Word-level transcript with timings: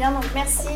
Bien, 0.00 0.12
donc 0.12 0.24
merci, 0.34 0.70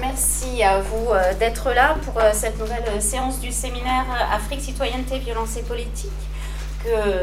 merci 0.00 0.62
à 0.62 0.78
vous 0.78 1.08
d'être 1.40 1.72
là 1.72 1.96
pour 2.04 2.22
cette 2.32 2.56
nouvelle 2.56 3.02
séance 3.02 3.40
du 3.40 3.50
séminaire 3.50 4.04
Afrique, 4.32 4.60
citoyenneté, 4.60 5.18
violence 5.18 5.56
et 5.56 5.62
politique 5.62 6.12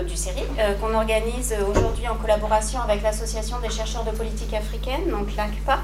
du 0.06 0.18
CERI, 0.18 0.44
qu'on 0.82 0.94
organise 0.94 1.56
aujourd'hui 1.72 2.06
en 2.10 2.16
collaboration 2.16 2.82
avec 2.82 3.02
l'Association 3.02 3.60
des 3.60 3.70
chercheurs 3.70 4.04
de 4.04 4.12
politique 4.12 4.54
africaine, 4.54 5.10
donc 5.10 5.38
l'ACPA. 5.38 5.80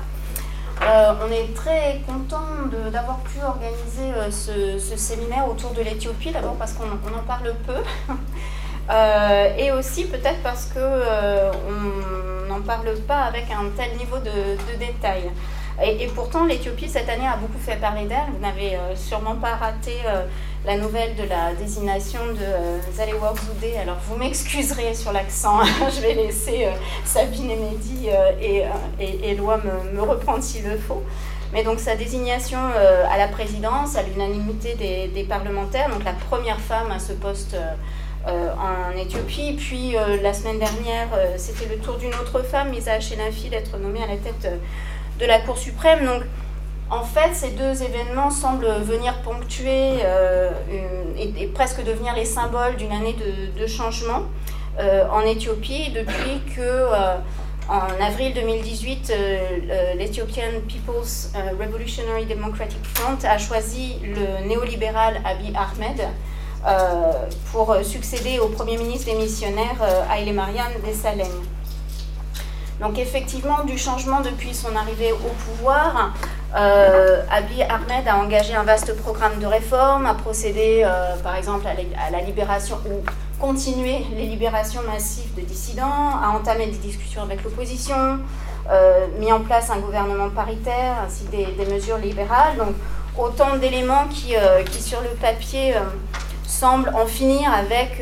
Euh, 0.81 1.13
on 1.25 1.31
est 1.31 1.55
très 1.55 2.01
content 2.05 2.43
d'avoir 2.91 3.19
pu 3.19 3.41
organiser 3.41 4.11
euh, 4.17 4.29
ce, 4.79 4.97
séminaire 4.97 5.47
autour 5.47 5.71
de 5.71 5.81
l'Éthiopie, 5.81 6.31
d'abord 6.31 6.55
parce 6.55 6.73
qu'on 6.73 6.83
en 6.87 7.23
parle 7.25 7.53
peu, 7.65 7.77
euh, 8.89 9.55
et 9.57 9.71
aussi 9.71 10.03
peut-être 10.07 10.43
parce 10.43 10.65
qu'on 12.47 12.53
n'en 12.53 12.61
parle 12.61 12.95
pas 13.07 13.23
avec 13.23 13.45
un 13.51 13.69
tel 13.75 13.97
niveau 13.97 14.17
de, 14.17 14.77
détail. 14.77 15.31
Et, 15.83 16.07
pourtant, 16.07 16.45
l'Éthiopie, 16.45 16.87
cette 16.87 17.09
année, 17.09 17.27
a 17.27 17.35
beaucoup 17.37 17.59
fait 17.59 17.77
parler 17.77 18.05
d'elle. 18.05 18.29
Vous 18.31 18.41
n'avez 18.41 18.77
sûrement 18.95 19.35
pas 19.35 19.55
raté 19.55 19.93
la 20.65 20.77
nouvelle 20.77 21.15
de 21.15 21.23
la 21.23 21.53
désignation 21.53 22.19
de 22.27 22.41
euh, 22.41 22.79
Zalewar 22.93 23.35
Zoudé. 23.35 23.75
Alors 23.77 23.97
vous 24.07 24.15
m'excuserez 24.15 24.93
sur 24.93 25.11
l'accent, 25.11 25.59
je 25.95 26.01
vais 26.01 26.13
laisser 26.13 26.65
euh, 26.65 26.71
Sabine 27.03 27.51
et 27.51 27.55
Mehdi 27.55 28.07
euh, 28.07 28.31
et, 28.99 29.31
et 29.31 29.35
me, 29.35 30.01
reprendre 30.01 30.41
s'il 30.41 30.63
le 30.63 30.77
faut. 30.77 31.03
Mais 31.51 31.63
donc 31.63 31.79
sa 31.79 31.95
désignation 31.95 32.57
à 32.57 33.15
la 33.15 33.27
présidence, 33.27 33.95
à 33.95 34.01
l'unanimité 34.01 34.73
des, 34.73 35.23
parlementaires, 35.23 35.87
donc 35.87 36.03
la 36.03 36.13
première 36.13 36.59
femme 36.59 36.91
à 36.91 36.97
ce 36.97 37.13
poste 37.13 37.55
en 38.25 38.97
Éthiopie. 38.97 39.53
Puis 39.57 39.95
la 40.21 40.33
semaine 40.33 40.59
dernière, 40.59 41.09
c'était 41.37 41.65
le 41.67 41.77
tour 41.77 41.97
d'une 41.97 42.13
autre 42.15 42.41
femme, 42.43 42.69
Misa 42.69 42.99
Chenafi, 42.99 43.49
d'être 43.49 43.77
nommée 43.77 44.03
à 44.03 44.07
la 44.07 44.17
tête 44.17 44.59
de 45.19 45.25
la 45.25 45.39
Cour 45.39 45.57
suprême. 45.57 46.05
Donc 46.05 46.23
en 46.93 47.03
fait, 47.03 47.33
ces 47.33 47.49
deux 47.51 47.81
événements 47.81 48.29
semblent 48.29 48.71
venir 48.81 49.15
ponctuer 49.23 50.03
euh, 50.03 50.51
et, 51.17 51.47
presque 51.47 51.83
devenir 51.83 52.13
les 52.15 52.25
symboles 52.25 52.75
d'une 52.75 52.91
année 52.91 53.15
de, 53.57 53.65
changement 53.67 54.23
euh, 54.79 55.03
en 55.09 55.21
Éthiopie 55.21 55.89
depuis 55.89 56.41
que, 56.55 56.61
euh, 56.61 57.15
en 57.67 58.03
avril 58.03 58.33
2018, 58.35 59.11
l'Ethiopian 59.97 60.61
People's 60.67 61.31
Revolutionary 61.59 62.25
Democratic 62.25 62.83
Front 62.93 63.17
a 63.23 63.37
choisi 63.37 63.95
le 64.03 64.47
néolibéral 64.47 65.21
Abiy 65.25 65.53
Ahmed 65.55 66.09
pour 67.51 67.75
succéder 67.83 68.39
au 68.39 68.47
Premier 68.47 68.77
ministre 68.77 69.05
démissionnaire 69.05 69.77
Haile 70.11 70.33
Mariam 70.33 70.71
Desalegn. 70.85 71.31
Donc 72.79 72.97
effectivement, 72.97 73.63
du 73.65 73.77
changement 73.77 74.21
depuis 74.21 74.53
son 74.53 74.75
arrivée 74.75 75.13
au 75.13 75.29
pouvoir, 75.45 76.13
euh, 76.55 77.23
Abiy 77.31 77.63
Ahmed 77.63 78.07
a 78.07 78.17
engagé 78.17 78.55
un 78.55 78.63
vaste 78.63 78.95
programme 78.97 79.39
de 79.39 79.45
réformes, 79.45 80.05
a 80.05 80.13
procédé 80.13 80.83
euh, 80.85 81.15
par 81.17 81.35
exemple 81.35 81.65
à 81.65 82.11
la 82.11 82.21
libération 82.21 82.77
ou 82.85 83.01
continuer 83.39 84.05
les 84.15 84.25
libérations 84.25 84.81
massives 84.83 85.33
de 85.35 85.41
dissidents, 85.41 86.19
a 86.21 86.35
entamé 86.35 86.65
des 86.67 86.77
discussions 86.77 87.23
avec 87.23 87.43
l'opposition, 87.43 88.19
euh, 88.69 89.07
mis 89.19 89.31
en 89.31 89.39
place 89.41 89.69
un 89.69 89.79
gouvernement 89.79 90.29
paritaire 90.29 90.95
ainsi 91.05 91.23
des, 91.25 91.45
des 91.45 91.71
mesures 91.71 91.97
libérales. 91.97 92.57
Donc 92.57 92.75
autant 93.17 93.55
d'éléments 93.57 94.07
qui, 94.09 94.35
qui, 94.71 94.81
sur 94.81 94.99
le 95.01 95.09
papier 95.09 95.75
semblent 96.53 96.91
en 96.95 97.05
finir 97.05 97.51
avec 97.53 98.01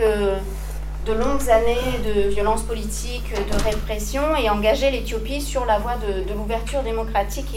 de 1.06 1.14
longues 1.14 1.50
années 1.50 2.00
de 2.06 2.30
violence 2.30 2.62
politique, 2.62 3.34
de 3.34 3.64
répression 3.64 4.36
et 4.36 4.50
engager 4.50 4.92
l'Éthiopie 4.92 5.42
sur 5.42 5.66
la 5.66 5.80
voie 5.80 5.96
de, 5.96 6.32
l'ouverture 6.34 6.84
démocratique 6.84 7.54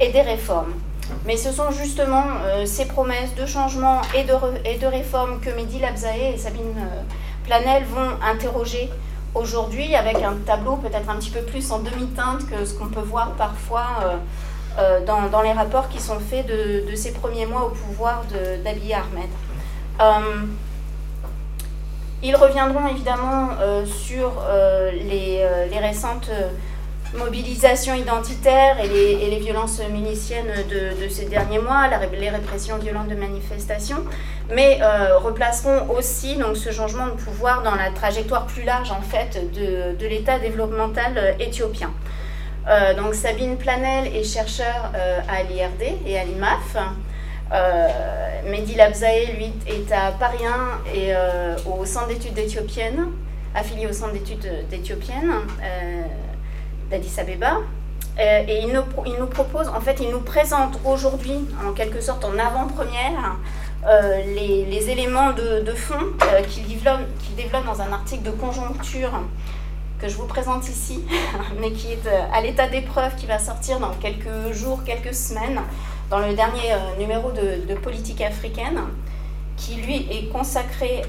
et, 0.00 0.08
des 0.10 0.20
réformes. 0.22 0.72
Mais 1.24 1.36
ce 1.36 1.52
sont 1.52 1.70
justement 1.70 2.24
euh, 2.44 2.66
ces 2.66 2.86
promesses 2.86 3.34
de 3.36 3.46
changement 3.46 4.00
et 4.16 4.24
de, 4.24 4.32
et 4.64 4.78
de 4.78 4.86
réformes 4.86 5.38
que 5.40 5.50
Mehdi 5.50 5.78
Labzaé 5.78 6.34
et 6.34 6.38
Sabine 6.38 6.74
euh, 6.78 7.02
Planel 7.44 7.84
vont 7.84 8.16
interroger 8.22 8.90
aujourd'hui 9.34 9.94
avec 9.94 10.16
un 10.16 10.34
tableau 10.46 10.76
peut-être 10.76 11.08
un 11.08 11.16
petit 11.16 11.30
peu 11.30 11.42
plus 11.42 11.70
en 11.70 11.80
demi-teinte 11.80 12.48
que 12.48 12.64
ce 12.64 12.74
qu'on 12.74 12.88
peut 12.88 13.00
voir 13.00 13.32
parfois 13.32 14.18
euh, 14.78 15.04
dans, 15.04 15.28
dans, 15.28 15.42
les 15.42 15.52
rapports 15.52 15.88
qui 15.88 16.00
sont 16.00 16.18
faits 16.18 16.46
de, 16.46 16.90
de 16.90 16.96
ces 16.96 17.12
premiers 17.12 17.46
mois 17.46 17.66
au 17.66 17.70
pouvoir 17.70 18.24
d'Abiy 18.64 18.94
Ahmed. 18.94 19.30
Ils 22.22 22.36
reviendront 22.36 22.88
évidemment 22.88 23.50
sur 23.86 24.32
les, 24.92 25.46
les, 25.70 25.78
récentes 25.78 26.30
mobilisation 27.16 27.94
identitaire 27.94 28.78
et 28.80 28.88
les, 28.88 29.38
violences 29.38 29.80
miliciennes 29.90 30.52
de, 30.68 31.08
ces 31.08 31.26
derniers 31.26 31.58
mois, 31.58 31.88
les 32.12 32.30
répressions 32.30 32.78
violentes 32.78 33.08
de 33.08 33.14
manifestations, 33.14 34.04
mais 34.52 34.78
euh, 34.80 35.18
replaceront 35.18 35.90
aussi 35.90 36.36
donc, 36.36 36.56
ce 36.56 36.70
changement 36.70 37.06
de 37.06 37.12
pouvoir 37.12 37.62
dans 37.62 37.74
la 37.74 37.90
trajectoire 37.90 38.46
plus 38.46 38.64
large 38.64 38.90
en 38.90 39.02
fait 39.02 39.52
de, 39.52 40.06
l'état 40.06 40.38
développemental 40.38 41.36
éthiopien. 41.40 41.90
Euh, 42.68 42.94
donc 42.94 43.14
Sabine 43.14 43.56
Planel 43.56 44.14
est 44.14 44.24
chercheur 44.24 44.92
euh, 44.94 45.20
à 45.28 45.42
l'IRD 45.42 45.98
et 46.06 46.18
à 46.18 46.24
l'IMAF. 46.24 46.76
Mehdi 48.46 48.74
Labzae, 48.74 49.32
lui, 49.36 49.52
est 49.66 49.92
à 49.92 50.12
Paris 50.12 50.44
1 50.44 50.92
et 50.94 51.14
au 51.66 51.84
Centre 51.84 52.08
d'études 52.08 52.38
éthiopiennes, 52.38 53.06
affilié 53.54 53.86
au 53.86 53.92
Centre 53.92 54.12
d'études 54.12 54.50
éthiopiennes 54.72 55.32
d'Addis 56.90 57.18
Abeba. 57.18 57.58
Euh, 58.18 58.44
et 58.46 58.62
il 58.62 58.72
nous, 58.72 59.26
propose, 59.26 59.68
en 59.68 59.80
fait, 59.80 59.98
il 60.00 60.10
nous 60.10 60.20
présente 60.20 60.78
aujourd'hui, 60.84 61.46
en 61.66 61.72
quelque 61.72 62.00
sorte 62.00 62.24
en 62.24 62.38
avant-première, 62.38 63.36
euh, 63.86 64.22
les, 64.34 64.90
éléments 64.90 65.32
de, 65.32 65.72
fond 65.72 65.94
euh, 66.22 66.42
qu'il 66.42 66.66
développe, 66.66 67.00
développe, 67.36 67.66
dans 67.66 67.80
un 67.80 67.92
article 67.92 68.22
de 68.22 68.30
conjoncture 68.30 69.10
que 70.00 70.08
je 70.08 70.16
vous 70.16 70.26
présente 70.26 70.68
ici, 70.68 71.02
mais 71.60 71.72
qui 71.72 71.92
est 71.92 72.08
à 72.32 72.40
l'état 72.40 72.68
d'épreuve, 72.68 73.16
qui 73.16 73.26
va 73.26 73.38
sortir 73.38 73.80
dans 73.80 73.92
quelques 73.94 74.52
jours, 74.52 74.84
quelques 74.84 75.14
semaines, 75.14 75.60
dans 76.10 76.18
le 76.18 76.34
dernier 76.34 76.74
numéro 76.98 77.30
de, 77.32 77.74
Politique 77.74 78.20
africaine, 78.20 78.80
qui 79.56 79.74
lui 79.76 80.06
est 80.10 80.28
consacré 80.32 81.02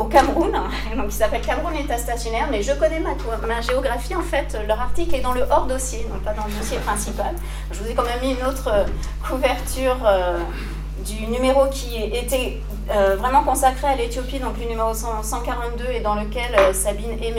au 0.00 0.04
Cameroun, 0.04 0.52
donc 0.96 1.06
il 1.08 1.12
s'appelle 1.12 1.42
Cameroun 1.42 1.74
État 1.76 1.98
stationnaire, 1.98 2.48
mais 2.50 2.62
je 2.62 2.72
connais 2.72 3.00
ma, 3.00 3.60
géographie 3.60 4.14
en 4.14 4.22
fait, 4.22 4.56
leur 4.66 4.80
article 4.80 5.14
est 5.14 5.20
dans 5.20 5.32
le 5.32 5.42
hors 5.50 5.66
dossier, 5.66 6.06
donc 6.10 6.22
pas 6.22 6.32
dans 6.32 6.46
le 6.46 6.52
dossier 6.52 6.78
principal. 6.78 7.34
Je 7.70 7.78
vous 7.78 7.90
ai 7.90 7.94
quand 7.94 8.04
même 8.04 8.20
mis 8.22 8.32
une 8.32 8.46
autre 8.46 8.68
euh, 8.68 8.84
couverture 9.28 9.98
euh, 10.06 10.38
du 11.04 11.26
numéro 11.26 11.66
qui 11.70 12.02
était 12.02 12.60
euh, 12.90 13.16
vraiment 13.16 13.42
consacré 13.42 13.88
à 13.88 13.96
l'Éthiopie, 13.96 14.38
donc 14.38 14.58
le 14.58 14.66
numéro 14.68 14.94
142 14.94 15.84
et 15.92 16.00
dans 16.00 16.14
lequel 16.14 16.74
Sabine 16.74 17.18
et 17.22 17.32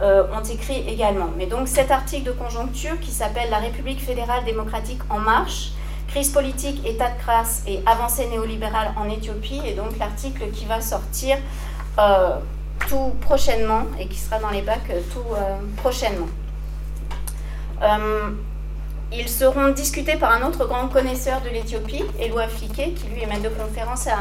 Mehdi 0.00 0.32
ont 0.32 0.42
écrit 0.42 0.88
également. 0.88 1.28
Mais 1.36 1.46
donc 1.46 1.68
cet 1.68 1.90
article 1.90 2.24
de 2.24 2.32
conjoncture 2.32 2.98
qui 3.00 3.10
s'appelle 3.10 3.50
La 3.50 3.58
République 3.58 4.00
fédérale 4.00 4.44
démocratique 4.44 5.00
en 5.10 5.18
marche, 5.18 5.72
Crise 6.10 6.30
politique, 6.30 6.84
état 6.84 7.08
de 7.08 7.18
crasse 7.20 7.62
et 7.68 7.80
avancée 7.86 8.26
néolibérale 8.26 8.92
en 8.96 9.08
Éthiopie, 9.08 9.60
et 9.64 9.74
donc 9.74 9.96
l'article 9.96 10.50
qui 10.50 10.64
va 10.64 10.80
sortir 10.80 11.36
euh, 12.00 12.30
tout 12.88 13.12
prochainement 13.20 13.82
et 13.96 14.08
qui 14.08 14.18
sera 14.18 14.40
dans 14.40 14.50
les 14.50 14.62
bacs 14.62 14.90
euh, 14.90 15.00
tout 15.12 15.34
euh, 15.34 15.58
prochainement. 15.76 16.26
ils 19.12 19.28
seront 19.28 19.68
discutés 19.68 20.16
par 20.16 20.32
un 20.32 20.42
autre 20.48 20.66
grand 20.66 20.88
connaisseur 20.88 21.40
de 21.42 21.48
l'Éthiopie, 21.48 22.04
Eloi 22.18 22.48
Fliquet, 22.48 22.90
qui 22.90 23.06
lui 23.06 23.22
est 23.22 23.26
maître 23.26 23.42
de 23.42 23.48
conférence 23.48 24.08
à, 24.08 24.18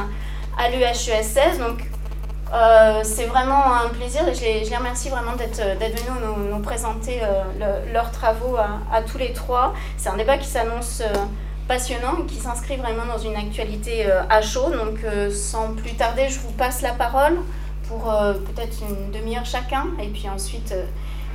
à 0.59 0.69
l'UHES 0.69 1.57
Donc 1.57 1.79
c'est 3.03 3.25
vraiment 3.25 3.73
un 3.73 3.89
plaisir 3.89 4.27
et 4.27 4.33
je 4.33 4.41
les, 4.41 4.75
remercie 4.75 5.09
vraiment 5.09 5.35
d'être 5.35 5.61
venus 5.61 6.49
nous, 6.51 6.59
présenter 6.59 7.21
leurs 7.93 8.11
travaux 8.11 8.55
à, 8.57 9.01
tous 9.01 9.17
les 9.17 9.33
trois. 9.33 9.73
C'est 9.97 10.09
un 10.09 10.17
débat 10.17 10.37
qui 10.37 10.47
s'annonce 10.47 11.03
passionnant 11.69 12.23
qui 12.27 12.37
s'inscrit 12.37 12.77
vraiment 12.77 13.05
dans 13.05 13.19
une 13.19 13.35
actualité 13.35 14.07
euh, 14.07 14.23
à 14.27 14.41
chaud. 14.41 14.71
Donc 14.71 15.03
euh, 15.05 15.29
sans 15.31 15.73
plus 15.75 15.93
tarder, 15.93 16.27
je 16.27 16.39
vous 16.39 16.51
passe 16.51 16.81
la 16.81 16.91
parole 16.91 17.37
pour 17.87 18.11
euh, 18.11 18.33
peut-être 18.33 18.77
une 18.81 19.11
demi-heure 19.11 19.45
chacun 19.45 19.85
et 20.01 20.07
puis 20.07 20.27
ensuite 20.27 20.73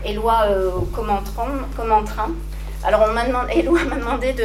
Éloi 0.04 0.48
commentera. 0.92 2.26
Alors 2.84 3.06
on 3.08 3.48
Éloi 3.48 3.84
m'a 3.84 3.96
demandé 3.96 4.32
de, 4.32 4.44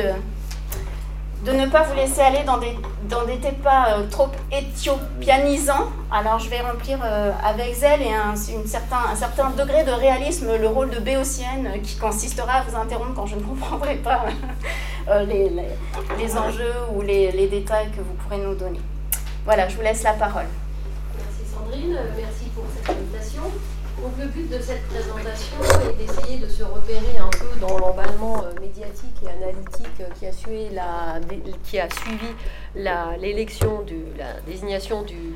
de 1.45 1.51
ne 1.51 1.67
pas 1.67 1.83
vous 1.83 1.95
laisser 1.95 2.21
aller 2.21 2.43
dans 2.45 2.57
des, 2.57 2.77
dans 3.03 3.25
des 3.25 3.37
pas 3.63 3.97
trop 4.11 4.29
éthiopianisants. 4.51 5.89
Alors 6.11 6.39
je 6.39 6.49
vais 6.49 6.59
remplir 6.61 6.99
avec 7.43 7.73
zèle 7.75 8.01
et 8.01 8.13
un, 8.13 8.35
certain, 8.35 9.11
un 9.11 9.15
certain 9.15 9.49
degré 9.51 9.83
de 9.83 9.91
réalisme 9.91 10.57
le 10.59 10.67
rôle 10.67 10.89
de 10.89 10.99
béotienne 10.99 11.81
qui 11.83 11.97
consistera 11.97 12.53
à 12.53 12.63
vous 12.63 12.75
interrompre 12.75 13.13
quand 13.15 13.25
je 13.25 13.35
ne 13.35 13.41
comprendrai 13.41 13.95
pas 13.95 14.25
euh, 15.09 15.23
les, 15.23 15.49
les, 16.17 16.37
enjeux 16.37 16.73
ou 16.93 17.01
les, 17.01 17.31
les, 17.31 17.47
détails 17.47 17.89
que 17.91 18.01
vous 18.01 18.13
pourrez 18.13 18.37
nous 18.37 18.55
donner. 18.55 18.79
Voilà, 19.45 19.67
je 19.67 19.75
vous 19.75 19.81
laisse 19.81 20.03
la 20.03 20.13
parole. 20.13 20.45
Merci 21.17 21.53
Sandrine, 21.53 21.97
merci 22.17 22.45
pour 22.53 22.65
cette 22.75 22.89
invitation. 22.89 23.43
Donc 24.01 24.13
le 24.17 24.27
but 24.27 24.49
de 24.49 24.61
cette 24.61 24.87
présentation 24.87 25.57
est 25.89 25.97
d'essayer 25.97 26.37
de 26.37 26.47
se 26.47 26.63
repérer 26.63 27.17
un 27.19 27.29
peu 27.29 27.59
dans 27.59 27.77
l'emballement 27.77 28.43
euh, 28.43 28.59
médiatique 28.61 29.15
et 29.23 29.29
analytique 29.29 30.03
qui 30.17 30.25
a 30.25 30.31
suivi 30.31 30.69
la, 30.73 31.19
qui 31.63 31.79
a 31.79 31.89
suivi 31.89 32.27
l'élection, 33.19 33.85
la 34.17 34.39
désignation 34.41 35.03
du 35.03 35.33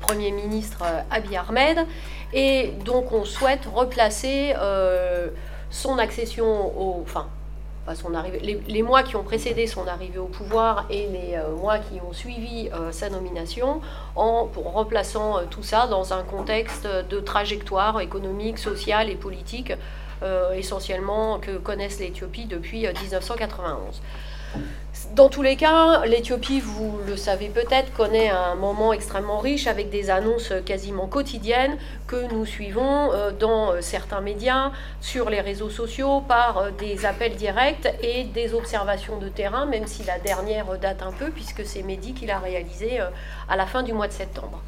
Premier 0.00 0.30
ministre 0.30 0.82
Abiy 1.10 1.36
Ahmed. 1.36 1.86
Et 2.32 2.72
donc 2.84 3.12
on 3.12 3.24
souhaite 3.24 3.66
replacer 3.66 4.54
son 5.70 5.98
accession 5.98 6.78
au... 6.78 7.04
son 7.94 8.14
arrivée, 8.14 8.60
les, 8.66 8.82
mois 8.82 9.02
qui 9.02 9.16
ont 9.16 9.24
précédé 9.24 9.66
son 9.66 9.86
arrivée 9.86 10.18
au 10.18 10.26
pouvoir 10.26 10.86
et 10.88 11.08
les 11.08 11.34
euh, 11.34 11.54
mois 11.56 11.78
qui 11.78 12.00
ont 12.00 12.12
suivi 12.12 12.70
euh, 12.72 12.92
sa 12.92 13.10
nomination, 13.10 13.80
en 14.14 14.46
pour 14.46 14.72
remplaçant 14.72 15.38
euh, 15.38 15.42
tout 15.50 15.62
ça 15.62 15.86
dans 15.88 16.12
un 16.12 16.22
contexte 16.22 16.86
de 16.86 17.20
trajectoire 17.20 18.00
économique, 18.00 18.58
sociale 18.58 19.10
et 19.10 19.16
politique 19.16 19.72
essentiellement 20.54 21.40
que 21.40 21.58
connaissent 21.58 21.98
l'Éthiopie 21.98 22.44
depuis 22.44 22.86
1991. 22.86 24.00
Dans 25.14 25.28
tous 25.28 25.42
les 25.42 25.56
cas, 25.56 26.06
l'Éthiopie, 26.06 26.60
vous 26.60 26.98
le 27.06 27.18
savez 27.18 27.50
peut-être, 27.50 27.92
connaît 27.92 28.30
un 28.30 28.54
moment 28.54 28.94
extrêmement 28.94 29.40
riche 29.40 29.66
avec 29.66 29.90
des 29.90 30.08
annonces 30.08 30.54
quasiment 30.64 31.06
quotidiennes 31.06 31.76
que 32.06 32.32
nous 32.32 32.46
suivons 32.46 33.12
euh, 33.12 33.30
dans 33.30 33.72
euh, 33.72 33.82
certains 33.82 34.22
médias, 34.22 34.72
sur 35.02 35.28
les 35.28 35.42
réseaux 35.42 35.68
sociaux, 35.68 36.22
par 36.22 36.56
euh, 36.56 36.70
des 36.70 37.04
appels 37.04 37.36
directs 37.36 37.92
et 38.02 38.24
des 38.24 38.54
observations 38.54 39.18
de 39.18 39.28
terrain, 39.28 39.66
même 39.66 39.86
si 39.86 40.02
la 40.04 40.18
dernière 40.18 40.78
date 40.78 41.02
un 41.02 41.12
peu, 41.12 41.28
puisque 41.28 41.66
c'est 41.66 41.82
Mehdi 41.82 42.14
qui 42.14 42.24
l'a 42.24 42.38
réalisé 42.38 42.98
à 43.50 43.56
la 43.56 43.66
fin 43.66 43.82
du 43.82 43.92
mois 43.92 44.08
de 44.08 44.14
septembre. 44.14 44.62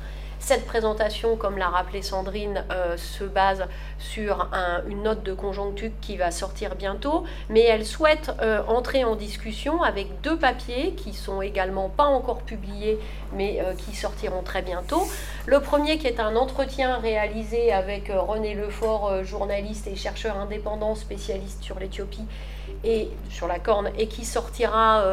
Cette 0.46 0.67
présentation, 0.67 1.37
comme 1.37 1.56
l'a 1.56 1.70
rappelé 1.70 2.02
Sandrine, 2.02 2.67
euh, 2.70 2.99
se 2.99 3.25
base 3.25 3.64
sur 3.99 4.50
une 4.87 5.05
note 5.05 5.23
de 5.23 5.32
conjoncture 5.32 5.91
qui 6.02 6.19
va 6.19 6.31
sortir 6.31 6.75
bientôt, 6.75 7.25
mais 7.49 7.62
elle 7.62 7.87
souhaite 7.87 8.31
euh, 8.43 8.62
entrer 8.69 9.05
en 9.05 9.17
discussion 9.17 9.82
avec 9.82 10.20
deux 10.20 10.38
papiers 10.38 10.93
qui 10.96 11.14
sont 11.14 11.41
également 11.41 11.88
pas 11.88 12.05
encore 12.05 12.43
publiés, 12.43 12.99
mais 13.32 13.62
euh, 13.62 13.73
qui 13.73 13.96
sortiront 13.96 14.43
très 14.43 14.61
bientôt. 14.61 15.02
Le 15.46 15.61
premier 15.61 15.96
qui 15.96 16.08
est 16.08 16.20
un 16.20 16.37
entretien 16.37 16.99
réalisé 16.99 17.73
avec 17.73 18.12
René 18.14 18.55
Lefort, 18.55 19.25
journaliste 19.25 19.87
et 19.87 19.97
chercheur 19.97 20.37
indépendant 20.37 20.94
spécialiste 20.94 21.62
sur 21.62 21.79
l'Éthiopie 21.79 22.26
et 22.82 23.08
sur 23.31 23.47
la 23.47 23.58
corne 23.58 23.90
et 23.97 24.08
qui 24.08 24.26
sortira 24.26 25.05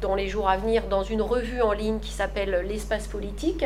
dans 0.00 0.14
les 0.14 0.28
jours 0.28 0.48
à 0.48 0.56
venir 0.56 0.84
dans 0.88 1.02
une 1.02 1.22
revue 1.22 1.60
en 1.62 1.72
ligne 1.72 2.00
qui 2.00 2.12
s'appelle 2.12 2.64
L'espace 2.66 3.06
politique. 3.06 3.64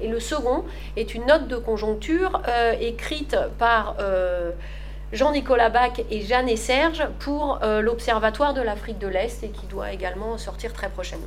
Et 0.00 0.08
le 0.08 0.20
second 0.20 0.64
est 0.96 1.14
une 1.14 1.26
note 1.26 1.48
de 1.48 1.56
conjoncture 1.56 2.42
euh, 2.48 2.74
écrite 2.80 3.36
par 3.58 3.96
euh, 4.00 4.50
Jean-Nicolas 5.12 5.70
Bach 5.70 6.00
et 6.10 6.22
Jeanne 6.22 6.48
et 6.48 6.56
Serge 6.56 7.06
pour 7.20 7.60
euh, 7.62 7.80
l'Observatoire 7.80 8.54
de 8.54 8.60
l'Afrique 8.60 8.98
de 8.98 9.08
l'Est 9.08 9.44
et 9.44 9.50
qui 9.50 9.66
doit 9.66 9.92
également 9.92 10.36
sortir 10.38 10.72
très 10.72 10.88
prochainement. 10.88 11.26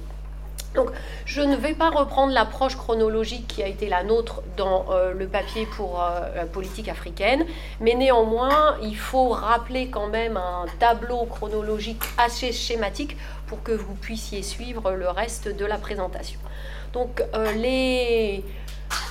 Donc, 0.76 0.90
je 1.26 1.42
ne 1.42 1.56
vais 1.56 1.74
pas 1.74 1.90
reprendre 1.90 2.34
l'approche 2.34 2.76
chronologique 2.76 3.48
qui 3.48 3.64
a 3.64 3.68
été 3.68 3.90
la 3.90 4.04
nôtre 4.04 4.44
dans 4.58 4.86
le 5.18 5.26
papier 5.26 5.66
pour 5.66 6.06
la 6.36 6.46
politique 6.46 6.88
africaine, 6.88 7.46
mais 7.80 7.96
néanmoins, 7.96 8.76
il 8.84 8.96
faut 8.96 9.30
rappeler 9.30 9.88
quand 9.88 10.08
même 10.08 10.38
un 10.38 10.66
tableau 10.78 11.26
chronologique 11.26 12.04
assez 12.20 12.52
schématique 12.52 13.18
pour 13.48 13.64
que 13.64 13.72
vous 13.72 13.96
puissiez 13.96 14.44
suivre 14.44 14.92
le 14.92 15.10
reste 15.10 15.48
de 15.48 15.66
la 15.66 15.78
présentation. 15.78 16.40
Donc 16.94 17.24
euh, 17.34 17.52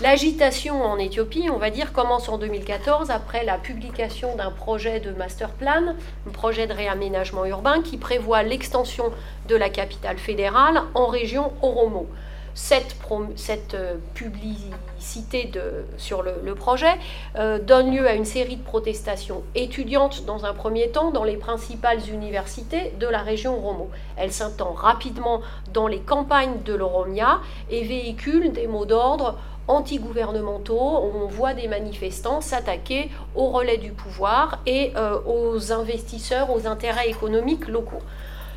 L'agitation 0.03 0.85
en 0.85 0.99
Éthiopie, 0.99 1.49
on 1.51 1.57
va 1.57 1.71
dire, 1.71 1.95
commence 1.95 2.29
en 2.29 2.37
2014 2.37 3.11
après 3.11 3.47
la 3.47 3.57
publication 3.57 4.37
d'un 4.37 4.51
projet 4.51 5.01
de 5.01 5.11
master 5.13 5.49
plan, 5.49 5.95
un 6.27 6.31
projet 6.33 6.67
de 6.67 6.75
réaménagement 6.75 7.47
urbain 7.47 7.81
qui 7.81 7.97
prévoit 7.97 8.43
l'extension 8.43 9.11
de 9.49 9.57
la 9.57 9.71
capitale 9.71 10.19
fédérale 10.19 10.83
en 10.93 11.07
région 11.07 11.51
Oromo 11.63 12.07
cette, 12.57 13.75
euh, 13.75 13.97
publicité 14.15 15.45
de, 15.45 15.85
sur 15.99 16.23
le, 16.23 16.55
projet 16.55 16.95
euh, 17.37 17.59
donne 17.59 17.95
lieu 17.95 18.09
à 18.09 18.15
une 18.15 18.25
série 18.25 18.57
de 18.57 18.65
protestations 18.65 19.43
étudiantes 19.55 20.25
dans 20.25 20.47
un 20.47 20.55
premier 20.55 20.89
temps 20.89 21.11
dans 21.11 21.25
les 21.25 21.37
principales 21.37 22.01
universités 22.09 22.95
de 22.99 23.07
la 23.07 23.19
région 23.19 23.57
Romo. 23.57 23.91
Elle 24.17 24.33
s'entend 24.33 24.73
rapidement 24.73 25.43
dans 25.75 25.87
les 25.87 26.01
campagnes 26.01 26.63
de 26.65 26.75
l'Oromia 26.75 27.41
et 27.71 27.85
véhicule 27.85 28.53
des 28.53 28.67
mots 28.67 28.87
d'ordre 28.87 29.39
antigouvernementaux, 29.69 31.11
on 31.15 31.27
voit 31.27 31.55
des 31.55 31.69
manifestants 31.69 32.41
s'attaquer 32.41 33.11
au 33.35 33.49
relais 33.49 33.79
du 33.79 33.93
pouvoir 33.93 34.59
et 34.67 34.93
euh, 34.97 35.19
aux 35.27 35.73
investisseurs, 35.73 36.55
aux 36.55 36.67
intérêts 36.67 37.09
économiques 37.09 37.69
locaux. 37.69 38.03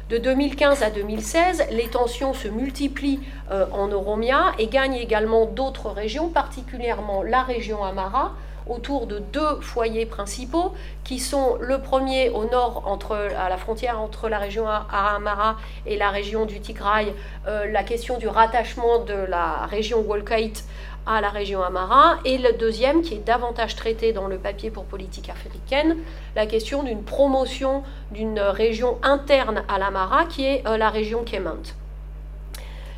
De 0.09 0.17
2015 0.17 0.81
à 0.81 0.89
2016, 0.89 1.67
les 1.69 1.87
tensions 1.87 2.33
se 2.33 2.47
multiplient 2.47 3.19
euh, 3.51 3.65
en 3.71 3.91
Oromia 3.91 4.53
et 4.57 4.65
gagnent 4.65 4.95
également 4.95 5.45
d'autres 5.45 5.89
régions, 5.89 6.29
particulièrement 6.29 7.21
la 7.21 7.43
région 7.43 7.83
Amara, 7.83 8.33
autour 8.67 9.07
de 9.07 9.19
deux 9.19 9.61
foyers 9.61 10.05
principaux, 10.05 10.73
qui 11.03 11.19
sont 11.19 11.57
le 11.59 11.79
premier 11.79 12.29
au 12.29 12.45
nord, 12.45 12.99
à 13.37 13.49
la 13.49 13.57
frontière 13.57 13.99
entre 13.99 14.29
la 14.29 14.39
région 14.39 14.65
Amara 14.67 15.57
et 15.85 15.97
la 15.97 16.09
région 16.09 16.45
du 16.45 16.59
Tigray, 16.59 17.13
euh, 17.47 17.65
la 17.71 17.83
question 17.83 18.17
du 18.17 18.27
rattachement 18.27 18.99
de 18.99 19.13
la 19.13 19.65
région 19.65 20.01
Wolkite 20.01 20.63
à 21.09 21.21
la 21.21 21.29
région 21.29 21.63
Amara, 21.63 22.19
et 22.23 22.37
le 22.37 22.53
deuxième, 22.53 23.01
qui 23.01 23.15
est 23.15 23.25
davantage 23.25 23.75
traité 23.75 24.13
dans 24.13 24.27
le 24.27 24.37
papier 24.37 24.69
pour 24.69 24.85
politique 24.85 25.29
africaine, 25.29 25.97
la 26.35 26.45
question 26.45 26.83
d'une 26.83 27.01
promotion 27.01 27.81
d'une 28.11 28.39
région 28.39 28.99
interne 29.01 29.63
à 29.67 29.79
l'Amara, 29.79 30.25
qui 30.25 30.45
est 30.45 30.65
euh, 30.67 30.77
la 30.77 30.89
région 30.89 31.23
Kemant. 31.25 31.73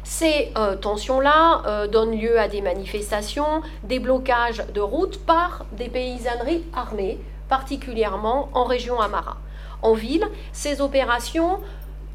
Ces 0.03 0.51
euh, 0.57 0.75
tensions-là 0.75 1.61
euh, 1.65 1.87
donnent 1.87 2.19
lieu 2.19 2.37
à 2.37 2.49
des 2.49 2.59
manifestations, 2.59 3.61
des 3.83 3.99
blocages 3.99 4.61
de 4.73 4.81
routes 4.81 5.25
par 5.25 5.65
des 5.71 5.87
paysanneries 5.87 6.65
armées, 6.73 7.17
particulièrement 7.47 8.49
en 8.53 8.65
région 8.65 8.99
Amara. 8.99 9.37
En 9.81 9.93
ville, 9.93 10.27
ces 10.51 10.81
opérations, 10.81 11.59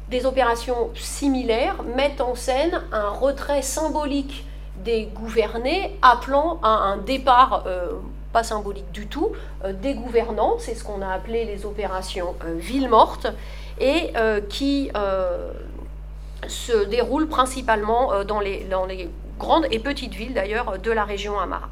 des 0.09 0.27
opérations 0.27 0.91
similaires, 0.93 1.81
mettent 1.95 2.21
en 2.21 2.35
scène 2.35 2.83
un 2.91 3.09
retrait 3.09 3.63
symbolique 3.63 4.45
des 4.83 5.05
gouvernés 5.05 5.97
appelant 6.01 6.59
à 6.63 6.69
un 6.69 6.97
départ, 6.97 7.63
euh, 7.67 7.93
pas 8.33 8.43
symbolique 8.43 8.91
du 8.91 9.07
tout, 9.07 9.31
euh, 9.63 9.73
des 9.73 9.93
gouvernants, 9.93 10.57
c'est 10.59 10.75
ce 10.75 10.83
qu'on 10.83 11.01
a 11.01 11.09
appelé 11.09 11.45
les 11.45 11.65
opérations 11.65 12.35
euh, 12.45 12.55
ville 12.57 12.89
morte, 12.89 13.27
et 13.79 14.11
qui 14.49 14.89
se 16.47 16.85
déroulent 16.85 17.27
principalement 17.27 18.23
dans 18.23 18.39
les, 18.39 18.63
dans 18.63 18.87
les 18.87 19.07
grandes 19.37 19.67
et 19.69 19.77
petites 19.77 20.15
villes 20.15 20.33
d'ailleurs 20.33 20.79
de 20.79 20.89
la 20.89 21.03
région 21.03 21.39
Amara. 21.39 21.69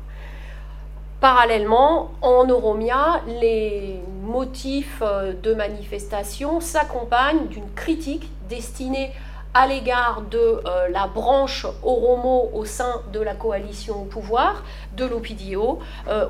Parallèlement, 1.19 2.11
en 2.21 2.47
Oromia, 2.47 3.21
les 3.41 3.99
motifs 4.21 5.01
de 5.01 5.53
manifestation 5.55 6.59
s'accompagnent 6.59 7.47
d'une 7.47 7.71
critique 7.73 8.29
destinée 8.49 9.11
à 9.55 9.67
l'égard 9.67 10.21
de 10.29 10.37
euh, 10.37 10.89
la 10.89 11.07
branche 11.07 11.65
Oromo 11.81 12.51
au 12.53 12.65
sein 12.65 13.01
de 13.13 13.21
la 13.21 13.33
coalition 13.33 14.01
au 14.01 14.05
pouvoir, 14.05 14.65
de 14.97 15.05
l'OPDO, 15.05 15.79
euh, 16.09 16.25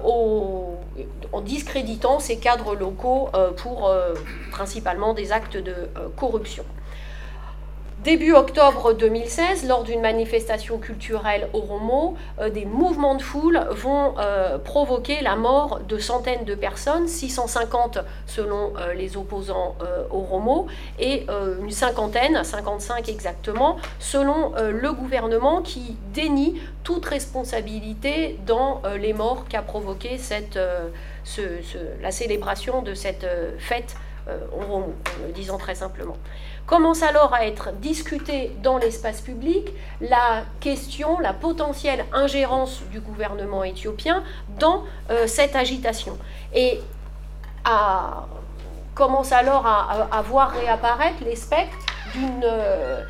en 1.34 1.41
discréditant 1.41 2.20
ces 2.20 2.38
cadres 2.38 2.75
locaux 2.75 3.29
euh, 3.34 3.51
pour 3.51 3.91
principalement 4.51 5.15
des 5.15 5.32
actes 5.32 5.58
de 5.58 5.89
corruption. 6.15 6.63
Début 8.05 8.33
octobre 8.33 8.93
2016, 8.93 9.67
lors 9.67 9.83
d'une 9.83 10.00
manifestation 10.00 10.77
culturelle 10.77 11.50
au 11.53 11.62
Romo, 11.62 12.15
euh, 12.39 12.51
des 12.51 12.63
mouvements 12.63 13.15
de 13.15 13.21
foule 13.24 13.59
vont 13.71 14.13
euh, 14.19 14.59
provoquer 14.59 15.21
la 15.24 15.35
mort 15.35 15.79
de 15.79 15.97
centaines 15.97 16.45
de 16.45 16.53
personnes, 16.53 17.07
650 17.07 17.97
selon 18.27 18.74
euh, 18.77 18.93
les 18.93 19.17
opposants 19.17 19.75
au 20.12 20.19
Romo, 20.19 20.67
et 21.00 21.25
une 21.62 21.71
cinquantaine, 21.71 22.43
55 22.43 23.09
exactement, 23.09 23.77
selon 23.97 24.53
le 24.55 24.91
gouvernement 24.93 25.62
qui 25.62 25.97
dénie 26.13 26.62
toute 26.83 27.05
responsabilité 27.05 28.38
dans 28.45 28.81
les 29.00 29.13
morts 29.13 29.45
qu'a 29.50 29.62
provoqué 29.62 30.19
la 32.01 32.12
célébration 32.12 32.81
de 32.83 32.93
cette 32.93 33.27
fête 33.57 33.95
au 34.27 34.62
Romo, 34.62 34.93
en 35.24 35.27
le 35.27 35.33
disant 35.33 35.57
très 35.57 35.75
simplement. 35.75 36.17
Commence 36.65 37.03
alors 37.03 37.31
à 37.36 37.45
être 37.45 37.74
discutée 37.74 38.51
dans 38.63 38.79
l'espace 38.79 39.22
public 39.22 39.72
la 40.01 40.43
question, 40.60 41.19
la 41.19 41.31
potentielle 41.31 42.05
ingérence 42.12 42.81
du 42.91 43.00
gouvernement 43.00 43.63
éthiopien 43.63 44.24
dans 44.60 44.84
euh, 45.12 45.27
cette 45.27 45.55
agitation. 45.55 46.17
Et 46.53 46.79
commence 48.95 49.31
alors 49.31 49.65
à, 49.65 50.22
voir 50.22 50.51
réapparaître 50.51 51.24
les 51.24 51.36
spectres 51.36 51.77
d'une... 52.13 52.43
Euh, 52.43 53.01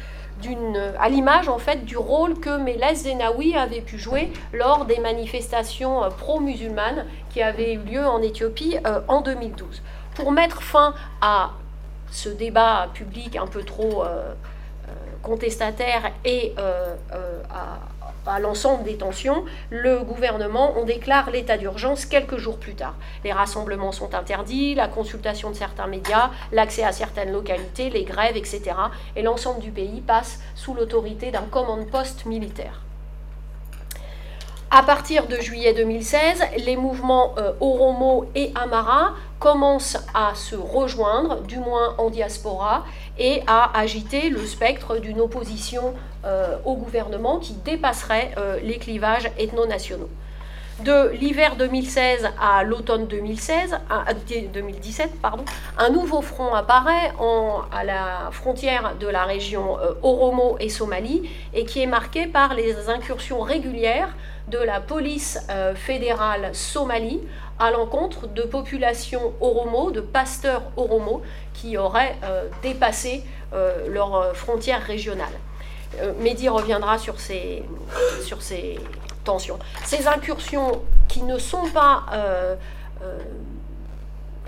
à 1.00 1.10
l'image 1.10 1.50
en 1.50 1.58
fait 1.58 1.86
du 1.86 1.98
rôle 1.98 2.40
que 2.40 2.58
Meles 2.58 2.96
Zenawi 2.96 3.56
avait 3.56 3.82
pu 3.82 3.98
jouer 3.98 4.32
lors 4.54 4.86
des 4.86 5.00
manifestations 5.00 6.04
euh, 6.04 6.10
pro-musulmanes 6.10 7.06
qui 7.30 7.42
avaient 7.42 7.74
eu 7.74 7.80
lieu 7.80 8.06
en 8.06 8.22
Éthiopie 8.22 8.78
en 9.08 9.22
2012. 9.22 9.82
Pour 10.14 10.32
mettre 10.32 10.62
fin 10.62 10.94
à 11.22 11.52
ce 12.16 12.30
débat 12.30 12.90
public 12.94 13.36
un 13.36 13.48
peu 13.48 13.64
trop 13.64 14.04
contestataire 15.22 16.12
et 16.24 16.54
à 16.58 17.80
à 18.28 18.40
l'ensemble 18.40 18.84
des 18.84 18.98
tensions, 18.98 19.46
le 19.70 20.00
gouvernement, 20.00 20.74
on 20.78 20.86
déclare 20.86 21.30
l'état 21.30 21.58
d'urgence 21.58 22.06
quelques 22.06 22.38
jours 22.38 22.58
plus 22.58 22.76
tard. 22.76 22.96
Les 23.24 23.32
rassemblements 23.32 23.92
sont 23.92 24.14
interdits, 24.16 24.76
la 24.76 24.88
consultation 24.88 25.50
de 25.52 25.56
certains 25.56 25.88
médias, 25.88 26.32
l'accès 26.52 26.84
à 26.84 26.92
certaines 26.92 27.32
localités, 27.32 27.90
les 27.90 28.04
grèves, 28.04 28.38
etc. 28.38 28.62
Et 29.16 29.22
l'ensemble 29.22 29.60
du 29.60 29.72
pays 29.72 30.02
passe 30.02 30.40
sous 30.56 30.74
l'autorité 30.74 31.32
d'un 31.32 31.44
command 31.44 31.86
post 31.88 32.26
militaire. 32.26 32.82
À 34.72 34.84
partir 34.84 35.28
de 35.28 35.36
juillet 35.38 35.74
2016, 35.74 36.42
les 36.66 36.76
mouvements 36.76 37.36
euh, 37.38 37.54
Oromo 37.62 38.26
et 38.36 38.52
Amara 38.56 39.14
commencent 39.46 40.00
à 40.16 40.34
se 40.34 40.56
rejoindre, 40.56 41.42
du 41.44 41.60
moins 41.60 41.94
en 42.00 42.10
diaspora, 42.10 42.84
et 43.20 43.44
à 43.46 43.78
agiter 43.78 44.32
le 44.32 44.44
spectre 44.44 44.98
d'une 44.98 45.22
opposition 45.22 45.94
euh, 46.26 46.58
au 46.66 46.74
gouvernement 46.74 47.38
qui 47.38 47.54
dépasserait 47.54 48.32
euh, 48.40 48.58
les 48.64 48.80
clivages 48.80 49.30
ethno-nationaux. 49.38 50.10
De 50.80 51.12
l'hiver 51.12 51.58
2016 51.58 52.28
à 52.42 52.64
l'automne 52.64 53.06
2016, 53.06 53.78
2017, 54.52 55.22
pardon, 55.22 55.46
un 55.78 55.90
nouveau 55.92 56.24
front 56.24 56.56
apparaît 56.56 57.14
à 57.72 57.84
la 57.84 58.30
frontière 58.32 58.96
de 59.00 59.08
la 59.08 59.26
région 59.26 59.78
Oromo 60.02 60.58
et 60.60 60.70
Somalie 60.70 61.30
et 61.54 61.66
qui 61.66 61.82
est 61.82 61.86
marqué 61.86 62.26
par 62.26 62.56
les 62.56 62.90
incursions 62.90 63.42
régulières 63.42 64.10
de 64.48 64.60
la 64.60 64.80
police 64.80 65.40
euh, 65.50 65.74
fédérale 65.76 66.54
somalie 66.54 67.22
à 67.58 67.72
l'encontre 67.72 68.28
de 68.28 68.44
populations 68.44 69.34
oromo, 69.42 69.92
de 69.92 70.02
pasteurs 70.02 70.64
oromo, 70.78 71.22
qui 71.54 71.78
auraient 71.78 72.16
euh, 72.24 72.48
dépassé 72.62 73.24
euh, 73.54 73.88
leurs 73.90 74.36
frontières 74.36 74.82
régionales. 74.82 75.28
Mehdi 76.20 76.50
reviendra 76.50 76.98
sur 76.98 77.22
ces, 77.22 77.64
sur 78.26 78.42
ces 78.42 78.78
tensions. 79.24 79.58
Ces 79.86 80.08
incursions 80.08 80.82
qui 81.08 81.24
ne 81.24 81.38
sont 81.38 81.70
pas 81.74 82.04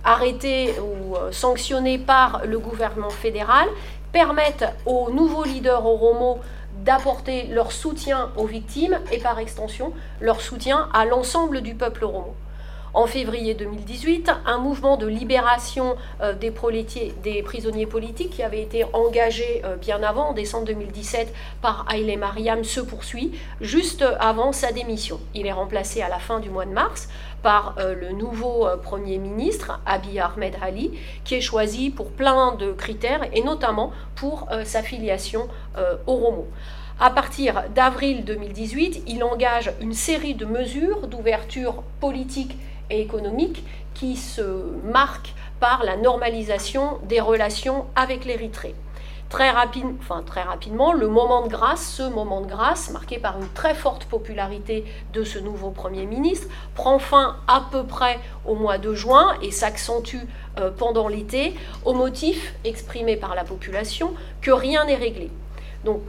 arrêtées 0.03 0.73
ou 0.81 1.15
sanctionnées 1.31 1.99
par 1.99 2.41
le 2.45 2.59
gouvernement 2.59 3.09
fédéral 3.09 3.69
permettent 4.11 4.65
aux 4.85 5.09
nouveaux 5.09 5.45
leaders 5.45 5.85
oromo 5.85 6.41
d'apporter 6.87 7.47
leur 7.47 7.73
soutien 7.73 8.31
aux 8.37 8.45
victimes 8.45 8.97
et 9.11 9.17
par 9.17 9.37
extension 9.39 9.91
leur 10.21 10.39
soutien 10.39 10.87
à 10.93 11.03
l'ensemble 11.03 11.59
du 11.61 11.75
peuple 11.75 12.05
romo. 12.05 12.33
En 12.93 13.05
février 13.05 13.53
2018, 13.53 14.31
un 14.45 14.57
mouvement 14.57 14.97
de 14.97 15.05
libération 15.05 15.97
euh, 16.21 16.33
des, 16.33 16.51
des, 17.21 17.43
prisonniers 17.43 17.85
politiques 17.85 18.31
qui 18.31 18.41
avait 18.41 18.61
été 18.63 18.85
engagé 18.93 19.61
euh, 19.65 19.75
bien 19.75 20.01
avant, 20.01 20.29
en 20.29 20.33
décembre 20.33 20.65
2017, 20.65 21.31
par 21.61 21.85
Haile 21.93 22.17
Mariam, 22.17 22.63
se 22.63 22.79
poursuit 22.79 23.33
juste 23.61 24.03
avant 24.19 24.51
sa 24.51 24.71
démission. 24.71 25.19
Il 25.35 25.45
est 25.45 25.51
remplacé 25.51 26.01
à 26.01 26.09
la 26.09 26.17
fin 26.17 26.39
du 26.39 26.49
mois 26.49 26.65
de 26.65 26.71
mars 26.71 27.09
par 27.43 27.75
euh, 27.77 27.93
le 27.93 28.13
nouveau 28.13 28.67
Premier 28.81 29.19
ministre, 29.19 29.79
Abiy 29.85 30.19
Ahmed 30.19 30.55
Ali, 30.61 30.97
qui 31.23 31.35
est 31.35 31.41
choisi 31.41 31.91
pour 31.91 32.11
plein 32.11 32.55
de 32.55 32.71
critères 32.71 33.21
et 33.33 33.43
notamment 33.43 33.91
pour 34.15 34.47
sa 34.63 34.81
filiation 34.81 35.47
au 36.07 36.15
Romo. 36.15 36.47
À 36.99 37.11
partir 37.11 37.65
d'avril 37.75 38.25
2018, 38.25 39.03
il 39.05 39.23
engage 39.23 39.71
une 39.81 39.93
série 39.93 40.33
de 40.33 40.47
mesures 40.47 41.05
d'ouverture 41.05 41.83
politique 41.99 42.57
et 42.89 43.01
économique 43.01 43.63
qui 43.93 44.15
se 44.15 44.41
marquent 44.83 45.35
par 45.59 45.83
la 45.83 45.95
normalisation 45.95 46.97
des 47.03 47.19
relations 47.19 47.85
avec 47.95 48.25
l'Érythrée. 48.25 48.73
Très, 49.29 49.51
rapidement, 49.51 50.91
le 50.91 51.07
moment 51.07 51.43
de 51.43 51.49
grâce, 51.49 51.85
ce 51.87 52.01
moment 52.01 52.41
de 52.41 52.47
grâce, 52.47 52.89
marqué 52.89 53.19
par 53.19 53.37
une 53.39 53.49
très 53.49 53.75
forte 53.75 54.05
popularité 54.05 54.83
de 55.13 55.23
ce 55.23 55.37
nouveau 55.37 55.69
Premier 55.69 56.07
ministre, 56.07 56.47
prend 56.73 56.97
fin 56.97 57.35
à 57.47 57.67
peu 57.71 57.83
près 57.83 58.19
au 58.43 58.55
mois 58.55 58.79
de 58.79 58.95
juin 58.95 59.35
et 59.43 59.51
s'accentue 59.51 60.25
euh, 60.57 60.71
pendant 60.71 61.09
l'été, 61.09 61.53
au 61.85 61.93
motif 61.93 62.55
exprimé 62.63 63.17
par 63.17 63.35
la 63.35 63.43
population 63.43 64.15
que 64.41 64.49
rien 64.49 64.85
n'est 64.85 64.95
réglé. 64.95 65.29
Donc 65.83 66.01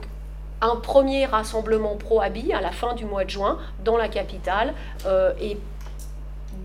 un 0.61 0.75
premier 0.75 1.25
rassemblement 1.25 1.95
pro-Abi 1.95 2.53
à 2.53 2.61
la 2.61 2.71
fin 2.71 2.93
du 2.93 3.05
mois 3.05 3.23
de 3.23 3.29
juin 3.29 3.57
dans 3.83 3.97
la 3.97 4.07
capitale 4.07 4.73
euh, 5.05 5.31
est 5.39 5.57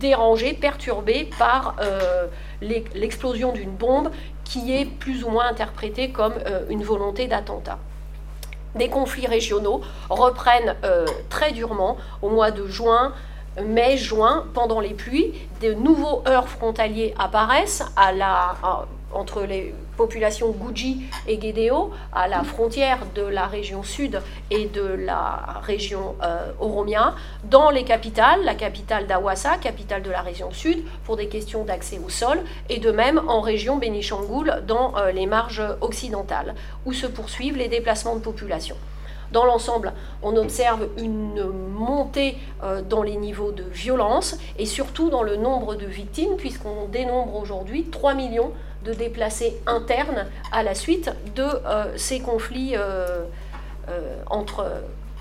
dérangé, 0.00 0.54
perturbé 0.54 1.30
par 1.38 1.76
euh, 1.80 2.26
l'explosion 2.60 3.52
d'une 3.52 3.70
bombe 3.70 4.10
qui 4.44 4.74
est 4.74 4.84
plus 4.84 5.24
ou 5.24 5.30
moins 5.30 5.46
interprétée 5.46 6.10
comme 6.10 6.34
euh, 6.46 6.64
une 6.68 6.82
volonté 6.82 7.26
d'attentat. 7.26 7.78
Des 8.74 8.88
conflits 8.88 9.28
régionaux 9.28 9.82
reprennent 10.10 10.74
très 11.30 11.52
durement 11.52 11.96
au 12.22 12.28
mois 12.28 12.50
de 12.50 12.66
juin, 12.66 13.12
mai, 13.62 13.96
juin, 13.96 14.46
pendant 14.52 14.80
les 14.80 14.94
pluies. 14.94 15.32
De 15.62 15.72
nouveaux 15.74 16.24
heurts 16.26 16.48
frontaliers 16.48 17.14
apparaissent 17.16 17.84
à 17.94 18.10
la, 18.10 18.56
entre 19.14 19.42
les 19.42 19.74
populations 19.96 20.50
Guji 20.50 21.02
et 21.26 21.38
Guédéo, 21.38 21.90
à 22.12 22.28
la 22.28 22.42
frontière 22.42 22.98
de 23.14 23.22
la 23.22 23.46
région 23.46 23.82
sud 23.82 24.20
et 24.50 24.66
de 24.66 24.82
la 24.82 25.60
région 25.62 26.16
euh, 26.22 26.50
Oromia, 26.60 27.14
dans 27.44 27.70
les 27.70 27.84
capitales, 27.84 28.44
la 28.44 28.54
capitale 28.54 29.06
d'Awassa, 29.06 29.56
capitale 29.58 30.02
de 30.02 30.10
la 30.10 30.22
région 30.22 30.50
sud, 30.50 30.84
pour 31.04 31.16
des 31.16 31.28
questions 31.28 31.64
d'accès 31.64 32.00
au 32.04 32.08
sol, 32.08 32.40
et 32.68 32.78
de 32.78 32.90
même 32.90 33.20
en 33.28 33.40
région 33.40 33.76
Bénichangoul, 33.76 34.62
dans 34.66 34.96
euh, 34.96 35.12
les 35.12 35.26
marges 35.26 35.62
occidentales, 35.80 36.54
où 36.84 36.92
se 36.92 37.06
poursuivent 37.06 37.56
les 37.56 37.68
déplacements 37.68 38.16
de 38.16 38.20
population. 38.20 38.76
Dans 39.34 39.44
l'ensemble, 39.44 39.92
on 40.22 40.36
observe 40.36 40.88
une 40.96 41.50
montée 41.50 42.36
euh, 42.62 42.82
dans 42.82 43.02
les 43.02 43.16
niveaux 43.16 43.50
de 43.50 43.64
violence 43.64 44.38
et 44.58 44.64
surtout 44.64 45.10
dans 45.10 45.24
le 45.24 45.36
nombre 45.36 45.74
de 45.74 45.86
victimes, 45.86 46.36
puisqu'on 46.36 46.86
dénombre 46.86 47.36
aujourd'hui 47.36 47.84
3 47.90 48.14
millions 48.14 48.52
de 48.84 48.92
déplacés 48.92 49.60
internes 49.66 50.26
à 50.52 50.62
la 50.62 50.74
suite 50.74 51.10
de 51.34 51.42
euh, 51.42 51.96
ces 51.96 52.20
conflits 52.20 52.74
euh, 52.76 53.24
entre 54.26 54.66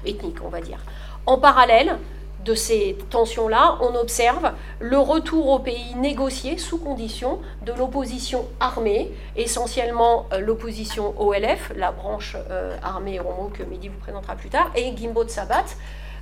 ethniques, 0.06 0.44
on 0.44 0.50
va 0.50 0.62
dire. 0.62 0.80
En 1.26 1.38
parallèle, 1.38 1.98
de 2.44 2.56
ces 2.56 2.98
tensions-là, 3.10 3.78
on 3.82 3.96
observe 3.96 4.52
le 4.80 4.98
retour 4.98 5.48
au 5.50 5.60
pays 5.60 5.96
négocié 5.96 6.58
sous 6.58 6.78
condition 6.78 7.40
de 7.66 7.72
l'opposition 7.72 8.46
armée, 8.60 9.12
essentiellement 9.36 10.28
euh, 10.34 10.40
l'opposition 10.40 11.14
OLF, 11.18 11.72
la 11.76 11.92
branche 11.92 12.36
euh, 12.50 12.76
armée 12.84 13.20
Romo 13.20 13.50
que 13.54 13.64
Mehdi 13.64 13.88
vous 13.88 14.00
présentera 14.00 14.36
plus 14.36 14.50
tard, 14.50 14.72
et 14.76 14.96
Gimbo 14.96 15.24
de 15.24 15.30
Sabat, 15.30 15.64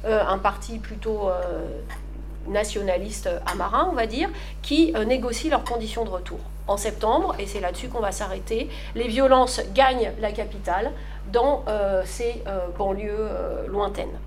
euh, 0.06 0.24
un 0.28 0.38
parti 0.38 0.80
plutôt 0.80 1.30
nationaliste 2.48 3.30
amarin, 3.46 3.88
on 3.92 3.96
va 3.96 4.08
dire, 4.08 4.30
qui 4.62 4.94
négocie 5.06 5.50
leurs 5.50 5.64
conditions 5.64 6.04
de 6.06 6.10
retour. 6.10 6.40
En 6.72 6.78
septembre, 6.78 7.36
et 7.38 7.48
c'est 7.48 7.60
là-dessus 7.60 7.90
qu'on 7.90 8.00
va 8.00 8.14
s'arrêter, 8.14 8.70
les 8.96 9.08
violences 9.08 9.62
gagnent 9.74 10.12
la 10.22 10.32
capitale 10.32 10.92
dans 11.34 11.66
ces 12.06 12.42
banlieues 12.78 13.30
lointaines. 13.68 14.18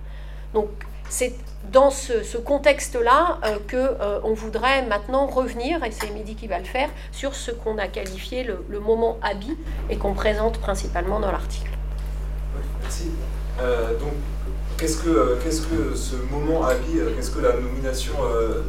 Donc 0.53 0.69
c'est 1.09 1.35
dans 1.73 1.91
ce, 1.91 2.37
contexte-là 2.37 3.39
euh, 3.45 3.59
que 3.67 3.77
euh, 3.77 4.21
on 4.25 4.35
voudrait 4.35 4.85
maintenant 4.87 5.27
revenir, 5.27 5.83
et 5.85 5.91
c'est 5.91 6.11
Mehdi 6.11 6.35
qui 6.35 6.47
va 6.47 6.59
le 6.59 6.65
faire, 6.65 6.91
sur 7.13 7.35
ce 7.35 7.51
qu'on 7.51 7.79
a 7.79 7.89
qualifié 7.89 8.45
le, 8.45 8.81
moment 8.81 9.19
habit 9.23 9.57
et 9.89 9.97
qu'on 9.97 10.15
présente 10.15 10.59
principalement 10.59 11.21
dans 11.21 11.33
l'article. 11.33 11.71
merci. 12.83 13.11
Euh, 13.61 13.97
donc, 13.99 14.13
qu'est-ce 14.77 14.99
que, 14.99 15.39
qu'est-ce 15.43 15.63
que 15.63 15.95
ce 15.95 16.17
moment 16.17 16.65
habit, 16.65 16.99
qu'est-ce 17.17 17.31
que 17.31 17.41
la 17.41 17.55
nomination 17.55 18.15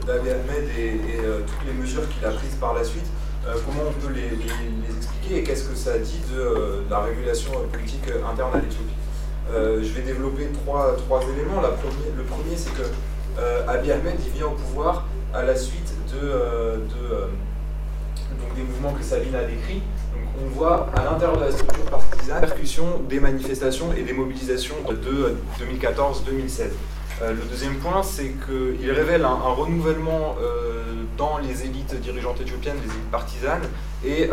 d'Abi 0.05 0.29
Ahmed 0.29 0.69
et, 0.77 1.01
toutes 1.45 1.67
les 1.67 1.73
mesures 1.73 2.07
qu'il 2.09 2.25
a 2.25 2.29
prises 2.29 2.55
par 2.55 2.73
la 2.73 2.83
suite, 2.83 3.07
comment 3.65 3.83
on 3.89 3.93
peut 3.93 4.13
les, 4.13 4.33
expliquer 4.95 5.39
et 5.39 5.43
qu'est-ce 5.43 5.69
que 5.69 5.75
ça 5.75 5.97
dit 5.97 6.21
de 6.33 6.83
la 6.89 6.99
régulation 6.99 7.51
politique 7.71 8.09
interne 8.31 8.51
à 8.53 8.57
l'Éthiopie 8.57 8.95
euh, 9.53 9.79
je 9.81 9.93
vais 9.93 10.01
développer 10.01 10.47
trois, 10.65 10.95
trois 10.97 11.21
éléments. 11.21 11.61
La 11.61 11.69
le 11.69 12.23
premier, 12.23 12.55
c'est 12.55 12.73
que 12.73 12.87
euh, 13.39 13.67
Abiy 13.67 13.91
Ahmed 13.91 14.15
il 14.25 14.31
vient 14.31 14.47
au 14.47 14.51
pouvoir 14.51 15.05
à 15.33 15.43
la 15.43 15.55
suite 15.55 15.93
de, 16.11 16.19
euh, 16.23 16.77
donc 16.77 18.55
des 18.55 18.63
mouvements 18.63 18.93
que 18.93 19.03
Sabine 19.03 19.35
a 19.35 19.43
décrits. 19.43 19.83
On 20.43 20.47
voit 20.49 20.89
à 20.95 21.03
l'intérieur 21.05 21.37
de 21.37 21.45
la 21.45 21.51
structure 21.51 21.85
partisane 21.85 22.41
la 22.41 22.47
percussion 22.47 22.99
des 23.07 23.19
manifestations 23.19 23.93
et 23.93 24.03
des 24.03 24.13
mobilisations 24.13 24.75
de 24.89 25.37
2014-2016. 25.63 26.63
le 27.21 27.49
deuxième 27.49 27.75
point, 27.75 28.03
c'est 28.03 28.33
qu'il 28.45 28.91
révèle 28.91 29.23
un, 29.23 29.35
renouvellement 29.35 30.35
dans 31.17 31.37
les 31.37 31.63
élites 31.63 31.99
dirigeantes 32.01 32.41
éthiopiennes, 32.41 32.77
des 32.77 32.91
élites 32.91 33.11
partisanes, 33.11 33.63
et 34.05 34.29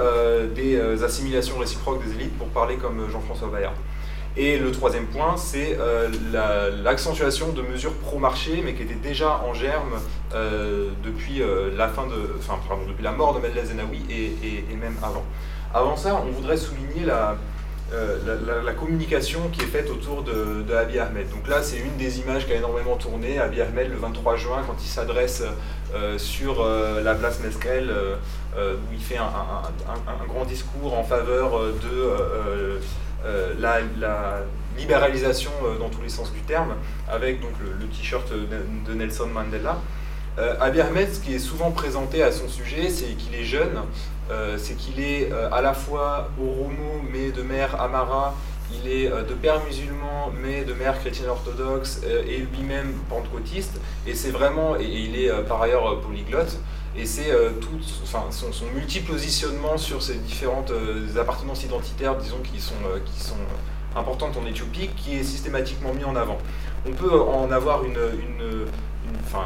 des 0.54 1.02
assimilations 1.02 1.58
réciproques 1.58 2.04
des 2.04 2.12
élites, 2.12 2.36
pour 2.36 2.48
parler 2.48 2.76
comme 2.76 3.08
Jean-François 3.10 3.48
Bayard. 3.48 3.74
Et 4.36 4.56
le 4.56 4.72
troisième 4.72 5.06
point, 5.06 5.36
c'est 5.36 5.76
euh, 5.78 6.08
l'accentuation 6.82 7.52
de 7.52 7.60
mesures 7.60 7.92
pro-marché, 7.96 8.62
mais 8.64 8.72
qui 8.72 8.82
étaient 8.82 8.94
déjà 8.94 9.42
en 9.46 9.52
germe 9.52 9.92
euh, 10.34 10.88
depuis, 11.04 11.42
euh, 11.42 11.70
la 11.76 11.88
fin 11.88 12.06
de, 12.06 12.36
enfin, 12.38 12.58
depuis 12.88 13.04
la 13.04 13.12
mort 13.12 13.34
de 13.34 13.40
Medlez 13.40 13.66
Zenawi 13.66 14.00
et, 14.10 14.74
même 14.76 14.96
avant. 15.02 15.24
Avant 15.74 15.96
ça, 15.96 16.22
on 16.26 16.30
voudrait 16.30 16.56
souligner 16.56 17.04
la, 17.04 17.36
la, 18.64 18.72
communication 18.72 19.40
qui 19.52 19.60
est 19.62 19.66
faite 19.66 19.90
autour 19.90 20.22
de, 20.22 20.62
de 20.62 20.74
Ahmed. 20.74 21.28
Donc 21.30 21.48
là, 21.48 21.62
c'est 21.62 21.78
une 21.78 21.96
des 21.96 22.20
images 22.20 22.46
qui 22.46 22.52
a 22.52 22.56
énormément 22.56 22.96
tourné. 22.96 23.38
Abiy 23.38 23.60
Ahmed, 23.60 23.90
le 23.90 23.96
23 23.96 24.36
juin, 24.36 24.62
quand 24.66 24.76
il 24.82 24.88
s'adresse 24.88 25.42
sur 26.16 26.64
la 26.64 27.14
place 27.14 27.40
Mesquel, 27.40 27.92
où 28.56 28.92
il 28.92 29.00
fait 29.00 29.18
un, 29.18 30.26
grand 30.26 30.44
discours 30.44 30.98
en 30.98 31.04
faveur 31.04 31.60
de 31.60 32.80
la, 33.58 33.80
libéralisation 34.78 35.52
dans 35.78 35.90
tous 35.90 36.02
les 36.02 36.08
sens 36.08 36.32
du 36.32 36.40
terme, 36.40 36.74
avec 37.08 37.40
donc 37.40 37.52
le, 37.60 37.86
t-shirt 37.86 38.32
de, 38.32 38.94
Nelson 38.94 39.26
Mandela. 39.26 39.78
Euh, 40.38 40.54
Abiy 40.60 40.80
Ahmed, 40.80 41.12
ce 41.12 41.20
qui 41.20 41.34
est 41.34 41.38
souvent 41.38 41.70
présenté 41.70 42.22
à 42.22 42.32
son 42.32 42.48
sujet, 42.48 42.88
c'est 42.88 43.14
qu'il 43.16 43.34
est 43.34 43.44
jeune, 43.44 43.76
euh, 43.76 43.82
c'est 44.56 44.76
qu'il 44.76 45.00
est, 45.00 45.30
à 45.50 45.60
la 45.60 45.74
fois 45.74 46.30
Oromo, 46.40 47.02
mais 47.12 47.30
de 47.30 47.42
mère 47.42 47.80
Amara, 47.80 48.34
il 48.72 48.90
est 48.90 49.08
de 49.08 49.34
père 49.34 49.62
musulman, 49.64 50.32
mais 50.42 50.64
de 50.64 50.72
mère 50.72 50.98
chrétienne 50.98 51.28
orthodoxe, 51.28 52.00
et 52.26 52.38
lui-même 52.38 52.94
pentecôtiste, 53.10 53.78
et 54.06 54.14
c'est 54.14 54.30
vraiment, 54.30 54.76
et, 54.76 54.84
il 54.84 55.16
est 55.16 55.30
par 55.46 55.60
ailleurs 55.60 56.00
polyglotte, 56.00 56.58
et 56.96 57.04
c'est 57.04 57.30
tout 57.60 57.78
enfin, 58.02 58.24
son, 58.30 58.52
son 58.52 58.66
multi-positionnement 58.74 59.76
sur 59.76 60.02
ces 60.02 60.14
différentes 60.14 60.72
appartenances 61.20 61.64
identitaires, 61.64 62.16
disons, 62.16 62.40
qui 62.42 62.60
sont, 62.60 62.74
qui 63.04 63.20
sont 63.20 63.36
importante 63.96 64.36
en 64.36 64.46
Éthiopie 64.46 64.88
qui 64.96 65.16
est 65.16 65.22
systématiquement 65.22 65.92
mis 65.92 66.04
en 66.04 66.16
avant. 66.16 66.38
On 66.86 66.92
peut 66.92 67.20
en 67.20 67.50
avoir 67.50 67.84
une, 67.84 67.92
une, 67.92 68.66
enfin, 69.24 69.44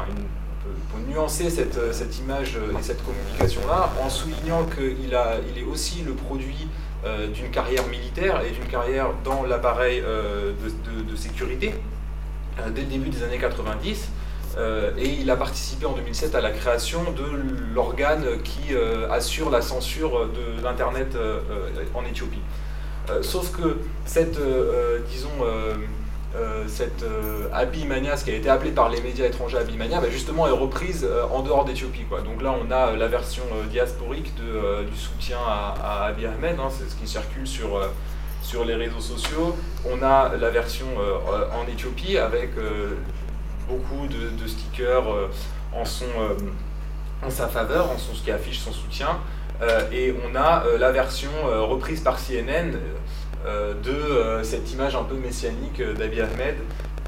pour 0.89 0.99
nuancer 1.07 1.49
cette, 1.49 1.93
cette, 1.93 2.17
image 2.19 2.57
et 2.57 2.83
cette 2.83 3.03
communication-là 3.05 3.91
en 4.01 4.09
soulignant 4.09 4.65
qu'il 4.65 4.95
il 4.99 5.61
est 5.61 5.65
aussi 5.65 6.01
le 6.01 6.13
produit 6.13 6.67
euh, 7.05 7.27
d'une 7.27 7.51
carrière 7.51 7.85
militaire 7.87 8.41
et 8.41 8.51
d'une 8.51 8.65
carrière 8.65 9.09
dans 9.23 9.43
l'appareil 9.43 10.01
euh, 10.05 10.53
de, 11.09 11.15
sécurité 11.15 11.73
euh, 12.59 12.69
dès 12.69 12.81
le 12.81 12.87
début 12.87 13.09
des 13.09 13.23
années 13.23 13.37
90. 13.37 14.09
et 14.97 15.09
il 15.21 15.29
a 15.29 15.35
participé 15.35 15.85
en 15.85 15.93
2007 15.93 16.33
à 16.35 16.41
la 16.41 16.51
création 16.51 17.03
de 17.11 17.73
l'organe 17.75 18.41
qui 18.43 18.75
assure 19.11 19.51
la 19.51 19.61
censure 19.61 20.27
de 20.27 20.63
l'Internet 20.63 21.15
en 21.93 22.03
Éthiopie. 22.03 22.41
Euh, 23.09 23.23
sauf 23.23 23.51
que 23.55 23.77
cette, 24.05 24.37
euh, 24.37 24.99
euh, 26.35 26.65
cette 26.67 27.05
Abimania, 27.53 28.17
ce 28.17 28.25
qui 28.25 28.31
a 28.31 28.35
été 28.35 28.49
appelé 28.49 28.71
par 28.71 28.89
les 28.89 29.01
médias 29.01 29.25
étrangers 29.25 29.57
Abimania, 29.57 30.01
bah 30.01 30.09
justement 30.11 30.47
est 30.47 30.51
reprise 30.51 31.07
en 31.31 31.41
dehors 31.41 31.65
d'Éthiopie. 31.65 32.05
Donc 32.25 32.41
là, 32.41 32.53
on 32.61 32.69
a 32.71 32.95
la 32.95 33.07
version 33.07 33.43
diasporique 33.69 34.33
de, 34.35 34.83
du 34.83 34.97
soutien 34.97 35.37
à, 35.47 35.75
à 35.81 36.05
Abiy 36.07 36.25
Ahmed, 36.25 36.57
hein, 36.59 36.69
c'est 36.69 36.89
ce 36.89 36.95
qui 36.95 37.07
circule 37.07 37.47
sur, 37.47 37.81
sur 38.41 38.65
les 38.65 38.75
réseaux 38.75 38.99
sociaux. 38.99 39.55
On 39.89 40.03
a 40.03 40.35
la 40.35 40.49
version 40.49 40.87
en 41.55 41.67
Éthiopie 41.71 42.17
avec 42.17 42.51
beaucoup 43.67 44.07
de, 44.07 44.47
stickers 44.47 45.05
en, 45.73 45.85
son, 45.85 46.05
en 47.23 47.29
sa 47.29 47.47
faveur, 47.47 47.89
en 47.89 47.97
son, 47.97 48.13
ce 48.13 48.21
qui 48.21 48.31
affiche 48.31 48.59
son 48.59 48.73
soutien. 48.73 49.19
Euh, 49.61 49.81
et 49.91 50.13
on 50.25 50.35
a 50.35 50.65
euh, 50.65 50.77
la 50.77 50.91
version 50.91 51.31
euh, 51.45 51.61
reprise 51.61 52.01
par 52.01 52.17
CNN 52.19 52.73
de 53.45 54.43
cette 54.43 54.71
image 54.73 54.95
un 54.95 55.03
peu 55.03 55.15
messianique 55.15 55.81
d'Abiy 55.81 56.21
Ahmed 56.21 56.55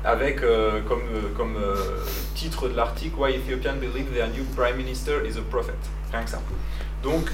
avec 0.06 0.42
comme, 0.88 1.58
titre 2.36 2.70
de 2.70 2.76
l'article 2.76 3.16
Why 3.20 3.36
Ethiopians 3.36 3.76
believe 3.76 4.14
their 4.14 4.28
new 4.28 4.44
prime 4.56 4.78
minister 4.78 5.26
is 5.26 5.38
a 5.38 5.42
prophet. 5.42 5.74
Rien 6.12 6.24
que 6.24 6.30
ça. 6.30 6.40
Donc, 7.04 7.30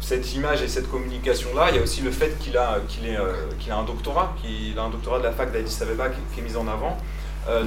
cette 0.00 0.34
image 0.34 0.62
et 0.62 0.68
cette 0.68 0.90
communication-là, 0.90 1.66
il 1.70 1.76
y 1.76 1.78
a 1.78 1.82
aussi 1.82 2.00
le 2.00 2.10
fait 2.10 2.36
qu'il 2.38 2.56
a, 2.56 2.78
a 2.78 3.76
un 3.76 3.84
doctorat, 3.84 4.34
qu'il 4.42 4.78
a 4.78 4.82
un 4.82 4.90
doctorat 4.90 5.18
de 5.18 5.24
la 5.24 5.32
fac 5.32 5.52
d'Addis 5.52 5.78
Abeba 5.82 6.08
qui, 6.08 6.40
est 6.40 6.42
mis 6.42 6.56
en 6.56 6.66
avant. 6.66 6.98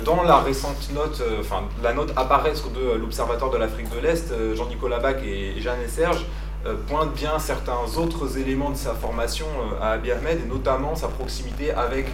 dans 0.04 0.24
la 0.24 0.40
récente 0.40 0.90
note, 0.94 1.22
enfin, 1.40 1.64
la 1.82 1.94
note 1.94 2.12
apparaît 2.16 2.52
de 2.52 2.98
l'Observatoire 2.98 3.52
de 3.52 3.58
l'Afrique 3.58 3.90
de 3.96 4.00
l'Est, 4.00 4.34
Jean-Nicolas 4.56 5.00
Bach 5.00 5.24
et 5.24 5.62
Jeanne 5.62 5.82
et 5.86 5.90
Serge 5.90 6.26
euh, 6.26 6.45
pointe 6.88 7.13
bien 7.13 7.38
certains 7.38 7.97
autres 7.97 8.38
éléments 8.38 8.71
de 8.71 8.75
sa 8.78 8.93
formation 8.93 9.45
euh, 9.45 9.84
à 9.84 9.91
Abiy 9.91 10.12
Ahmed, 10.12 10.39
et 10.43 10.47
notamment 10.47 10.95
sa 10.95 11.08
proximité 11.08 11.71
avec 11.71 12.08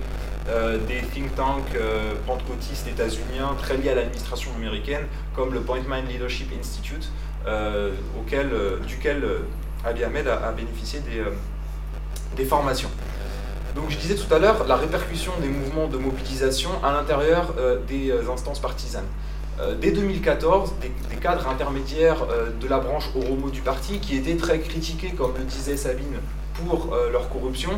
euh, 0.49 0.77
des 0.87 1.01
think 1.13 1.33
tanks 1.35 1.77
pentecôtistes 2.25 2.87
états-uniens 2.87 3.55
très 3.57 3.77
liés 3.77 3.89
à 3.89 3.95
l'administration 3.95 4.51
américaine, 4.55 5.05
comme 5.35 5.53
le 5.53 5.61
Point 5.61 5.81
Mind 5.87 6.09
Leadership 6.09 6.49
Institute, 6.59 7.09
auquel, 8.19 8.51
duquel 8.87 9.23
Abiy 9.83 10.03
Ahmed 10.03 10.27
a, 10.27 10.51
bénéficié 10.51 10.99
des, 10.99 11.23
des 12.35 12.45
formations. 12.45 12.89
Donc 13.75 13.89
je 13.89 13.97
disais 13.97 14.15
tout 14.15 14.31
à 14.33 14.37
l'heure 14.37 14.67
la 14.67 14.75
répercussion 14.75 15.31
des 15.41 15.47
mouvements 15.47 15.87
de 15.87 15.97
mobilisation 15.97 16.69
à 16.83 16.91
l'intérieur 16.91 17.53
des 17.87 18.13
instances 18.31 18.59
partisanes. 18.59 19.07
Euh, 19.61 19.75
dès 19.79 19.91
2014, 19.91 20.73
des, 20.81 21.15
cadres 21.17 21.47
intermédiaires 21.47 22.25
euh, 22.31 22.49
de 22.59 22.67
la 22.67 22.79
branche 22.79 23.09
Oromo 23.15 23.49
du 23.49 23.61
parti, 23.61 23.99
qui 23.99 24.15
étaient 24.15 24.35
très 24.35 24.59
critiqués, 24.59 25.11
comme 25.11 25.33
le 25.37 25.43
disait 25.43 25.77
Sabine, 25.77 26.17
pour 26.55 26.93
euh, 26.93 27.11
leur 27.11 27.29
corruption, 27.29 27.69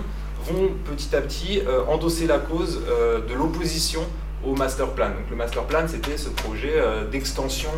vont 0.45 0.69
petit 0.85 1.15
à 1.15 1.21
petit 1.21 1.61
endosser 1.87 2.27
la 2.27 2.37
cause 2.37 2.81
de 2.81 3.33
l'opposition 3.33 4.01
au 4.45 4.53
master 4.55 4.89
plan. 4.89 5.07
Donc 5.07 5.29
le 5.29 5.37
master 5.37 5.63
plan, 5.63 5.87
c'était 5.87 6.17
ce 6.17 6.27
projet 6.27 6.83
d'extension 7.09 7.69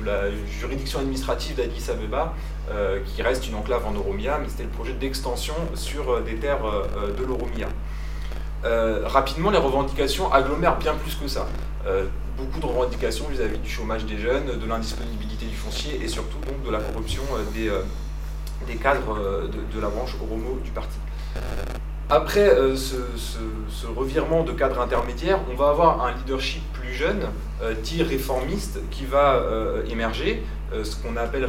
de, 0.00 0.04
la 0.04 0.32
juridiction 0.58 0.98
administrative 0.98 1.54
d'Addis 1.54 1.92
Abeba, 1.92 2.34
qui 3.06 3.22
reste 3.22 3.46
une 3.46 3.54
enclave 3.54 3.86
en 3.86 3.94
Oromia, 3.94 4.40
mais 4.42 4.48
c'était 4.48 4.64
le 4.64 4.70
projet 4.70 4.94
d'extension 4.94 5.54
sur 5.74 6.20
des 6.22 6.34
terres 6.34 6.64
de 7.16 7.24
l'Oromia. 7.24 7.68
rapidement, 9.04 9.52
les 9.52 9.58
revendications 9.58 10.32
agglomèrent 10.32 10.78
bien 10.78 10.94
plus 10.94 11.14
que 11.14 11.28
ça 11.28 11.46
beaucoup 12.36 12.60
de 12.60 12.66
revendications 12.66 13.26
vis-à-vis 13.28 13.58
du 13.58 13.68
chômage 13.68 14.04
des 14.04 14.18
jeunes, 14.18 14.58
de 14.58 14.66
l'indisponibilité 14.66 15.46
du 15.46 15.56
foncier 15.56 16.00
et 16.02 16.08
surtout 16.08 16.38
donc 16.46 16.64
de 16.64 16.70
la 16.70 16.80
corruption 16.80 17.22
euh, 17.32 17.42
des, 17.54 17.68
euh, 17.68 17.82
des 18.66 18.76
cadres 18.76 19.16
euh, 19.18 19.48
de, 19.48 19.80
la 19.80 19.88
branche 19.88 20.14
Oromo 20.22 20.58
du 20.62 20.70
parti. 20.70 20.98
Après 22.10 22.54
ce, 22.76 23.86
revirement 23.96 24.44
de 24.44 24.52
cadre 24.52 24.78
intermédiaire, 24.80 25.40
on 25.50 25.56
va 25.56 25.70
avoir 25.70 26.04
un 26.04 26.12
leadership 26.12 26.62
plus 26.74 26.92
jeune, 26.92 27.22
dit 27.82 28.02
réformiste, 28.02 28.78
qui 28.90 29.06
va 29.06 29.42
émerger, 29.88 30.44
ce 30.82 30.96
qu'on 30.96 31.16
appelle 31.16 31.48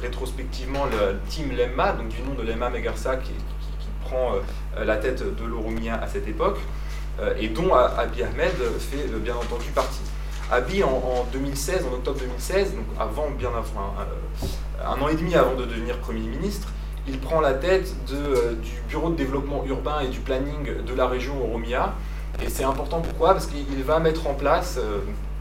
rétrospectivement 0.00 0.86
le 0.86 1.18
Team 1.28 1.52
Lemma, 1.52 1.92
donc 1.92 2.08
du 2.08 2.22
nom 2.22 2.34
de 2.34 2.42
Lemma 2.42 2.70
Megarsa 2.70 3.16
qui, 3.16 3.32
qui, 3.32 3.88
prend 4.00 4.32
la 4.82 4.96
tête 4.96 5.22
de 5.22 5.44
l'Oromia 5.44 5.96
à 6.02 6.08
cette 6.08 6.26
époque, 6.26 6.58
et 7.38 7.48
dont 7.48 7.74
Abiy 7.74 8.22
Ahmed 8.22 8.52
fait 8.78 9.06
bien 9.18 9.34
entendu 9.34 9.70
partie. 9.74 10.00
Abiy, 10.50 10.82
en, 10.82 11.26
2016, 11.32 11.86
en 11.88 11.94
octobre 11.94 12.18
2016, 12.18 12.74
donc 12.74 12.84
avant, 12.98 13.30
bien 13.30 13.50
avant, 13.50 13.94
un, 14.84 15.00
an 15.00 15.08
et 15.08 15.14
demi 15.14 15.36
avant 15.36 15.54
de 15.54 15.64
devenir 15.64 15.98
Premier 15.98 16.26
ministre, 16.26 16.68
il 17.06 17.18
prend 17.18 17.40
la 17.40 17.54
tête 17.54 17.94
euh, 18.12 18.54
du 18.54 18.72
Bureau 18.88 19.10
de 19.10 19.16
développement 19.16 19.64
urbain 19.64 20.00
et 20.00 20.08
du 20.08 20.18
planning 20.18 20.84
de 20.84 20.94
la 20.94 21.06
région 21.06 21.40
Oromia. 21.42 21.94
Et 22.44 22.48
c'est 22.48 22.64
important 22.64 23.00
pourquoi? 23.00 23.32
Parce 23.32 23.46
qu'il 23.46 23.82
va 23.84 24.00
mettre 24.00 24.26
en 24.26 24.34
place, 24.34 24.78
euh, 24.78 24.98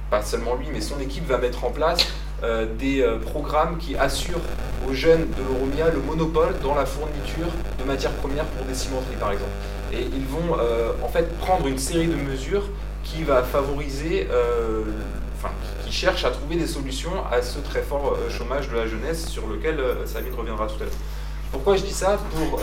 pas 0.09 0.21
seulement 0.21 0.55
lui, 0.55 0.67
mais 0.71 0.81
son 0.81 0.99
équipe 0.99 1.27
va 1.27 1.37
mettre 1.37 1.65
en 1.65 1.71
place 1.71 1.99
euh, 2.43 2.65
des 2.77 3.05
programmes 3.25 3.77
qui 3.77 3.95
assurent 3.95 4.41
aux 4.87 4.93
jeunes 4.93 5.27
de 5.37 5.43
l'Oromia 5.43 5.89
le 5.89 5.99
monopole 6.01 6.55
dans 6.63 6.75
la 6.75 6.85
fourniture 6.85 7.47
de 7.77 7.83
matières 7.83 8.13
premières 8.13 8.45
pour 8.45 8.65
des 8.65 8.73
cimenteries 8.73 9.17
par 9.19 9.31
exemple. 9.31 9.51
Et 9.91 10.01
ils 10.01 10.25
vont 10.25 10.55
en 11.03 11.07
fait 11.07 11.35
prendre 11.39 11.67
une 11.67 11.79
série 11.79 12.07
de 12.07 12.15
mesures 12.15 12.69
qui 13.03 13.23
va 13.23 13.43
favoriser, 13.43 14.27
euh, 14.31 14.83
enfin, 15.37 15.53
qui 15.85 15.91
cherche 15.91 16.25
à 16.25 16.31
trouver 16.31 16.55
des 16.55 16.67
solutions 16.67 17.11
à 17.31 17.41
ce 17.41 17.59
très 17.59 17.81
fort 17.81 18.13
euh, 18.13 18.29
chômage 18.29 18.69
de 18.69 18.75
la 18.75 18.87
jeunesse 18.87 19.27
sur 19.27 19.47
lequel 19.47 19.79
euh, 19.79 20.05
Sabine 20.05 20.33
reviendra 20.33 20.67
tout 20.67 20.75
à 20.81 20.85
l'heure. 20.85 20.93
Pourquoi 21.51 21.75
je 21.75 21.83
dis 21.83 21.93
ça? 21.93 22.19
Pour 22.35 22.61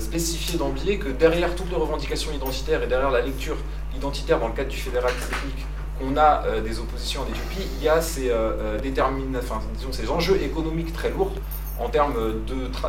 spécifier 0.00 0.58
d'emblée 0.58 0.98
que 0.98 1.08
derrière 1.10 1.54
toutes 1.54 1.68
les 1.68 1.76
revendications 1.76 2.32
identitaires 2.32 2.82
et 2.82 2.86
derrière 2.86 3.10
la 3.10 3.20
lecture 3.20 3.56
identitaire 3.94 4.40
dans 4.40 4.48
le 4.48 4.54
cadre 4.54 4.70
du 4.70 4.76
fédéralisme 4.76 5.28
ethnique 5.32 5.66
qu'on 5.98 6.16
a 6.16 6.60
des 6.60 6.78
oppositions 6.78 7.22
en 7.22 7.26
Éthiopie, 7.26 7.68
il 7.78 7.84
y 7.84 7.88
a 7.88 8.00
ces, 8.00 8.32
enfin, 8.32 9.60
disons, 9.74 9.92
ces 9.92 10.10
enjeux 10.10 10.40
économiques 10.42 10.92
très 10.92 11.10
lourds 11.10 11.32
en 11.78 11.88
termes 11.88 12.14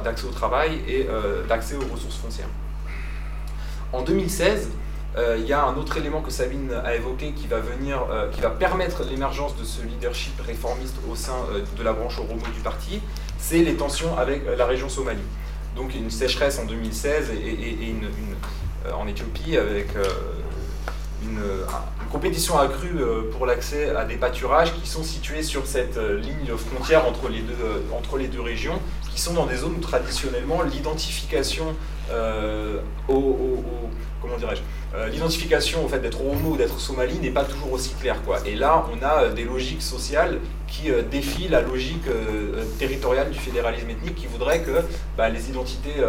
d'accès 0.03 0.25
au 0.25 0.31
travail 0.31 0.81
et 0.87 1.07
d'accès 1.47 1.75
aux 1.75 1.93
ressources 1.93 2.17
foncières. 2.17 2.49
En 3.93 4.01
2016, 4.01 4.69
euh, 5.17 5.37
il 5.39 5.47
y 5.47 5.53
a 5.53 5.63
un 5.63 5.75
autre 5.77 5.97
élément 5.97 6.21
que 6.21 6.29
Sabine 6.29 6.71
a 6.71 6.95
évoqué 6.95 7.31
qui 7.31 7.47
va, 7.47 7.59
venir, 7.59 8.05
euh, 8.11 8.29
qui 8.29 8.41
va 8.41 8.51
permettre 8.51 9.03
l'émergence 9.03 9.55
de 9.55 9.63
ce 9.63 9.81
leadership 9.81 10.39
réformiste 10.41 10.95
au 11.09 11.15
sein 11.15 11.37
euh, 11.51 11.63
de 11.75 11.83
la 11.83 11.93
branche 11.93 12.19
Oromo 12.19 12.43
du 12.53 12.61
parti, 12.61 13.01
c'est 13.39 13.59
les 13.59 13.75
tensions 13.75 14.15
avec 14.17 14.43
la 14.57 14.65
région 14.65 14.89
Somalie. 14.89 15.19
Donc 15.75 15.95
une 15.95 16.11
sécheresse 16.11 16.59
en 16.59 16.65
2016 16.65 17.31
et, 17.31 17.95
en 18.93 19.07
Éthiopie 19.07 19.57
avec 19.57 19.89
une, 21.27 21.41
compétition 22.11 22.57
accrue 22.57 23.03
pour 23.33 23.45
l'accès 23.45 23.89
à 23.93 24.05
des 24.05 24.15
pâturages 24.15 24.73
qui 24.73 24.87
sont 24.87 25.03
situés 25.03 25.43
sur 25.43 25.67
cette 25.67 25.97
ligne 25.97 26.55
frontière 26.55 27.05
entre 27.05 27.27
les 27.27 27.41
deux, 27.41 27.83
entre 27.91 28.17
les 28.17 28.27
deux 28.27 28.39
régions, 28.39 28.79
qui 29.13 29.19
sont 29.19 29.33
dans 29.33 29.45
des 29.45 29.57
zones 29.57 29.75
où 29.77 29.81
traditionnellement 29.81 30.61
l'identification 30.61 31.75
au, 33.07 33.63
comment 34.21 34.37
dirais-je 34.37 34.61
l'identification 35.11 35.85
au 35.85 35.87
fait 35.87 35.99
d'être 35.99 36.21
homo 36.21 36.51
ou 36.51 36.57
d'être 36.57 36.79
somali 36.79 37.19
n'est 37.19 37.29
pas 37.29 37.43
toujours 37.43 37.73
aussi 37.73 37.93
claire 37.99 38.23
quoi. 38.23 38.39
Et 38.47 38.55
là, 38.55 38.85
on 38.91 39.05
a 39.05 39.27
des 39.27 39.43
logiques 39.43 39.83
sociales 39.83 40.39
qui 40.67 40.89
défient 41.11 41.49
la 41.49 41.61
logique 41.61 42.07
territoriale 42.79 43.29
du 43.29 43.37
fédéralisme 43.37 43.89
ethnique, 43.89 44.15
qui 44.15 44.25
voudrait 44.25 44.61
que 44.61 44.81
bah, 45.15 45.29
les 45.29 45.49
identités 45.49 46.01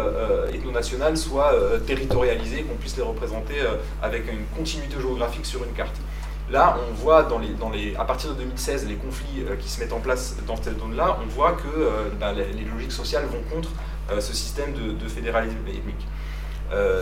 ethno-nationales 0.53 1.17
soient 1.17 1.53
territorialisées, 1.85 2.63
qu'on 2.63 2.77
puisse 2.77 2.97
les 2.97 3.03
représenter 3.03 3.55
avec 4.01 4.23
une 4.31 4.45
continuité 4.57 4.95
géographique 4.99 5.45
sur 5.45 5.63
une 5.63 5.73
carte. 5.73 5.95
Là, 6.51 6.77
on 6.89 6.93
voit 6.95 7.19
à 7.19 8.05
partir 8.05 8.31
de 8.31 8.35
2016 8.35 8.87
les 8.87 8.95
conflits 8.95 9.43
euh, 9.47 9.55
qui 9.55 9.69
se 9.69 9.79
mettent 9.79 9.93
en 9.93 9.99
place 9.99 10.35
dans 10.47 10.55
cette 10.55 10.79
zone-là, 10.79 11.19
on 11.23 11.27
voit 11.27 11.51
que 11.51 11.67
euh, 11.67 12.09
bah, 12.19 12.33
les, 12.33 12.65
logiques 12.65 12.91
sociales 12.91 13.25
vont 13.25 13.55
contre 13.55 13.69
euh, 13.69 13.73
ce 14.19 14.33
système 14.33 14.73
de, 14.73 15.07
fédéralisme 15.07 15.57
ethnique. 15.67 16.07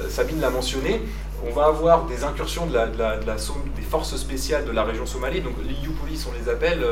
Sabine 0.09 0.39
l'a 0.39 0.49
mentionné, 0.49 1.01
on 1.45 1.51
va 1.51 1.65
avoir 1.65 2.05
des 2.05 2.23
incursions 2.23 2.65
de 2.65 2.73
la, 2.73 2.87
des 2.87 3.81
forces 3.81 4.15
spéciales 4.15 4.65
de 4.65 4.71
la 4.71 4.83
région 4.83 5.05
somalie, 5.05 5.41
donc 5.41 5.53
les 5.63 5.73
EU 5.85 5.91
Police 5.91 6.25
on 6.25 6.31
les 6.41 6.49
appelle 6.49 6.85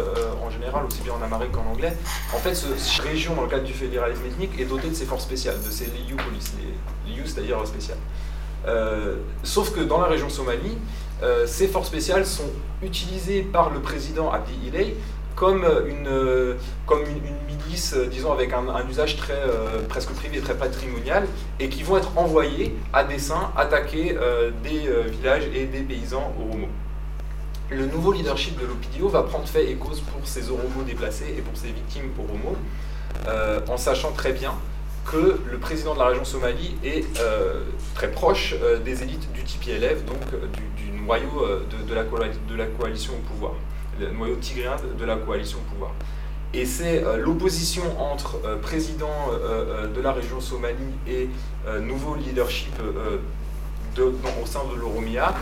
en 0.46 0.50
général, 0.50 0.84
aussi 0.86 1.02
bien 1.02 1.14
en 1.14 1.24
amérique 1.24 1.54
qu'en 1.54 1.66
anglais. 1.72 1.94
En 2.34 2.38
fait, 2.40 2.54
cette 2.54 3.06
région, 3.06 3.34
dans 3.36 3.44
le 3.44 3.48
cadre 3.48 3.64
du 3.64 3.74
fédéralisme 3.74 4.26
ethnique, 4.26 4.60
est 4.60 4.66
dotée 4.66 4.90
de 4.90 4.94
ces 4.94 5.06
forces 5.06 5.24
spéciales, 5.24 5.56
de 5.66 5.72
ces 5.72 5.86
EU 5.86 6.16
Police, 6.16 6.54
les, 7.08 7.14
EU 7.14 7.26
c'est-à-dire 7.26 7.66
spéciales. 7.66 8.00
sauf 9.44 9.72
que 9.74 9.80
dans 9.80 10.02
la 10.02 10.08
région 10.08 10.30
somalie, 10.30 10.78
euh, 11.24 11.48
ces 11.48 11.68
forces 11.68 11.88
spéciales 11.88 12.26
sont 12.26 12.50
utilisées 12.84 13.42
par 13.42 13.70
le 13.70 13.80
président 13.80 14.32
Abdi 14.32 14.54
Ilay 14.68 14.96
comme 15.36 15.66
une, 15.88 16.08
euh, 16.08 16.54
comme 16.86 17.02
une, 17.02 17.56
milice, 17.56 17.94
euh, 17.94 18.08
disons, 18.08 18.32
avec 18.32 18.54
un, 18.54 18.66
usage 18.90 19.18
très, 19.18 19.42
presque 19.90 20.12
privé, 20.12 20.40
très 20.40 20.56
patrimonial, 20.56 21.28
et 21.60 21.70
qui 21.70 21.84
vont 21.84 21.98
être 21.98 22.18
envoyées 22.18 22.76
à 22.94 23.04
dessein 23.04 23.52
attaquer 23.58 24.18
des 24.64 24.90
villages 25.12 25.48
et 25.54 25.66
des 25.66 25.82
paysans 25.82 26.34
oromos. 26.40 26.70
Le 27.70 27.86
nouveau 27.88 28.12
leadership 28.12 28.60
de 28.60 28.66
l'Opidio 28.66 29.10
va 29.10 29.24
prendre 29.24 29.48
fait 29.48 29.70
et 29.72 29.76
cause 29.76 30.02
pour 30.02 30.28
ces 30.28 30.50
oromos 30.52 30.84
déplacés 30.86 31.34
et 31.38 31.42
pour 31.42 31.58
ces 31.58 31.68
victimes 31.68 32.12
oromos, 32.18 32.58
en 33.68 33.78
sachant 33.78 34.12
très 34.12 34.34
bien 34.34 34.54
que 35.06 35.40
le 35.50 35.58
président 35.58 35.94
de 35.94 36.00
la 36.00 36.08
région 36.08 36.26
Somalie 36.26 36.76
est 36.84 37.06
très 37.96 38.12
proche 38.12 38.56
des 38.84 39.04
élites 39.04 39.32
du 39.34 39.44
TPLF, 39.44 40.06
donc 40.06 40.20
du, 40.54 40.76
noyau 41.06 41.44
euh, 41.44 41.64
de, 41.88 42.56
la, 42.56 42.66
coalition 42.66 43.14
au 43.14 43.34
pouvoir, 43.34 43.54
le 44.00 44.12
noyau 44.12 44.36
tigréen 44.36 44.76
de, 44.98 45.06
la 45.06 45.16
coalition 45.16 45.60
au 45.60 45.74
pouvoir. 45.74 45.92
Et 46.54 46.66
c'est 46.66 47.04
euh, 47.04 47.18
l'opposition 47.18 47.84
entre 48.00 48.40
euh, 48.46 48.58
président 48.58 49.32
de 49.94 50.02
la 50.02 50.12
région 50.12 50.40
Somalie 50.40 50.94
et 51.08 51.30
nouveau 51.82 52.16
leadership 52.16 52.74
de, 53.96 54.04
au 54.04 54.46
sein 54.46 54.62
de 54.74 54.80
l'Oromia 54.80 55.34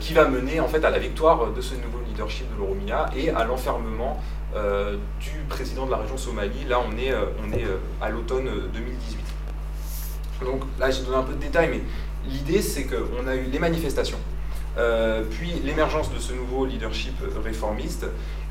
qui 0.00 0.14
va 0.14 0.26
mener 0.26 0.58
en 0.58 0.66
fait 0.66 0.84
à 0.84 0.90
la 0.90 0.98
victoire 0.98 1.52
de 1.52 1.60
ce 1.60 1.74
nouveau 1.74 2.00
leadership 2.08 2.46
de 2.52 2.58
l'Oromia 2.58 3.08
et 3.16 3.30
à 3.30 3.44
l'enfermement 3.44 4.20
du 5.20 5.30
président 5.48 5.86
de 5.86 5.90
la 5.90 5.98
région 5.98 6.16
Somalie. 6.16 6.64
Là, 6.68 6.80
on 6.80 6.96
est, 6.98 7.12
on 7.14 7.52
est 7.52 7.64
à 8.00 8.10
l'automne 8.10 8.48
2018. 8.72 9.20
Donc 10.44 10.62
là, 10.78 10.90
j'ai 10.90 11.02
donné 11.02 11.16
un 11.16 11.22
peu 11.22 11.34
de 11.34 11.38
détails, 11.38 11.68
mais 11.70 11.82
l'idée, 12.28 12.62
c'est 12.62 12.84
qu'on 12.84 13.26
a 13.26 13.34
eu 13.34 13.44
les 13.44 13.58
manifestations, 13.58 14.18
euh, 14.78 15.22
puis 15.30 15.52
l'émergence 15.64 16.12
de 16.12 16.18
ce 16.18 16.32
nouveau 16.32 16.64
leadership 16.64 17.14
réformiste, 17.44 18.06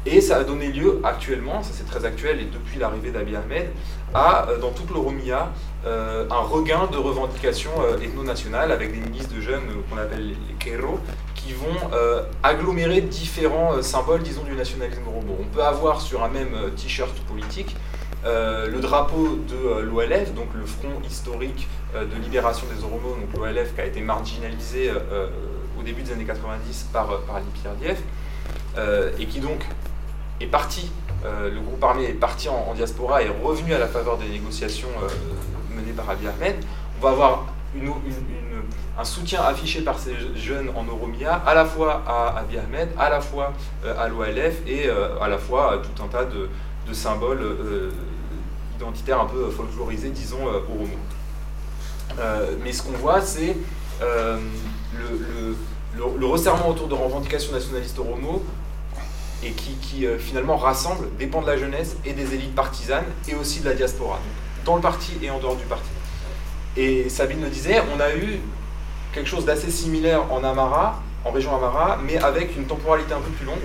et 0.06 0.22
ça 0.22 0.38
a 0.38 0.44
donné 0.44 0.68
lieu 0.68 1.02
actuellement, 1.04 1.62
ça 1.64 1.72
c'est 1.74 1.86
très 1.86 2.06
actuel, 2.06 2.40
et 2.42 2.46
depuis 2.46 2.80
l'arrivée 2.80 3.12
d'Abiy 3.12 3.36
Ahmed, 3.36 3.70
à, 4.14 4.48
euh, 4.50 4.58
dans 4.58 4.72
toute 4.72 4.90
l'Oromia, 4.92 5.52
euh, 5.86 6.26
un 6.30 6.42
regain 6.42 6.88
de 6.92 6.98
revendications 6.98 7.72
ethno-nationales 8.02 8.72
avec 8.72 8.92
des 8.92 9.10
milices 9.10 9.30
de 9.30 9.40
jeunes 9.40 9.64
qu'on 9.90 9.98
appelle 9.98 10.28
les 10.28 10.56
Kero, 10.60 11.00
qui 11.36 11.54
vont 11.54 11.90
agglomérer 12.44 13.00
différents 13.00 13.82
symboles, 13.82 14.22
disons, 14.24 14.44
du 14.44 14.52
nationalisme 14.52 15.04
oromo. 15.08 15.38
On 15.40 15.56
peut 15.56 15.64
avoir 15.64 16.02
sur 16.02 16.22
un 16.22 16.28
même 16.28 16.54
t-shirt 16.76 17.18
politique 17.22 17.78
le 18.26 18.78
drapeau 18.80 19.40
de 19.48 19.80
l'OLF, 19.80 20.34
donc 20.34 20.48
le 20.54 20.66
Front 20.66 21.02
historique 21.08 21.70
de 21.96 22.22
libération 22.22 22.68
des 22.76 22.84
Oromos, 22.84 23.16
donc 23.16 23.34
l'OLF 23.38 23.74
qui 23.74 23.82
a 23.82 23.86
été 23.86 24.02
marginalisé 24.02 24.92
au 25.80 25.84
début 25.84 26.02
des 26.02 26.12
années 26.12 26.26
90 26.26 26.88
par, 26.92 27.12
euh, 27.12 27.18
par 27.26 27.40
l'IPRDF, 27.40 28.02
euh, 28.78 29.12
et 29.18 29.26
qui 29.26 29.40
donc 29.40 29.66
est 30.40 30.48
parti, 30.48 30.92
euh, 31.26 31.50
le 31.50 31.60
groupe 31.60 31.84
armé 31.84 32.06
est 32.06 32.14
parti 32.14 32.50
en, 32.50 32.74
diaspora 32.74 33.24
et 33.24 33.28
est 33.28 33.44
revenu 33.44 33.74
à 33.74 33.80
la 33.80 33.88
faveur 33.88 34.18
des 34.18 34.28
négociations 34.28 34.90
menées 35.76 35.92
par 35.92 36.10
Abiy 36.10 36.28
Ahmed, 36.28 36.56
on 37.00 37.04
va 37.04 37.12
avoir 37.12 37.46
un 38.98 39.04
soutien 39.04 39.42
affiché 39.44 39.82
par 39.82 40.00
ces 40.00 40.16
jeunes 40.36 40.72
en 40.76 40.88
Oromia, 40.88 41.36
à 41.46 41.54
la 41.54 41.66
fois 41.66 42.04
à 42.08 42.40
Abiy 42.40 42.58
Ahmed, 42.58 42.90
à 42.98 43.10
la 43.10 43.22
fois 43.22 43.54
à 43.98 44.08
l'OLF 44.08 44.62
et 44.66 44.90
à 44.90 45.28
la 45.28 45.38
fois 45.38 45.74
à 45.74 45.78
tout 45.78 46.04
un 46.04 46.08
tas 46.08 46.26
de, 46.26 46.50
de 46.88 46.94
symboles 46.94 47.46
identitaires 48.78 49.22
un 49.22 49.28
peu 49.28 49.50
folklorisés, 49.52 50.10
disons, 50.10 50.46
Oromo. 50.46 50.98
mais 52.64 52.72
ce 52.72 52.82
qu'on 52.82 52.98
voit, 52.98 53.22
c'est 53.22 53.56
le, 54.98 56.26
resserrement 56.26 56.70
autour 56.70 56.88
de 56.88 56.94
revendications 56.94 57.52
nationalistes 57.54 57.98
oromo 58.00 58.44
et 59.44 59.52
qui, 59.52 60.06
euh, 60.06 60.18
finalement 60.18 60.58
rassemble 60.58 61.08
dépend 61.18 61.42
de 61.42 61.48
la 61.48 61.58
jeunesse 61.58 61.96
et 62.06 62.14
des 62.14 62.34
élites 62.34 62.56
partisanes 62.56 63.06
et 63.28 63.36
aussi 63.36 63.62
de 63.62 63.66
la 63.66 63.74
diaspora, 63.74 64.20
dans 64.66 64.76
le 64.76 64.82
parti 64.82 65.14
et 65.22 65.30
en 65.30 65.40
dehors 65.40 65.56
du 65.56 65.64
parti. 65.64 65.90
Et 66.76 67.10
Sabine 67.10 67.42
le 67.42 67.50
disait, 67.50 67.82
on 67.96 68.00
a 68.00 68.14
eu 68.16 68.40
quelque 69.14 69.28
chose 69.30 69.46
d'assez 69.46 69.72
similaire 69.72 70.32
en 70.32 70.44
Amara, 70.44 71.02
en 71.26 71.32
région 71.32 71.56
Amara, 71.56 72.00
mais 72.06 72.18
avec 72.18 72.56
une 72.56 72.66
temporalité 72.66 73.14
un 73.14 73.22
peu 73.22 73.32
plus 73.32 73.46
longue 73.46 73.58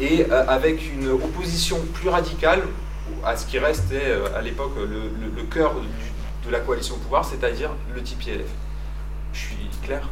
et 0.00 0.26
euh, 0.30 0.44
avec 0.48 0.92
une 0.92 1.08
opposition 1.08 1.78
plus 1.94 2.08
radicale 2.08 2.62
à 3.24 3.36
ce 3.36 3.46
qui 3.46 3.58
restait 3.58 4.06
euh, 4.06 4.36
à 4.36 4.40
l'époque 4.40 4.72
le, 4.76 5.42
cœur 5.44 5.74
de 6.44 6.50
la 6.50 6.60
coalition 6.60 6.94
au 6.94 6.98
pouvoir, 6.98 7.24
c'est-à-dire 7.24 7.70
le 7.94 8.02
TPLF. 8.02 8.46
Je 9.32 9.38
suis 9.38 9.68
clair? 9.84 10.08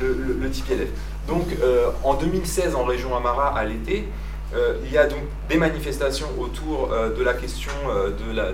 Le, 0.00 0.36
le, 0.40 0.50
TPLF. 0.50 0.88
Donc 1.28 1.46
euh, 1.62 1.90
en 2.02 2.14
2016, 2.14 2.74
en 2.74 2.84
région 2.84 3.16
Amara, 3.16 3.56
à 3.56 3.64
l'été, 3.64 4.08
euh, 4.54 4.74
il 4.84 4.92
y 4.92 4.98
a 4.98 5.06
donc 5.06 5.20
des 5.48 5.56
manifestations 5.56 6.28
autour 6.38 6.92
euh, 6.92 7.16
de 7.16 7.22
la 7.22 7.34
question 7.34 7.72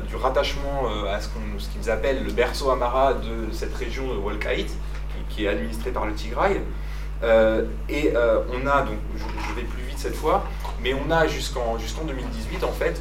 du 0.09 0.17
rattachement 0.17 0.85
à 1.11 1.21
ce 1.21 1.29
qu'ils 1.69 1.91
appellent 1.91 2.25
le 2.25 2.33
berceau 2.33 2.71
Amara 2.71 3.15
de 3.15 3.53
cette 3.53 3.75
région 3.75 4.15
de 4.15 4.19
Walkaït, 4.19 4.71
qui, 5.29 5.45
est 5.45 5.49
administrée 5.49 5.91
par 5.91 6.07
le 6.07 6.15
Tigray. 6.15 6.61
et 7.89 8.13
on 8.15 8.67
a, 8.67 8.83
donc 8.83 8.99
je, 9.17 9.55
vais 9.55 9.67
plus 9.67 9.83
vite 9.83 9.99
cette 9.99 10.17
fois, 10.17 10.45
mais 10.83 10.95
on 10.95 11.11
a 11.11 11.27
jusqu'en 11.27 11.79
jusqu'en 11.79 12.05
2018, 12.05 12.65
en 12.65 12.73
fait, 12.73 13.01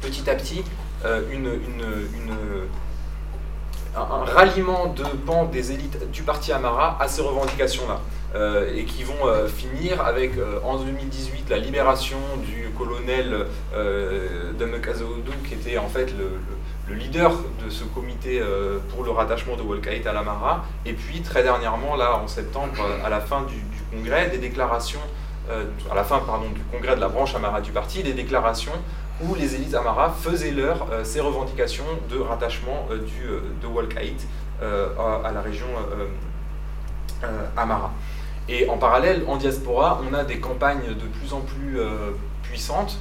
petit 0.00 0.28
à 0.28 0.34
petit, 0.34 0.62
une 1.04 1.60
un, 3.98 4.24
ralliement 4.24 4.86
de 4.86 5.04
pans 5.26 5.44
des 5.44 5.72
élites 5.72 6.10
du 6.10 6.22
parti 6.22 6.52
Amara 6.52 6.96
à 7.00 7.08
ces 7.08 7.22
revendications-là. 7.22 8.00
Euh, 8.34 8.70
et 8.76 8.84
qui 8.84 9.04
vont 9.04 9.26
euh, 9.26 9.48
finir 9.48 10.04
avec, 10.04 10.36
euh, 10.36 10.60
en 10.62 10.76
2018, 10.76 11.48
la 11.48 11.56
libération 11.56 12.18
du 12.44 12.68
colonel 12.76 13.46
euh, 13.74 14.52
qui 15.46 15.54
était 15.54 15.78
en 15.78 15.88
fait 15.88 16.12
le, 16.18 16.94
leader 16.94 17.32
de 17.64 17.70
ce 17.70 17.84
comité 17.84 18.42
pour 18.90 19.04
le 19.04 19.10
rattachement 19.10 19.56
de 19.56 19.62
Wolkaït 19.62 20.06
à 20.06 20.12
l'Amara. 20.14 20.64
Et 20.86 20.94
puis, 20.94 21.20
très 21.20 21.42
dernièrement, 21.42 21.96
là, 21.96 22.16
en 22.16 22.26
septembre, 22.26 22.72
à 23.04 23.10
la 23.10 23.20
fin 23.20 23.42
du, 23.42 23.56
du 23.56 23.82
congrès, 23.92 24.30
des 24.30 24.38
déclarations, 24.38 25.00
à 25.50 25.94
la 25.94 26.02
fin, 26.02 26.18
pardon, 26.20 26.48
du 26.48 26.62
congrès 26.72 26.96
de 26.96 27.00
la 27.00 27.08
branche 27.08 27.34
Amara 27.34 27.60
du 27.60 27.72
parti, 27.72 28.02
des 28.02 28.14
déclarations 28.14 28.72
où 29.20 29.34
les 29.34 29.54
élites 29.54 29.74
Amara 29.74 30.10
faisaient 30.10 30.50
leur 30.50 30.86
euh, 30.90 31.04
ces 31.04 31.20
revendications 31.20 31.84
de 32.10 32.18
rattachement 32.18 32.86
euh, 32.90 32.98
du, 32.98 33.26
euh, 33.26 33.40
de 33.60 33.66
Walkaït 33.66 34.26
à, 34.60 35.30
la 35.32 35.40
région 35.40 35.68
Amara. 37.56 37.92
Et 38.48 38.68
en 38.68 38.76
parallèle, 38.76 39.22
en 39.28 39.36
diaspora, 39.36 40.00
on 40.02 40.12
a 40.12 40.24
des 40.24 40.40
campagnes 40.40 40.88
de 40.88 41.06
plus 41.20 41.32
en 41.32 41.42
plus 41.42 41.78
puissantes 42.42 42.98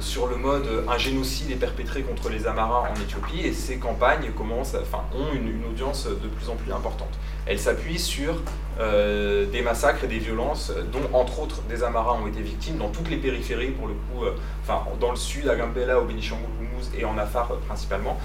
sur 0.00 0.26
le 0.26 0.36
mode 0.36 0.84
un 0.88 0.98
génocide 0.98 1.50
est 1.50 1.56
perpétré 1.56 2.02
contre 2.02 2.28
les 2.28 2.46
Amaras 2.46 2.90
en 2.90 3.00
Éthiopie 3.00 3.40
et 3.40 3.52
ces 3.52 3.76
campagnes 3.78 4.30
ont 5.14 5.34
une, 5.34 5.64
audience 5.70 6.06
de 6.06 6.28
plus 6.28 6.48
en 6.48 6.54
plus 6.54 6.72
importante. 6.72 7.18
Elles 7.46 7.58
s'appuient 7.58 7.98
sur 7.98 8.42
euh, 8.80 9.46
des 9.46 9.62
massacres 9.62 10.04
et 10.04 10.08
des 10.08 10.18
violences 10.18 10.72
dont 10.92 11.16
entre 11.16 11.40
autres 11.40 11.62
des 11.68 11.82
Amaras 11.82 12.14
ont 12.14 12.26
été 12.26 12.40
victimes 12.40 12.78
dans 12.78 12.88
toutes 12.88 13.10
les 13.10 13.16
périphéries 13.16 13.70
pour 13.70 13.88
le 13.88 13.94
coup, 13.94 14.24
euh, 14.24 14.34
dans 15.00 15.10
le 15.10 15.16
sud, 15.16 15.48
à 15.48 15.56
Gambela, 15.56 16.00
au 16.00 16.04
Benishangul 16.04 16.46
Gumuz 16.58 16.90
et 16.96 17.04
en 17.04 17.16
Afar 17.18 17.50
euh, 17.50 17.56
principalement, 17.66 18.18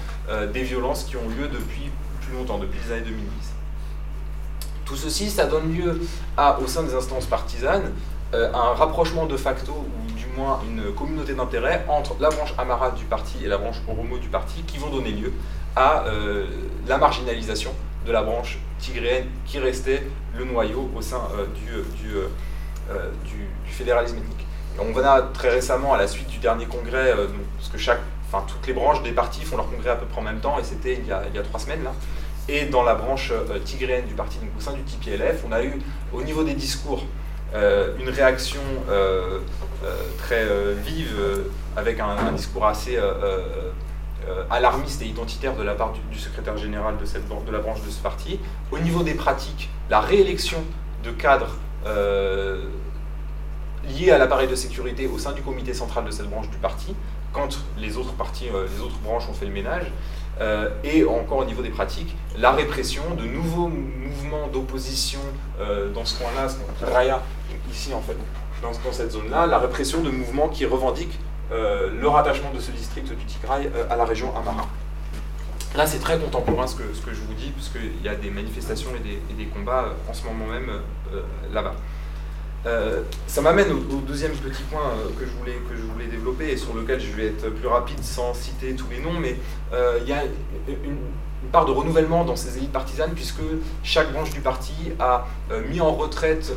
des 0.52 0.62
violences 0.62 1.04
qui 1.04 1.16
ont 1.16 1.28
lieu 1.28 1.48
depuis 1.48 1.90
plus 2.20 2.34
longtemps, 2.34 2.58
depuis 2.58 2.78
les 2.86 2.92
années 2.92 3.04
2010. 3.04 3.26
Tout 4.84 4.96
ceci, 4.96 5.30
ça 5.30 5.46
donne 5.46 5.72
lieu 5.74 6.00
à, 6.36 6.58
au 6.60 6.66
sein 6.66 6.82
des 6.82 6.94
instances 6.94 7.26
partisanes, 7.26 7.92
à 8.32 8.36
un 8.36 8.74
rapprochement 8.74 9.26
de 9.26 9.36
facto, 9.36 9.86
du 10.01 10.01
moins 10.36 10.60
une 10.68 10.92
communauté 10.94 11.34
d'intérêt 11.34 11.84
entre 11.88 12.16
la 12.20 12.30
branche 12.30 12.54
Amara 12.58 12.90
du 12.90 13.04
parti 13.04 13.44
et 13.44 13.48
la 13.48 13.58
branche 13.58 13.76
Oromo 13.88 14.18
du 14.18 14.28
parti 14.28 14.62
qui 14.62 14.78
vont 14.78 14.90
donner 14.90 15.10
lieu 15.10 15.32
à 15.76 16.04
la 16.86 16.98
marginalisation 16.98 17.72
de 18.06 18.12
la 18.12 18.22
branche 18.22 18.58
tigréenne 18.78 19.26
qui 19.46 19.58
restait 19.58 20.06
le 20.36 20.44
noyau 20.44 20.90
au 20.94 21.00
sein 21.00 21.22
du, 21.54 21.72
du, 21.96 22.14
du, 23.24 23.72
fédéralisme 23.72 24.18
ethnique. 24.18 24.46
on 24.78 24.92
va 24.92 25.30
très 25.32 25.48
récemment, 25.48 25.94
à 25.94 25.98
la 25.98 26.06
suite 26.06 26.28
du 26.28 26.38
dernier 26.38 26.66
congrès, 26.66 27.14
parce 27.56 27.70
que 27.70 27.78
chaque, 27.78 28.00
enfin, 28.26 28.44
toutes 28.46 28.66
les 28.66 28.74
branches 28.74 29.02
des 29.02 29.12
partis 29.12 29.42
font 29.44 29.56
leur 29.56 29.70
congrès 29.70 29.90
à 29.90 29.96
peu 29.96 30.04
près 30.04 30.20
en 30.20 30.24
même 30.24 30.40
temps, 30.40 30.58
et 30.58 30.64
c'était 30.64 30.94
il, 30.94 31.04
il, 31.04 31.34
y 31.34 31.38
a 31.38 31.42
trois 31.42 31.60
semaines 31.60 31.84
là, 31.84 31.92
et 32.48 32.64
dans 32.64 32.82
la 32.82 32.94
branche 32.94 33.30
euh, 33.32 33.58
tigréenne 33.60 34.06
du 34.06 34.14
parti, 34.14 34.38
au 34.56 34.60
sein 34.60 34.72
du 34.72 34.82
TPLF, 34.82 35.44
on 35.48 35.52
a 35.52 35.62
eu 35.62 35.80
au 36.12 36.22
niveau 36.22 36.42
des 36.42 36.54
discours 36.54 37.02
euh, 37.02 37.21
une 37.54 38.08
réaction 38.08 38.60
euh, 38.88 39.40
très 40.18 40.46
vive 40.84 41.16
avec 41.76 42.00
un, 42.00 42.32
discours 42.32 42.66
assez 42.66 42.98
alarmiste 44.50 45.02
et 45.02 45.06
identitaire 45.06 45.54
de 45.56 45.62
la 45.62 45.74
part 45.74 45.92
du, 46.10 46.18
secrétaire 46.18 46.56
général 46.56 46.96
de, 46.98 47.04
cette, 47.04 47.22
la 47.50 47.58
branche 47.58 47.82
de 47.82 47.90
ce 47.90 48.00
parti. 48.00 48.38
Au 48.70 48.78
niveau 48.78 49.02
des 49.02 49.14
pratiques, 49.14 49.70
la 49.90 50.00
réélection 50.00 50.58
de 51.04 51.10
cadres 51.10 51.56
liés 53.84 54.10
à 54.10 54.18
l'appareil 54.18 54.48
de 54.48 54.54
sécurité 54.54 55.06
au 55.06 55.18
sein 55.18 55.32
du 55.32 55.42
comité 55.42 55.74
central 55.74 56.04
de 56.04 56.10
cette 56.10 56.30
branche 56.30 56.48
du 56.48 56.56
parti, 56.56 56.94
quand 57.32 57.58
les 57.78 57.96
autres 57.96 58.12
partis, 58.12 58.46
les 58.46 58.80
autres 58.80 58.98
branches 59.02 59.28
ont 59.28 59.34
fait 59.34 59.46
le 59.46 59.52
ménage, 59.52 59.90
euh, 60.42 60.68
et 60.82 61.04
encore 61.04 61.38
au 61.38 61.44
niveau 61.44 61.62
des 61.62 61.70
pratiques, 61.70 62.16
la 62.36 62.50
répression 62.50 63.02
de 63.16 63.24
nouveaux 63.24 63.68
mouvements 63.68 64.48
d'opposition 64.52 65.20
euh, 65.60 65.88
dans 65.92 66.04
ce 66.04 66.18
coin-là, 66.18 66.48
Raya, 66.82 67.22
ici 67.70 67.94
en 67.94 68.00
fait, 68.00 68.16
dans, 68.60 68.72
cette 68.92 69.12
zone-là, 69.12 69.46
la 69.46 69.58
répression 69.58 70.02
de 70.02 70.10
mouvements 70.10 70.48
qui 70.48 70.66
revendiquent 70.66 71.18
euh, 71.52 71.90
le 72.00 72.08
rattachement 72.08 72.50
de 72.52 72.58
ce 72.58 72.72
district 72.72 73.08
du 73.08 73.24
Tigray 73.24 73.70
à 73.88 73.94
la 73.94 74.04
région 74.04 74.36
Amara. 74.36 74.66
Là, 75.76 75.86
c'est 75.86 76.00
très 76.00 76.18
contemporain 76.18 76.66
ce 76.66 76.74
que, 76.74 76.82
je 77.12 77.20
vous 77.20 77.34
dis, 77.34 77.50
puisqu'il 77.50 78.02
y 78.04 78.08
a 78.08 78.16
des 78.16 78.30
manifestations 78.30 78.90
et 78.96 79.32
des 79.34 79.46
combats 79.46 79.94
en 80.10 80.12
ce 80.12 80.24
moment 80.24 80.46
même 80.46 80.70
là-bas. 81.52 81.74
Euh, 82.64 83.02
ça 83.26 83.40
m'amène 83.40 83.72
au, 83.72 84.00
deuxième 84.06 84.32
petit 84.32 84.62
point 84.70 84.80
euh, 84.80 85.08
que, 85.18 85.26
je 85.26 85.32
voulais, 85.32 85.58
que 85.68 85.76
je 85.76 85.82
voulais 85.82 86.06
développer 86.06 86.50
et 86.50 86.56
sur 86.56 86.74
lequel 86.74 87.00
je 87.00 87.10
vais 87.12 87.26
être 87.26 87.48
plus 87.48 87.66
rapide 87.66 88.02
sans 88.02 88.34
citer 88.34 88.74
tous 88.74 88.86
les 88.90 89.00
noms, 89.00 89.18
mais 89.18 89.36
euh, 89.72 89.98
il 90.02 90.08
y 90.08 90.12
a 90.12 90.22
une, 90.68 90.98
part 91.50 91.66
de 91.66 91.72
renouvellement 91.72 92.24
dans 92.24 92.36
ces 92.36 92.56
élites 92.56 92.70
partisanes 92.70 93.10
puisque 93.16 93.40
chaque 93.82 94.12
branche 94.12 94.30
du 94.30 94.38
parti 94.38 94.72
a 95.00 95.26
mis 95.68 95.80
en 95.80 95.92
retraite 95.92 96.52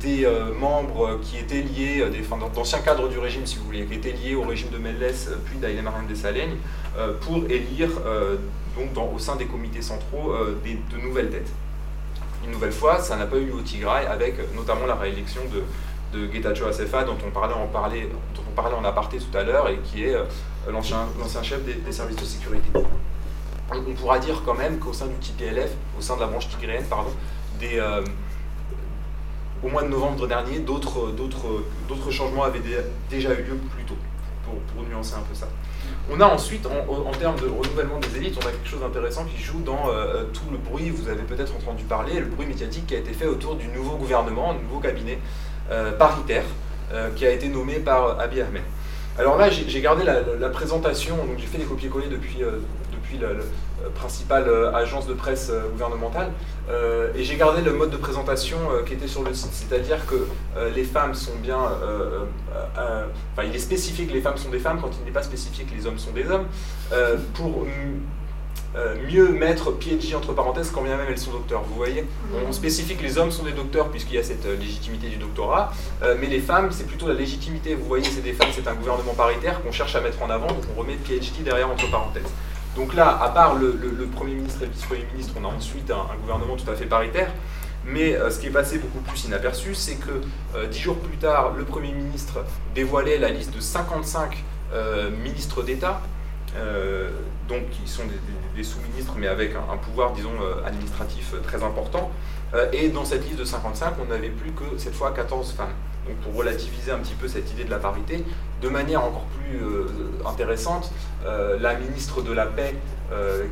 des 0.00 0.26
membres 0.58 1.20
qui 1.20 1.36
étaient 1.36 1.60
liés, 1.60 2.02
des, 2.10 2.22
d'anciens 2.54 2.78
cadres 2.78 3.10
du 3.10 3.18
régime 3.18 3.44
si 3.44 3.58
vous 3.58 3.66
voulez, 3.66 3.84
qui 3.84 3.94
étaient 3.94 4.12
liés 4.12 4.34
au 4.34 4.42
régime 4.42 4.70
de 4.70 4.78
Melles 4.78 5.12
puis 5.44 5.58
d'Aïlé 5.58 5.82
Marine 5.82 6.08
Dessalegnes 6.08 6.56
pour 7.20 7.44
élire 7.50 7.90
donc 8.94 9.14
au 9.14 9.18
sein 9.18 9.36
des 9.36 9.44
comités 9.44 9.82
centraux 9.82 10.32
des, 10.64 10.78
de 10.90 11.02
nouvelles 11.02 11.28
têtes 11.28 11.52
une 12.44 12.52
nouvelle 12.52 12.72
fois, 12.72 12.98
ça 12.98 13.16
n'a 13.16 13.26
pas 13.26 13.36
eu 13.36 13.50
au 13.50 13.60
Tigray, 13.60 14.06
avec 14.06 14.36
notamment 14.54 14.86
la 14.86 14.94
réélection 14.94 15.42
de, 15.52 16.18
de 16.18 16.32
Getachew 16.32 16.64
dont 17.06 17.16
on, 17.26 17.30
parlait 17.30 18.76
en 18.76 18.84
aparté 18.84 19.18
tout 19.18 19.36
à 19.36 19.42
l'heure, 19.42 19.68
et 19.68 19.78
qui 19.78 20.04
est 20.04 20.14
euh, 20.14 20.24
l'ancien 20.70 21.42
chef 21.42 21.60
des, 21.64 21.92
services 21.92 22.16
de 22.16 22.24
sécurité. 22.24 22.68
On, 23.72 23.94
pourra 23.94 24.18
dire 24.18 24.42
quand 24.44 24.54
même 24.54 24.78
qu'au 24.78 24.92
sein 24.92 25.06
du 25.06 25.14
TPLF, 25.14 25.70
au 25.98 26.02
sein 26.02 26.16
de 26.16 26.20
la 26.20 26.26
branche 26.26 26.48
tigréenne, 26.48 26.84
pardon, 26.88 27.10
euh, 27.62 28.04
au 29.62 29.68
mois 29.68 29.82
de 29.82 29.88
novembre 29.88 30.26
dernier, 30.26 30.58
d'autres 30.58 32.10
changements 32.10 32.44
avaient 32.44 32.62
déjà 33.08 33.32
eu 33.32 33.42
lieu 33.42 33.56
plus 33.74 33.84
tôt, 33.84 33.96
pour 34.44 34.82
nuancer 34.84 35.14
un 35.14 35.22
peu 35.22 35.34
ça. 35.34 35.48
On 36.12 36.20
a 36.20 36.26
ensuite, 36.26 36.66
en, 36.66 37.12
termes 37.12 37.40
de 37.40 37.46
renouvellement 37.46 37.98
des 37.98 38.18
élites, 38.18 38.36
on 38.36 38.46
a 38.46 38.50
quelque 38.50 38.68
chose 38.68 38.80
d'intéressant 38.80 39.24
qui 39.24 39.42
joue 39.42 39.60
dans 39.60 39.88
euh, 39.88 40.24
tout 40.34 40.44
le 40.52 40.58
bruit, 40.58 40.90
vous 40.90 41.08
avez 41.08 41.22
peut-être 41.22 41.54
entendu 41.56 41.82
parler, 41.84 42.20
le 42.20 42.26
bruit 42.26 42.46
médiatique 42.46 42.86
qui 42.86 42.94
a 42.94 42.98
été 42.98 43.12
fait 43.12 43.26
autour 43.26 43.56
du 43.56 43.68
nouveau 43.68 43.96
gouvernement, 43.96 44.52
du 44.52 44.62
nouveau 44.64 44.80
cabinet 44.80 45.18
euh, 45.70 45.92
paritaire 45.92 46.44
euh, 46.92 47.08
qui 47.16 47.24
a 47.24 47.30
été 47.30 47.48
nommé 47.48 47.76
par 47.76 48.20
Abiy 48.20 48.42
Ahmed. 48.42 48.62
Alors 49.18 49.38
là, 49.38 49.48
j'ai 49.48 49.80
gardé 49.80 50.02
la, 50.04 50.48
présentation, 50.50 51.16
donc 51.16 51.38
j'ai 51.38 51.46
fait 51.46 51.58
des 51.58 51.64
copier-coller 51.64 52.08
depuis, 52.08 52.42
depuis 53.04 53.18
la, 53.18 53.28
principale 53.94 54.50
agence 54.74 55.06
de 55.06 55.12
presse 55.12 55.52
gouvernementale, 55.72 56.30
et 57.14 57.22
j'ai 57.22 57.36
gardé 57.36 57.60
le 57.60 57.74
mode 57.74 57.90
de 57.90 57.98
présentation 57.98 58.56
qui 58.86 58.94
était 58.94 59.08
sur 59.08 59.22
le 59.22 59.34
site, 59.34 59.52
c'est-à-dire 59.52 60.06
que 60.06 60.26
les 60.74 60.84
femmes 60.84 61.12
sont 61.12 61.36
bien 61.42 61.58
enfin, 63.34 63.46
il 63.46 63.54
est 63.54 63.58
spécifié 63.58 64.06
que 64.06 64.12
les 64.12 64.20
femmes 64.20 64.36
sont 64.36 64.50
des 64.50 64.58
femmes 64.58 64.78
quand 64.80 64.90
il 64.98 65.04
n'est 65.04 65.12
pas 65.12 65.22
spécifié 65.22 65.64
que 65.64 65.74
les 65.74 65.86
hommes 65.86 65.98
sont 65.98 66.12
des 66.12 66.26
hommes, 66.30 66.46
euh, 66.92 67.16
pour 67.34 67.66
euh, 68.76 68.96
mieux 69.08 69.28
mettre 69.28 69.72
PhD 69.72 70.14
entre 70.14 70.32
parenthèses 70.32 70.70
quand 70.70 70.82
bien 70.82 70.96
même 70.96 71.06
elles 71.08 71.18
sont 71.18 71.30
docteurs. 71.30 71.62
Vous 71.62 71.76
voyez? 71.76 72.04
On 72.46 72.52
spécifie 72.52 72.96
que 72.96 73.02
les 73.02 73.18
hommes 73.18 73.30
sont 73.30 73.44
des 73.44 73.52
docteurs 73.52 73.88
puisqu'il 73.88 74.16
y 74.16 74.18
a 74.18 74.22
cette 74.22 74.46
euh, 74.46 74.56
légitimité 74.56 75.08
du 75.08 75.16
doctorat, 75.16 75.72
mais 76.20 76.26
les 76.26 76.40
femmes, 76.40 76.70
c'est 76.70 76.86
plutôt 76.86 77.08
la 77.08 77.14
légitimité. 77.14 77.74
Vous 77.74 77.86
voyez, 77.86 78.04
c'est 78.04 78.22
des 78.22 78.32
femmes, 78.32 78.50
c'est 78.52 78.66
un 78.66 78.74
gouvernement 78.74 79.14
paritaire 79.14 79.62
qu'on 79.62 79.72
cherche 79.72 79.94
à 79.94 80.00
mettre 80.00 80.22
en 80.22 80.30
avant, 80.30 80.48
donc 80.48 80.64
on 80.74 80.80
remet 80.80 80.96
PhD 80.96 81.42
derrière 81.44 81.70
entre 81.70 81.90
parenthèses. 81.90 82.32
Donc 82.76 82.94
là, 82.94 83.18
à 83.22 83.28
part 83.28 83.54
le, 83.54 83.72
Premier 84.14 84.34
ministre 84.34 84.62
et 84.62 84.66
le 84.66 84.72
Vice-Premier 84.72 85.06
ministre, 85.12 85.34
on 85.40 85.44
a 85.44 85.48
ensuite 85.48 85.90
un 85.90 86.16
gouvernement 86.20 86.56
tout 86.56 86.68
à 86.70 86.74
fait 86.74 86.86
paritaire. 86.86 87.30
Mais 87.86 88.14
euh, 88.14 88.30
ce 88.30 88.40
qui 88.40 88.46
est 88.46 88.50
passé 88.50 88.78
beaucoup 88.78 89.00
plus 89.00 89.24
inaperçu, 89.24 89.74
c'est 89.74 89.96
que 89.96 90.10
euh, 90.56 90.66
dix 90.66 90.80
jours 90.80 90.98
plus 90.98 91.18
tard, 91.18 91.52
le 91.56 91.64
Premier 91.64 91.92
ministre 91.92 92.44
dévoilait 92.74 93.18
la 93.18 93.28
liste 93.28 93.54
de 93.54 93.60
55 93.60 94.42
euh, 94.72 95.10
ministres 95.10 95.62
d'État, 95.62 96.00
donc 97.48 97.68
qui 97.70 97.88
sont 97.90 98.04
des, 98.54 98.62
sous-ministres, 98.62 99.14
mais 99.18 99.26
avec 99.26 99.56
un, 99.56 99.76
pouvoir, 99.76 100.12
disons, 100.12 100.30
administratif 100.64 101.34
très 101.42 101.64
important. 101.64 102.12
et 102.72 102.90
dans 102.90 103.04
cette 103.04 103.24
liste 103.24 103.40
de 103.40 103.44
55, 103.44 103.94
on 104.00 104.04
n'avait 104.04 104.28
plus 104.28 104.52
que 104.52 104.78
cette 104.78 104.94
fois 104.94 105.10
14 105.10 105.50
femmes. 105.50 105.74
Donc 106.06 106.16
pour 106.18 106.34
relativiser 106.34 106.90
un 106.92 106.98
petit 106.98 107.14
peu 107.14 107.28
cette 107.28 107.50
idée 107.52 107.64
de 107.64 107.70
la 107.70 107.78
parité, 107.78 108.24
de 108.60 108.68
manière 108.68 109.02
encore 109.02 109.26
plus 109.38 109.60
intéressante, 110.26 110.92
la 111.24 111.74
ministre 111.74 112.22
de 112.22 112.32
la 112.32 112.46
Paix, 112.46 112.74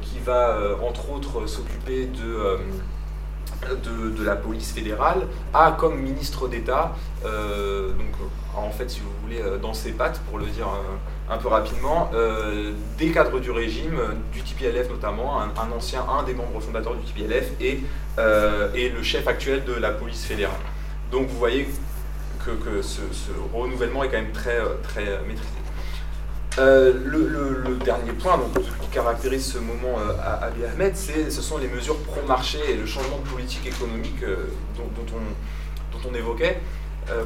qui 0.03 0.19
va 0.19 0.59
entre 0.83 1.11
autres 1.11 1.47
s'occuper 1.47 2.07
de 2.07 2.59
de, 3.85 4.25
la 4.25 4.37
police 4.37 4.73
fédérale 4.73 5.27
a 5.55 5.73
comme 5.73 5.99
ministre 6.01 6.49
d'État, 6.49 6.93
euh, 7.25 7.89
donc 7.89 8.15
en 8.57 8.71
fait 8.71 8.91
si 8.91 9.01
vous 9.01 9.11
voulez 9.23 9.41
euh, 9.41 9.59
dans 9.59 9.75
ses 9.75 9.93
pattes 9.93 10.21
pour 10.29 10.39
le 10.39 10.47
dire 10.47 10.69
euh, 10.69 11.33
un 11.33 11.39
peu 11.39 11.49
rapidement, 11.49 12.11
des 12.99 13.11
cadres 13.11 13.41
du 13.41 13.51
régime, 13.51 13.99
du 14.33 14.43
TPLF 14.43 14.91
notamment, 14.91 15.41
un, 15.41 15.73
ancien, 15.75 16.05
un 16.07 16.25
des 16.25 16.35
membres 16.35 16.61
fondateurs 16.61 16.95
du 16.95 17.11
TPLF 17.11 17.53
et, 17.61 17.81
et 18.75 18.89
le 18.91 19.03
chef 19.03 19.27
actuel 19.27 19.65
de 19.65 19.73
la 19.73 19.93
police 19.93 20.25
fédérale. 20.25 20.61
Donc 21.11 21.29
vous 21.29 21.39
voyez 21.39 21.69
que, 22.45 22.83
ce, 22.83 23.01
renouvellement 23.53 24.05
est 24.05 24.09
quand 24.09 24.19
même 24.19 24.33
très, 24.33 24.59
très 24.83 25.05
maîtrisé. 25.27 25.63
Euh, 26.59 26.93
le, 26.93 27.77
dernier 27.77 28.13
point 28.13 28.37
donc, 28.37 28.53
qui 28.81 28.89
caractérise 28.89 29.53
ce 29.53 29.59
moment 29.59 29.99
euh, 29.99 30.13
à 30.23 30.45
Abiy 30.45 30.65
Ahmed, 30.67 30.95
ce 30.97 31.31
sont 31.43 31.59
les 31.59 31.69
mesures 31.69 31.97
pro-marché 31.99 32.59
et 32.69 32.75
le 32.75 32.87
changement 32.87 33.19
de 33.19 33.29
politique 33.29 33.67
économique 33.67 34.23
euh, 34.23 34.37
dont, 34.77 34.85
on, 34.85 35.97
dont, 35.97 36.11
on, 36.11 36.15
évoquait, 36.15 36.61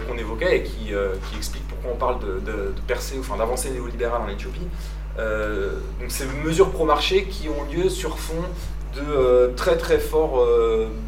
qu'on 0.09 0.17
évoquait 0.17 0.59
et 0.59 0.63
qui, 0.63 0.93
explique 1.37 1.67
pourquoi 1.69 1.91
on 1.93 1.97
parle 1.97 2.21
de, 2.21 2.41
de, 2.51 2.73
percée, 2.87 3.17
enfin 3.19 3.37
d'avancée 3.37 3.71
néolibérale 3.71 4.23
en 4.23 4.29
Éthiopie. 4.29 4.67
donc 5.19 6.11
ces 6.11 6.27
mesures 6.45 6.71
pro-marché 6.71 7.25
qui 7.25 7.49
ont 7.49 7.71
lieu 7.71 7.89
sur 7.91 8.19
fond 8.19 8.45
de 8.95 9.53
très 9.57 9.77
très 9.77 9.99
forts 9.99 10.47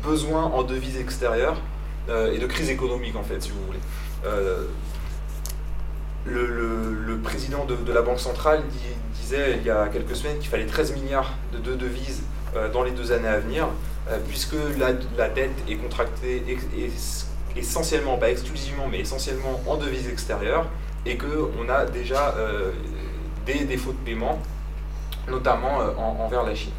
besoins 0.04 0.44
en 0.44 0.62
devises 0.64 0.98
extérieures 0.98 1.56
et 2.10 2.38
de 2.38 2.46
crise 2.46 2.68
économique 2.68 3.16
en 3.16 3.22
fait, 3.22 3.42
si 3.42 3.50
vous 3.50 3.64
voulez 3.66 3.80
le, 6.26 7.18
président 7.22 7.64
de, 7.64 7.92
la 7.92 8.02
Banque 8.02 8.20
centrale 8.20 8.62
disait 9.14 9.58
il 9.58 9.66
y 9.66 9.70
a 9.70 9.88
quelques 9.88 10.16
semaines 10.16 10.38
qu'il 10.38 10.48
fallait 10.48 10.66
13 10.66 10.94
milliards 10.94 11.34
de, 11.52 11.74
devises 11.74 12.22
euh, 12.56 12.70
dans 12.70 12.82
les 12.82 12.90
deux 12.90 13.12
années 13.12 13.28
à 13.28 13.38
venir, 13.38 13.68
euh, 14.08 14.18
puisque 14.26 14.56
la, 14.78 14.92
dette 15.28 15.50
est 15.68 15.76
contractée 15.76 16.42
essentiellement, 17.56 18.16
pas 18.16 18.30
exclusivement, 18.30 18.86
mais 18.90 19.00
essentiellement 19.00 19.60
en 19.66 19.76
devises 19.76 20.08
extérieures, 20.08 20.66
et 21.06 21.16
qu'on 21.16 21.68
a 21.68 21.84
déjà 21.84 22.34
euh, 22.36 22.72
des 23.46 23.64
défauts 23.64 23.92
de 23.92 24.04
paiement, 24.04 24.40
notamment 25.28 25.78
envers 25.98 26.44
la 26.44 26.54
Chine. 26.54 26.72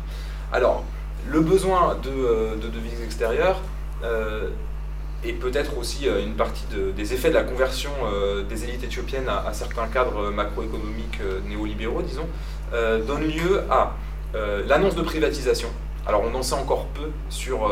Alors, 0.52 0.84
le 1.28 1.41
besoin 1.41 1.95
de 2.02 2.67
devises 2.67 3.02
extérieures, 3.04 3.62
et 5.23 5.34
peut-être 5.34 5.77
aussi 5.77 6.08
euh, 6.08 6.23
une 6.23 6.36
partie 6.36 6.65
des 6.95 7.13
effets 7.13 7.29
de 7.29 7.36
la 7.36 7.43
conversion 7.43 7.91
euh, 8.05 8.43
des 8.43 8.63
élites 8.63 8.84
éthiopiennes 8.84 9.27
à, 9.27 9.51
certains 9.53 9.88
cadres 9.88 10.29
macroéconomiques 10.29 11.19
euh, 11.21 11.39
néolibéraux, 11.47 12.01
disons, 12.01 12.27
donne 12.71 13.27
lieu 13.27 13.63
à 13.71 13.95
l'annonce 14.67 14.93
de 14.93 15.01
privatisation. 15.01 15.69
Alors 16.05 16.23
on 16.23 16.36
en 16.36 16.43
sait 16.43 16.53
encore 16.53 16.86
peu 16.88 17.10
sur 17.29 17.67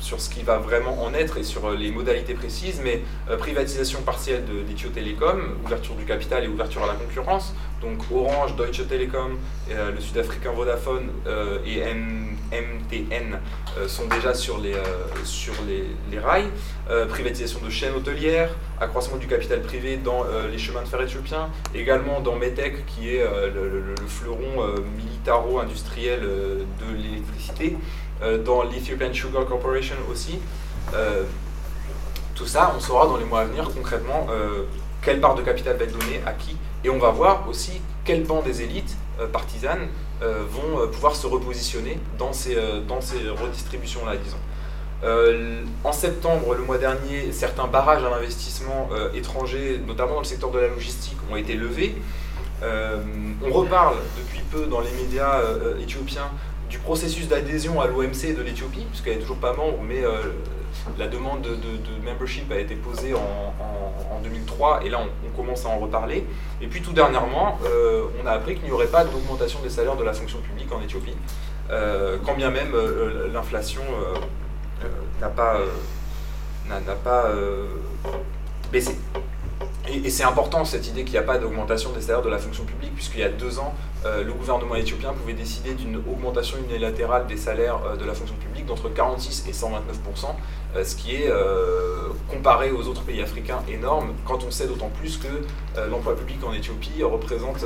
sur 0.00 0.20
ce 0.20 0.30
qui 0.30 0.42
va 0.42 0.58
vraiment 0.58 1.02
en 1.04 1.14
être 1.14 1.38
et 1.38 1.42
sur 1.42 1.70
les 1.70 1.90
modalités 1.90 2.34
précises, 2.34 2.80
mais 2.82 3.02
privatisation 3.38 4.02
partielle 4.02 4.44
d'Ethio 4.66 4.90
Telecom, 4.90 5.56
ouverture 5.64 5.94
du 5.94 6.04
capital 6.04 6.44
et 6.44 6.48
ouverture 6.48 6.82
à 6.84 6.86
la 6.86 6.94
concurrence. 6.94 7.54
Donc 7.80 7.98
Orange, 8.12 8.56
Deutsche 8.56 8.86
Telekom, 8.88 9.38
le 9.68 10.00
sud-africain 10.00 10.52
Vodafone 10.52 11.08
et 11.64 11.82
MTN 12.52 13.38
sont 13.86 14.06
déjà 14.06 14.34
sur 14.34 14.58
les, 14.58 14.74
sur 15.24 15.54
les, 15.66 15.84
les 16.10 16.18
rails. 16.18 16.50
privatisation 17.08 17.60
de 17.64 17.70
chaînes 17.70 17.94
hôtelières, 17.94 18.50
accroissement 18.80 19.16
du 19.16 19.26
capital 19.26 19.62
privé 19.62 19.96
dans 19.96 20.24
les 20.50 20.58
chemins 20.58 20.82
de 20.82 20.88
fer 20.88 21.00
éthiopiens, 21.00 21.50
également 21.74 22.20
dans 22.20 22.36
Metec 22.36 22.84
qui 22.86 23.14
est 23.14 23.24
le, 23.24 23.94
fleuron 24.08 24.66
militaro-industriel 24.96 26.20
de 26.20 26.96
l'électricité. 26.96 27.76
Euh, 28.22 28.36
dans 28.36 28.64
l'Ethiopian 28.64 29.14
Sugar 29.14 29.46
Corporation 29.46 29.96
aussi. 30.10 30.38
Euh, 30.94 31.22
tout 32.34 32.46
ça, 32.46 32.74
on 32.76 32.80
saura 32.80 33.06
dans 33.06 33.16
les 33.16 33.24
mois 33.24 33.40
à 33.40 33.44
venir 33.46 33.70
concrètement 33.74 34.26
euh, 34.30 34.64
quelle 35.00 35.20
part 35.20 35.34
de 35.34 35.42
capital 35.42 35.78
va 35.78 35.84
être 35.84 35.98
donnée 35.98 36.20
à 36.26 36.32
qui, 36.32 36.54
et 36.84 36.90
on 36.90 36.98
va 36.98 37.10
voir 37.10 37.48
aussi 37.48 37.80
quel 38.04 38.24
pan 38.24 38.42
des 38.42 38.62
élites 38.62 38.96
partisanes 39.32 39.88
vont 40.20 40.86
pouvoir 40.88 41.14
se 41.14 41.26
repositionner 41.26 41.98
dans 42.18 42.32
ces, 42.32 42.56
dans 42.86 43.00
ces 43.00 43.28
redistributions-là, 43.28 44.16
disons. 44.16 44.38
en 45.84 45.92
septembre, 45.92 46.54
le 46.54 46.62
mois 46.62 46.78
dernier, 46.78 47.32
certains 47.32 47.66
barrages 47.66 48.04
à 48.04 48.10
l'investissement 48.10 48.88
étranger, 49.14 49.80
notamment 49.86 50.14
dans 50.14 50.20
le 50.20 50.24
secteur 50.26 50.50
de 50.50 50.58
la 50.58 50.68
logistique, 50.68 51.16
ont 51.30 51.36
été 51.36 51.54
levés. 51.54 51.96
on 52.62 53.52
reparle 53.52 53.96
depuis 54.18 54.40
peu 54.50 54.66
dans 54.66 54.80
les 54.80 54.92
médias 54.92 55.40
éthiopiens 55.80 56.30
du 56.70 56.78
processus 56.78 57.28
d'adhésion 57.28 57.80
à 57.80 57.88
l'OMC 57.88 58.34
de 58.34 58.42
l'Éthiopie, 58.42 58.86
puisqu'elle 58.88 59.14
n'est 59.14 59.20
toujours 59.20 59.38
pas 59.38 59.52
membre, 59.52 59.78
mais 59.82 60.04
euh, 60.04 60.32
la 60.98 61.08
demande 61.08 61.42
de, 61.42 62.08
membership 62.08 62.50
a 62.52 62.58
été 62.58 62.76
posée 62.76 63.12
en, 63.12 64.20
2003, 64.22 64.84
et 64.84 64.90
là 64.90 65.00
on, 65.00 65.36
commence 65.36 65.66
à 65.66 65.70
en 65.70 65.78
reparler. 65.78 66.26
Et 66.60 66.66
puis 66.66 66.80
tout 66.82 66.92
dernièrement, 66.92 67.58
euh, 67.64 68.04
on 68.22 68.26
a 68.26 68.32
appris 68.32 68.54
qu'il 68.54 68.64
n'y 68.64 68.70
aurait 68.70 68.86
pas 68.86 69.04
d'augmentation 69.04 69.60
des 69.60 69.70
salaires 69.70 69.96
de 69.96 70.04
la 70.04 70.12
fonction 70.12 70.38
publique 70.38 70.70
en 70.72 70.80
Éthiopie, 70.82 71.16
euh, 71.70 72.18
quand 72.24 72.34
bien 72.34 72.50
même 72.50 72.72
l'inflation 73.32 73.82
n'a 75.20 75.28
pas, 75.28 75.58
baissé. 78.70 78.96
Et 79.88 80.10
c'est 80.10 80.22
important 80.22 80.64
cette 80.64 80.86
idée 80.86 81.02
qu'il 81.02 81.12
n'y 81.12 81.18
a 81.18 81.22
pas 81.22 81.38
d'augmentation 81.38 81.90
des 81.90 82.00
salaires 82.00 82.22
de 82.22 82.28
la 82.28 82.38
fonction 82.38 82.64
publique, 82.64 82.94
puisqu'il 82.94 83.20
y 83.20 83.24
a 83.24 83.28
deux 83.28 83.58
ans, 83.58 83.74
euh, 84.06 84.24
le 84.24 84.32
gouvernement 84.32 84.76
éthiopien 84.76 85.12
pouvait 85.12 85.34
décider 85.34 85.74
d'une 85.74 85.96
augmentation 85.96 86.56
unilatérale 86.58 87.26
des 87.26 87.36
salaires 87.36 87.80
euh, 87.84 87.96
de 87.96 88.04
la 88.06 88.14
fonction 88.14 88.34
publique 88.36 88.64
d'entre 88.64 88.88
46 88.88 89.44
et 89.46 89.52
129% 89.52 89.66
euh, 90.76 90.84
ce 90.84 90.94
qui 90.94 91.16
est 91.16 91.30
comparé 92.28 92.70
aux 92.70 92.86
autres 92.86 93.02
pays 93.02 93.20
africains 93.20 93.58
énorme, 93.68 94.14
quand 94.24 94.44
on 94.44 94.50
sait 94.52 94.66
d'autant 94.66 94.88
plus 94.88 95.16
que 95.16 95.26
l'emploi 95.90 96.14
public 96.14 96.38
en 96.44 96.52
Éthiopie 96.52 97.02
représente 97.02 97.64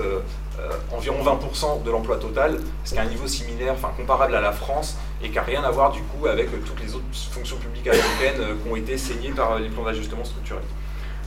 environ 0.91 1.23
20 1.23 1.85
de 1.85 1.91
l'emploi 1.91 2.17
total, 2.17 2.59
ce 2.85 2.93
qui 2.93 2.97
est 2.97 3.03
un 3.03 3.05
niveau 3.05 3.27
similaire, 3.27 3.75
enfin 3.75 3.91
comparable 3.95 4.35
à 4.35 4.41
la 4.41 4.53
France, 4.53 4.97
et 5.23 5.29
qui 5.29 5.35
n'a 5.35 5.43
rien 5.43 5.63
à 5.65 5.71
voir 5.71 5.93
du 5.93 6.01
coup 6.01 6.27
avec 6.27 6.49
toutes 6.65 6.81
les 6.81 6.95
autres 6.95 7.05
fonctions 7.13 7.57
publiques 7.57 7.89
africaines 7.89 8.41
qui 8.63 8.71
ont 8.71 8.77
été 8.77 8.97
saignées 8.97 9.33
par 9.33 9.59
les 9.59 9.69
plans 9.69 9.85
d'ajustement 9.85 10.25
structurel. 10.25 10.63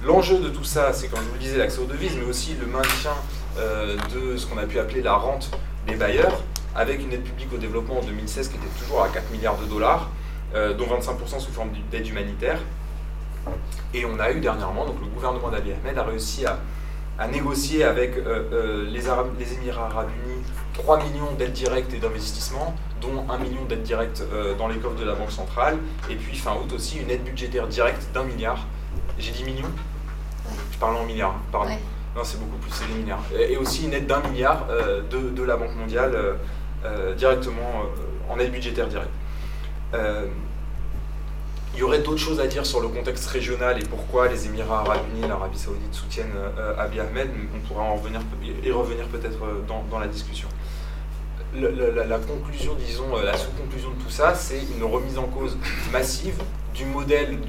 L'enjeu 0.03 0.37
de 0.39 0.49
tout 0.49 0.63
ça, 0.63 0.93
c'est 0.93 1.07
comme 1.07 1.19
je 1.19 1.27
vous 1.27 1.33
le 1.33 1.39
disais, 1.39 1.57
l'accès 1.57 1.79
aux 1.79 1.85
devises, 1.85 2.15
mais 2.17 2.25
aussi 2.25 2.55
le 2.59 2.67
maintien 2.67 3.11
euh, 3.11 3.36
de 3.57 4.37
ce 4.37 4.45
qu'on 4.45 4.57
a 4.57 4.65
pu 4.65 4.79
appeler 4.79 5.01
la 5.01 5.15
rente 5.15 5.51
des 5.87 5.95
bailleurs, 5.95 6.43
avec 6.75 7.01
une 7.01 7.11
aide 7.13 7.23
publique 7.23 7.51
au 7.53 7.57
développement 7.57 7.99
en 7.99 8.03
2016 8.03 8.49
qui 8.49 8.57
était 8.57 8.79
toujours 8.79 9.03
à 9.03 9.09
4 9.09 9.31
milliards 9.31 9.57
de 9.57 9.65
dollars, 9.65 10.09
euh, 10.53 10.73
dont 10.73 10.85
25% 10.85 11.39
sous 11.39 11.51
forme 11.51 11.69
d'aide 11.91 12.07
humanitaire. 12.07 12.59
Et 13.93 14.05
on 14.05 14.19
a 14.19 14.31
eu 14.31 14.39
dernièrement, 14.39 14.85
donc 14.85 14.97
le 15.01 15.07
gouvernement 15.07 15.49
d'Abiy 15.49 15.73
Ahmed 15.73 15.97
a 15.97 16.03
réussi 16.03 16.45
à, 16.45 16.59
négocier 17.27 17.83
avec 17.83 18.15
euh, 18.15 18.85
les, 18.91 19.53
Émirats 19.53 19.87
arabes 19.87 20.09
unis 20.23 20.43
3 20.73 21.03
millions 21.03 21.31
d'aides 21.37 21.53
directes 21.53 21.91
et 21.93 21.97
d'investissement, 21.97 22.75
dont 23.01 23.25
1 23.27 23.37
million 23.39 23.65
d'aides 23.65 23.81
directes 23.81 24.23
dans 24.59 24.67
les 24.67 24.77
coffres 24.77 24.99
de 24.99 25.05
la 25.05 25.15
Banque 25.15 25.31
centrale, 25.31 25.77
et 26.11 26.15
puis 26.15 26.37
fin 26.37 26.53
août 26.53 26.71
aussi 26.73 26.99
une 26.99 27.09
aide 27.09 27.23
budgétaire 27.23 27.67
directe 27.67 28.07
d'un 28.13 28.23
milliard. 28.23 28.67
J'ai 29.17 29.31
dit 29.31 29.43
millions? 29.43 29.71
Je 30.71 30.77
parle 30.77 30.95
en 30.95 31.05
milliards, 31.05 31.35
pardon. 31.51 31.73
Non, 32.15 32.23
c'est 32.23 32.39
beaucoup 32.39 32.57
plus, 32.57 32.71
c'est 32.71 32.87
des 32.87 32.99
milliards. 32.99 33.23
Et, 33.37 33.57
aussi 33.57 33.85
une 33.85 33.93
aide 33.93 34.07
d'un 34.07 34.21
milliard 34.21 34.65
euh, 34.69 35.01
de, 35.09 35.43
la 35.43 35.55
Banque 35.55 35.75
mondiale 35.75 36.11
euh, 36.15 36.33
euh, 36.85 37.13
directement 37.15 37.83
en 38.29 38.39
aide 38.39 38.51
budgétaire 38.51 38.87
directe. 38.87 39.09
il 41.73 41.79
y 41.79 41.83
aurait 41.83 41.99
d'autres 41.99 42.19
choses 42.19 42.39
à 42.39 42.47
dire 42.47 42.65
sur 42.65 42.81
le 42.81 42.87
contexte 42.87 43.27
régional 43.27 43.79
et 43.81 43.85
pourquoi 43.85 44.27
les 44.27 44.47
Émirats 44.47 44.79
arabes 44.79 45.05
unis, 45.13 45.27
l'Arabie 45.27 45.57
saoudite 45.57 45.93
soutiennent 45.93 46.33
Abiy 46.77 46.99
Ahmed, 46.99 47.29
mais 47.35 47.47
on 47.55 47.67
pourra 47.67 47.83
en 47.83 47.95
revenir, 47.95 48.21
y 48.63 48.71
revenir 48.71 49.05
peut-être 49.07 49.39
dans, 49.67 49.99
la 49.99 50.07
discussion. 50.07 50.49
La, 51.55 52.17
conclusion, 52.19 52.75
disons, 52.75 53.15
la 53.23 53.35
sous-conclusion 53.35 53.89
de 53.91 54.03
tout 54.03 54.09
ça, 54.09 54.35
c'est 54.35 54.61
une 54.75 54.83
remise 54.83 55.17
en 55.17 55.25
cause 55.25 55.57
massive 55.91 56.41
du 56.73 56.85
modèle 56.85 57.39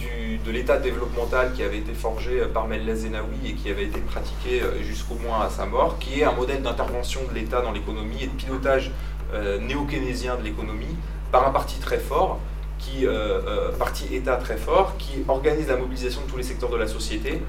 de 0.45 0.51
l'état 0.51 0.79
développemental 0.79 1.53
qui 1.53 1.63
avait 1.63 1.79
été 1.79 1.93
forgé 1.93 2.41
par 2.55 2.67
Mellez 2.67 2.95
Zenawi 2.95 3.51
et 3.51 3.53
qui 3.53 3.71
avait 3.71 3.85
été 3.85 4.01
pratiqué 4.01 4.63
euh, 4.63 4.83
jusqu'au 4.83 5.17
moins 5.17 5.43
à 5.43 5.51
sa 5.51 5.67
mort, 5.67 5.99
qui 5.99 6.21
est 6.21 6.25
un 6.25 6.33
modèle 6.33 6.63
d'intervention 6.63 7.21
de 7.29 7.35
l'État 7.35 7.61
dans 7.61 7.73
l'économie 7.73 8.23
et 8.23 8.27
de 8.27 8.33
pilotage 8.33 8.91
euh, 9.35 9.59
néo-keynésien 9.59 10.37
de 10.37 10.45
l'économie 10.45 10.97
par 11.31 11.47
un 11.47 11.51
parti 11.51 11.79
très 11.79 11.99
fort, 11.99 12.39
qui, 12.79 13.07
euh, 13.07 13.73
parti 13.73 14.07
État 14.15 14.37
très 14.37 14.57
fort, 14.57 14.97
qui 14.97 15.25
organise 15.29 15.69
la 15.69 15.77
mobilisation 15.77 16.23
de 16.23 16.31
tous 16.31 16.39
les 16.39 16.43
secteurs 16.45 16.71
de 16.71 16.77
la 16.77 16.87
société 16.87 17.43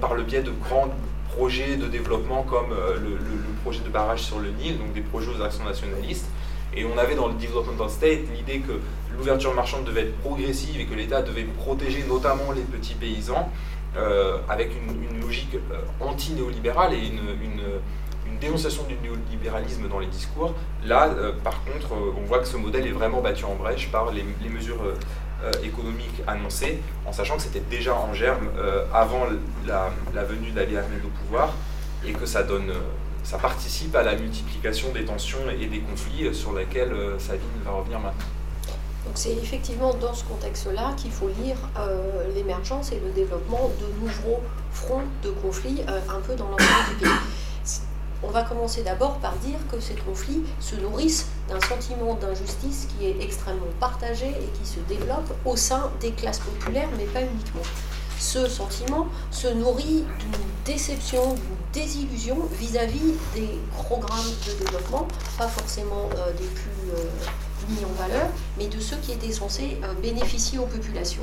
par 0.00 0.14
le 0.14 0.22
biais 0.22 0.42
de 0.42 0.50
grands 0.50 0.88
projets 1.36 1.76
de 1.76 1.86
développement 1.86 2.42
comme 2.42 2.70
le, 2.70 3.10
le, 3.10 3.52
projet 3.62 3.80
de 3.80 3.88
barrage 3.88 4.22
sur 4.22 4.38
le 4.38 4.50
Nil, 4.50 4.78
donc 4.78 4.92
des 4.92 5.00
projets 5.00 5.30
aux 5.30 5.42
actions 5.42 5.64
nationalistes, 5.64 6.26
et 6.74 6.84
on 6.84 6.96
avait 6.98 7.14
dans 7.14 7.28
le 7.28 7.34
Development 7.34 7.88
State 7.88 8.20
l'idée 8.34 8.60
que 8.60 8.72
l'ouverture 9.16 9.54
marchande 9.54 9.84
devait 9.84 10.02
être 10.02 10.18
progressive 10.18 10.80
et 10.80 10.86
que 10.86 10.94
l'État 10.94 11.22
devait 11.22 11.44
protéger 11.44 12.04
notamment 12.08 12.50
les 12.52 12.62
petits 12.62 12.94
paysans, 12.94 13.50
euh, 13.96 14.38
avec 14.48 14.70
une, 14.74 15.20
logique 15.20 15.54
euh, 15.54 15.82
anti-néolibérale 16.00 16.94
et 16.94 17.06
une, 17.08 17.20
dénonciation 18.40 18.82
du 18.88 18.96
néolibéralisme 18.96 19.88
dans 19.88 20.00
les 20.00 20.08
discours. 20.08 20.52
Là, 20.84 21.10
euh, 21.10 21.30
par 21.44 21.62
contre, 21.62 21.92
on 21.92 22.22
voit 22.22 22.40
que 22.40 22.48
ce 22.48 22.56
modèle 22.56 22.88
est 22.88 22.92
vraiment 22.92 23.20
battu 23.20 23.44
en 23.44 23.54
brèche 23.54 23.88
par 23.92 24.10
les, 24.10 24.24
mesures 24.48 24.82
économiques 25.62 26.22
annoncées, 26.26 26.80
en 27.06 27.12
sachant 27.12 27.36
que 27.36 27.42
c'était 27.42 27.62
déjà 27.70 27.94
en 27.94 28.12
germe 28.14 28.48
avant 28.92 29.26
la, 29.66 30.24
venue 30.24 30.50
d'Ali 30.50 30.76
Ahmed 30.76 31.04
au 31.04 31.08
pouvoir, 31.08 31.52
et 32.04 32.12
que 32.12 32.26
ça 32.26 32.42
donne 32.42 32.72
ça 33.22 33.38
participe 33.38 33.94
à 33.94 34.02
la 34.02 34.16
multiplication 34.16 34.92
des 34.92 35.04
tensions 35.04 35.48
et 35.48 35.66
des 35.66 35.80
conflits 35.80 36.34
sur 36.34 36.52
lesquels 36.54 36.92
euh, 36.92 37.18
Sabine 37.18 37.46
va 37.64 37.72
revenir 37.72 38.00
maintenant. 38.00 38.26
Donc 39.04 39.14
c'est 39.14 39.32
effectivement 39.32 39.94
dans 39.94 40.14
ce 40.14 40.24
contexte-là 40.24 40.94
qu'il 40.96 41.10
faut 41.10 41.28
lire 41.42 41.56
euh, 41.78 42.24
l'émergence 42.34 42.92
et 42.92 43.00
le 43.00 43.10
développement 43.12 43.70
de 43.80 44.00
nouveaux 44.00 44.40
fronts 44.72 45.02
de 45.22 45.30
conflits 45.30 45.82
euh, 45.88 46.00
un 46.08 46.20
peu 46.20 46.34
dans 46.34 46.48
l'ensemble 46.48 46.98
du 46.98 47.04
pays. 47.04 47.10
On 48.22 48.28
va 48.28 48.44
commencer 48.44 48.82
d'abord 48.82 49.18
par 49.18 49.34
dire 49.36 49.58
que 49.70 49.80
ces 49.80 49.94
conflits 49.94 50.42
se 50.60 50.76
nourrissent 50.76 51.26
d'un 51.48 51.60
sentiment 51.60 52.14
d'injustice 52.14 52.88
qui 52.96 53.06
est 53.06 53.20
extrêmement 53.20 53.66
partagé 53.80 54.28
et 54.28 54.58
qui 54.58 54.66
se 54.68 54.80
développe 54.80 55.32
au 55.44 55.56
sein 55.56 55.90
des 56.00 56.12
classes 56.12 56.40
populaires, 56.40 56.88
mais 56.96 57.04
pas 57.04 57.22
uniquement 57.22 57.62
ce 58.22 58.48
sentiment 58.48 59.08
se 59.32 59.48
nourrit 59.48 60.04
d'une 60.20 60.40
déception, 60.64 61.34
d'une 61.34 61.56
désillusion 61.72 62.36
vis-à-vis 62.52 63.14
des 63.34 63.58
programmes 63.72 64.30
de 64.46 64.64
développement, 64.64 65.08
pas 65.36 65.48
forcément 65.48 66.08
euh, 66.16 66.32
des 66.32 66.44
plus 66.44 66.90
euh, 66.94 67.04
mis 67.68 67.84
en 67.84 67.92
valeur, 68.00 68.28
mais 68.56 68.68
de 68.68 68.78
ceux 68.78 68.96
qui 68.98 69.12
étaient 69.12 69.32
censés 69.32 69.78
euh, 69.82 69.92
bénéficier 70.00 70.58
aux 70.58 70.66
populations. 70.66 71.22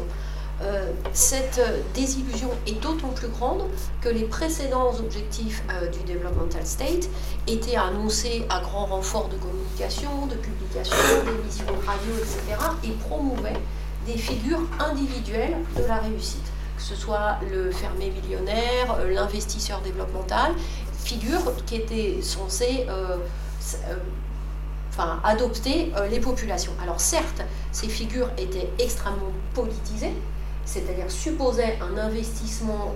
Cette 1.14 1.62
désillusion 1.94 2.50
est 2.68 2.82
d'autant 2.82 3.10
plus 3.10 3.30
grande 3.30 3.64
que 4.02 4.10
les 4.10 4.26
précédents 4.26 4.94
objectifs 5.00 5.64
du 5.94 6.14
Developmental 6.14 6.66
State 6.66 7.10
étaient 7.48 7.78
annoncés 7.78 8.46
à 8.50 8.60
grand 8.60 8.86
renfort 8.88 9.30
de 9.30 9.38
communication, 9.38 10.28
de 10.28 10.36
publication, 10.36 10.98
d'émissions 11.26 11.66
radio, 11.86 12.14
etc., 12.18 12.42
et 12.84 12.92
promouvaient 13.08 13.60
des 14.06 14.18
figures 14.18 14.62
individuelles 14.80 15.56
de 15.78 15.84
la 15.88 16.00
réussite 16.00 16.52
que 16.80 16.86
ce 16.86 16.96
soit 16.96 17.38
le 17.52 17.72
fermé 17.72 18.10
millionnaire, 18.10 18.96
euh, 19.00 19.14
l'investisseur 19.14 19.82
développemental, 19.82 20.54
figures 21.04 21.54
qui 21.66 21.76
étaient 21.76 22.22
censées 22.22 22.86
euh, 22.88 23.18
euh, 23.90 23.96
enfin, 24.90 25.20
adopter 25.24 25.92
les 26.10 26.20
populations. 26.20 26.72
Alors 26.82 27.00
certes, 27.00 27.42
ces 27.72 27.90
figures 27.90 28.30
étaient 28.38 28.70
extrêmement 28.80 29.34
politisées, 29.54 30.14
c'est-à-dire 30.72 31.10
supposaient 31.10 31.80
un 31.82 31.98
investissement 31.98 32.94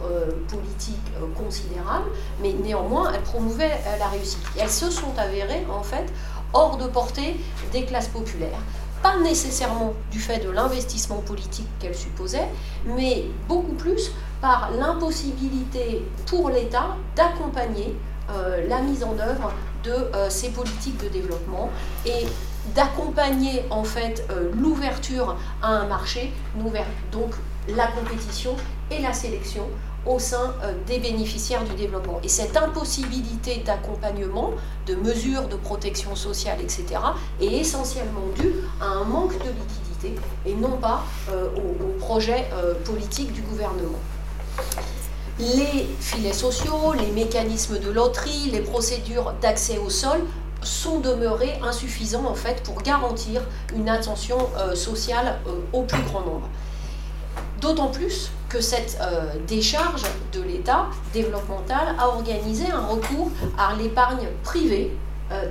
politique 0.47 1.01
considérable, 1.35 2.09
mais 2.41 2.53
néanmoins 2.53 3.11
elles 3.13 3.21
promouvaient 3.21 3.79
la 3.99 4.07
réussite. 4.07 4.43
Elles 4.59 4.69
se 4.69 4.91
sont 4.91 5.17
avérées 5.17 5.65
en 5.69 5.81
fait 5.81 6.05
hors 6.53 6.77
de 6.77 6.85
portée 6.85 7.35
des 7.71 7.85
classes 7.85 8.09
populaires 8.09 8.59
pas 9.03 9.19
nécessairement 9.19 9.93
du 10.11 10.19
fait 10.19 10.39
de 10.39 10.49
l'investissement 10.49 11.17
politique 11.17 11.67
qu'elle 11.79 11.93
supposait, 11.93 12.47
mais 12.85 13.25
beaucoup 13.49 13.73
plus 13.73 14.13
par 14.41 14.71
l'impossibilité 14.71 16.05
pour 16.25 16.49
l'État 16.49 16.95
d'accompagner 17.15 17.95
euh, 18.29 18.65
la 18.69 18.79
mise 18.79 19.03
en 19.03 19.19
œuvre 19.19 19.51
de 19.83 19.91
euh, 19.91 20.29
ces 20.29 20.49
politiques 20.49 20.97
de 21.03 21.09
développement 21.09 21.69
et 22.05 22.25
d'accompagner 22.73 23.65
en 23.69 23.83
fait 23.83 24.25
euh, 24.31 24.49
l'ouverture 24.57 25.35
à 25.61 25.67
un 25.67 25.85
marché, 25.87 26.31
donc 27.11 27.33
la 27.69 27.87
compétition 27.87 28.55
et 28.91 28.99
la 29.01 29.13
sélection 29.13 29.63
au 30.05 30.19
sein 30.19 30.53
des 30.85 30.99
bénéficiaires 30.99 31.63
du 31.63 31.75
développement. 31.75 32.19
Et 32.23 32.27
cette 32.27 32.57
impossibilité 32.57 33.63
d'accompagnement, 33.65 34.51
de 34.85 34.95
mesures 34.95 35.47
de 35.47 35.55
protection 35.55 36.13
sociale, 36.13 36.57
etc., 36.61 36.85
est 37.39 37.45
essentiellement 37.45 38.27
due 38.37 38.53
à 38.81 38.87
un 38.87 39.05
manque 39.05 39.37
de 39.37 39.49
liquidité 39.49 40.21
et 40.45 40.55
non 40.55 40.77
pas 40.77 41.05
au, 41.31 41.85
au, 41.85 41.87
projet 41.99 42.49
politique 42.83 43.31
du 43.31 43.41
gouvernement 43.43 43.97
les 45.39 45.87
filets 45.99 46.33
sociaux, 46.33 46.93
les 46.93 47.11
mécanismes 47.11 47.79
de 47.79 47.89
loterie, 47.89 48.51
les 48.51 48.61
procédures 48.61 49.33
d'accès 49.41 49.77
au 49.77 49.89
sol 49.89 50.21
sont 50.61 50.99
demeurés 50.99 51.59
insuffisants 51.61 52.25
en 52.25 52.35
fait 52.35 52.63
pour 52.63 52.81
garantir 52.81 53.41
une 53.75 53.89
attention 53.89 54.37
euh, 54.57 54.75
sociale 54.75 55.39
euh, 55.47 55.51
au 55.73 55.81
plus 55.81 56.01
grand 56.03 56.21
nombre. 56.21 56.47
D'autant 57.63 57.87
plus 57.87 58.29
que 58.49 58.61
cette 58.61 58.99
euh, 59.01 59.33
décharge 59.47 60.03
de 60.31 60.41
l'État 60.41 60.85
développemental 61.13 61.95
a 61.97 62.09
organisé 62.09 62.65
un 62.69 62.85
recours 62.85 63.31
à 63.57 63.73
l'épargne 63.75 64.27
privée 64.43 64.95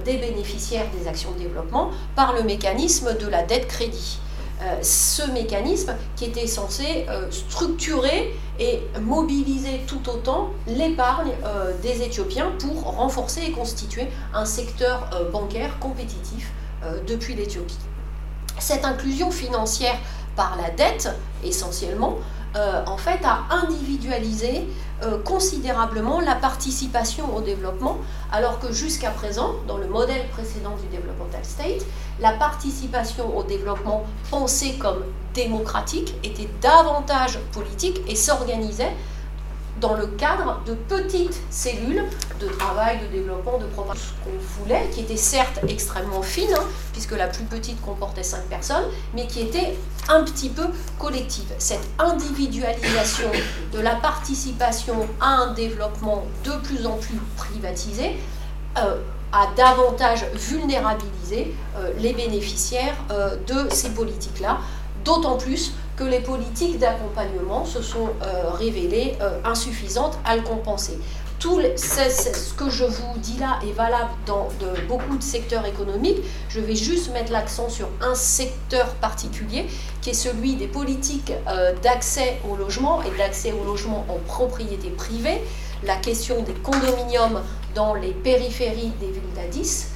des 0.04 0.18
bénéficiaires 0.18 0.86
des 0.96 1.08
actions 1.08 1.32
de 1.32 1.38
développement 1.38 1.90
par 2.14 2.34
le 2.34 2.44
mécanisme 2.44 3.16
de 3.18 3.26
la 3.26 3.42
dette 3.42 3.66
crédit. 3.66 4.20
Euh, 4.62 4.80
ce 4.82 5.28
mécanisme 5.32 5.96
qui 6.14 6.26
était 6.26 6.46
censé 6.46 7.06
euh, 7.08 7.28
structurer 7.30 8.32
et 8.60 8.80
mobiliser 9.00 9.80
tout 9.88 10.08
autant 10.08 10.50
l'épargne 10.68 11.32
euh, 11.44 11.72
des 11.82 12.02
Éthiopiens 12.02 12.52
pour 12.60 12.82
renforcer 12.84 13.42
et 13.48 13.50
constituer 13.50 14.06
un 14.32 14.44
secteur 14.44 15.10
bancaire 15.32 15.78
compétitif 15.80 16.52
depuis 17.06 17.34
l'Éthiopie. 17.34 17.78
Cette 18.58 18.84
inclusion 18.84 19.30
financière 19.30 19.94
par 20.36 20.56
la 20.56 20.70
dette, 20.70 21.08
essentiellement, 21.44 22.18
en 22.54 22.96
fait, 22.98 23.20
a 23.24 23.44
individualisé 23.50 24.68
considérablement 25.24 26.20
la 26.20 26.34
participation 26.34 27.34
au 27.34 27.40
développement, 27.40 27.96
alors 28.30 28.58
que 28.58 28.72
jusqu'à 28.72 29.10
présent, 29.10 29.54
dans 29.66 29.78
le 29.78 29.86
modèle 29.86 30.28
précédent 30.28 30.76
du 30.76 30.94
Developmental 30.94 31.44
State, 31.44 31.86
la 32.20 32.32
participation 32.32 33.36
au 33.36 33.42
développement 33.42 34.04
pensée 34.30 34.74
comme 34.78 35.02
démocratique 35.34 36.14
était 36.22 36.48
davantage 36.60 37.38
politique 37.52 38.02
et 38.06 38.14
s'organisait 38.14 38.92
dans 39.82 39.94
le 39.94 40.06
cadre 40.06 40.62
de 40.64 40.74
petites 40.74 41.42
cellules 41.50 42.04
de 42.40 42.46
travail, 42.46 43.00
de 43.00 43.08
développement, 43.08 43.58
de 43.58 43.66
propagation, 43.66 44.14
qu'on 44.24 44.62
voulait, 44.62 44.88
qui 44.92 45.00
étaient 45.00 45.16
certes 45.16 45.58
extrêmement 45.68 46.22
fines, 46.22 46.54
hein, 46.56 46.62
puisque 46.92 47.12
la 47.12 47.26
plus 47.26 47.44
petite 47.44 47.82
comportait 47.82 48.22
5 48.22 48.44
personnes, 48.44 48.84
mais 49.12 49.26
qui 49.26 49.40
étaient 49.40 49.76
un 50.08 50.22
petit 50.22 50.50
peu 50.50 50.66
collectives. 50.98 51.52
Cette 51.58 51.86
individualisation 51.98 53.28
de 53.72 53.80
la 53.80 53.96
participation 53.96 55.08
à 55.20 55.26
un 55.26 55.52
développement 55.52 56.24
de 56.44 56.52
plus 56.62 56.86
en 56.86 56.96
plus 56.96 57.18
privatisé 57.36 58.16
euh, 58.78 59.00
a 59.32 59.48
davantage 59.56 60.24
vulnérabilisé 60.34 61.54
euh, 61.76 61.90
les 61.98 62.12
bénéficiaires 62.12 62.94
euh, 63.10 63.36
de 63.46 63.68
ces 63.74 63.90
politiques-là, 63.90 64.58
d'autant 65.04 65.36
plus 65.36 65.72
que 65.96 66.04
les 66.04 66.20
politiques 66.20 66.78
d'accompagnement 66.78 67.64
se 67.64 67.82
sont 67.82 68.08
euh, 68.22 68.50
révélées 68.50 69.16
insuffisantes 69.44 70.18
à 70.24 70.36
le 70.36 70.42
compenser. 70.42 70.98
Tout 71.38 71.60
ce 71.76 72.54
que 72.54 72.70
je 72.70 72.84
vous 72.84 73.18
dis 73.18 73.36
là 73.38 73.58
est 73.66 73.72
valable 73.72 74.10
dans 74.26 74.48
de, 74.60 74.86
beaucoup 74.86 75.16
de 75.16 75.22
secteurs 75.22 75.66
économiques. 75.66 76.18
Je 76.48 76.60
vais 76.60 76.76
juste 76.76 77.12
mettre 77.12 77.32
l'accent 77.32 77.68
sur 77.68 77.88
un 78.00 78.14
secteur 78.14 78.94
particulier 78.94 79.66
qui 80.00 80.10
est 80.10 80.14
celui 80.14 80.54
des 80.54 80.68
politiques 80.68 81.32
d'accès 81.82 82.38
au 82.48 82.54
logement 82.54 83.02
et 83.02 83.18
d'accès 83.18 83.52
au 83.52 83.64
logement 83.64 84.06
en 84.08 84.18
propriété 84.24 84.90
privée. 84.90 85.42
La 85.82 85.96
question 85.96 86.42
des 86.42 86.54
condominiums 86.54 87.42
dans 87.74 87.94
les 87.94 88.12
périphéries 88.12 88.92
des 89.00 89.06
villes 89.06 89.34
d'Addis. 89.34 89.86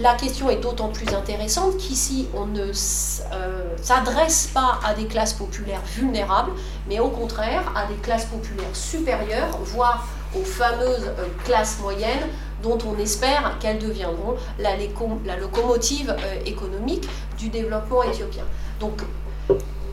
La 0.00 0.14
question 0.14 0.48
est 0.48 0.60
d'autant 0.60 0.90
plus 0.90 1.12
intéressante 1.12 1.76
qu'ici, 1.76 2.28
on 2.32 2.46
ne 2.46 2.66
euh, 2.66 3.76
s'adresse 3.82 4.48
pas 4.54 4.78
à 4.84 4.94
des 4.94 5.06
classes 5.06 5.32
populaires 5.32 5.82
vulnérables, 5.96 6.52
mais 6.88 7.00
au 7.00 7.08
contraire 7.08 7.72
à 7.74 7.86
des 7.86 7.96
classes 7.96 8.26
populaires 8.26 8.74
supérieures, 8.74 9.58
voire 9.64 10.06
aux 10.36 10.44
fameuses 10.44 11.10
euh, 11.18 11.26
classes 11.44 11.78
moyennes 11.80 12.28
dont 12.62 12.78
on 12.86 12.96
espère 13.00 13.58
qu'elles 13.58 13.80
deviendront 13.80 14.36
la, 14.60 14.76
locomotive 15.36 16.14
euh, 16.16 16.44
économique 16.46 17.08
du 17.36 17.48
développement 17.48 18.04
éthiopien. 18.04 18.44
Donc, 18.78 19.02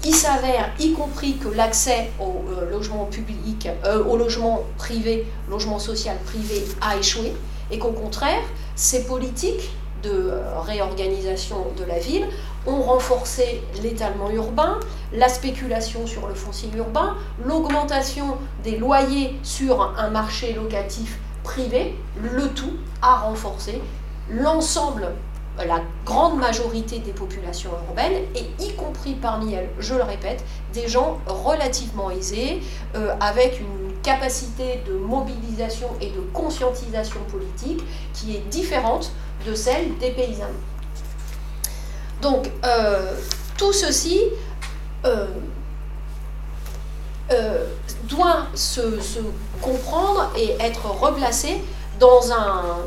il 0.03 0.13
s'avère, 0.13 0.69
y 0.79 0.91
compris 0.91 1.37
que 1.37 1.47
l'accès 1.47 2.11
au 2.19 2.43
logement 2.69 3.05
public, 3.05 3.67
au 4.07 4.17
logement 4.17 4.61
privé, 4.77 5.25
logement 5.49 5.79
social 5.79 6.15
privé 6.27 6.63
a 6.79 6.95
échoué, 6.95 7.33
et 7.71 7.79
qu'au 7.79 7.91
contraire, 7.91 8.43
ces 8.75 9.05
politiques 9.05 9.71
de 10.05 10.31
réorganisation 10.65 11.67
de 11.77 11.83
la 11.83 11.99
ville 11.99 12.25
ont 12.67 12.81
renforcé 12.81 13.61
l'étalement 13.83 14.29
urbain, 14.29 14.79
la 15.13 15.29
spéculation 15.29 16.07
sur 16.07 16.27
le 16.27 16.33
foncier 16.33 16.69
urbain, 16.75 17.15
l'augmentation 17.43 18.37
des 18.63 18.77
loyers 18.77 19.35
sur 19.43 19.93
un 19.97 20.09
marché 20.09 20.53
locatif 20.53 21.19
privé, 21.43 21.95
le 22.21 22.47
tout 22.49 22.73
a 23.01 23.17
renforcé 23.17 23.81
l'ensemble 24.29 25.09
la 25.63 25.81
grande 26.05 26.37
majorité 26.37 26.99
des 26.99 27.13
populations 27.13 27.71
urbaines, 27.87 28.23
et 28.35 28.63
y 28.63 28.73
compris 28.73 29.13
parmi 29.13 29.53
elles, 29.53 29.69
je 29.79 29.93
le 29.93 30.03
répète, 30.03 30.43
des 30.73 30.87
gens 30.87 31.19
relativement 31.27 32.11
aisés, 32.11 32.61
euh, 32.95 33.13
avec 33.21 33.61
une 33.61 33.93
capacité 34.03 34.83
de 34.85 34.93
mobilisation 34.93 35.87
et 36.01 36.09
de 36.09 36.19
conscientisation 36.33 37.21
politique 37.31 37.83
qui 38.13 38.35
est 38.35 38.43
différente 38.49 39.11
de 39.45 39.53
celle 39.53 39.97
des 39.97 40.11
paysans. 40.11 40.45
Donc, 42.21 42.49
euh, 42.63 43.13
tout 43.57 43.73
ceci 43.73 44.21
euh, 45.05 45.27
doit 48.09 48.47
se, 48.53 48.81
comprendre 49.61 50.31
et 50.37 50.55
être 50.59 50.85
replacé 50.87 51.61
dans 51.99 52.21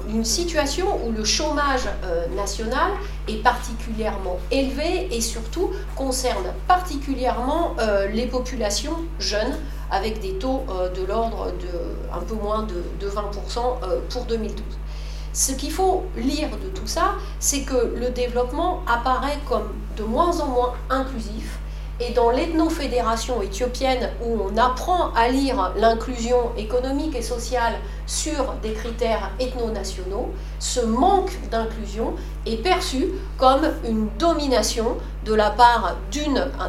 une 0.09 0.25
situation 0.25 0.87
où 1.05 1.13
le 1.13 1.25
chômage 1.25 1.89
euh, 2.05 2.27
national 2.37 2.93
est 3.27 3.43
particulièrement 3.43 4.39
élevé 4.51 5.09
et 5.11 5.21
surtout 5.21 5.71
concerne 5.97 6.53
particulièrement 6.67 7.75
euh, 7.79 8.09
les 8.09 8.27
populations 8.27 8.97
jeunes 9.19 9.57
avec 9.91 10.21
des 10.21 10.35
taux 10.35 10.65
euh, 10.69 10.91
de 10.91 11.05
l'ordre 11.07 11.53
de 11.53 12.15
un 12.15 12.21
peu 12.21 12.35
moins 12.35 12.65
de, 12.65 12.83
de 13.01 13.11
20% 13.11 13.21
pour 14.11 14.25
2012. 14.25 14.63
Ce 15.39 15.53
qu'il 15.53 15.71
faut 15.71 16.03
lire 16.17 16.49
de 16.51 16.69
tout 16.71 16.89
ça, 16.89 17.15
c'est 17.39 17.61
que 17.61 17.95
le 17.95 18.11
développement 18.11 18.83
apparaît 18.89 19.39
comme 19.49 19.73
de 19.97 20.03
moins 20.03 20.41
en 20.41 20.49
moins 20.49 20.75
inclusif 20.91 21.61
et 22.01 22.13
dans 22.13 22.31
l'ethnofédération 22.31 23.41
éthiopienne, 23.41 24.11
où 24.21 24.37
on 24.43 24.57
apprend 24.57 25.13
à 25.15 25.29
lire 25.29 25.75
l'inclusion 25.77 26.57
économique 26.57 27.15
et 27.15 27.23
sociale 27.23 27.75
sur 28.09 28.55
des 28.63 28.73
critères 28.73 29.31
ethno-nationaux, 29.39 30.33
ce 30.59 30.81
manque 30.81 31.39
d'inclusion 31.53 32.15
est 32.45 32.61
perçu 32.61 33.07
comme 33.37 33.63
une 33.89 34.09
domination 34.19 34.97
de 35.25 35.35
la 35.35 35.51
part 35.51 35.99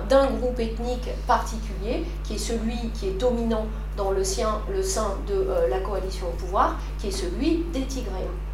d'un 0.09 0.27
groupe 0.27 0.59
ethnique 0.59 1.09
particulier, 1.25 2.05
qui 2.23 2.35
est 2.35 2.37
celui 2.37 2.77
qui 2.93 3.07
est 3.07 3.19
dominant 3.19 3.65
dans 3.97 4.11
le, 4.11 4.23
sein 4.23 4.61
de 5.27 5.33
euh, 5.33 5.67
la 5.71 5.79
coalition 5.79 6.27
au 6.27 6.37
pouvoir, 6.37 6.75
qui 6.99 7.07
est 7.07 7.11
celui 7.11 7.65
des 7.73 7.81
Tigréens. 7.81 8.48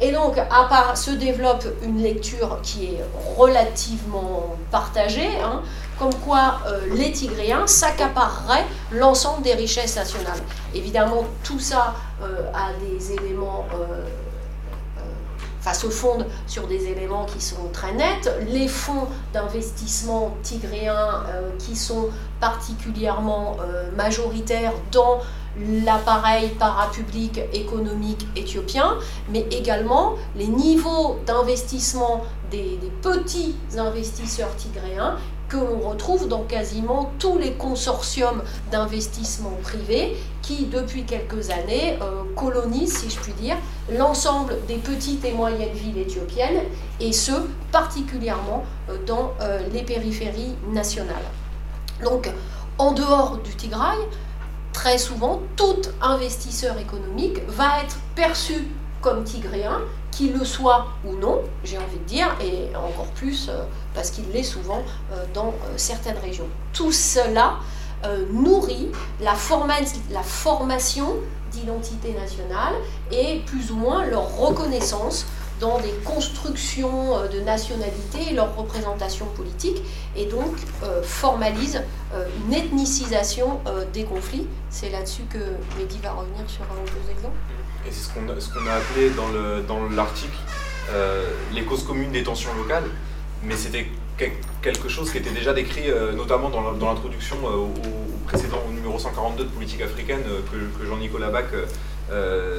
Et 0.00 0.12
donc, 0.12 0.38
à 0.38 0.64
part, 0.68 0.96
se 0.96 1.10
développe 1.10 1.66
une 1.82 2.00
lecture 2.00 2.60
qui 2.62 2.86
est 2.86 3.04
relativement 3.36 4.56
partagée, 4.70 5.28
hein, 5.42 5.62
comme 5.98 6.14
quoi 6.14 6.60
euh, 6.66 6.94
les 6.94 7.10
Tigréens 7.10 7.66
s'accapareraient 7.66 8.64
l'ensemble 8.92 9.42
des 9.42 9.54
richesses 9.54 9.96
nationales. 9.96 10.38
Évidemment, 10.72 11.24
tout 11.42 11.58
ça 11.58 11.94
euh, 12.22 12.50
a 12.54 12.72
des 12.80 13.12
éléments, 13.12 13.66
euh, 13.74 14.04
enfin 15.58 15.74
se 15.74 15.88
fonde 15.88 16.26
sur 16.46 16.68
des 16.68 16.86
éléments 16.86 17.24
qui 17.24 17.40
sont 17.40 17.68
très 17.72 17.92
nets. 17.92 18.30
Les 18.46 18.68
fonds 18.68 19.08
d'investissement 19.32 20.36
tigréens 20.44 21.24
qui 21.58 21.74
sont 21.74 22.10
particulièrement 22.38 23.56
majoritaires 23.96 24.72
dans 24.92 25.18
l'appareil 25.84 26.50
parapublic 26.58 27.40
économique 27.52 28.26
éthiopien, 28.36 28.96
mais 29.30 29.46
également 29.50 30.14
les 30.36 30.46
niveaux 30.46 31.18
d'investissement 31.26 32.24
des, 32.50 32.78
petits 33.02 33.54
investisseurs 33.76 34.54
tigréens 34.56 35.16
que 35.48 35.56
l'on 35.56 35.88
retrouve 35.88 36.28
dans 36.28 36.42
quasiment 36.42 37.10
tous 37.18 37.38
les 37.38 37.52
consortiums 37.52 38.42
d'investissement 38.70 39.52
privés 39.62 40.16
qui, 40.42 40.66
depuis 40.66 41.04
quelques 41.04 41.50
années, 41.50 41.98
euh, 42.02 42.22
colonisent, 42.36 42.98
si 42.98 43.10
je 43.10 43.18
puis 43.18 43.32
dire, 43.32 43.56
l'ensemble 43.90 44.56
des 44.66 44.76
petites 44.76 45.24
et 45.24 45.32
moyennes 45.32 45.72
villes 45.72 45.98
éthiopiennes, 45.98 46.64
et 47.00 47.12
ce, 47.12 47.32
particulièrement 47.72 48.64
euh, 48.90 48.98
dans 49.06 49.32
euh, 49.40 49.60
les 49.72 49.82
périphéries 49.82 50.54
nationales. 50.70 51.16
Donc, 52.04 52.30
en 52.76 52.92
dehors 52.92 53.38
du 53.38 53.54
Tigray, 53.56 53.96
très 54.78 54.96
souvent, 54.96 55.40
tout 55.56 55.82
investisseur 56.00 56.78
économique 56.78 57.40
va 57.48 57.82
être 57.82 57.96
perçu 58.14 58.68
comme 59.00 59.24
tigréen, 59.24 59.80
qu'il 60.12 60.32
le 60.34 60.44
soit 60.44 60.86
ou 61.04 61.16
non, 61.16 61.40
j'ai 61.64 61.78
envie 61.78 61.98
de 61.98 62.04
dire, 62.04 62.28
et 62.40 62.68
encore 62.76 63.08
plus 63.08 63.48
euh, 63.48 63.64
parce 63.92 64.12
qu'il 64.12 64.30
l'est 64.30 64.44
souvent 64.44 64.82
euh, 65.12 65.24
dans 65.34 65.48
euh, 65.48 65.74
certaines 65.76 66.18
régions. 66.18 66.46
Tout 66.72 66.92
cela 66.92 67.56
nourrit 68.32 68.92
la, 69.20 69.34
la 70.12 70.22
formation 70.22 71.16
d'identité 71.50 72.12
nationale 72.12 72.74
et 73.10 73.40
plus 73.46 73.72
ou 73.72 73.74
moins 73.74 74.06
leur 74.06 74.36
reconnaissance 74.36 75.26
dans 75.60 75.78
des 75.80 75.92
constructions 76.04 77.26
de 77.32 77.40
nationalité 77.40 78.18
et 78.30 78.34
leur 78.34 78.56
représentation 78.56 79.26
politique, 79.26 79.82
et 80.16 80.26
donc 80.26 80.54
formalise 81.02 81.82
une 82.46 82.54
ethnicisation 82.54 83.60
des 83.92 84.04
conflits. 84.04 84.46
C'est 84.70 84.90
là-dessus 84.90 85.22
que 85.22 85.38
Mehdi 85.78 85.98
va 86.02 86.12
revenir 86.12 86.48
sur 86.48 86.62
un 86.62 86.82
ou 86.82 86.86
deux 86.86 87.10
exemples. 87.10 87.36
Et 87.86 87.90
c'est 87.90 88.08
ce 88.08 88.14
qu'on 88.14 88.28
a, 88.28 88.40
ce 88.40 88.52
qu'on 88.52 88.66
a 88.66 88.74
appelé 88.74 89.10
dans 89.10 89.88
l'article 89.90 90.32
dans 90.88 90.94
euh, 90.94 91.24
les 91.52 91.64
causes 91.64 91.84
communes 91.84 92.12
des 92.12 92.22
tensions 92.22 92.54
locales. 92.54 92.84
Mais 93.42 93.56
c'était 93.56 93.86
quelque 94.62 94.88
chose 94.88 95.12
qui 95.12 95.18
était 95.18 95.30
déjà 95.30 95.52
décrit 95.52 95.90
euh, 95.90 96.12
notamment 96.12 96.50
dans 96.50 96.88
l'introduction 96.88 97.36
euh, 97.44 97.56
au, 97.56 97.72
précédent 98.26 98.58
au 98.68 98.72
numéro 98.72 98.98
142 98.98 99.44
de 99.44 99.48
politique 99.48 99.80
africaine 99.80 100.22
que, 100.50 100.86
Jean-Nicolas 100.86 101.30
Bach 101.30 101.44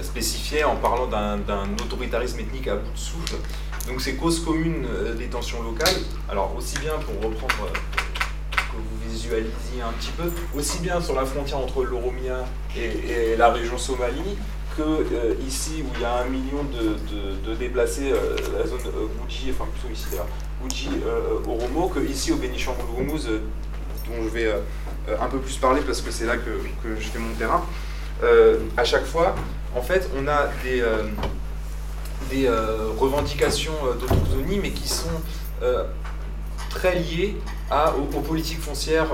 spécifiait 0.04 0.64
en 0.64 0.76
parlant 0.76 1.08
d'un 1.08 1.74
autoritarisme 1.84 2.40
ethnique 2.40 2.68
à 2.68 2.76
bout 2.76 2.92
de 2.92 2.98
souffle. 2.98 3.36
Donc 3.88 4.02
ces 4.02 4.16
causes 4.16 4.44
communes 4.44 4.86
des 5.18 5.28
tensions 5.28 5.64
locales, 5.64 5.96
alors 6.30 6.54
aussi 6.56 6.78
bien 6.78 6.94
pour 7.00 7.16
reprendre 7.16 7.72
que 8.54 8.78
vous 8.78 9.10
visualisiez 9.12 9.82
un 9.82 9.92
petit 9.94 10.12
peu, 10.12 10.32
aussi 10.58 10.80
bien 10.80 11.02
sur 11.02 11.16
la 11.16 11.26
frontière 11.26 11.58
entre 11.60 11.84
l'Oromia 11.84 12.46
et, 12.78 13.36
la 13.36 13.50
région 13.52 13.78
Somalie, 13.78 14.38
euh, 14.80 15.34
ici, 15.46 15.84
où 15.84 15.92
il 15.96 16.02
y 16.02 16.06
a 16.06 16.20
un 16.20 16.26
million 16.26 16.64
de, 16.64 17.56
déplacés, 17.56 18.12
euh, 18.12 18.36
la 18.58 18.66
zone 18.66 18.80
euh, 18.86 19.52
enfin 19.52 19.66
plutôt 19.74 19.94
ici 19.94 20.06
d'ailleurs, 20.12 20.28
Bouji, 20.62 20.90
Oromo, 21.46 21.88
que 21.90 22.00
ici 22.00 22.32
au 22.32 22.38
Bénichangoul 22.38 23.08
dont 23.08 24.24
je 24.24 24.30
vais 24.30 24.52
un 25.20 25.28
peu 25.28 25.40
plus 25.40 25.58
parler 25.58 25.82
parce 25.82 26.02
que 26.02 26.12
c'est 26.12 26.26
là 26.26 26.38
que, 26.38 26.52
je 26.84 27.08
fais 27.08 27.20
mon 27.20 27.34
terrain, 27.36 27.64
à 28.78 28.84
chaque 28.84 29.06
fois, 29.06 29.36
en 29.76 29.82
fait, 29.82 30.10
on 30.18 30.28
a 30.28 30.50
des, 30.64 30.84
des 32.30 32.50
revendications 32.98 33.74
d'autonomie, 34.00 34.60
mais 34.62 34.72
qui 34.72 34.88
sont 34.90 35.10
très 36.70 36.96
liées 36.96 37.38
aux, 37.98 38.20
politiques 38.20 38.62
foncières 38.62 39.08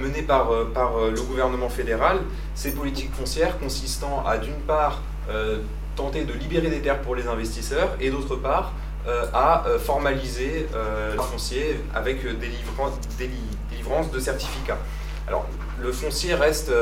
menées 0.00 0.22
par, 0.22 0.50
le 0.50 1.20
gouvernement 1.20 1.68
fédéral 1.68 2.18
ces 2.58 2.72
politiques 2.72 3.14
foncières 3.14 3.56
consistant 3.60 4.24
à 4.26 4.36
d'une 4.36 4.60
part 4.66 5.00
euh, 5.30 5.58
tenter 5.94 6.24
de 6.24 6.32
libérer 6.32 6.70
des 6.70 6.80
terres 6.80 7.00
pour 7.02 7.14
les 7.14 7.28
investisseurs 7.28 7.90
et 8.00 8.10
d'autre 8.10 8.34
part 8.34 8.72
euh, 9.06 9.26
à 9.32 9.64
euh, 9.66 9.78
formaliser 9.78 10.66
le 11.14 11.22
foncier 11.22 11.80
avec 11.94 12.22
des, 12.40 12.50
livrances 13.76 14.10
de 14.10 14.18
certificats. 14.18 14.78
Alors, 15.28 15.46
le 15.80 15.92
foncier 15.92 16.34
reste 16.34 16.72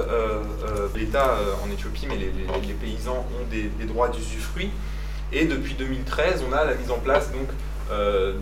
l'État 0.95 1.37
en 1.63 1.71
Éthiopie, 1.71 2.07
mais 2.09 2.17
les, 2.17 2.75
paysans 2.75 3.27
ont 3.39 3.47
des, 3.51 3.85
droits 3.85 4.09
d'usufruit. 4.09 4.71
Et 5.33 5.45
depuis 5.45 5.75
2013, 5.75 6.45
on 6.49 6.53
a 6.53 6.65
la 6.65 6.75
mise 6.75 6.91
en 6.91 6.99
place 6.99 7.31
donc 7.33 7.49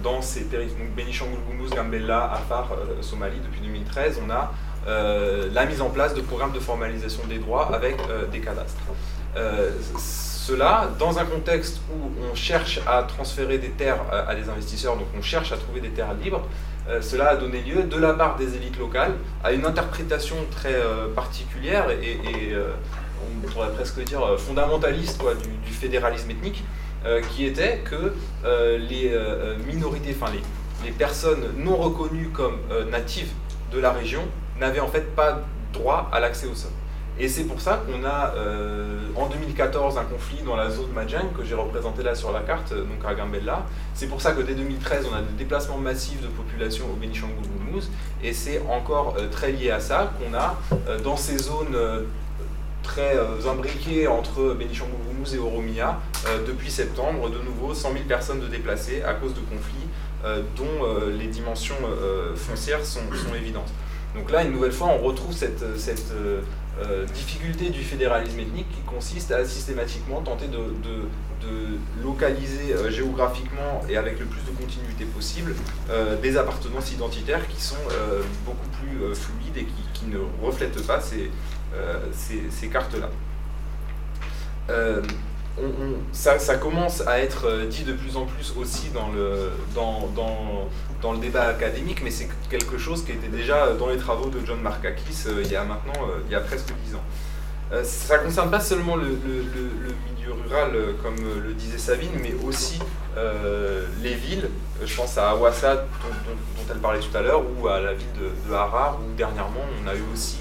dans 0.02 0.22
ces 0.22 0.44
périphéries, 0.44 0.78
donc 0.78 0.94
Benishangul 0.94 1.38
Gumuz, 1.48 1.70
Gambella, 1.70 2.30
Afar, 2.32 2.70
Somalie, 3.00 3.40
depuis 3.40 3.60
2013, 3.62 4.20
on 4.24 4.30
a 4.30 4.52
euh, 4.86 5.48
la 5.52 5.64
mise 5.64 5.80
en 5.80 5.88
place 5.88 6.14
de 6.14 6.20
programmes 6.20 6.52
de 6.52 6.60
formalisation 6.60 7.22
des 7.26 7.38
droits 7.38 7.74
avec 7.74 7.96
euh, 8.00 8.26
des 8.26 8.40
cadastres. 8.40 8.82
Euh, 9.36 9.70
cela, 9.98 10.90
dans 10.98 11.18
un 11.18 11.24
contexte 11.24 11.80
où 11.90 12.10
on 12.30 12.34
cherche 12.34 12.80
à 12.86 13.02
transférer 13.02 13.56
des 13.56 13.70
terres 13.70 14.00
à 14.12 14.34
des 14.34 14.48
investisseurs, 14.48 14.96
donc 14.96 15.06
on 15.18 15.22
cherche 15.22 15.52
à 15.52 15.56
trouver 15.56 15.80
des 15.80 15.88
terres 15.88 16.12
libres, 16.22 16.42
cela 17.00 17.30
a 17.30 17.36
donné 17.36 17.62
lieu, 17.62 17.82
de 17.82 17.96
la 17.96 18.12
part 18.12 18.36
des 18.36 18.56
élites 18.56 18.78
locales, 18.78 19.12
à 19.42 19.52
une 19.52 19.64
interprétation 19.64 20.36
très 20.50 20.74
particulière 21.14 21.90
et, 21.90 22.18
on 23.26 23.46
pourrait 23.48 23.72
presque 23.72 24.02
dire 24.04 24.20
fondamentaliste 24.38 25.22
du, 25.64 25.72
fédéralisme 25.72 26.30
ethnique, 26.30 26.62
qui 27.30 27.46
était 27.46 27.82
que 27.84 28.12
les 28.76 29.18
minorités, 29.66 30.14
enfin 30.20 30.30
les, 30.32 30.42
les, 30.86 30.92
personnes 30.92 31.44
non 31.56 31.76
reconnues 31.76 32.28
comme 32.28 32.58
natives 32.90 33.32
de 33.72 33.80
la 33.80 33.92
région 33.92 34.22
n'avaient 34.60 34.80
en 34.80 34.88
fait 34.88 35.14
pas 35.14 35.40
droit 35.72 36.10
à 36.12 36.20
l'accès 36.20 36.46
au 36.46 36.54
sol. 36.54 36.70
Et 37.18 37.28
c'est 37.28 37.44
pour 37.44 37.60
ça 37.60 37.84
qu'on 37.86 38.04
a 38.04 38.34
euh, 38.36 38.98
en 39.14 39.28
2014 39.28 39.98
un 39.98 40.04
conflit 40.04 40.42
dans 40.44 40.56
la 40.56 40.68
zone 40.68 40.90
Majang 40.92 41.28
que 41.36 41.44
j'ai 41.44 41.54
représenté 41.54 42.02
là 42.02 42.14
sur 42.16 42.32
la 42.32 42.40
carte, 42.40 42.72
euh, 42.72 42.82
donc 42.82 43.04
à 43.06 43.14
Gambella. 43.14 43.66
C'est 43.94 44.08
pour 44.08 44.20
ça 44.20 44.32
que 44.32 44.42
dès 44.42 44.54
2013 44.54 45.06
on 45.12 45.14
a 45.14 45.20
des 45.20 45.32
déplacements 45.38 45.78
massifs 45.78 46.20
de 46.20 46.26
population 46.26 46.86
au 46.92 46.96
Benishangul 46.96 47.36
Gumuz 47.36 47.88
et 48.22 48.32
c'est 48.32 48.60
encore 48.68 49.14
euh, 49.16 49.28
très 49.30 49.52
lié 49.52 49.70
à 49.70 49.78
ça 49.78 50.12
qu'on 50.18 50.36
a 50.36 50.56
dans 51.04 51.16
ces 51.16 51.38
zones 51.38 51.76
très 52.82 53.16
imbriquées 53.48 54.08
entre 54.08 54.54
Benishangul 54.54 54.94
Gumuz 55.08 55.34
et 55.34 55.38
Oromia 55.38 56.00
depuis 56.46 56.70
septembre 56.70 57.30
de 57.30 57.38
nouveau 57.38 57.74
100 57.74 57.92
000 57.92 58.04
personnes 58.06 58.40
de 58.40 58.46
déplacées 58.46 59.02
à 59.02 59.14
cause 59.14 59.34
de 59.34 59.40
conflits 59.40 59.88
dont 60.56 60.86
les 61.18 61.26
dimensions 61.26 61.76
foncières 62.34 62.84
sont 62.84 63.00
évidentes. 63.36 63.72
Donc 64.14 64.30
là, 64.30 64.44
une 64.44 64.52
nouvelle 64.52 64.72
fois, 64.72 64.88
on 64.88 64.98
retrouve 64.98 65.32
cette, 65.32 65.64
euh, 66.82 67.06
difficulté 67.06 67.70
du 67.70 67.82
fédéralisme 67.82 68.40
ethnique 68.40 68.68
qui 68.70 68.80
consiste 68.82 69.30
à 69.30 69.44
systématiquement 69.44 70.20
tenter 70.22 70.46
de, 70.48 70.58
localiser 72.02 72.72
euh, 72.72 72.90
géographiquement 72.90 73.82
et 73.88 73.98
avec 73.98 74.18
le 74.18 74.24
plus 74.24 74.40
de 74.42 74.56
continuité 74.56 75.04
possible 75.04 75.54
des 76.22 76.36
appartenances 76.38 76.90
identitaires 76.92 77.46
qui 77.48 77.60
sont 77.60 77.76
beaucoup 78.46 78.68
plus 78.80 79.14
fluides 79.14 79.58
et 79.58 79.66
qui, 79.92 80.06
ne 80.06 80.18
reflètent 80.42 80.86
pas 80.86 81.00
ces, 81.00 81.30
cartes-là. 82.68 83.10
Ça, 86.12 86.56
commence 86.56 87.06
à 87.06 87.20
être 87.20 87.46
euh, 87.46 87.66
dit 87.66 87.84
de 87.84 87.92
plus 87.92 88.16
en 88.16 88.26
plus 88.26 88.54
aussi 88.56 88.90
dans 88.90 89.10
le, 89.12 89.50
dans, 89.74 90.08
dans, 90.16 90.68
dans 91.02 91.12
le 91.12 91.18
débat 91.18 91.44
académique, 91.44 92.02
mais 92.02 92.10
c'est 92.10 92.28
quelque 92.50 92.78
chose 92.78 93.04
qui 93.04 93.12
était 93.12 93.28
déjà 93.28 93.72
dans 93.72 93.88
les 93.88 93.96
travaux 93.96 94.30
de 94.30 94.44
John 94.44 94.60
Markakis 94.60 95.24
euh, 95.26 95.42
il 95.44 95.50
y 95.50 95.56
a 95.56 95.64
maintenant, 95.64 96.08
euh, 96.08 96.20
il 96.26 96.32
y 96.32 96.34
a 96.34 96.40
presque 96.40 96.72
dix 96.84 96.94
ans. 96.94 97.04
ça 97.82 98.18
ne 98.18 98.24
concerne 98.24 98.50
pas 98.50 98.60
seulement 98.60 98.96
le, 98.96 99.04
milieu 99.06 100.32
rural, 100.32 100.72
comme 101.02 101.16
le 101.16 101.52
disait 101.54 101.78
Savine, 101.78 102.12
mais 102.22 102.34
aussi 102.46 102.78
les 104.02 104.14
villes. 104.14 104.48
Je 104.84 104.96
pense 104.96 105.18
à 105.18 105.30
Awassa, 105.30 105.76
dont, 105.76 106.64
elle 106.70 106.78
parlait 106.78 107.00
tout 107.00 107.16
à 107.16 107.22
l'heure, 107.22 107.42
ou 107.58 107.68
à 107.68 107.80
la 107.80 107.94
ville 107.94 108.12
de, 108.14 108.48
de, 108.48 108.54
Harar, 108.54 108.98
où 109.00 109.14
dernièrement 109.16 109.64
on 109.82 109.88
a 109.88 109.94
eu 109.94 110.04
aussi 110.12 110.38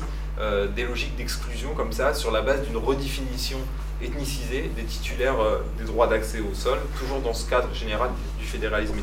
des 0.76 0.84
logiques 0.86 1.16
d'exclusion 1.16 1.74
comme 1.74 1.92
ça, 1.92 2.14
sur 2.14 2.32
la 2.32 2.42
base 2.42 2.62
d'une 2.62 2.78
redéfinition 2.78 3.60
ethniciser 4.04 4.72
des 4.76 4.84
titulaires 4.84 5.40
euh, 5.40 5.60
des 5.78 5.86
droits 5.86 6.08
d'accès 6.08 6.40
au 6.40 6.54
sol, 6.54 6.80
toujours 7.00 7.22
dans 7.22 7.34
ce 7.34 7.50
cadre 7.50 7.74
général 7.74 8.10
du 8.40 8.46
fédéralisme. 8.46 8.96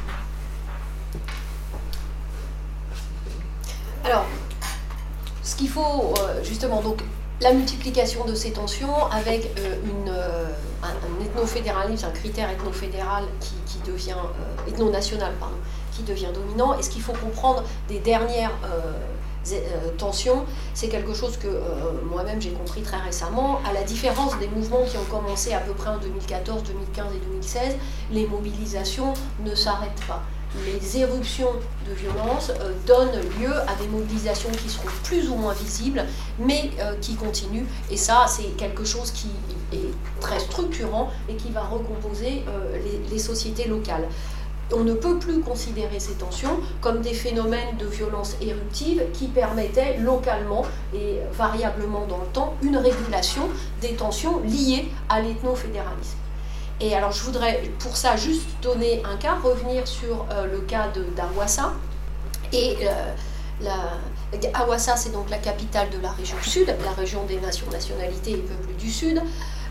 Alors, 4.05 4.25
ce 5.43 5.57
qu'il 5.57 5.69
faut 5.69 6.15
euh, 6.19 6.43
justement, 6.43 6.81
donc 6.83 7.03
la 7.41 7.53
multiplication 7.53 8.25
de 8.25 8.35
ces 8.35 8.53
tensions 8.53 9.07
avec 9.07 9.51
euh, 9.59 9.77
une, 9.85 10.11
un, 10.11 11.25
ethnofédéralisme, 11.25 12.07
un 12.07 12.11
critère 12.11 12.51
ethnofédéral 12.51 13.25
qui, 13.41 13.79
devient, 13.91 14.17
ethno-national, 14.69 15.33
pardon, 15.39 15.57
qui 15.93 16.03
devient 16.03 16.29
dominant, 16.35 16.79
et 16.79 16.83
ce 16.83 16.91
qu'il 16.91 17.03
faut 17.03 17.13
comprendre 17.13 17.65
des 17.89 17.99
dernières 17.99 18.53
euh, 19.53 19.91
tension, 19.97 20.45
c'est 20.75 20.89
quelque 20.89 21.15
chose 21.15 21.39
que 21.39 21.47
euh, 21.47 21.61
moi-même 22.05 22.41
j'ai 22.43 22.51
compris 22.51 22.83
très 22.83 22.99
récemment. 22.99 23.61
À 23.69 23.73
la 23.73 23.83
différence 23.83 24.39
des 24.39 24.49
mouvements 24.49 24.85
qui 24.85 24.99
ont 24.99 25.05
commencé 25.05 25.55
à 25.55 25.61
peu 25.61 25.73
près 25.73 25.89
en 25.89 25.97
2014, 25.97 26.63
2015 26.63 27.07
et 27.15 27.27
2016, 27.27 27.77
les 28.13 28.27
mobilisations 28.27 29.15
ne 29.43 29.55
s'arrêtent 29.55 30.05
pas. 30.07 30.23
Les 30.65 30.99
éruptions 30.99 31.53
de 31.89 31.95
violence 31.95 32.51
euh, 32.61 32.73
donnent 32.87 33.21
lieu 33.41 33.55
à 33.55 33.75
des 33.81 33.87
mobilisations 33.89 34.51
qui 34.51 34.69
seront 34.69 34.89
plus 35.05 35.29
ou 35.29 35.37
moins 35.37 35.55
visibles, 35.55 36.05
mais 36.39 36.71
euh, 36.81 36.95
qui 37.01 37.15
continuent. 37.15 37.67
Et 37.91 37.97
ça, 37.97 38.27
c'est 38.29 38.57
quelque 38.57 38.85
chose 38.85 39.11
qui 39.13 39.29
est 39.73 40.21
très 40.21 40.41
structurant 40.41 41.11
et 41.29 41.35
qui 41.35 41.51
va 41.51 41.63
recomposer 41.63 42.45
euh, 42.49 42.79
les, 42.85 43.11
les 43.11 43.19
sociétés 43.19 43.69
locales 43.69 44.07
on 44.73 44.85
ne 44.85 44.95
peut 44.95 45.19
plus 45.19 45.41
considérer 45.41 45.99
ces 45.99 46.15
tensions 46.15 46.61
comme 46.81 47.01
des 47.01 47.13
phénomènes 47.15 47.77
de 47.79 47.87
violence 47.87 48.37
éruptive 48.41 49.03
qui 49.13 49.27
permettaient 49.27 49.97
localement 49.99 50.65
et 50.95 51.19
variablement 51.33 52.07
dans 52.07 52.19
le 52.19 52.27
temps 52.33 52.55
une 52.63 52.77
régulation 52.77 53.49
des 53.81 53.95
tensions 53.95 54.41
liées 54.45 54.89
à 55.09 55.21
l'ethno-fédéralisme. 55.21 56.20
Et 56.81 56.95
alors 56.95 57.13
je 57.13 57.23
voudrais 57.23 57.63
pour 57.79 57.97
ça 57.97 58.17
juste 58.17 58.49
donner 58.63 59.03
un 59.05 59.17
cas, 59.17 59.37
revenir 59.43 59.87
sur 59.87 60.27
euh, 60.31 60.47
le 60.47 60.61
cas 60.61 60.89
d'Awassa. 61.15 61.73
Et 62.53 62.77
euh, 62.83 63.69
Awassa, 64.55 64.97
c'est 64.97 65.13
donc 65.13 65.29
la 65.29 65.39
capitale 65.39 65.91
de 65.91 65.99
la 65.99 66.11
région 66.11 66.37
sud, 66.43 66.75
la 66.85 66.93
région 66.93 67.25
des 67.25 67.39
nations, 67.39 67.67
nationalités 67.71 68.33
et 68.33 68.37
peuples 68.37 68.75
du 68.79 68.91
sud. 68.91 69.23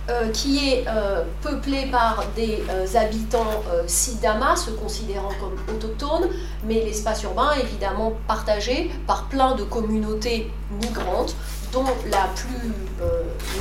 Euh, 0.10 0.32
qui 0.32 0.72
est 0.72 0.86
euh, 0.88 1.24
peuplé 1.44 1.86
par 1.92 2.24
des 2.36 2.64
habitants 2.96 3.62
Sidama, 3.86 4.56
se 4.56 4.72
considérant 4.72 5.30
comme 5.40 5.56
autochtones, 5.76 6.30
mais 6.64 6.84
l'espace 6.84 7.22
urbain 7.22 7.52
est 7.52 7.62
évidemment 7.62 8.14
partagé 8.28 8.90
par 9.06 9.26
plein 9.26 9.54
de 9.54 9.62
communautés 9.62 10.52
migrantes, 10.82 11.36
dont 11.72 11.86
la 12.10 12.28
plus 12.36 12.74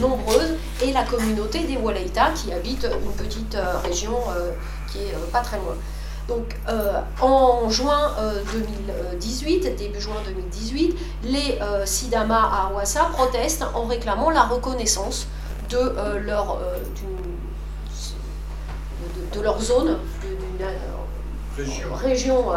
nombreuse 0.01 0.57
est 0.83 0.93
la 0.93 1.05
communauté 1.05 1.65
des 1.65 1.77
Walaita, 1.77 2.31
qui 2.33 2.53
habitent 2.53 2.89
une 3.05 3.13
petite 3.13 3.57
région 3.85 4.17
qui 4.91 4.99
est 4.99 5.33
pas 5.33 5.41
très 5.41 5.59
loin. 5.59 5.77
Donc 6.29 6.57
en 7.21 7.71
juin 7.71 8.13
2018, 8.53 9.77
début 9.77 10.01
juin 10.01 10.17
2018, 10.27 10.97
les 11.25 11.59
Sidama 11.85 12.41
à 12.41 12.67
Awassa 12.69 13.09
protestent 13.13 13.65
en 13.75 13.87
réclamant 13.87 14.31
la 14.31 14.43
reconnaissance 14.43 15.27
de, 15.69 15.77
euh, 15.77 16.19
leur, 16.21 16.57
euh, 16.57 16.79
de, 19.35 19.41
leur 19.41 19.61
zone, 19.61 19.99
d'une 20.23 20.67
euh, 20.67 21.95
région, 21.95 22.53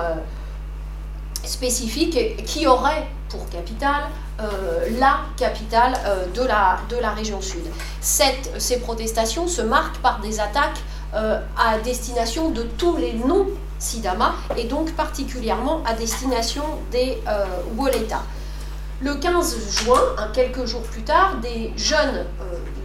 spécifique 1.44 2.46
qui 2.46 2.68
aurait 2.68 3.08
pour 3.28 3.50
capitale 3.50 4.04
la 5.00 5.22
capitale 5.38 5.94
de, 6.34 6.44
la, 6.44 6.80
de 6.89 6.98
la 6.98 7.12
région 7.12 7.42
sud. 7.42 7.64
Ces 8.02 8.80
protestations 8.80 9.48
se 9.48 9.62
marquent 9.62 10.00
par 10.00 10.20
des 10.20 10.39
attaques 10.39 10.80
à 11.14 11.78
destination 11.84 12.50
de 12.50 12.64
tous 12.64 12.98
les 12.98 13.14
non-Sidama 13.14 14.36
et 14.58 14.66
donc 14.66 14.92
particulièrement 14.94 15.84
à 15.86 15.94
destination 15.94 16.64
des 16.92 17.22
euh, 17.28 17.46
Le 19.02 19.16
15 19.16 19.58
juin, 19.84 20.02
quelques 20.34 20.66
jours 20.66 20.84
plus 20.84 21.04
tard, 21.04 21.36
des 21.42 21.74
jeunes 21.76 22.26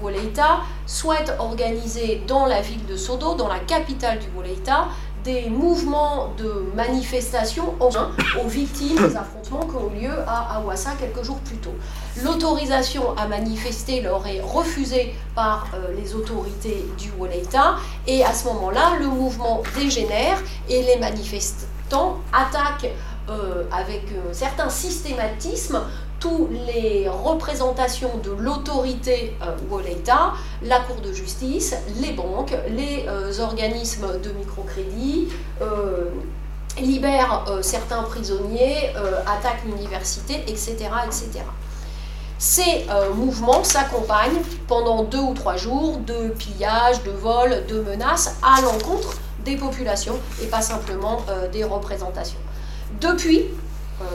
Woleita 0.03 0.61
souhaite 0.87 1.33
organiser 1.39 2.23
dans 2.27 2.47
la 2.47 2.61
ville 2.61 2.85
de 2.87 2.97
Sodo, 2.97 3.35
dans 3.35 3.49
la 3.49 3.59
capitale 3.59 4.19
du 4.19 4.27
Woleita, 4.37 4.89
des 5.27 5.51
mouvements 5.51 6.33
de 6.39 6.71
manifestation 6.77 7.75
aux 7.81 8.49
victimes 8.49 8.97
des 8.97 9.17
affrontements 9.17 9.67
qui 9.67 9.75
ont 9.75 9.91
eu 9.93 10.05
lieu 10.05 10.15
à 10.25 10.57
Awassa 10.57 10.93
quelques 11.01 11.25
jours 11.25 11.41
plus 11.41 11.57
tôt. 11.57 11.75
L'autorisation 12.23 13.17
à 13.19 13.27
manifester 13.27 14.01
leur 14.03 14.25
est 14.29 14.41
refusée 14.41 15.15
par 15.35 15.67
euh, 15.75 15.93
les 16.01 16.15
autorités 16.15 16.87
du 16.97 17.11
Woleita 17.19 17.75
et 18.07 18.25
à 18.25 18.33
ce 18.33 18.47
moment-là, 18.47 18.93
le 19.01 19.09
mouvement 19.09 19.63
dégénère 19.77 20.39
et 20.69 20.83
les 20.83 20.97
manifestants 20.99 22.21
attaquent 22.33 22.93
euh, 23.29 23.65
avec 23.73 24.05
un 24.31 24.33
certain 24.33 24.69
systématisme 24.71 25.81
toutes 26.21 26.51
les 26.67 27.09
représentations 27.09 28.19
de 28.23 28.31
l'autorité 28.31 29.37
euh, 29.43 29.57
ou 29.71 29.79
l'État, 29.79 30.33
la 30.63 30.81
Cour 30.81 30.97
de 30.97 31.13
justice, 31.13 31.75
les 32.01 32.13
banques, 32.13 32.55
les 32.71 33.05
euh, 33.09 33.33
organismes 33.41 34.21
de 34.21 34.31
microcrédit, 34.31 35.29
euh, 35.61 36.11
libèrent 36.81 37.47
certains 37.63 38.03
prisonniers, 38.03 38.93
attaquent 39.27 39.65
l'université, 39.65 40.43
etc., 40.47 40.77
etc. 41.07 41.43
Ces 42.39 42.85
mouvements 43.15 43.65
s'accompagnent 43.65 44.43
pendant 44.69 45.03
deux 45.05 45.21
ou 45.21 45.33
trois 45.33 45.57
jours 45.57 45.97
de 45.97 46.29
pillages, 46.29 47.03
de 47.03 47.13
vols, 47.13 47.65
de 47.67 47.81
menaces 47.81 48.37
à 48.43 48.61
l'encontre 48.61 49.17
des 49.43 49.57
populations 49.57 50.19
et 50.43 50.49
pas 50.49 50.61
simplement 50.61 51.25
des 51.51 51.65
représentations. 51.65 52.37
Depuis, 53.01 53.41
euh, 53.41 53.66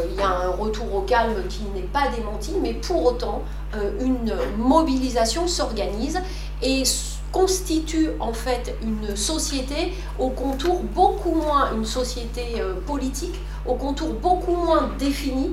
il 0.09 0.19
y 0.19 0.21
a 0.21 0.29
un 0.29 0.49
retour 0.49 0.93
au 0.93 1.01
calme 1.01 1.35
qui 1.49 1.63
n'est 1.73 1.87
pas 1.87 2.07
démenti, 2.15 2.53
mais 2.61 2.73
pour 2.73 3.03
autant, 3.03 3.41
euh, 3.75 3.91
une 3.99 4.33
mobilisation 4.57 5.47
s'organise 5.47 6.19
et 6.61 6.83
constitue 7.31 8.09
en 8.19 8.33
fait 8.33 8.75
une 8.83 9.15
société 9.15 9.93
au 10.19 10.29
contour 10.29 10.81
beaucoup 10.83 11.33
moins, 11.33 11.73
une 11.73 11.85
société 11.85 12.59
euh, 12.59 12.73
politique, 12.85 13.39
au 13.65 13.75
contour 13.75 14.09
beaucoup 14.13 14.55
moins 14.55 14.89
défini 14.99 15.51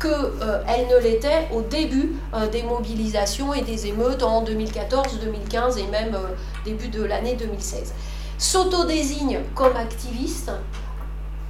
qu'elle 0.00 0.88
ne 0.88 0.98
l'était 1.02 1.46
au 1.54 1.60
début 1.60 2.14
des 2.52 2.62
mobilisations 2.62 3.52
et 3.52 3.60
des 3.60 3.86
émeutes 3.86 4.22
en 4.22 4.40
2014, 4.40 5.20
2015 5.20 5.76
et 5.76 5.86
même 5.88 6.16
début 6.64 6.88
de 6.88 7.02
l'année 7.02 7.36
2016. 7.36 7.92
S'autodésigne 8.38 9.40
comme 9.54 9.76
activiste 9.76 10.50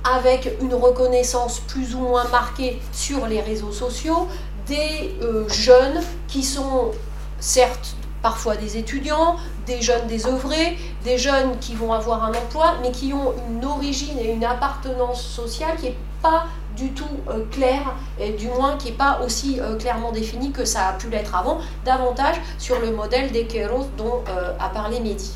avec 0.05 0.51
une 0.61 0.75
reconnaissance 0.75 1.61
plus 1.61 1.95
ou 1.95 2.01
moins 2.01 2.25
marquée 2.29 2.81
sur 2.93 3.27
les 3.27 3.41
réseaux 3.41 3.73
sociaux, 3.73 4.29
des 4.67 5.15
euh, 5.23 5.49
jeunes 5.49 6.01
qui 6.29 6.43
sont 6.43 6.93
certes 7.39 7.97
parfois 8.23 8.57
des 8.57 8.77
étudiants, 8.77 9.37
des 9.67 9.81
jeunes 9.81 10.07
désœuvrés, 10.07 10.77
des 11.05 11.17
jeunes 11.17 11.59
qui 11.59 11.75
vont 11.75 11.93
avoir 11.93 12.25
un 12.25 12.33
emploi, 12.35 12.75
mais 12.83 12.91
qui 12.91 13.13
ont 13.13 13.35
une 13.49 13.65
origine 13.65 14.19
et 14.19 14.33
une 14.33 14.45
appartenance 14.45 15.23
sociale 15.23 15.77
qui 15.79 15.87
n'est 15.87 15.97
pas 16.23 16.45
du 16.77 16.93
tout 16.93 17.09
euh, 17.29 17.45
claire, 17.51 17.95
et 18.19 18.33
du 18.33 18.49
moins 18.49 18.77
qui 18.77 18.91
n'est 18.91 18.97
pas 18.97 19.21
aussi 19.25 19.59
euh, 19.59 19.77
clairement 19.77 20.13
définie 20.13 20.53
que 20.53 20.65
ça 20.65 20.89
a 20.89 20.93
pu 20.93 21.09
l'être 21.09 21.35
avant, 21.35 21.59
davantage 21.85 22.37
sur 22.59 22.79
le 22.79 22.91
modèle 22.91 23.33
des 23.33 23.47
Kéros 23.47 23.89
dont 23.97 24.23
a 24.59 24.69
parlé 24.69 25.01
Mehdi. 25.01 25.33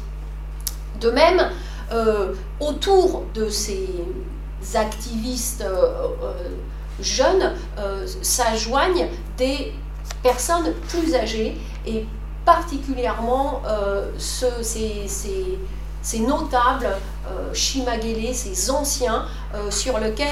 De 1.01 1.11
même, 1.11 1.51
autour 2.61 3.25
de 3.35 3.49
ces 3.49 3.89
activistes 4.75 5.63
euh, 5.63 6.09
euh, 6.23 6.33
jeunes 7.01 7.53
euh, 7.79 8.07
s'ajoignent 8.23 9.09
des 9.37 9.73
personnes 10.23 10.73
plus 10.89 11.15
âgées 11.15 11.57
et 11.87 12.07
particulièrement 12.45 13.63
ces, 14.19 15.09
ces, 15.09 16.19
notables 16.21 16.89
euh, 17.27 17.55
ces 17.55 18.71
anciens 18.71 19.25
sur 19.71 19.99
lesquels 19.99 20.29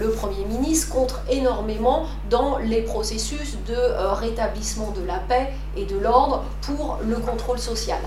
le 0.00 0.10
Premier 0.10 0.44
ministre 0.46 0.88
compte 0.90 1.14
énormément 1.30 2.06
dans 2.30 2.56
les 2.58 2.80
processus 2.80 3.58
de 3.68 3.76
rétablissement 4.14 4.90
de 4.92 5.06
la 5.06 5.18
paix 5.18 5.52
et 5.76 5.84
de 5.84 5.98
l'ordre 5.98 6.44
pour 6.62 6.98
le 7.06 7.16
contrôle 7.16 7.58
social. 7.58 8.00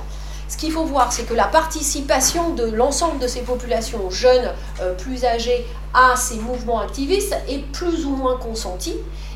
Ce 0.47 0.55
qu'il 0.57 0.71
faut 0.71 0.85
voir, 0.85 1.11
c'est 1.11 1.23
que 1.23 1.33
la 1.33 1.47
participation 1.47 2.53
de 2.53 2.63
l'ensemble 2.63 3.19
de 3.19 3.27
ces 3.27 3.41
populations 3.41 4.09
jeunes, 4.09 4.51
euh, 4.81 4.93
plus 4.93 5.25
âgées, 5.25 5.65
à 5.93 6.15
ces 6.15 6.37
mouvements 6.37 6.79
activistes 6.79 7.35
est 7.49 7.63
plus 7.71 8.05
ou 8.05 8.11
moins 8.11 8.37
consentie 8.37 8.95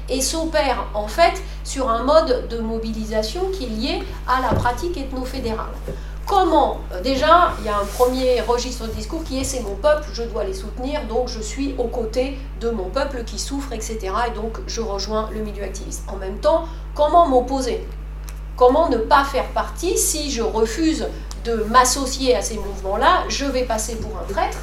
et 0.09 0.22
s'opère 0.22 0.86
en 0.93 1.07
fait 1.07 1.41
sur 1.64 1.89
un 1.89 2.03
mode 2.03 2.47
de 2.49 2.59
mobilisation 2.59 3.41
qui 3.51 3.66
est 3.66 3.70
lié 3.70 4.03
à 4.28 4.41
la 4.41 4.49
pratique 4.57 4.97
ethno-fédérale. 4.97 5.72
Comment? 6.26 6.80
Euh, 6.93 7.01
Déjà, 7.01 7.53
il 7.59 7.66
y 7.66 7.70
a 7.70 7.78
un 7.78 7.86
premier 7.86 8.39
registre 8.41 8.88
de 8.88 8.93
discours 8.93 9.24
qui 9.24 9.39
est 9.39 9.43
c'est 9.43 9.62
mon 9.62 9.76
peuple, 9.76 10.07
je 10.14 10.24
dois 10.24 10.43
les 10.45 10.53
soutenir, 10.53 11.01
donc 11.07 11.28
je 11.28 11.41
suis 11.41 11.76
aux 11.78 11.88
côtés 11.88 12.38
de 12.62 12.70
mon 12.70 12.89
peuple 12.89 13.24
qui 13.26 13.38
souffre, 13.38 13.74
etc. 13.74 13.99
Et 14.28 14.32
donc 14.36 14.59
je 14.68 14.80
rejoins 14.80 15.30
le 15.34 15.41
milieu 15.41 15.64
activiste. 15.64 16.03
En 16.07 16.16
même 16.16 16.38
temps, 16.39 16.66
comment 16.95 17.28
m'opposer? 17.28 17.86
Comment 18.62 18.89
ne 18.89 18.97
pas 18.97 19.24
faire 19.24 19.47
partie 19.53 19.97
si 19.97 20.30
je 20.30 20.43
refuse 20.43 21.07
de 21.45 21.66
m'associer 21.72 22.36
à 22.36 22.43
ces 22.43 22.59
mouvements-là 22.59 23.24
Je 23.28 23.45
vais 23.45 23.64
passer 23.64 23.95
pour 23.95 24.12
un 24.20 24.32
traître. 24.32 24.59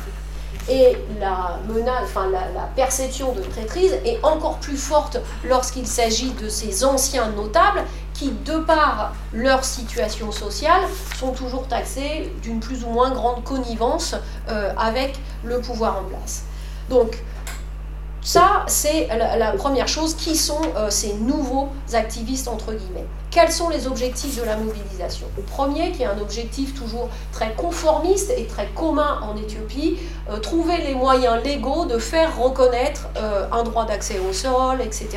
Et 0.69 0.97
la, 1.19 1.59
menace, 1.69 2.05
enfin, 2.05 2.31
la, 2.31 2.63
perception 2.77 3.33
de 3.33 3.41
traîtrise 3.41 3.99
est 4.05 4.21
encore 4.23 4.59
plus 4.59 4.77
forte 4.77 5.19
lorsqu'il 5.43 5.85
s'agit 5.85 6.31
de 6.31 6.49
ces 6.49 6.85
anciens 6.85 7.31
notables 7.31 7.83
qui, 8.15 8.31
de 8.31 8.59
par 8.59 9.15
leur 9.33 9.65
situation 9.65 10.31
sociale, 10.31 10.83
sont 11.19 11.33
toujours 11.33 11.67
taxés 11.67 12.33
d'une 12.41 12.61
plus 12.61 12.85
ou 12.85 12.91
moins 12.91 13.11
grande 13.11 13.43
connivence 13.43 14.15
euh, 14.49 14.73
avec 14.79 15.19
le 15.43 15.61
pouvoir 15.61 15.99
en 15.99 16.05
place. 16.05 16.45
Donc, 16.89 17.21
Ça, 18.23 18.65
c'est 18.69 19.09
la, 19.09 19.51
première 19.55 19.89
chose. 19.89 20.15
Qui 20.15 20.37
sont 20.37 20.63
euh, 20.77 20.89
ces 20.89 21.15
nouveaux 21.15 21.71
activistes, 21.93 22.47
entre 22.47 22.75
guillemets 22.75 23.09
Quels 23.31 23.53
sont 23.53 23.69
les 23.69 23.87
objectifs 23.87 24.41
de 24.41 24.45
la 24.45 24.57
mobilisation 24.57 25.27
Premier, 25.47 25.93
qui 25.93 26.03
est 26.03 26.07
un 26.07 26.19
objectif 26.19 26.75
toujours 26.75 27.09
très 27.31 27.53
conformiste 27.53 28.33
et 28.37 28.47
très 28.47 28.67
commun 28.69 29.21
en 29.23 29.37
Éthiopie, 29.37 29.99
euh, 30.31 30.39
trouver 30.39 30.79
les 30.79 30.95
moyens 30.95 31.43
légaux 31.45 31.85
de 31.85 31.99
faire 31.99 32.39
reconnaître 32.39 33.09
euh, 33.17 33.47
un 33.53 33.63
droit 33.65 33.85
d'accès 33.85 34.19
au 34.19 34.33
sol, 34.33 34.81
etc.. 34.81 35.09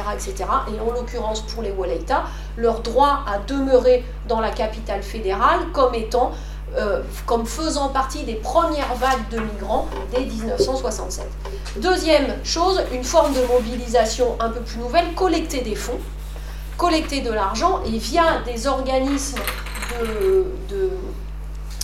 Et 0.74 0.80
en 0.80 0.94
l'occurrence, 0.94 1.42
pour 1.42 1.64
les 1.64 1.72
Walaita, 1.72 2.24
leur 2.58 2.82
droit 2.82 3.24
à 3.26 3.40
demeurer 3.40 4.04
dans 4.28 4.42
la 4.42 4.52
capitale 4.52 5.04
fédérale 5.04 5.60
comme 5.74 5.96
étant 5.96 6.32
euh, 6.78 7.02
comme 7.26 7.46
faisant 7.46 7.90
partie 7.90 8.24
des 8.24 8.36
premières 8.36 8.96
vagues 8.96 9.28
de 9.30 9.40
migrants 9.40 9.88
dès 10.14 10.22
1967. 10.22 11.26
Deuxième 11.78 12.34
chose, 12.46 12.82
une 12.94 13.04
forme 13.04 13.34
de 13.34 13.42
mobilisation 13.46 14.38
un 14.40 14.50
peu 14.50 14.62
plus 14.62 14.80
nouvelle, 14.80 15.14
collecter 15.14 15.62
des 15.62 15.76
fonds, 15.76 16.00
collecter 16.78 17.22
de 17.22 17.32
l'argent 17.32 17.82
et 17.86 17.98
via 17.98 18.42
des 18.46 18.68
organismes 18.68 19.40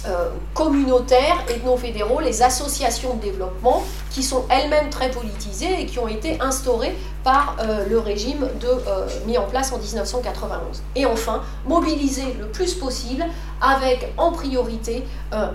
euh, 0.08 0.30
communautaires 0.54 1.44
et 1.50 1.66
non 1.66 1.76
fédéraux, 1.76 2.22
les 2.22 2.42
associations 2.42 3.16
de 3.16 3.22
développement, 3.22 3.84
qui 4.10 4.24
sont 4.24 4.46
elles-mêmes 4.50 4.90
très 4.90 5.12
politisées 5.12 5.82
et 5.82 5.86
qui 5.86 6.00
ont 6.00 6.08
été 6.08 6.40
instaurées 6.40 6.96
par 7.24 7.58
euh, 7.60 7.86
le 7.90 8.00
régime 8.00 8.48
euh, 8.64 9.08
mis 9.26 9.38
en 9.38 9.44
place 9.44 9.74
en 9.74 9.80
1991. 9.80 10.82
Et 10.96 11.06
enfin, 11.06 11.42
mobiliser 11.68 12.36
le 12.40 12.48
plus 12.48 12.74
possible 12.76 13.26
avec 13.60 14.14
en 14.18 14.32
priorité 14.32 15.04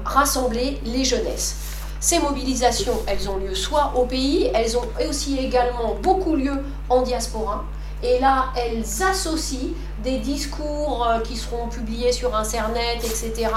rassembler 0.05 0.81
les 0.85 1.05
jeunesses. 1.05 1.57
Ces 2.01 2.19
mobilisations, 2.19 2.99
elles 3.07 3.31
ont 3.31 3.37
lieu 3.37 3.55
soit 3.55 3.93
au 3.97 4.05
pays, 4.05 4.51
elles 4.55 4.77
ont 4.77 4.89
aussi 5.09 5.39
également 5.39 5.95
beaucoup 6.03 6.35
lieu 6.35 6.63
en 6.89 7.03
diaspora. 7.03 7.65
Et 8.03 8.19
là, 8.19 8.47
elles 8.57 8.85
associent 9.03 9.71
des 10.03 10.19
discours 10.19 11.07
euh, 11.07 11.21
qui 11.21 11.37
seront 11.37 11.69
publiés 11.69 12.13
sur 12.13 12.35
Internet, 12.35 12.99
etc., 12.99 13.49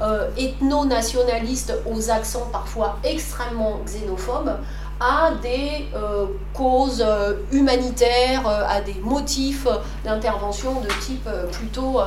euh, 0.00 0.28
ethno-nationalistes 0.36 1.72
aux 1.90 2.10
accents 2.10 2.48
parfois 2.52 2.98
extrêmement 3.02 3.80
xénophobes, 3.86 4.58
à 5.00 5.30
des 5.42 5.86
euh, 5.94 6.26
causes 6.52 7.04
humanitaires, 7.52 8.46
à 8.46 8.80
des 8.80 8.96
motifs 9.02 9.66
d'intervention 10.04 10.80
de 10.80 10.88
type 11.00 11.28
plutôt 11.52 12.00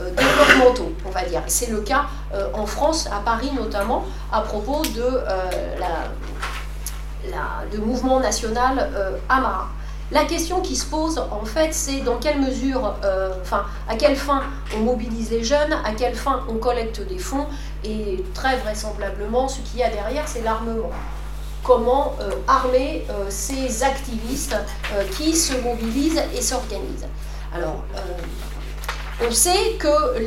développementaux, 0.00 0.92
on 1.06 1.10
va 1.10 1.24
dire. 1.24 1.42
C'est 1.46 1.70
le 1.70 1.80
cas 1.80 2.06
en 2.54 2.66
France, 2.66 3.06
à 3.06 3.20
Paris 3.20 3.50
notamment, 3.54 4.04
à 4.32 4.40
propos 4.40 4.82
de, 4.96 5.20
la, 5.78 6.10
la, 7.30 7.70
de 7.72 7.78
mouvement 7.78 8.18
national 8.18 8.90
Amara. 9.28 9.68
La 10.10 10.24
question 10.24 10.62
qui 10.62 10.74
se 10.74 10.86
pose, 10.86 11.18
en 11.18 11.44
fait, 11.44 11.74
c'est 11.74 12.00
dans 12.00 12.16
quelle 12.16 12.40
mesure, 12.40 12.94
euh, 13.04 13.34
enfin, 13.42 13.66
à 13.88 13.94
quelle 13.94 14.16
fin 14.16 14.42
on 14.74 14.80
mobilise 14.80 15.30
les 15.30 15.44
jeunes, 15.44 15.74
à 15.84 15.92
quelle 15.92 16.14
fin 16.14 16.44
on 16.48 16.54
collecte 16.54 17.06
des 17.06 17.18
fonds, 17.18 17.46
et 17.84 18.24
très 18.32 18.56
vraisemblablement, 18.56 19.48
ce 19.48 19.60
qu'il 19.60 19.80
y 19.80 19.82
a 19.82 19.90
derrière, 19.90 20.26
c'est 20.26 20.40
l'armement. 20.40 20.90
Comment 21.62 22.14
euh, 22.20 22.30
armer 22.46 23.04
euh, 23.10 23.26
ces 23.28 23.82
activistes 23.82 24.56
qui 25.16 25.36
se 25.36 25.54
mobilisent 25.60 26.22
et 26.34 26.40
s'organisent. 26.40 27.08
Alors, 27.54 27.84
on 29.26 29.30
sait 29.32 29.76
que 29.78 30.18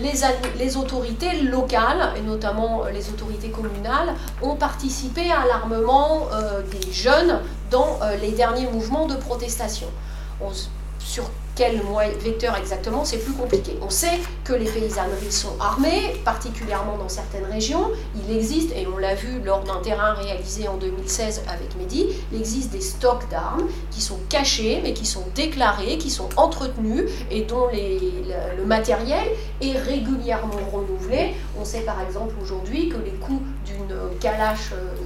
les, 0.57 0.77
autorités 0.77 1.41
locales, 1.41 2.13
et 2.17 2.21
notamment 2.21 2.85
les 2.85 3.09
autorités 3.09 3.49
communales, 3.49 4.13
ont 4.41 4.55
participé 4.55 5.31
à 5.31 5.45
l'armement 5.47 6.27
des 6.71 6.91
jeunes 6.91 7.39
dans 7.71 7.99
euh, 8.01 8.17
les 8.17 8.31
derniers 8.31 8.69
mouvements 8.69 9.07
de 9.07 9.15
protestation. 9.15 9.87
Sur 11.03 11.29
quel 11.55 11.81
vecteur 12.23 12.55
exactement, 12.55 13.03
c'est 13.05 13.17
plus 13.17 13.33
compliqué. 13.33 13.77
On 13.81 13.89
sait 13.89 14.19
que 14.43 14.53
les 14.53 14.65
paysanneries 14.65 15.31
sont 15.31 15.59
armées, 15.59 16.19
particulièrement 16.23 16.97
dans 16.97 17.09
certaines 17.09 17.45
régions. 17.45 17.91
Il 18.15 18.35
existe, 18.35 18.71
et 18.71 18.87
on 18.87 18.97
l'a 18.97 19.15
vu 19.15 19.41
lors 19.43 19.63
d'un 19.63 19.79
terrain 19.81 20.13
réalisé 20.13 20.67
en 20.67 20.77
2016 20.77 21.43
avec 21.47 21.75
Mehdi, 21.77 22.07
il 22.31 22.39
existe 22.39 22.71
des 22.71 22.81
stocks 22.81 23.29
d'armes 23.29 23.67
qui 23.91 24.01
sont 24.01 24.17
cachés, 24.29 24.79
mais 24.81 24.93
qui 24.93 25.05
sont 25.05 25.25
déclarés, 25.35 25.97
qui 25.97 26.09
sont 26.09 26.29
entretenus 26.37 27.09
et 27.29 27.43
dont 27.43 27.67
le, 27.71 28.65
matériel 28.65 29.27
est 29.61 29.77
régulièrement 29.77 30.53
renouvelé. 30.71 31.33
On 31.59 31.65
sait 31.65 31.81
par 31.81 32.01
exemple 32.01 32.33
aujourd'hui 32.41 32.89
que 32.89 32.97
les 32.97 33.11
coûts 33.11 33.41
d'une 33.65 34.17
calache 34.19 34.71
euh, 34.71 35.00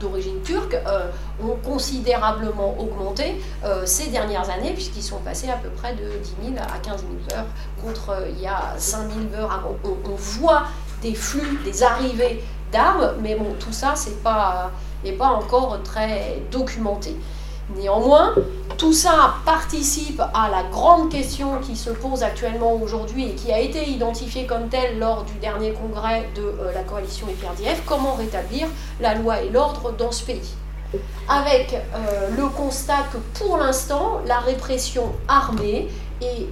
d'origine 0.00 0.40
turque 0.42 0.74
euh, 0.74 1.10
ont 1.42 1.56
considérablement 1.64 2.74
augmenté 2.78 3.40
euh, 3.64 3.82
ces 3.86 4.08
dernières 4.08 4.48
années, 4.50 4.72
puisqu'ils 4.72 5.02
sont 5.02 5.18
passés 5.18 5.48
à 5.48 5.56
peu 5.56 5.68
près 5.68 5.94
de 5.94 6.04
10 6.42 6.54
000 6.54 6.58
à 6.58 6.78
15 6.78 7.04
000 7.28 7.38
heures, 7.38 7.46
contre 7.82 8.10
euh, 8.10 8.28
il 8.30 8.40
y 8.40 8.46
a 8.46 8.74
5 8.76 9.08
000 9.32 9.40
heures 9.40 9.52
avant. 9.52 9.76
On, 9.84 10.14
voit 10.16 10.64
des 11.02 11.14
flux, 11.14 11.60
des 11.64 11.82
arrivées 11.82 12.42
d'armes, 12.72 13.14
mais 13.22 13.34
bon, 13.34 13.54
tout 13.58 13.72
ça, 13.72 13.94
c'est 13.94 14.22
pas, 14.22 14.70
n'est 15.04 15.12
pas 15.12 15.28
encore 15.28 15.82
très 15.82 16.42
documenté. 16.50 17.16
Néanmoins, 17.76 18.34
tout 18.80 18.92
ça 18.92 19.34
participe 19.44 20.20
à 20.20 20.48
la 20.48 20.62
grande 20.64 21.10
question 21.10 21.58
qui 21.60 21.76
se 21.76 21.90
pose 21.90 22.22
actuellement 22.22 22.74
aujourd'hui 22.74 23.28
et 23.28 23.34
qui 23.34 23.52
a 23.52 23.60
été 23.60 23.88
identifiée 23.88 24.46
comme 24.46 24.68
telle 24.68 24.98
lors 24.98 25.24
du 25.24 25.34
dernier 25.34 25.72
congrès 25.72 26.28
de 26.34 26.40
euh, 26.40 26.72
la 26.74 26.82
coalition 26.82 27.28
EPRDF, 27.28 27.82
comment 27.84 28.14
rétablir 28.14 28.68
la 29.00 29.14
loi 29.14 29.42
et 29.42 29.50
l'ordre 29.50 29.92
dans 29.92 30.10
ce 30.10 30.24
pays? 30.24 30.54
Avec 31.28 31.74
euh, 31.74 32.30
le 32.36 32.48
constat 32.48 33.04
que 33.12 33.18
pour 33.38 33.58
l'instant, 33.58 34.22
la 34.26 34.38
répression 34.38 35.12
armée 35.28 35.88
est 36.22 36.46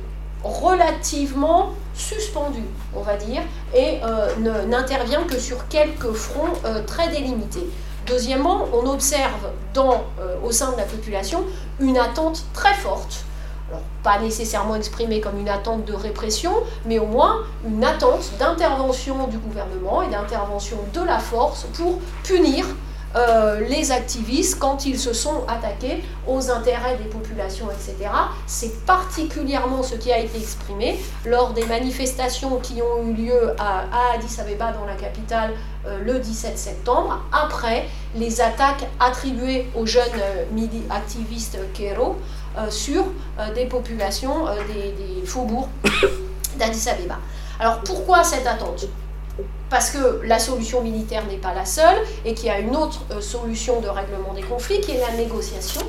relativement 0.45 1.71
suspendue, 1.95 2.69
on 2.95 3.01
va 3.01 3.17
dire, 3.17 3.41
et 3.75 4.01
euh, 4.05 4.67
n'intervient 4.67 5.25
que 5.25 5.39
sur 5.39 5.67
quelques 5.69 6.13
fronts 6.13 6.53
très 6.87 7.09
délimités. 7.09 7.67
Deuxièmement, 8.09 8.65
on 8.73 8.87
observe 8.87 9.51
dans, 9.75 10.05
euh, 10.21 10.37
au 10.43 10.51
sein 10.51 10.73
de 10.73 10.77
la 10.79 10.85
population 10.85 11.45
une 11.79 11.99
attente 11.99 12.45
très 12.55 12.73
forte, 12.75 13.25
pas 14.03 14.19
nécessairement 14.19 14.77
exprimée 14.77 15.21
comme 15.21 15.39
une 15.39 15.49
attente 15.49 15.85
de 15.85 15.93
répression, 15.93 16.53
mais 16.87 16.99
au 16.99 17.07
moins 17.07 17.37
une 17.67 17.85
attente 17.85 18.31
d'intervention 18.39 19.27
du 19.27 19.37
gouvernement 19.37 20.03
et 20.03 20.09
d'intervention 20.09 20.79
de 20.95 21.03
la 21.03 21.19
force 21.19 21.67
pour 21.75 21.99
punir 22.25 22.65
euh, 23.17 23.61
les 23.69 23.91
activistes 23.91 24.59
quand 24.59 24.85
ils 24.85 24.99
se 24.99 25.15
sont 25.15 25.45
attaqués 25.49 26.05
aux 26.27 26.51
intérêts 26.51 26.97
des 26.97 27.09
populations, 27.09 27.67
etc. 27.71 28.11
C'est 28.47 28.85
particulièrement 28.85 29.83
ce 29.83 29.95
qui 29.95 30.13
a 30.13 30.19
été 30.19 30.39
exprimé 30.39 30.99
lors 31.25 31.53
des 31.55 31.65
manifestations 31.65 32.59
qui 32.59 32.83
ont 32.83 33.07
eu 33.09 33.15
lieu 33.15 33.55
à, 33.59 33.85
Addis 34.15 34.41
Abeba, 34.41 34.73
dans 34.73 34.85
la 34.85 34.95
capitale, 34.95 35.53
euh, 35.87 35.99
le 36.05 36.19
17 36.19 36.59
septembre, 36.59 37.23
après 37.33 37.87
les 38.15 38.41
attaques 38.41 38.87
attribuées 39.01 39.69
aux 39.75 39.87
jeunes 39.87 40.05
euh, 40.21 40.91
activistes 40.91 41.59
Kero 41.73 42.17
sur 42.71 43.05
des 43.55 43.67
populations 43.67 44.47
des, 44.67 44.91
des 44.91 45.25
faubourgs 45.25 45.69
d'Addis 46.59 46.89
Abeba. 46.89 47.19
Alors 47.61 47.83
pourquoi 47.83 48.25
cette 48.25 48.49
attente? 48.49 48.87
Parce 49.71 49.91
que 49.91 50.21
la 50.25 50.39
solution 50.39 50.83
militaire 50.83 51.27
n'est 51.27 51.37
pas 51.37 51.55
la 51.55 51.65
seule 51.65 51.97
et 52.25 52.35
qu'il 52.35 52.47
y 52.47 52.51
a 52.51 52.59
une 52.59 52.77
autre 52.77 53.03
euh, 53.11 53.21
solution 53.21 53.81
de 53.81 53.89
règlement 53.89 54.33
des 54.35 54.43
conflits 54.43 54.81
qui 54.81 54.93
est 54.93 55.01
la 55.01 55.17
négociation 55.17 55.83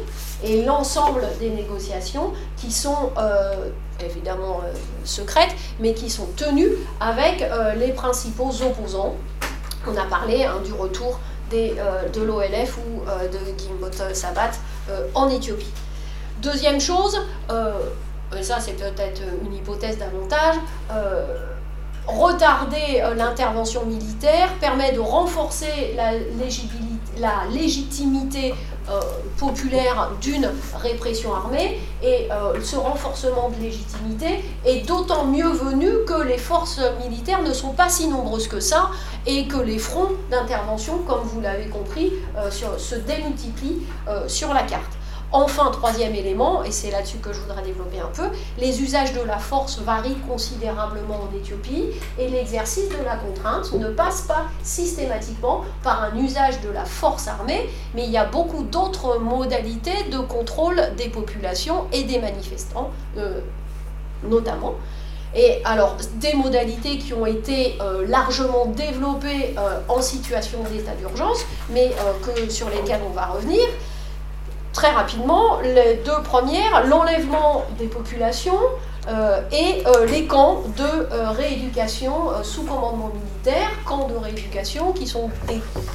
et 0.44 0.64
l'ensemble 0.64 1.28
des 1.40 1.50
négociations 1.50 2.34
qui 2.58 2.72
sont 2.72 3.12
euh, 3.18 3.70
évidemment 4.04 4.62
euh, 4.66 4.74
secrètes 5.04 5.56
mais 5.80 5.94
qui 5.94 6.10
sont 6.10 6.28
tenues 6.36 6.72
avec 7.00 7.46
les 7.78 7.92
principaux 7.92 8.52
opposants. 8.64 9.16
On 9.88 9.96
a 9.98 10.06
parlé 10.06 10.44
hein, 10.44 10.62
du 10.64 10.74
retour 10.74 11.20
de 11.52 12.22
l'OLF 12.22 12.78
ou 12.78 13.02
de 13.06 13.40
Gimbot 13.58 14.14
Sabat 14.14 14.52
en 15.16 15.30
Éthiopie. 15.30 15.72
Deuxième 16.42 16.80
chose, 16.80 17.20
ça 17.50 18.60
c'est 18.60 18.74
peut-être 18.74 19.22
une 19.44 19.56
hypothèse 19.56 19.98
davantage, 19.98 20.56
retarder 22.10 23.02
euh, 23.02 23.14
l'intervention 23.14 23.86
militaire 23.86 24.50
permet 24.60 24.92
de 24.92 25.00
renforcer 25.00 25.96
la, 25.96 26.12
légitimité 27.52 28.54
euh, 28.90 29.02
populaire 29.38 30.12
d'une 30.22 30.50
répression 30.76 31.36
armée 31.36 31.80
et 32.02 32.30
euh, 32.32 32.54
ce 32.64 32.78
renforcement 32.78 33.50
de 33.50 33.62
légitimité 33.62 34.44
est 34.66 34.88
d'autant 34.88 35.26
mieux 35.26 35.50
venu 35.50 35.90
que 36.08 36.24
les 36.24 36.38
forces 36.38 36.80
militaires 37.04 37.42
ne 37.42 37.54
sont 37.54 37.74
pas 37.74 37.90
si 37.90 38.08
nombreuses 38.08 38.48
que 38.48 38.62
ça 38.62 38.90
et 39.26 39.48
que 39.48 39.58
les 39.58 39.80
fronts 39.80 40.12
d'intervention, 40.32 41.00
comme 41.00 41.24
vous 41.24 41.42
l'avez 41.42 41.68
compris, 41.68 42.14
se 42.52 42.96
démultiplient 42.96 43.82
sur 44.28 44.54
la 44.54 44.64
carte. 44.64 44.99
Enfin, 45.32 45.70
troisième 45.72 46.16
élément, 46.16 46.64
et 46.64 46.72
c'est 46.72 46.90
là-dessus 46.90 47.18
que 47.18 47.32
je 47.32 47.40
voudrais 47.42 47.62
développer 47.62 48.00
un 48.00 48.08
peu, 48.08 48.36
les 48.58 48.82
usages 48.82 49.14
de 49.14 49.22
la 49.22 49.38
force 49.38 49.80
varient 49.80 50.18
considérablement 50.28 51.22
en 51.22 51.38
Éthiopie 51.38 51.86
et 52.18 52.28
l'exercice 52.30 52.90
de 52.90 53.04
la 53.06 53.16
contrainte 53.16 53.72
ne 53.74 53.90
passe 53.90 54.24
pas 54.24 54.46
systématiquement 54.64 55.66
par 55.84 56.02
un 56.02 56.18
usage 56.18 56.62
de 56.62 56.70
la 56.70 56.84
force 56.84 57.28
armée, 57.28 57.70
mais 57.94 58.06
il 58.06 58.12
y 58.12 58.18
a 58.18 58.26
beaucoup 58.26 58.64
d'autres 58.64 59.20
modalités 59.20 60.10
de 60.12 60.18
contrôle 60.18 60.82
des 60.98 61.10
populations 61.10 61.86
et 61.94 62.06
des 62.06 62.18
manifestants, 62.18 62.90
euh, 63.18 63.42
notamment. 64.24 64.74
Et 65.36 65.62
alors, 65.64 65.96
des 66.16 66.34
modalités 66.34 66.98
qui 66.98 67.14
ont 67.14 67.28
été 67.28 67.78
euh, 67.82 68.08
largement 68.08 68.66
développées 68.66 69.54
euh, 69.60 69.80
en 69.88 70.02
situation 70.02 70.58
d'état 70.72 70.96
d'urgence, 70.96 71.46
mais 71.70 71.92
que, 72.24 72.50
sur 72.50 72.68
lesquelles 72.72 73.02
on 73.08 73.14
va 73.14 73.28
revenir, 73.28 73.62
très 74.74 74.92
rapidement, 74.92 75.60
les 75.62 75.96
deux 76.06 76.22
premières, 76.24 76.86
l'enlèvement 76.88 77.66
des 77.78 77.88
populations 77.88 78.60
euh, 79.08 79.42
et 79.52 79.84
euh, 79.88 80.06
les 80.06 80.26
camps 80.26 80.62
de 80.78 80.84
euh, 80.84 81.32
rééducation 81.32 82.14
sous 82.44 82.64
commandement 82.64 83.10
militaire, 83.14 83.70
camps 83.86 84.08
de 84.08 84.16
rééducation 84.16 84.92
qui 84.92 85.08
sont 85.08 85.30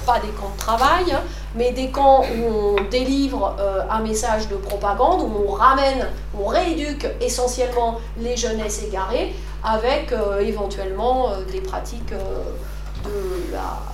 pas 0.05 0.19
des 0.19 0.29
camps 0.29 0.51
de 0.53 0.59
travail, 0.59 1.13
hein, 1.13 1.21
mais 1.55 1.71
des 1.71 1.91
camps 1.91 2.23
où 2.23 2.77
on 2.79 2.91
délivre 2.91 3.57
un 3.89 4.01
message 4.01 4.49
de 4.49 4.57
propagande, 4.57 5.23
où 5.23 5.45
on 5.49 5.53
ramène, 5.53 6.09
on 6.39 6.47
rééduque 6.47 7.07
essentiellement 7.21 8.01
les 8.19 8.37
jeunesses 8.37 8.83
égarées, 8.83 9.35
avec 9.63 10.13
éventuellement 10.41 11.29
des 11.53 11.61
pratiques 11.61 12.13
de 12.13 13.53
la 13.53 13.94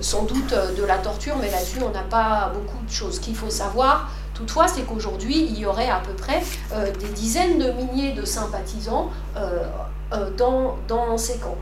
sans 0.00 0.24
doute 0.24 0.52
euh, 0.52 0.74
de 0.74 0.84
la 0.84 0.98
torture, 0.98 1.36
mais 1.40 1.50
là-dessus, 1.50 1.78
on 1.84 1.90
n'a 1.90 2.02
pas 2.02 2.52
beaucoup 2.54 2.84
de 2.84 2.90
choses. 2.90 3.18
Qu'il 3.18 3.36
faut 3.36 3.50
savoir, 3.50 4.10
toutefois, 4.34 4.68
c'est 4.68 4.82
qu'aujourd'hui, 4.82 5.48
il 5.50 5.58
y 5.58 5.66
aurait 5.66 5.88
à 5.88 6.00
peu 6.00 6.12
près 6.12 6.42
euh, 6.72 6.92
des 6.92 7.08
dizaines 7.08 7.58
de 7.58 7.70
milliers 7.72 8.12
de 8.12 8.24
sympathisants 8.24 9.10
euh, 9.36 10.30
dans, 10.36 11.18
ces 11.18 11.38
camps. 11.38 11.58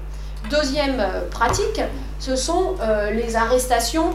Deuxième 0.50 1.02
pratique, 1.32 1.80
ce 2.20 2.36
sont 2.36 2.76
les 3.10 3.34
arrestations 3.34 4.10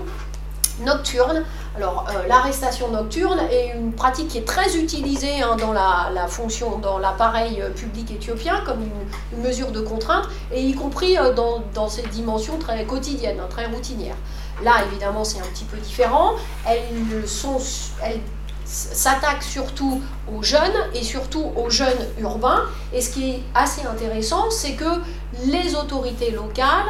nocturnes 0.86 1.44
alors, 1.78 2.06
euh, 2.10 2.28
l'arrestation 2.28 2.90
nocturne 2.90 3.40
est 3.50 3.74
une 3.78 3.94
pratique 3.94 4.28
qui 4.28 4.40
est 4.40 4.48
très 4.48 4.76
utilisée 4.76 5.42
hein, 5.42 5.56
dans 5.56 5.72
la, 5.72 6.28
fonction, 6.28 6.78
dans 6.80 7.00
l'appareil 7.00 7.62
euh, 7.62 7.70
public 7.70 8.12
éthiopien, 8.12 8.62
comme 8.66 8.80
une, 8.82 9.42
mesure 9.42 9.72
de 9.72 9.80
contrainte, 9.80 10.28
et 10.52 10.62
y 10.62 10.74
compris 10.74 11.18
euh, 11.18 11.34
dans, 11.34 11.64
dans 11.74 11.88
ces 11.88 12.02
dimensions 12.04 12.58
très 12.58 12.84
quotidiennes, 12.84 13.40
hein, 13.40 13.48
très 13.50 13.68
routinières. 13.68 14.18
Là, 14.64 14.84
évidemment, 14.92 15.24
c'est 15.24 15.40
un 15.40 15.48
petit 15.54 15.64
peu 15.64 15.78
différent. 15.78 16.34
Elles 16.68 17.26
sont, 17.26 17.58
elles 18.04 18.20
s'attaquent 18.66 19.42
surtout 19.42 20.02
aux 20.34 20.44
jeunes 20.44 20.90
et 20.94 21.04
surtout 21.04 21.54
aux 21.56 21.70
jeunes 21.70 22.06
urbains. 22.20 22.66
Et 22.94 23.02
ce 23.02 23.12
qui 23.12 23.32
est 23.32 23.44
assez 23.56 23.86
intéressant, 23.88 24.52
c'est 24.52 24.74
que 24.74 25.00
les 25.46 25.74
autorités 25.76 26.32
locales 26.32 26.86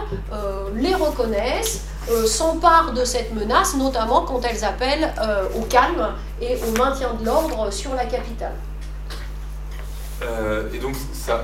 les 0.75 0.93
reconnaissent, 0.93 1.86
euh, 2.10 2.26
s'emparent 2.26 2.93
de 2.93 3.06
cette 3.06 3.34
menace, 3.34 3.76
notamment 3.76 4.22
quand 4.22 4.41
elles 4.41 4.64
appellent 4.66 5.14
euh, 5.22 5.45
au 5.56 5.62
calme 5.62 6.14
et 6.41 6.58
au 6.68 6.78
maintien 6.78 7.14
de 7.14 7.26
l'ordre 7.26 7.72
sur 7.72 7.93
la 7.93 8.06
capitale. 8.06 8.56
Euh, 10.24 10.68
et 10.74 10.80
donc 10.80 10.95
ça, 11.14 11.43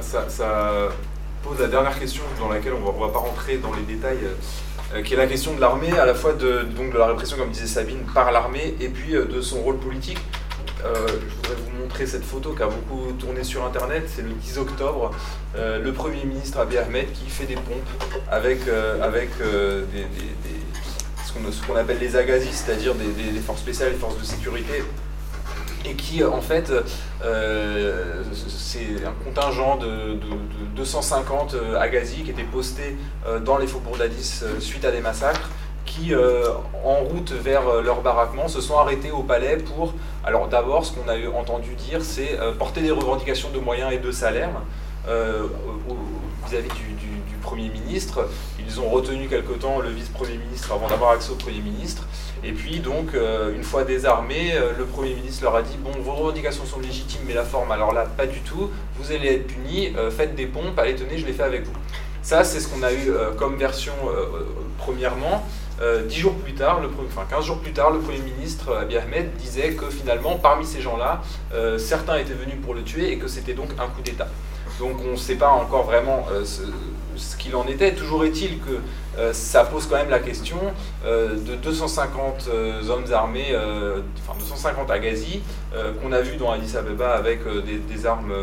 pose 1.44 1.60
la 1.60 1.68
dernière 1.68 1.98
question 2.00 2.24
dans 2.40 2.50
laquelle 2.50 2.74
on 2.74 2.80
ne 2.80 3.00
va, 3.00 3.10
pas 3.10 3.20
rentrer 3.20 3.58
dans 3.58 3.72
les 3.74 3.84
détails, 3.84 4.28
qui 5.04 5.14
est 5.14 5.18
la 5.18 5.28
question 5.28 5.54
de 5.54 5.62
l'armée, 5.62 5.92
à 5.98 6.06
la 6.06 6.16
fois 6.16 6.34
de, 6.34 6.64
donc 6.64 6.92
de 6.92 6.98
la 6.98 7.08
répression, 7.08 7.38
comme 7.38 7.52
disait 7.52 7.68
Sabine, 7.68 8.04
par 8.14 8.32
l'armée, 8.32 8.76
et 8.80 8.90
puis 8.90 9.12
de 9.12 9.42
son 9.42 9.62
rôle 9.62 9.78
politique. 9.78 10.20
Je 10.84 11.36
voudrais 11.36 11.56
vous 11.56 11.82
montrer 11.82 12.06
cette 12.06 12.24
photo 12.24 12.54
qui 12.54 12.64
a 12.64 12.68
beaucoup 12.68 13.12
tourné 13.14 13.44
sur 13.44 13.66
Internet. 13.66 14.04
C'est 14.08 14.22
le 14.22 14.30
10 14.30 14.58
octobre, 14.58 15.12
le 15.56 15.92
Premier 15.92 16.24
ministre 16.26 16.60
Abiy 16.60 16.78
Ahmed 16.78 17.12
qui 17.12 17.30
fait 17.30 17.46
des 17.46 17.56
pompes 17.56 18.04
avec, 18.30 18.62
avec 19.02 19.30
des, 19.40 20.06
ce 21.52 21.66
qu'on 21.66 21.76
appelle 21.76 22.00
les 22.00 22.16
agazis, 22.16 22.54
c'est-à-dire 22.54 22.94
des, 22.96 23.40
forces 23.40 23.62
spéciales, 23.62 23.92
des 23.92 23.98
forces 23.98 24.18
de 24.18 24.24
sécurité, 24.24 24.84
et 25.86 25.94
qui 25.94 26.24
en 26.24 26.42
fait, 26.42 26.72
euh, 27.24 28.24
c'est 28.48 29.06
un 29.06 29.14
contingent 29.24 29.78
de, 29.78 30.18
250 30.76 31.56
euh, 31.56 31.80
agazis 31.80 32.24
qui 32.24 32.32
étaient 32.32 32.44
postés 32.44 32.96
euh, 33.26 33.40
dans 33.40 33.58
les 33.58 33.66
faubourgs 33.66 33.98
d'Addis 33.98 34.44
suite 34.60 34.86
à 34.86 34.92
des 34.92 35.02
massacres, 35.02 35.50
qui, 35.86 36.14
en 36.84 36.96
route 36.96 37.32
vers 37.32 37.82
leur 37.82 38.02
baraquement, 38.02 38.50
se 38.50 38.60
sont 38.60 38.78
arrêtés 38.78 39.10
au 39.10 39.24
palais 39.24 39.56
pour, 39.56 39.94
alors 40.28 40.48
d'abord, 40.48 40.86
ce 40.86 40.92
qu'on 40.92 41.08
a 41.08 41.16
entendu 41.40 41.74
dire, 41.76 42.04
c'est 42.04 42.38
porter 42.60 42.82
des 42.82 42.92
revendications 42.92 43.50
de 43.50 43.60
moyens 43.60 43.94
et 43.94 43.98
de 43.98 44.12
salaires 44.12 44.62
vis-à-vis 46.48 46.70
du, 46.70 47.08
Premier 47.48 47.70
ministre. 47.70 48.28
Ils 48.60 48.82
ont 48.82 48.90
retenu 48.90 49.30
quelque 49.30 49.54
temps 49.54 49.80
le 49.80 49.90
vice-premier 49.90 50.38
ministre 50.38 50.74
avant 50.74 50.90
d'avoir 50.90 51.12
accès 51.12 51.32
au 51.32 51.36
Premier 51.36 51.62
ministre. 51.62 52.06
Et 52.44 52.52
puis, 52.52 52.80
donc, 52.80 53.14
euh, 53.14 53.56
une 53.56 53.64
fois 53.64 53.86
désarmés, 53.86 54.52
euh, 54.54 54.74
le 54.78 54.84
Premier 54.84 55.14
ministre 55.14 55.44
leur 55.44 55.56
a 55.56 55.62
dit 55.62 55.78
Bon, 55.78 55.92
vos 56.02 56.12
revendications 56.12 56.66
sont 56.66 56.82
légitimes, 56.82 57.22
mais 57.26 57.34
la 57.34 57.46
forme, 57.46 57.72
alors 57.72 57.94
là, 57.94 58.06
pas 58.06 58.28
du 58.28 58.42
tout. 58.42 58.70
Vous 58.98 59.14
allez 59.14 59.30
être 59.30 59.48
punis, 59.48 59.94
euh, 59.96 60.12
faites 60.12 60.36
des 60.36 60.46
pompes, 60.46 60.78
allez, 60.78 60.96
tenez, 60.96 61.18
je 61.18 61.26
les 61.26 61.32
fais 61.32 61.44
avec 61.44 61.66
vous. 61.66 61.74
Ça, 62.22 62.44
c'est 62.44 62.60
ce 62.60 62.68
qu'on 62.68 62.84
a 62.84 62.92
eu 62.92 63.10
comme 63.38 63.56
version 63.56 63.94
premièrement. 64.78 65.48
Dix 66.08 66.20
jours 66.20 66.34
plus 66.36 66.54
tard, 66.54 66.80
le, 66.82 66.90
enfin 67.08 67.26
15 67.30 67.46
jours 67.46 67.60
plus 67.60 67.72
tard, 67.72 67.92
le 67.92 68.00
Premier 68.00 68.20
ministre 68.20 68.76
Abiy 68.76 68.98
Ahmed 68.98 69.36
disait 69.36 69.74
que 69.74 69.90
finalement, 69.90 70.38
parmi 70.38 70.66
ces 70.66 70.82
gens-là, 70.82 71.22
certains 71.78 72.18
étaient 72.18 72.34
venus 72.34 72.58
pour 72.64 72.74
le 72.74 72.84
tuer 72.84 73.12
et 73.12 73.18
que 73.18 73.28
c'était 73.28 73.54
donc 73.54 73.70
un 73.80 73.88
coup 73.88 74.02
d'État. 74.02 74.28
Donc 74.80 74.98
on 75.06 75.12
ne 75.12 75.16
sait 75.16 75.36
pas 75.36 75.50
encore 75.50 75.84
vraiment 75.84 76.26
ce, 76.46 77.38
qu'il 77.38 77.56
en 77.56 77.68
était. 77.68 77.94
Toujours 77.94 78.24
est-il 78.26 78.60
que 78.60 78.80
euh, 79.18 79.34
ça 79.34 79.64
pose 79.64 79.88
quand 79.88 79.96
même 79.96 80.10
la 80.10 80.20
question 80.20 80.58
euh, 81.06 81.34
de 81.34 81.56
250 81.56 82.50
euh, 82.50 82.88
hommes 82.90 83.12
armés, 83.12 83.56
enfin 84.20 84.38
250 84.40 84.90
agazis, 84.92 85.42
qu'on 86.02 86.12
a 86.12 86.22
vu 86.22 86.38
dans 86.38 86.52
Addis 86.52 86.78
Abeba 86.78 87.14
avec 87.14 87.42
des, 87.90 88.06
armes 88.06 88.34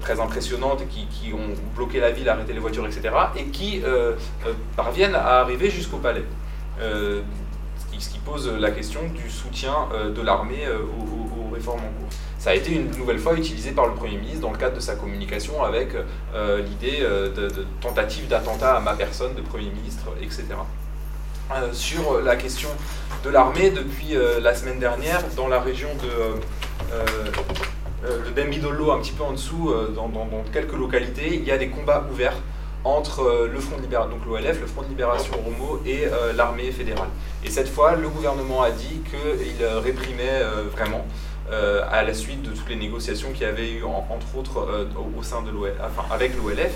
très 0.00 0.20
impressionnantes 0.20 0.82
qui, 0.88 1.06
qui, 1.06 1.32
ont 1.32 1.54
bloqué 1.74 2.00
la 2.00 2.10
ville, 2.10 2.28
arrêté 2.28 2.52
les 2.52 2.58
voitures, 2.58 2.86
etc., 2.86 3.14
et 3.36 3.44
qui 3.44 3.82
parviennent 4.76 5.14
à 5.14 5.40
arriver 5.40 5.70
jusqu'au 5.70 5.98
palais. 5.98 6.24
Ce 6.80 8.08
qui, 8.08 8.18
pose 8.18 8.50
la 8.58 8.70
question 8.70 9.00
du 9.14 9.28
soutien 9.28 9.88
de 10.14 10.22
l'armée 10.22 10.66
aux, 10.68 11.52
réformes 11.54 11.80
en 11.80 12.00
cours 12.00 12.08
ça 12.42 12.50
a 12.50 12.54
été 12.54 12.72
une 12.72 12.90
nouvelle 12.98 13.20
fois 13.20 13.34
utilisé 13.34 13.70
par 13.70 13.86
le 13.86 13.94
Premier 13.94 14.16
ministre 14.16 14.40
dans 14.40 14.50
le 14.50 14.58
cadre 14.58 14.74
de 14.74 14.80
sa 14.80 14.96
communication 14.96 15.62
avec 15.62 15.90
euh, 16.34 16.60
l'idée 16.60 16.98
euh, 17.02 17.32
de, 17.32 17.48
tentative 17.80 18.26
d'attentat 18.26 18.78
à 18.78 18.80
ma 18.80 18.94
personne 18.94 19.32
de 19.36 19.42
Premier 19.42 19.70
ministre, 19.70 20.06
etc. 20.20 20.46
Euh, 21.54 21.72
sur 21.72 22.20
la 22.20 22.34
question 22.34 22.68
de 23.22 23.30
l'armée, 23.30 23.70
depuis 23.70 24.16
la 24.40 24.56
semaine 24.56 24.80
dernière, 24.80 25.22
dans 25.36 25.46
la 25.46 25.60
région 25.60 25.90
de, 26.02 26.40
de 28.02 28.30
Bembidolo, 28.30 28.90
un 28.90 28.98
petit 29.00 29.12
peu 29.12 29.22
en 29.22 29.32
dessous, 29.32 29.72
dans, 29.94 30.10
quelques 30.52 30.72
localités, 30.72 31.34
il 31.34 31.44
y 31.44 31.52
a 31.52 31.58
des 31.58 31.68
combats 31.68 32.06
ouverts 32.10 32.36
entre 32.84 33.48
le 33.52 33.60
Front 33.60 33.76
de 33.76 33.82
Libération, 33.82 34.10
donc 34.10 34.26
l'OLF, 34.26 34.60
le 34.60 34.66
Front 34.66 34.82
de 34.82 34.88
Libération 34.88 35.34
Oromo 35.34 35.80
et 35.86 36.08
l'armée 36.34 36.72
fédérale. 36.72 37.08
Et 37.44 37.50
cette 37.50 37.68
fois, 37.68 37.94
le 37.94 38.08
gouvernement 38.08 38.62
a 38.62 38.70
dit 38.70 39.02
qu'il 39.08 39.64
réprimait 39.64 40.42
vraiment 40.72 41.06
euh, 41.50 41.82
à 41.90 42.02
la 42.02 42.14
suite 42.14 42.40
de 42.42 42.50
toutes 42.50 42.68
les 42.70 42.76
négociations 42.76 43.30
qu'il 43.32 43.42
y 43.42 43.44
avait 43.44 43.72
eu, 43.72 43.82
entre 43.82 44.38
autres, 44.38 44.58
euh, 44.58 44.86
au 45.18 45.22
sein 45.22 45.42
de 45.42 45.50
l'OLF, 45.50 45.74
avec 46.10 46.32
l'OLF. 46.36 46.72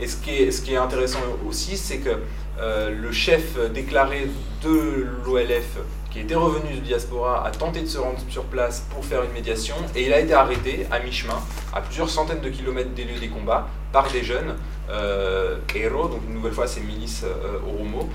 Et 0.00 0.08
ce 0.08 0.16
qui, 0.16 0.74
est, 0.74 0.76
intéressant 0.76 1.20
aussi, 1.48 1.76
c'est 1.76 1.98
que 1.98 2.18
euh, 2.58 2.90
le 2.90 3.12
chef 3.12 3.56
déclaré 3.72 4.28
de 4.62 5.06
l'OLF, 5.24 5.78
qui 6.14 6.20
était 6.20 6.36
revenu 6.36 6.76
de 6.76 6.80
diaspora, 6.80 7.44
a 7.44 7.50
tenté 7.50 7.80
de 7.80 7.86
se 7.86 7.98
rendre 7.98 8.20
sur 8.28 8.44
place 8.44 8.86
pour 8.90 9.04
faire 9.04 9.24
une 9.24 9.32
médiation, 9.32 9.74
et 9.96 10.06
il 10.06 10.12
a 10.12 10.20
été 10.20 10.32
arrêté 10.32 10.86
à 10.92 11.00
mi-chemin, 11.00 11.40
à 11.74 11.80
plusieurs 11.80 12.08
centaines 12.08 12.40
de 12.40 12.48
kilomètres 12.50 12.94
des 12.94 13.02
lieux 13.02 13.18
des 13.18 13.28
combats, 13.28 13.66
par 13.92 14.08
des 14.10 14.22
jeunes, 14.22 14.54
euh, 14.90 15.56
donc 15.68 16.20
une 16.28 16.34
nouvelle 16.34 16.52
fois 16.52 16.68
ces 16.68 16.80
milices 16.80 17.24
Oromo, 17.66 18.08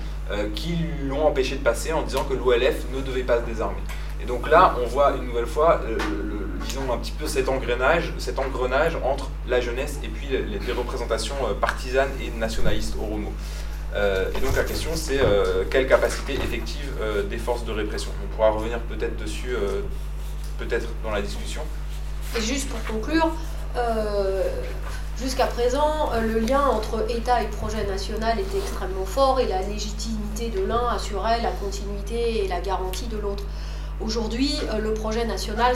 qui 0.54 0.78
l'ont 1.02 1.26
empêché 1.26 1.56
de 1.56 1.62
passer 1.62 1.92
en 1.92 2.02
disant 2.02 2.24
que 2.24 2.32
l'OLF 2.32 2.86
ne 2.94 3.02
devait 3.02 3.22
pas 3.22 3.38
se 3.40 3.44
désarmer. 3.44 3.82
Et 4.22 4.26
donc 4.26 4.50
là, 4.50 4.74
on 4.82 4.86
voit 4.86 5.14
une 5.16 5.24
nouvelle 5.24 5.46
fois, 5.46 5.80
euh, 5.84 5.96
disons 6.66 6.92
un 6.92 6.98
petit 6.98 7.12
peu 7.12 7.26
cet 7.26 7.48
engrenage, 7.48 8.12
cet 8.18 8.38
engrenage 8.38 8.96
entre 9.02 9.30
la 9.48 9.60
jeunesse 9.60 9.98
et 10.04 10.08
puis 10.08 10.28
les, 10.28 10.72
représentations 10.72 11.36
euh, 11.48 11.54
partisanes 11.54 12.10
et 12.22 12.30
nationalistes 12.38 12.96
au 13.00 13.04
Romo. 13.04 13.32
Euh, 13.94 14.30
et 14.36 14.40
donc 14.40 14.54
la 14.56 14.62
question 14.64 14.90
c'est 14.94 15.20
quelle 15.70 15.88
capacité 15.88 16.34
effective 16.34 16.92
des 17.28 17.38
forces 17.38 17.64
de 17.64 17.72
répression? 17.72 18.10
On 18.24 18.34
pourra 18.34 18.50
revenir 18.50 18.78
peut-être 18.80 19.16
dessus, 19.16 19.54
peut-être 20.58 20.88
dans 21.02 21.10
la 21.10 21.22
discussion. 21.22 21.62
Et 22.36 22.40
juste 22.40 22.68
pour 22.68 22.82
conclure, 22.84 23.32
jusqu'à 25.18 25.46
présent, 25.46 26.10
le 26.22 26.38
lien 26.38 26.64
entre 26.66 27.04
État 27.10 27.42
et 27.42 27.46
projet 27.46 27.84
national 27.86 28.38
était 28.38 28.58
extrêmement 28.58 29.04
fort 29.04 29.40
et 29.40 29.46
la 29.46 29.62
légitimité 29.62 30.50
de 30.50 30.64
l'un 30.64 30.88
assurait 30.88 31.40
la 31.42 31.50
continuité 31.50 32.44
et 32.44 32.48
la 32.48 32.60
garantie 32.60 33.08
de 33.08 33.18
l'autre. 33.18 33.44
Aujourd'hui, 34.00 34.54
le 34.78 34.94
projet 34.94 35.26
national 35.26 35.74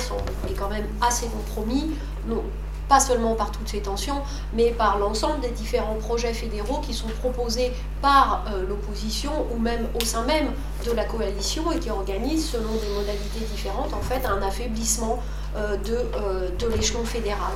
est 0.48 0.54
quand 0.54 0.70
même 0.70 0.86
assez 1.02 1.26
compromis. 1.26 1.90
Non, 2.26 2.42
pas 2.88 3.00
seulement 3.00 3.34
par 3.34 3.50
toutes 3.50 3.68
ces 3.68 3.80
tensions, 3.80 4.22
mais 4.52 4.70
par 4.70 4.98
l'ensemble 4.98 5.40
des 5.40 5.50
différents 5.50 5.94
projets 5.94 6.32
fédéraux 6.32 6.80
qui 6.80 6.94
sont 6.94 7.08
proposés 7.20 7.72
par 8.02 8.44
euh, 8.48 8.66
l'opposition 8.68 9.32
ou 9.54 9.58
même 9.58 9.86
au 10.00 10.04
sein 10.04 10.24
même 10.24 10.52
de 10.86 10.92
la 10.92 11.04
coalition 11.04 11.72
et 11.72 11.78
qui 11.78 11.90
organisent, 11.90 12.50
selon 12.50 12.72
des 12.72 12.88
modalités 12.94 13.44
différentes, 13.52 13.92
en 13.94 14.02
fait, 14.02 14.26
un 14.26 14.42
affaiblissement 14.42 15.18
euh, 15.56 15.76
de, 15.78 15.96
euh, 16.16 16.50
de 16.58 16.66
l'échelon 16.68 17.04
fédéral. 17.04 17.52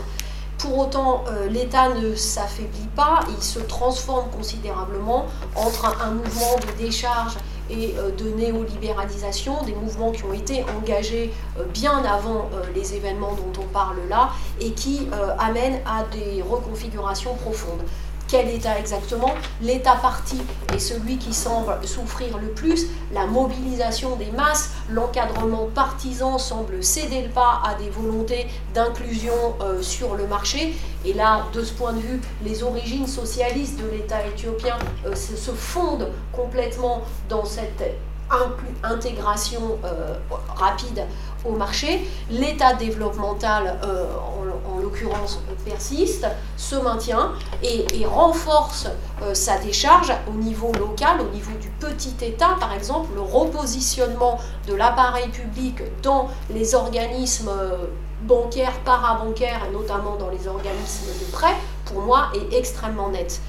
Pour 0.56 0.76
autant, 0.76 1.22
l'État 1.48 1.90
ne 1.90 2.16
s'affaiblit 2.16 2.88
pas, 2.96 3.20
il 3.28 3.40
se 3.40 3.60
transforme 3.60 4.28
considérablement 4.30 5.26
entre 5.54 5.96
un 6.02 6.10
mouvement 6.10 6.56
de 6.56 6.84
décharge 6.84 7.36
et 7.70 7.94
euh, 7.98 8.10
de 8.10 8.30
néolibéralisation, 8.30 9.62
des 9.64 9.74
mouvements 9.74 10.12
qui 10.12 10.24
ont 10.24 10.32
été 10.32 10.64
engagés 10.78 11.32
euh, 11.58 11.64
bien 11.72 12.04
avant 12.04 12.48
euh, 12.52 12.62
les 12.74 12.94
événements 12.94 13.34
dont 13.34 13.62
on 13.62 13.66
parle 13.66 13.96
là 14.08 14.30
et 14.60 14.72
qui 14.72 15.08
amènent 15.38 15.80
à 15.86 16.04
des 16.04 16.42
reconfigurations 16.42 17.34
profondes. 17.34 17.82
Quel 18.28 18.50
État 18.50 18.78
exactement 18.78 19.30
L'État 19.62 19.96
parti 19.96 20.38
est 20.74 20.78
celui 20.78 21.16
qui 21.16 21.32
semble 21.32 21.78
souffrir 21.86 22.36
le 22.36 22.48
plus. 22.48 22.88
La 23.10 23.24
mobilisation 23.24 24.16
des 24.16 24.30
masses, 24.30 24.72
l'encadrement 24.90 25.70
partisan 25.74 26.36
semble 26.36 26.84
céder 26.84 27.22
le 27.22 27.30
pas 27.30 27.62
à 27.64 27.74
des 27.76 27.88
volontés 27.88 28.46
d'inclusion 28.74 29.32
euh, 29.62 29.80
sur 29.80 30.14
le 30.14 30.26
marché. 30.26 30.76
Et 31.06 31.14
là, 31.14 31.46
de 31.54 31.64
ce 31.64 31.72
point 31.72 31.94
de 31.94 32.00
vue, 32.00 32.20
les 32.44 32.62
origines 32.62 33.06
socialistes 33.06 33.80
de 33.80 33.88
l'État 33.88 34.26
éthiopien 34.26 34.76
euh, 35.06 35.14
se, 35.14 35.50
fondent 35.52 36.10
complètement 36.30 37.04
dans 37.30 37.46
cette 37.46 37.82
intégration 38.82 39.78
euh, 39.84 40.18
rapide 40.54 41.02
au 41.44 41.52
marché. 41.52 42.06
L'état 42.30 42.74
développemental, 42.74 43.78
en, 43.82 44.80
l'occurrence, 44.80 45.40
persiste, 45.64 46.26
se 46.56 46.76
maintient 46.76 47.32
et, 47.62 47.84
renforce 48.06 48.88
sa 49.34 49.58
décharge 49.58 50.12
au 50.28 50.32
niveau 50.32 50.72
local, 50.72 51.20
au 51.20 51.34
niveau 51.34 51.52
du 51.60 51.68
petit 51.68 52.14
État, 52.22 52.56
par 52.58 52.72
exemple, 52.72 53.10
le 53.14 53.20
repositionnement 53.20 54.38
de 54.66 54.74
l'appareil 54.74 55.28
public 55.28 55.82
dans 56.02 56.28
les 56.50 56.74
organismes 56.74 57.50
bancaires, 58.22 58.78
parabancaires, 58.84 59.66
et 59.68 59.72
notamment 59.72 60.16
dans 60.16 60.30
les 60.30 60.48
organismes 60.48 61.08
de 61.20 61.30
prêt, 61.30 61.54
pour 61.84 62.02
moi, 62.02 62.28
est 62.34 62.56
extrêmement 62.56 63.08
net. 63.10 63.40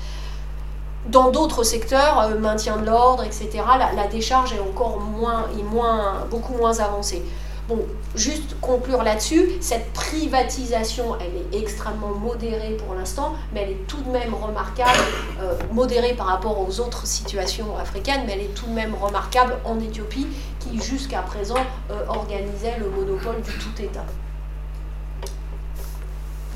Dans 1.07 1.31
d'autres 1.31 1.63
secteurs, 1.63 2.19
euh, 2.19 2.37
maintien 2.37 2.77
de 2.77 2.85
l'ordre, 2.85 3.23
etc., 3.23 3.49
la, 3.95 4.07
décharge 4.07 4.53
est 4.53 4.59
encore 4.59 4.99
moins, 4.99 5.45
moins, 5.71 6.25
beaucoup 6.29 6.53
moins 6.53 6.79
avancée. 6.79 7.23
Bon, 7.70 7.86
juste 8.15 8.59
conclure 8.61 9.03
là-dessus, 9.03 9.47
cette 9.61 9.93
privatisation, 9.93 11.15
elle 11.20 11.59
est 11.59 11.61
extrêmement 11.61 12.15
modérée 12.15 12.76
pour 12.84 12.95
l'instant, 12.95 13.36
mais 13.53 13.61
elle 13.61 13.70
est 13.74 13.88
tout 13.88 14.01
de 14.01 14.09
même 14.09 14.34
remarquable, 14.34 14.97
euh, 15.39 15.53
modérée 15.72 16.15
par 16.15 16.26
rapport 16.26 16.67
aux 16.67 16.80
autres 16.80 17.05
situations 17.05 17.78
africaines, 17.78 18.22
mais 18.26 18.34
elle 18.34 18.41
est 18.41 18.55
tout 18.55 18.65
de 18.65 18.72
même 18.72 18.95
remarquable 18.95 19.53
en 19.65 19.80
Éthiopie, 19.80 20.26
qui 20.59 20.82
jusqu'à 20.82 21.22
présent 21.22 21.63
euh, 21.91 22.07
organisait 22.07 22.80
le 22.80 22.89
monopole 22.89 23.39
du 23.43 23.51
tout 23.51 23.80
État. 23.84 24.05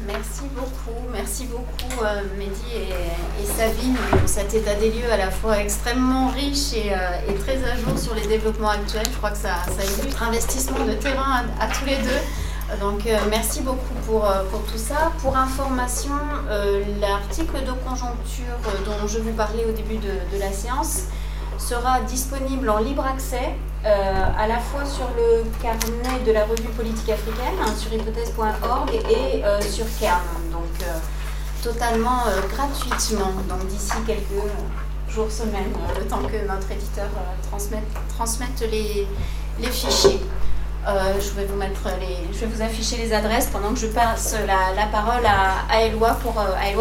Merci 0.02 0.42
beaucoup, 0.54 1.00
merci 1.12 1.46
beaucoup 1.46 2.04
euh, 2.04 2.24
Mehdi 2.38 2.52
et, 2.76 3.46
Sabine 3.46 3.96
pour 4.12 4.28
cet 4.28 4.54
état 4.54 4.76
des 4.76 4.92
lieux 4.92 5.12
à 5.12 5.18
la 5.18 5.32
fois 5.32 5.60
extrêmement 5.60 6.30
riche 6.30 6.74
et, 6.74 6.92
euh, 6.94 7.38
très 7.40 7.58
à 7.64 7.78
jour 7.78 7.98
sur 7.98 8.16
les 8.16 8.28
développements 8.28 8.70
actuels. 8.70 9.06
Je 9.10 9.18
crois 9.18 9.32
que 9.32 9.38
ça, 9.38 9.56
illustre 10.02 10.24
investissement 10.24 10.84
de 10.86 10.94
terrain 10.94 11.46
à, 11.60 11.68
tous 11.68 11.86
les 11.86 11.98
deux. 11.98 12.80
Donc 12.82 13.06
euh, 13.06 13.18
merci 13.30 13.62
beaucoup 13.62 13.94
pour, 14.06 14.28
pour, 14.52 14.64
tout 14.66 14.78
ça. 14.78 15.12
Pour 15.20 15.38
information, 15.38 16.14
l'article 17.00 17.64
de 17.64 17.72
conjoncture 17.88 18.58
dont 18.86 19.08
je 19.08 19.20
vous 19.20 19.34
parlais 19.34 19.64
au 19.66 19.72
début 19.72 19.98
de 19.98 20.40
la 20.40 20.52
séance 20.52 21.04
sera 21.60 22.02
disponible 22.02 22.70
en 22.70 22.80
libre 22.80 23.06
accès 23.06 23.56
à 23.86 24.48
la 24.48 24.60
fois 24.60 24.86
sur 24.86 25.10
le 25.18 25.44
carnet 25.62 26.24
de 26.26 26.32
la 26.32 26.46
revue 26.46 26.70
politique 26.70 27.10
africaine, 27.10 27.56
hein, 27.62 27.74
sur 27.78 27.94
hypothèse.org 27.94 28.92
et 28.94 29.44
euh, 29.44 29.62
sur 29.62 29.86
Kern, 30.00 30.22
donc 30.52 30.64
euh, 30.82 31.00
totalement 31.62 32.24
gratuitement, 32.50 33.32
donc 33.50 33.68
d'ici 33.68 33.94
quelques 34.08 34.44
jours, 35.10 35.32
semaines, 35.32 35.72
le 35.98 36.06
temps 36.06 36.22
que 36.24 36.48
notre 36.48 36.72
éditeur 36.72 37.08
transmette, 37.50 38.62
les, 38.72 39.08
fichiers. 39.70 40.20
je, 40.86 41.30
vais 41.32 41.46
vous 41.46 41.56
mettre 41.56 41.82
les, 42.00 42.34
je 42.34 42.40
vais 42.40 42.48
vous 42.48 42.62
afficher 42.62 42.98
les 42.98 43.14
adresses 43.14 43.48
pendant 43.48 43.74
que 43.74 43.80
je 43.80 43.88
passe 43.88 44.36
la, 44.48 44.86
parole 44.88 45.26
à, 45.26 45.72
à 45.72 46.16
pour, 46.22 46.34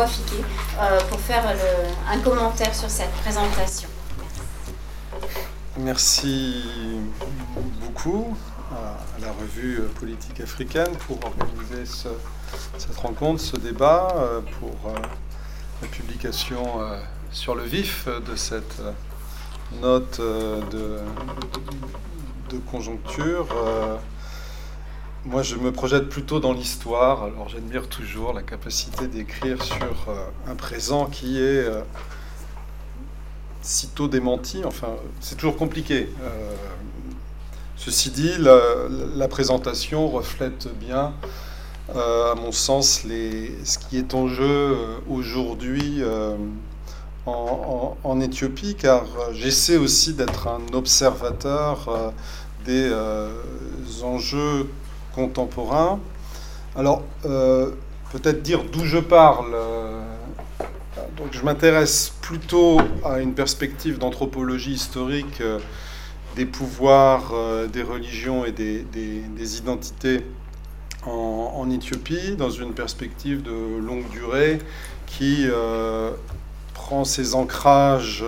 Fiquet, 0.09 0.45
pour 1.11 1.21
faire 1.21 1.45
un 2.11 2.19
commentaire 2.21 2.75
sur 2.75 2.89
cette 2.89 3.13
présentation. 3.23 3.92
Merci 5.79 6.63
beaucoup 7.81 8.37
à 8.71 9.21
la 9.23 9.33
revue 9.33 9.81
Politique 9.99 10.41
africaine 10.41 10.91
pour 11.07 11.19
organiser 11.25 11.87
cette 12.77 12.97
rencontre, 12.97 13.41
ce 13.41 13.57
débat, 13.57 14.09
euh, 14.17 14.41
pour 14.61 14.91
euh, 14.91 14.95
la 15.81 15.89
publication 15.89 16.83
euh, 16.83 17.01
sur 17.31 17.55
le 17.55 17.63
vif 17.63 18.07
de 18.07 18.37
cette 18.37 18.83
note 19.81 20.21
de, 20.21 20.99
de 22.51 22.59
conjoncture. 22.71 23.49
Moi, 25.25 25.43
je 25.43 25.57
me 25.57 25.73
projette 25.73 26.11
plutôt 26.11 26.39
dans 26.39 26.53
l'histoire. 26.53 27.23
Alors, 27.23 27.49
j'admire 27.49 27.89
toujours 27.89 28.35
la 28.35 28.43
capacité 28.43 29.07
d'écrire 29.07 29.63
sur 29.63 30.07
un 30.47 30.55
présent 30.55 31.07
qui 31.07 31.41
est 31.41 31.67
sitôt 33.63 34.09
démenti. 34.09 34.63
Enfin, 34.65 34.89
c'est 35.21 35.37
toujours 35.37 35.57
compliqué. 35.57 36.09
Euh, 36.23 36.55
ceci 37.77 38.11
dit, 38.11 38.33
la, 38.39 39.29
présentation 39.29 40.09
reflète 40.09 40.69
bien, 40.79 41.15
euh, 41.95 42.33
à 42.33 42.35
mon 42.35 42.53
sens, 42.53 43.05
les, 43.05 43.53
ce 43.65 43.79
qui 43.79 43.97
est 43.97 44.15
en 44.15 44.29
jeu 44.29 44.45
euh, 44.45 44.99
aujourd'hui 45.09 46.03
en, 47.25 48.21
Éthiopie, 48.21 48.75
car 48.75 49.05
j'essaie 49.33 49.77
aussi 49.77 50.15
d'être 50.15 50.49
un 50.49 50.75
observateur 50.75 52.13
des 52.67 52.93
enjeux 54.03 54.69
contemporains. 55.15 56.01
Alors, 56.75 57.03
peut-être 57.23 58.43
dire 58.43 58.65
d'où 58.65 58.85
je 58.85 58.99
parle 58.99 59.55
donc 61.17 61.33
je 61.33 61.43
m'intéresse 61.43 62.13
plutôt 62.23 62.81
à 63.05 63.21
une 63.21 63.35
perspective 63.35 63.99
d'anthropologie 63.99 64.73
historique 64.73 65.41
euh, 65.41 65.59
des 66.37 66.47
pouvoirs, 66.47 67.33
euh, 67.35 67.67
des 67.67 67.83
religions 67.83 68.45
et 68.45 68.53
des, 68.53 69.59
identités 69.59 70.25
en, 71.05 71.69
Éthiopie, 71.71 72.37
dans 72.37 72.51
une 72.51 72.73
perspective 72.73 73.43
de 73.43 73.51
longue 73.51 74.09
durée 74.11 74.59
qui 75.07 75.47
euh, 75.49 76.13
prend 76.75 77.05
ses 77.05 77.35
ancrages 77.35 78.25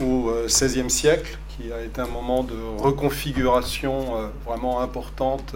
au 0.00 0.32
XVIe 0.46 0.90
siècle, 0.90 1.38
qui 1.48 1.72
a 1.72 1.80
été 1.82 2.00
un 2.00 2.08
moment 2.08 2.42
de 2.42 2.56
reconfiguration 2.78 4.30
vraiment 4.44 4.80
importante 4.80 5.54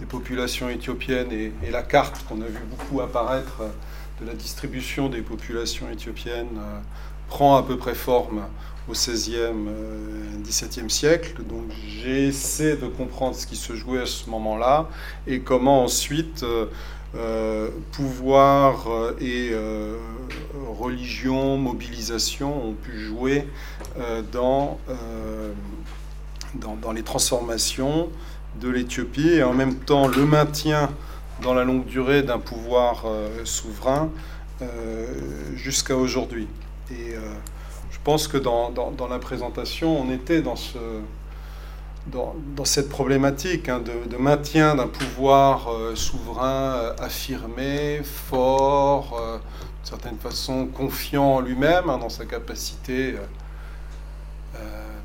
des 0.00 0.06
populations 0.06 0.68
éthiopiennes 0.68 1.32
et 1.32 1.70
la 1.70 1.82
carte 1.82 2.24
qu'on 2.28 2.42
a 2.42 2.46
vu 2.46 2.60
beaucoup 2.70 3.00
apparaître 3.00 3.62
de 4.20 4.26
la 4.26 4.34
distribution 4.34 5.08
des 5.08 5.22
populations 5.22 5.90
éthiopiennes 5.90 6.58
euh, 6.58 6.78
prend 7.28 7.56
à 7.56 7.62
peu 7.62 7.76
près 7.76 7.94
forme 7.94 8.42
au 8.88 8.92
XVIe, 8.92 9.36
XVIIe 10.42 10.84
euh, 10.84 10.88
siècle. 10.88 11.42
Donc 11.42 11.64
j'essaie 11.86 12.76
de 12.76 12.86
comprendre 12.86 13.34
ce 13.34 13.46
qui 13.46 13.56
se 13.56 13.74
jouait 13.74 14.02
à 14.02 14.06
ce 14.06 14.28
moment-là 14.30 14.88
et 15.26 15.40
comment 15.40 15.82
ensuite 15.82 16.44
euh, 17.14 17.68
pouvoir 17.92 18.86
et 19.20 19.52
religion, 20.78 21.56
mobilisation 21.56 22.68
ont 22.68 22.72
pu 22.72 22.98
jouer 22.98 23.46
dans, 24.32 24.80
dans, 26.56 26.74
dans, 26.74 26.90
les 26.90 27.04
transformations 27.04 28.08
de 28.60 28.68
l'Éthiopie 28.68 29.28
et 29.28 29.44
en 29.44 29.52
même 29.52 29.76
temps 29.76 30.08
le 30.08 30.26
maintien 30.26 30.90
dans 31.42 31.54
la 31.54 31.64
longue 31.64 31.84
durée 31.84 32.22
d'un 32.22 32.38
pouvoir 32.38 33.04
euh, 33.06 33.44
souverain 33.44 34.10
euh, 34.62 35.06
jusqu'à 35.56 35.96
aujourd'hui. 35.96 36.48
Et 36.90 37.14
euh, 37.14 37.20
je 37.90 37.98
pense 38.04 38.28
que 38.28 38.36
dans, 38.36 38.70
dans, 38.70 39.08
la 39.08 39.18
présentation, 39.18 40.00
on 40.00 40.10
était 40.12 40.42
dans, 40.42 40.56
ce, 40.56 40.78
dans, 42.06 42.34
dans 42.54 42.64
cette 42.64 42.88
problématique 42.88 43.68
hein, 43.68 43.80
de, 43.80 44.16
maintien 44.16 44.74
d'un 44.74 44.86
pouvoir 44.86 45.70
souverain 45.94 46.92
affirmé, 46.98 48.02
fort, 48.04 49.18
d'une 49.18 49.88
certaine 49.88 50.18
façon 50.18 50.66
confiant 50.66 51.36
en 51.36 51.40
lui-même, 51.40 51.88
hein, 51.88 51.98
dans 51.98 52.10
sa 52.10 52.26
capacité 52.26 53.14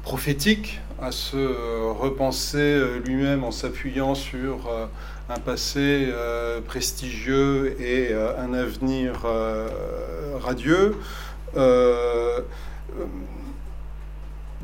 prophétique 0.03 0.79
à 1.01 1.11
se 1.11 1.37
repenser 1.91 2.81
lui-même 3.05 3.43
en 3.43 3.51
s'appuyant 3.51 4.13
sur 4.15 4.69
un 5.29 5.39
passé 5.39 6.11
prestigieux 6.67 7.79
et 7.79 8.13
un 8.13 8.53
avenir 8.53 9.25
radieux 10.39 10.95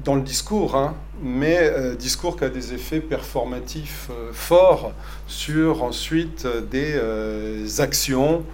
dans 0.05 0.16
le 0.16 0.22
discours, 0.22 0.76
hein, 0.76 0.95
mais 1.22 1.57
euh, 1.59 1.95
discours 1.95 2.38
qui 2.38 2.43
a 2.43 2.49
des 2.49 2.74
effets 2.74 2.99
performatifs 2.99 4.09
euh, 4.11 4.32
forts 4.32 4.93
sur 5.28 5.84
ensuite 5.84 6.45
euh, 6.45 6.61
des 6.61 7.82
actions 7.82 8.45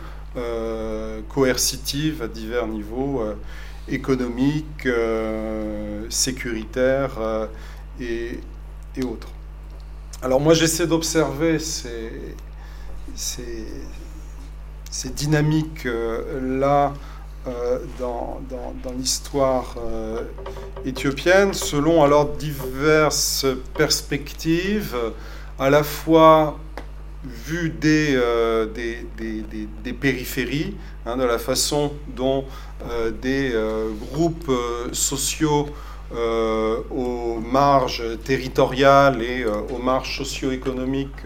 coercitives 1.28 2.22
à 2.22 2.30
divers 2.30 2.66
niveaux 2.66 3.22
économiques, 3.90 4.88
sécuritaires 6.08 7.20
et, 8.00 8.40
autres. 9.04 9.28
Alors 10.24 10.40
moi 10.40 10.54
j'essaie 10.54 10.86
d'observer 10.86 11.58
ces, 11.58 12.36
dynamiques-là 15.16 16.94
euh, 17.48 17.80
dans, 17.98 18.40
l'histoire 18.96 19.78
euh, 19.80 20.22
éthiopienne, 20.86 21.56
selon 21.56 22.04
alors 22.04 22.34
diverses 22.34 23.48
perspectives, 23.74 24.96
à 25.58 25.72
la 25.72 25.82
fois 25.82 26.60
vues 27.24 27.72
des, 27.72 28.14
euh, 28.14 28.68
des, 28.68 29.94
périphéries, 29.94 30.78
hein, 31.08 31.18
de 31.18 31.24
la 31.24 31.40
façon 31.40 31.94
dont 32.16 32.46
des 33.24 33.56
groupes 34.14 34.52
sociaux 34.92 35.68
aux 36.14 37.40
marges 37.40 38.04
territoriales 38.24 39.22
et 39.22 39.46
aux 39.46 39.78
marges 39.78 40.18
socio-économiques 40.18 41.26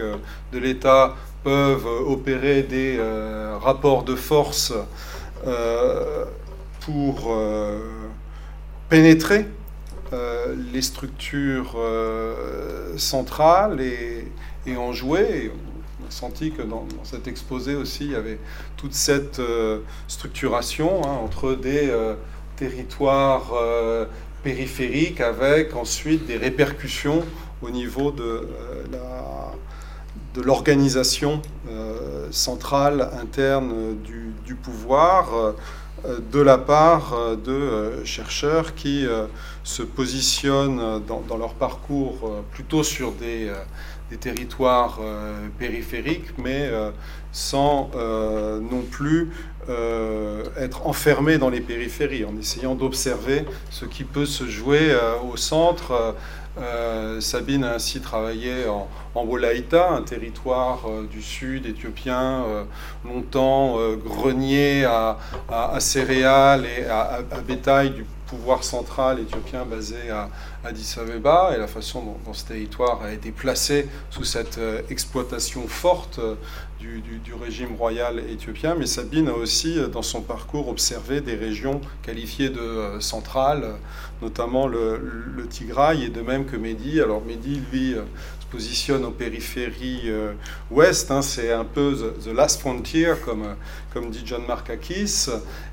de 0.52 0.58
l'État 0.58 1.16
peuvent 1.42 1.86
opérer 2.06 2.62
des 2.62 2.98
rapports 3.60 4.04
de 4.04 4.14
force 4.14 4.72
euh, 5.46 6.24
pour 6.80 7.32
euh, 7.32 7.78
pénétrer 8.88 9.46
euh, 10.12 10.54
les 10.72 10.82
structures 10.82 11.76
centrales 12.96 13.80
et, 13.80 14.30
en 14.76 14.92
jouer. 14.92 15.52
on 16.00 16.06
a 16.06 16.10
senti 16.10 16.52
que 16.52 16.62
dans, 16.62 16.86
cet 17.04 17.28
exposé 17.28 17.74
aussi, 17.74 18.04
il 18.06 18.12
y 18.12 18.16
avait 18.16 18.38
toute 18.76 18.94
cette 18.94 19.40
structuration 20.08 21.02
hein, 21.04 21.18
entre 21.22 21.54
des 21.54 21.92
territoires 22.56 23.52
périphériques 24.42 25.20
avec 25.20 25.74
ensuite 25.76 26.26
des 26.26 26.36
répercussions 26.36 27.24
au 27.62 27.70
niveau 27.70 28.10
de 28.10 28.48
de 30.34 30.42
l'organisation 30.42 31.40
centrale 32.30 33.08
interne 33.18 33.96
du, 34.44 34.54
pouvoir 34.54 35.54
euh, 36.04 36.18
de 36.30 36.40
la 36.40 36.58
part 36.58 37.14
euh, 37.14 37.36
de 37.36 37.52
euh, 37.52 38.04
chercheurs 38.04 38.74
qui 38.74 39.06
se 39.64 39.82
positionnent 39.82 41.02
dans, 41.06 41.36
leur 41.36 41.54
parcours 41.54 42.42
plutôt 42.52 42.82
sur 42.82 43.12
des, 43.12 43.50
territoires 44.20 45.00
périphériques, 45.58 46.38
mais 46.38 46.70
sans 47.32 47.90
non 48.60 48.82
plus 48.82 49.30
être 50.56 50.86
enfermés 50.86 51.38
dans 51.38 51.50
les 51.50 51.60
périphéries, 51.60 52.24
en 52.24 52.36
essayant 52.38 52.74
d'observer 52.74 53.44
ce 53.70 53.84
qui 53.84 54.04
peut 54.04 54.26
se 54.26 54.44
jouer 54.44 54.96
au 55.30 55.36
centre. 55.36 56.14
Euh, 56.58 57.20
Sabine 57.20 57.64
a 57.64 57.74
ainsi 57.74 58.00
travaillé 58.00 58.66
en, 58.66 58.88
Wolaïta, 59.14 59.90
un 59.90 60.02
territoire 60.02 60.84
euh, 60.86 61.06
du 61.06 61.20
sud 61.20 61.66
éthiopien, 61.66 62.44
euh, 62.46 62.64
longtemps 63.04 63.78
grenier 64.04 64.84
à, 64.84 65.18
céréales 65.80 66.66
et 66.66 66.86
à, 66.86 67.20
bétail 67.46 67.90
du 67.90 68.04
pouvoir 68.26 68.64
central 68.64 69.20
éthiopien 69.20 69.64
basé 69.64 70.10
à 70.10 70.28
Addis 70.64 70.96
Abeba, 70.98 71.52
et 71.54 71.58
la 71.58 71.66
façon 71.66 72.02
dont, 72.24 72.32
ce 72.32 72.44
territoire 72.44 73.02
a 73.02 73.12
été 73.12 73.30
placé 73.30 73.88
sous 74.10 74.24
cette 74.24 74.60
exploitation 74.90 75.66
forte 75.68 76.20
du, 76.78 77.02
régime 77.40 77.74
royal 77.76 78.20
éthiopien. 78.30 78.74
Mais 78.74 78.86
Sabine 78.86 79.28
a 79.28 79.32
aussi, 79.32 79.78
dans 79.92 80.02
son 80.02 80.22
parcours, 80.22 80.68
observé 80.68 81.20
des 81.20 81.34
régions 81.34 81.80
qualifiées 82.02 82.50
de 82.50 82.98
centrales 83.00 83.76
notamment 84.22 84.66
le, 84.66 85.00
le, 85.34 85.46
Tigray, 85.46 86.04
et 86.04 86.08
de 86.08 86.20
même 86.20 86.46
que 86.46 86.56
Mehdi. 86.56 87.00
Alors 87.00 87.22
Mehdi, 87.24 87.60
lui, 87.70 87.94
euh, 87.94 88.02
positionne 88.50 89.04
aux 89.04 89.10
périphéries 89.10 90.02
euh, 90.06 90.32
ouest, 90.70 91.10
hein, 91.10 91.22
c'est 91.22 91.52
un 91.52 91.64
peu 91.64 91.96
the, 92.24 92.28
last 92.34 92.60
frontier, 92.60 93.12
comme, 93.24 93.42
euh, 93.42 93.54
comme 93.92 94.10
dit 94.10 94.22
John 94.24 94.42
Markakis, 94.46 95.26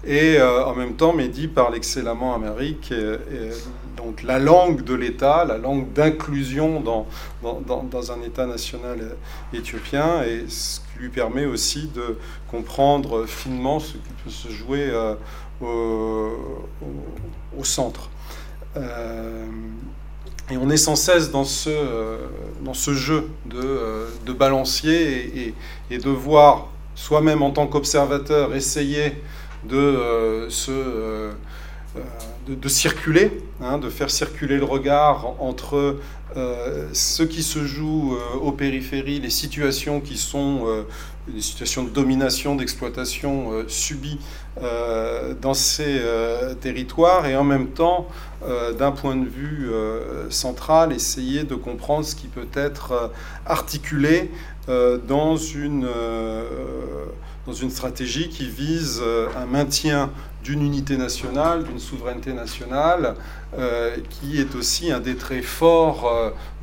et 0.06 0.42
en 0.42 0.74
même 0.76 0.96
temps, 0.96 1.14
Mehdi 1.14 1.48
parle 1.48 1.76
excellemment 1.76 2.36
amérique, 2.36 2.94
donc 3.98 4.24
la 4.24 4.40
langue 4.40 4.84
de 4.84 4.94
l'État, 4.94 5.46
la 5.46 5.58
langue 5.58 5.92
d'inclusion 5.94 6.80
dans, 6.82 7.08
dans, 7.42 7.84
dans, 7.84 8.12
un 8.12 8.22
État 8.22 8.46
national 8.46 9.16
éthiopien, 9.54 10.24
et 10.24 10.46
ce 10.48 10.80
qui 10.80 11.00
lui 11.00 11.10
permet 11.10 11.46
aussi 11.46 11.90
de 11.94 12.18
comprendre 12.50 13.26
finement 13.26 13.80
ce 13.80 13.94
qui 13.94 14.14
peut 14.24 14.30
se 14.30 14.50
jouer 14.50 14.92
au, 15.62 16.32
au 17.58 17.64
centre. 17.64 18.10
Euh, 20.54 20.56
et 20.56 20.58
on 20.58 20.70
est 20.70 20.78
sans 20.78 20.96
cesse 20.96 21.32
dans 21.32 21.44
ce, 21.44 21.70
euh, 21.70 22.18
dans 22.64 22.74
ce 22.74 22.94
jeu 22.94 23.30
de, 23.46 23.60
euh, 23.60 24.08
de 24.26 24.34
balancier 24.34 25.54
et, 25.90 25.98
de 25.98 26.10
voir 26.10 26.70
soi-même 26.96 27.44
en 27.44 27.52
tant 27.52 27.68
qu'observateur 27.68 28.56
essayer 28.56 29.22
de, 29.64 30.48
se, 30.50 31.30
de, 32.48 32.68
circuler, 32.68 33.44
hein, 33.62 33.78
de 33.78 33.90
faire 33.90 34.10
circuler 34.10 34.58
le 34.58 34.66
regard 34.66 35.36
entre 35.40 35.98
ce 36.94 37.22
qui 37.22 37.44
se 37.44 37.64
joue 37.64 38.18
aux 38.42 38.52
périphéries, 38.52 39.20
les 39.20 39.30
situations 39.30 40.02
qui 40.02 40.18
sont 40.18 40.66
des 41.28 41.42
situations 41.42 41.84
de 41.84 41.90
domination, 41.90 42.56
d'exploitation 42.56 43.52
subies 43.68 44.20
dans 45.42 45.54
ces 45.54 46.02
territoires, 46.62 47.26
et 47.26 47.36
en 47.36 47.44
même 47.44 47.70
temps 47.70 48.08
euh, 48.46 48.74
d'un 48.74 48.92
point 48.92 49.16
de 49.16 49.26
vue 49.26 49.70
euh, 49.72 50.30
central, 50.30 50.92
essayer 50.92 51.44
de 51.44 51.56
comprendre 51.56 52.06
ce 52.06 52.14
qui 52.14 52.28
peut 52.28 52.48
être 52.54 52.92
euh, 52.92 53.08
articulé 53.46 54.32
dans, 55.10 55.36
une, 55.36 55.86
dans 57.46 57.52
une 57.52 57.70
stratégie 57.70 58.30
qui 58.30 58.48
vise 58.48 59.04
un 59.36 59.46
maintien 59.46 60.10
d'une 60.44 60.62
unité 60.62 60.98
nationale, 60.98 61.64
d'une 61.64 61.80
souveraineté 61.80 62.34
nationale, 62.34 63.16
qui 64.10 64.40
est 64.40 64.56
aussi 64.56 64.92
un 64.92 65.00
des 65.00 65.16
traits 65.16 65.44
forts 65.44 66.12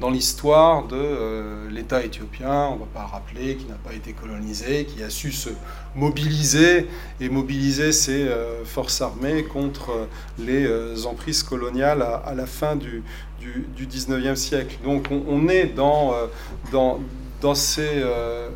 dans 0.01 0.11
l'histoire 0.11 0.89
de 0.89 1.69
l'État 1.71 2.03
éthiopien. 2.05 2.67
On 2.67 2.75
ne 2.75 2.81
va 2.81 2.87
pas 2.93 3.07
rappeler 3.07 3.57
qu'il 3.57 3.69
n'a 3.69 3.77
pas 3.77 3.95
été 3.95 4.13
colonisé, 4.13 4.87
qui 4.87 5.03
a 5.03 5.09
su 5.09 5.31
se 5.31 5.51
mobiliser 5.95 6.89
et 7.21 7.29
mobiliser 7.29 7.93
ses 7.93 8.29
forces 8.65 9.01
armées 9.01 9.45
contre 9.45 10.09
les 10.39 11.07
emprises 11.07 11.43
coloniales 11.43 12.03
à, 12.03 12.35
la 12.35 12.47
fin 12.47 12.75
du, 12.75 13.03
du, 13.41 13.87
19e 13.87 14.37
siècle. 14.37 14.79
Donc 14.85 15.07
on, 15.11 15.49
est 15.49 15.67
dans, 15.67 16.13
euh, 16.15 17.55
ces, 17.55 17.89
euh, 18.03 18.49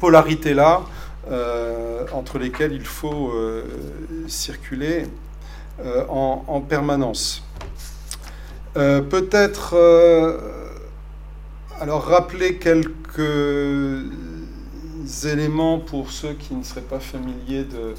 polarités-là 0.00 0.82
euh, 0.82 0.95
entre 2.12 2.38
lesquelles 2.38 2.72
il 2.72 2.84
faut 2.84 3.32
circuler 4.28 5.06
en, 6.08 6.60
permanence. 6.60 7.42
Peut-être 8.74 9.74
alors 11.80 12.04
rappeler 12.04 12.56
quelques 12.56 14.04
éléments 15.24 15.78
pour 15.78 16.10
ceux 16.10 16.32
qui 16.32 16.54
ne 16.54 16.62
seraient 16.62 16.80
pas 16.80 17.00
familiers 17.00 17.64
de, 17.64 17.94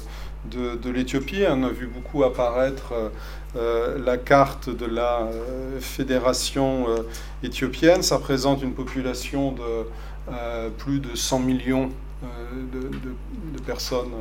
de, 0.76 0.90
l'Éthiopie. 0.90 1.44
On 1.48 1.64
a 1.64 1.70
vu 1.70 1.86
beaucoup 1.86 2.24
apparaître 2.24 2.92
euh, 2.92 3.08
euh, 3.56 3.98
la 4.04 4.16
carte 4.16 4.68
de 4.70 4.86
la 4.86 5.22
euh, 5.22 5.80
fédération 5.80 6.86
éthiopienne. 7.42 8.02
Ça 8.02 8.18
présente 8.18 8.62
une 8.62 8.74
population 8.74 9.52
de 9.52 9.86
plus 10.76 11.00
de 11.00 11.14
100 11.14 11.38
millions 11.40 11.90
de, 12.22 13.60
personnes 13.66 14.12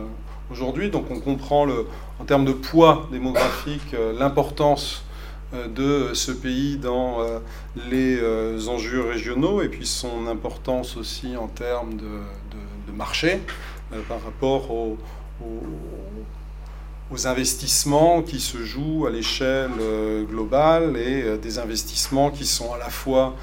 aujourd'hui. 0.52 0.90
Donc 0.90 1.10
on 1.10 1.20
comprend 1.20 1.66
le, 1.66 1.86
en 2.20 2.26
termes 2.26 2.46
de 2.46 2.52
poids 2.52 3.08
démographique 3.12 3.96
l'importance 4.18 5.04
de 5.54 6.14
ce 6.14 6.32
pays 6.34 6.78
dans 6.78 7.20
les 7.90 8.20
enjeux 8.68 9.08
régionaux 9.08 9.62
et 9.62 9.70
puis 9.70 9.86
son 9.86 10.28
importance 10.28 10.98
aussi 10.98 11.38
en 11.38 11.48
termes 11.48 11.96
de, 11.96 12.08
marché 12.94 13.40
par 14.10 14.22
rapport 14.24 14.72
aux 14.72 14.98
investissements 17.28 18.24
qui 18.24 18.40
se 18.40 18.58
jouent 18.58 19.06
à 19.06 19.12
l'échelle 19.12 19.72
globale 20.28 20.98
et 20.98 21.38
des 21.38 21.60
investissements 21.60 22.32
qui 22.32 22.46
sont 22.46 22.74
à 22.74 22.78
la 22.78 22.90
fois 22.90 23.36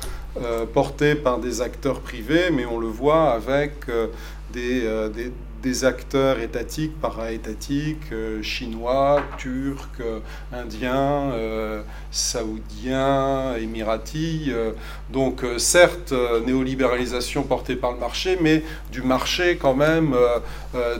portés 0.72 1.14
par 1.14 1.39
des 1.39 1.60
acteurs 1.60 2.01
privés, 2.01 2.51
mais 2.52 2.66
on 2.66 2.78
le 2.78 2.89
voit 2.89 3.31
avec 3.31 3.86
des, 4.52 4.86
des 5.64 5.86
acteurs 5.86 6.40
étatiques, 6.40 7.00
para-étatiques, 7.00 8.12
euh, 8.12 8.42
chinois, 8.42 9.22
turcs, 9.38 9.98
euh, 10.00 10.20
indiens, 10.52 11.32
euh, 11.32 11.82
saoudiens, 12.10 13.56
émiratis. 13.56 14.52
donc 15.08 15.44
certes, 15.56 16.12
néolibéralisation 16.46 17.44
portée 17.44 17.76
par 17.76 17.92
le 17.92 17.98
marché, 17.98 18.38
mais 18.40 18.62
du 18.92 19.00
marché 19.00 19.56
quand 19.56 19.74
même 19.74 20.14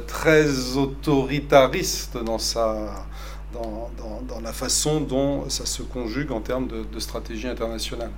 très 0.07 0.77
autoritariste 0.77 2.17
dans 2.17 2.39
sa... 2.39 3.07
Dans, 3.53 4.41
la 4.43 4.53
façon 4.53 5.01
dont 5.01 5.49
ça 5.49 5.65
se 5.65 5.83
conjugue 5.83 6.33
en 6.33 6.41
termes 6.41 6.69
de 6.69 6.99
stratégie 6.99 7.49
internationale. 7.49 8.11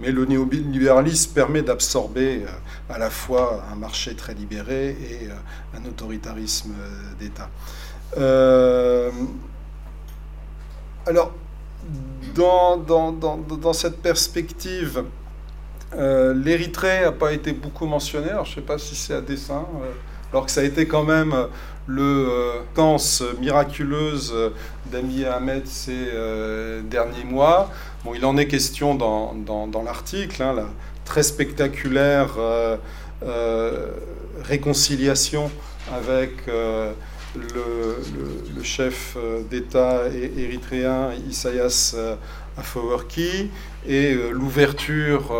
Mais 0.00 0.10
le 0.10 0.24
néolibéralisme 0.24 1.32
permet 1.32 1.62
d'absorber 1.62 2.44
euh, 2.44 2.92
à 2.92 2.98
la 2.98 3.10
fois 3.10 3.64
un 3.70 3.76
marché 3.76 4.14
très 4.16 4.34
libéré 4.34 4.90
et 4.90 5.28
euh, 5.28 5.78
un 5.78 5.84
autoritarisme 5.86 6.72
euh, 6.78 7.14
d'État. 7.18 7.48
alors, 11.06 11.32
dans, 12.34 12.76
dans, 12.76 13.12
dans, 13.12 13.36
dans, 13.36 13.72
cette 13.72 13.98
perspective, 13.98 15.04
l'Érythrée 15.94 17.02
n'a 17.02 17.12
pas 17.12 17.32
été 17.32 17.52
beaucoup 17.52 17.86
mentionné. 17.86 18.30
Alors, 18.30 18.46
je 18.46 18.50
ne 18.52 18.54
sais 18.56 18.60
pas 18.62 18.78
si 18.78 18.96
c'est 18.96 19.14
à 19.14 19.20
dessein, 19.20 19.64
alors 20.32 20.46
que 20.46 20.50
ça 20.50 20.62
a 20.62 20.64
été 20.64 20.86
quand 20.88 21.04
même 21.04 21.34
le 21.86 22.62
canse 22.74 23.22
miraculeuse 23.40 24.34
d'Ami 24.86 25.24
Ahmed 25.24 25.66
ces 25.66 26.08
derniers 26.84 27.24
mois. 27.24 27.70
Bon, 28.04 28.14
il 28.14 28.24
en 28.24 28.36
est 28.36 28.46
question 28.46 28.94
dans, 28.94 29.34
dans, 29.34 29.82
l'article, 29.82 30.42
hein, 30.42 30.52
la 30.54 30.66
très 31.04 31.22
spectaculaire 31.22 32.34
euh, 32.38 32.76
euh, 33.24 33.90
réconciliation 34.42 35.50
avec 35.92 36.48
euh, 36.48 36.92
le, 37.34 38.02
le, 38.56 38.62
chef 38.62 39.16
d'État 39.50 40.02
érythréen 40.36 41.10
Isaias 41.28 41.96
Afewerki 42.56 43.50
et 43.86 44.14
l'ouverture 44.30 45.34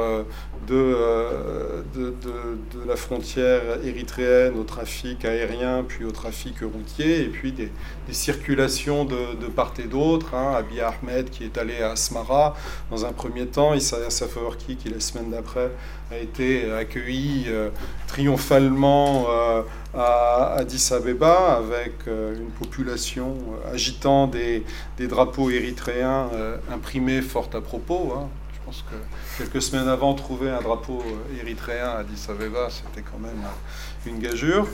euh, 0.73 1.83
de, 1.95 2.15
de, 2.23 2.89
la 2.89 2.97
frontière 2.97 3.63
érythréenne 3.85 4.59
au 4.59 4.65
trafic 4.65 5.25
aérien, 5.25 5.85
puis 5.87 6.05
au 6.05 6.11
trafic 6.11 6.61
routier, 6.61 7.23
et 7.23 7.29
puis 7.29 7.53
des, 7.53 7.71
circulations 8.11 9.05
de, 9.05 9.47
part 9.55 9.75
et 9.79 9.89
d'autre. 9.89 10.35
Hein. 10.35 10.55
Abiy 10.57 10.81
Ahmed 10.81 11.31
qui 11.31 11.45
est 11.45 11.59
allé 11.59 11.83
à 11.83 11.93
Asmara 11.93 12.55
dans 12.91 13.05
un 13.05 13.13
premier 13.13 13.47
temps, 13.47 13.75
Issa 13.75 14.11
Safawarki 14.11 14.77
qui 14.77 14.89
la 14.89 15.01
semaine 15.01 15.31
d'après 15.31 15.71
a 16.11 16.19
été 16.19 16.71
accueilli 16.73 17.47
euh, 17.49 17.71
triomphalement 18.07 19.27
euh, 19.29 19.63
à 19.95 20.55
Addis 20.59 20.91
Abeba 20.93 21.57
avec 21.57 22.07
une 22.07 22.51
population 22.59 23.37
agitant 23.73 24.27
des, 24.27 24.65
des 24.99 25.07
drapeaux 25.07 25.51
érythréens 25.51 26.29
imprimés 26.73 27.23
fort 27.23 27.49
à 27.55 27.61
propos. 27.61 28.13
Hein. 28.17 28.29
Je 28.65 28.71
pense 28.71 28.85
que 28.91 29.43
quelques 29.43 29.61
semaines 29.61 29.89
avant, 29.89 30.15
trouver 30.15 30.49
un 30.49 30.63
drapeau 30.63 31.03
euh, 31.05 31.41
érythréen 31.43 31.87
à 31.87 31.99
Addis 31.99 32.25
Abeba, 32.31 32.69
c'était 32.71 33.03
quand 33.03 33.19
même 33.19 33.43
euh, 33.45 34.09
une 34.09 34.19
gageure. 34.19 34.67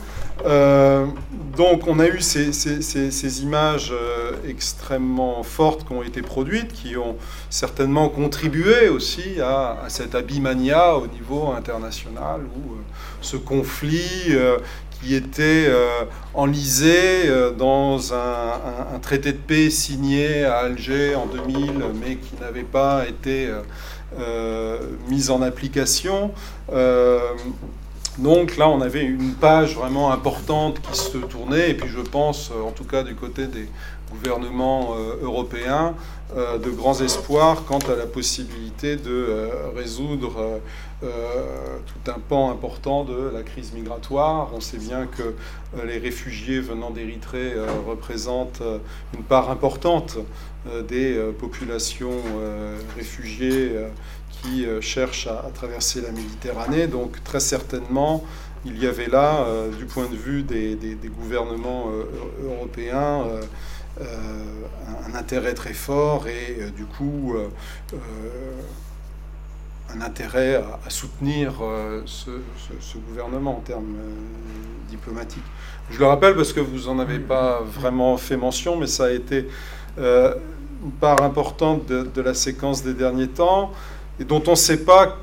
Euh, 0.45 1.07
donc 1.57 1.87
on 1.87 1.99
a 1.99 2.07
eu 2.07 2.21
ces, 2.21 3.41
images 3.43 3.93
extrêmement 4.47 5.43
fortes 5.43 5.85
qui 5.85 5.91
ont 5.91 6.03
été 6.03 6.21
produites, 6.21 6.71
qui 6.71 6.95
ont 6.95 7.17
certainement 7.49 8.07
contribué 8.07 8.87
aussi 8.87 9.41
à, 9.41 9.79
cette 9.89 10.15
abimania 10.15 10.95
au 10.95 11.07
niveau 11.07 11.51
international, 11.51 12.43
où 12.45 12.77
ce 13.19 13.35
conflit 13.35 14.37
qui 15.01 15.15
était 15.15 15.67
enlisé 16.33 17.29
dans 17.57 18.13
un, 18.13 18.99
traité 19.01 19.31
de 19.31 19.37
paix 19.37 19.69
signé 19.69 20.45
à 20.45 20.59
Alger 20.59 21.15
en 21.15 21.25
2000, 21.25 21.83
mais 21.99 22.17
qui 22.17 22.35
n'avait 22.39 22.63
pas 22.63 23.07
été 23.07 23.49
euh, 24.19 24.77
mise 25.07 25.31
en 25.31 25.41
application. 25.41 26.31
Euh, 26.73 27.19
donc 28.17 28.57
là, 28.57 28.67
on 28.67 28.81
avait 28.81 29.03
une 29.03 29.35
page 29.35 29.75
vraiment 29.75 30.11
importante 30.11 30.81
qui 30.81 30.99
se 30.99 31.17
tournait, 31.17 31.69
et 31.69 31.73
puis 31.75 31.87
je 31.87 32.01
pense, 32.01 32.51
euh, 32.51 32.61
en 32.61 32.71
tout 32.71 32.83
cas 32.83 33.03
du 33.03 33.15
côté 33.15 33.47
des 33.47 33.69
gouvernements 34.11 34.93
européens, 35.21 35.93
de 36.35 36.69
grands 36.69 36.99
espoirs 36.99 37.63
quant 37.65 37.79
à 37.79 37.95
la 37.95 38.05
possibilité 38.05 38.97
de 38.97 39.49
résoudre 39.73 40.59
tout 41.01 42.11
un 42.11 42.19
pan 42.19 42.51
important 42.51 43.03
de 43.03 43.31
la 43.33 43.43
crise 43.43 43.73
migratoire. 43.73 44.51
On 44.53 44.61
sait 44.61 44.77
bien 44.77 45.07
que 45.07 45.35
les 45.85 45.97
réfugiés 45.97 46.59
venant 46.59 46.91
d'Érythrée 46.91 47.53
représentent 47.87 48.61
une 49.15 49.23
part 49.23 49.49
importante 49.49 50.19
euh, 50.67 50.83
des 50.83 51.17
euh, 51.17 51.31
populations 51.31 52.21
euh, 52.35 52.77
réfugiées 52.95 53.71
qui 54.29 54.65
cherchent 54.81 55.27
à, 55.27 55.49
traverser 55.53 56.01
la 56.01 56.11
Méditerranée. 56.11 56.87
Donc 56.87 57.23
très 57.23 57.39
certainement, 57.39 58.23
il 58.65 58.81
y 58.81 58.87
avait 58.87 59.07
là, 59.07 59.45
du 59.77 59.85
point 59.85 60.07
de 60.07 60.15
vue 60.15 60.41
des, 60.41 60.97
gouvernements 61.05 61.91
européens, 62.43 63.25
un, 63.99 65.15
intérêt 65.15 65.53
très 65.53 65.73
fort 65.73 66.27
et 66.27 66.71
du 66.75 66.85
coup 66.85 67.35
un 69.95 70.01
intérêt 70.01 70.55
à, 70.55 70.89
soutenir 70.89 71.53
ce, 72.05 72.29
gouvernement 73.09 73.57
en 73.57 73.61
termes 73.61 73.97
diplomatiques. 74.89 75.43
Je 75.91 75.99
le 75.99 76.05
rappelle 76.05 76.35
parce 76.35 76.53
que 76.53 76.59
vous 76.61 76.87
n'en 76.87 76.99
avez 76.99 77.19
pas 77.19 77.61
vraiment 77.61 78.15
fait 78.17 78.37
mention, 78.37 78.77
mais 78.77 78.87
ça 78.87 79.05
a 79.05 79.11
été 79.11 79.47
euh, 79.97 80.35
une 80.83 80.91
part 80.91 81.21
importante 81.21 81.85
de, 81.85 82.21
la 82.21 82.33
séquence 82.33 82.81
des 82.83 82.93
derniers 82.93 83.27
temps, 83.27 83.71
et 84.19 84.23
dont 84.23 84.41
on 84.47 84.51
ne 84.51 84.55
sait 84.55 84.83
pas 84.83 85.17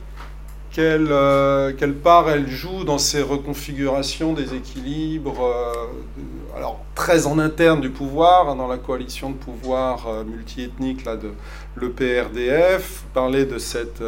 quelle, 0.70 1.08
euh, 1.10 1.72
quelle, 1.76 1.94
part 1.94 2.28
elle 2.30 2.48
joue 2.48 2.84
dans 2.84 2.98
ces 2.98 3.22
reconfigurations 3.22 4.34
des 4.34 4.54
équilibres, 4.54 5.42
euh, 5.42 6.56
alors 6.56 6.80
très 6.94 7.26
en 7.26 7.38
interne 7.38 7.80
du 7.80 7.90
pouvoir, 7.90 8.50
hein, 8.50 8.56
dans 8.56 8.68
la 8.68 8.76
coalition 8.76 9.30
de 9.30 9.36
pouvoir 9.36 10.06
multiethnique 10.24 11.04
là, 11.04 11.16
de 11.16 11.32
l'EPRDF, 11.80 13.04
parler 13.14 13.46
de 13.46 13.58
cette 13.58 14.02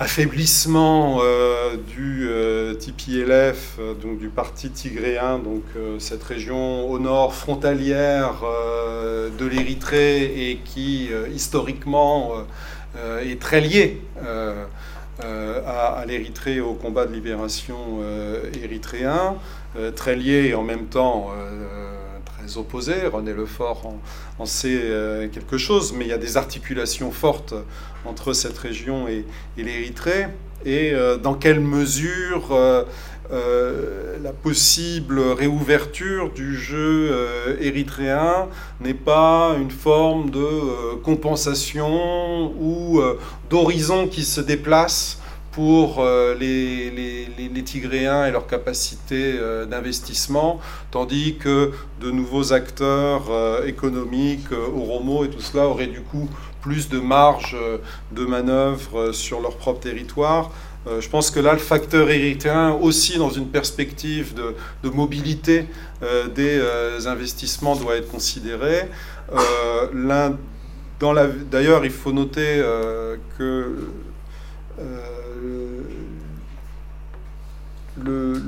affaiblissement 0.00 1.18
euh, 1.20 1.76
du 1.76 2.26
euh, 2.26 2.72
TPLF, 2.72 3.76
euh, 3.78 3.92
donc 3.92 4.18
du 4.18 4.30
parti 4.30 4.70
tigréen, 4.70 5.38
donc 5.38 5.62
cette 5.98 6.22
région 6.24 6.90
au 6.90 6.98
nord 6.98 7.34
frontalière 7.34 8.42
de 9.38 9.46
l'Érythrée 9.46 10.50
et 10.50 10.56
qui 10.64 11.10
historiquement 11.32 12.32
est 13.22 13.40
très 13.40 13.60
liée 13.60 14.00
à, 15.66 16.04
l'Érythrée 16.06 16.60
au 16.60 16.72
combat 16.72 17.04
de 17.04 17.12
libération 17.12 17.98
érythréen, 18.62 19.36
très 19.94 20.16
liée 20.16 20.54
en 20.54 20.62
même 20.62 20.86
temps 20.86 21.30
opposés. 22.56 23.06
René 23.06 23.32
Lefort 23.32 23.86
en, 23.86 24.00
en 24.38 24.46
sait 24.46 24.80
euh, 24.82 25.28
quelque 25.28 25.58
chose, 25.58 25.92
mais 25.92 26.06
il 26.06 26.08
y 26.08 26.12
a 26.12 26.18
des 26.18 26.36
articulations 26.36 27.10
fortes 27.10 27.54
entre 28.04 28.32
cette 28.32 28.56
région 28.58 29.06
et, 29.08 29.24
l'Érythrée. 29.56 30.28
Et 30.64 30.92
euh, 30.92 31.16
dans 31.16 31.34
quelle 31.34 31.60
mesure 31.60 32.48
euh, 32.52 32.84
la 34.22 34.32
possible 34.32 35.20
réouverture 35.20 36.30
du 36.32 36.56
jeu 36.56 37.14
érythréen 37.60 38.48
n'est 38.80 38.92
pas 38.92 39.54
une 39.60 39.70
forme 39.70 40.30
de 40.30 40.96
compensation 41.04 42.52
ou 42.60 43.00
d'horizon 43.48 44.08
qui 44.08 44.24
se 44.24 44.40
déplace 44.40 45.19
pour 45.52 45.98
euh, 45.98 46.34
les, 46.34 46.90
les, 46.90 47.62
Tigréens 47.62 48.24
et 48.24 48.30
leur 48.30 48.46
capacité 48.46 49.34
euh, 49.36 49.66
d'investissement, 49.66 50.60
tandis 50.90 51.36
que 51.36 51.72
de 52.00 52.10
nouveaux 52.10 52.54
acteurs 52.54 53.24
euh, 53.30 53.66
économiques, 53.66 54.50
Oromo 54.52 55.24
et 55.24 55.28
tout 55.30 55.40
cela, 55.40 55.66
auraient 55.66 55.86
du 55.86 56.00
coup 56.00 56.28
plus 56.62 56.88
de 56.88 56.98
marge 56.98 57.56
de 58.12 58.24
manœuvre 58.24 59.12
sur 59.12 59.40
leur 59.40 59.56
propre 59.56 59.80
territoire. 59.80 60.50
Je 60.86 61.08
pense 61.08 61.30
que 61.30 61.40
là, 61.40 61.52
le 61.52 61.58
facteur 61.58 62.10
érythréen, 62.10 62.72
aussi 62.72 63.16
dans 63.16 63.30
une 63.30 63.48
perspective 63.48 64.34
de, 64.34 64.54
de 64.82 64.88
mobilité 64.90 65.64
des 66.34 66.60
investissements, 67.06 67.76
doit 67.76 67.96
être 67.96 68.10
considéré. 68.10 68.90
D'ailleurs, 71.50 71.84
il 71.86 71.90
faut 71.90 72.12
noter 72.12 72.62
que 73.38 73.74
le, 78.04 78.40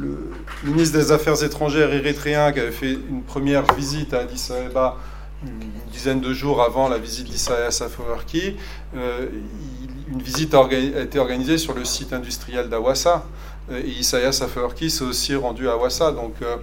ministre 0.65 0.99
des 0.99 1.12
Affaires 1.12 1.43
étrangères 1.43 1.93
érythréen 1.93 2.53
qui 2.53 2.61
avait 2.61 2.73
fait 2.73 2.93
une 2.93 3.23
première 3.23 3.65
visite 3.74 4.15
à 4.15 4.20
Addis 4.20 4.51
Abeba 4.51 4.97
une 5.45 5.91
dizaine 5.91 6.20
de 6.20 6.33
jours 6.33 6.62
avant 6.62 6.89
la 6.89 6.99
visite 6.99 7.27
d'Isaias 7.27 7.83
Afewerki, 7.85 8.57
une 8.95 10.23
visite 10.23 10.55
a, 10.55 10.69
été 10.73 11.19
organisée 11.19 11.59
sur 11.59 11.74
le 11.74 11.85
site 11.85 12.12
industriel 12.12 12.69
d'Awassa. 12.69 13.24
Et 13.73 13.89
Isaias 13.89 14.33
s'est 14.33 15.05
aussi 15.05 15.35
rendu 15.35 15.69
à 15.69 15.73
Awassa. 15.73 16.12
Donc, 16.12 16.35
euh, 16.43 16.57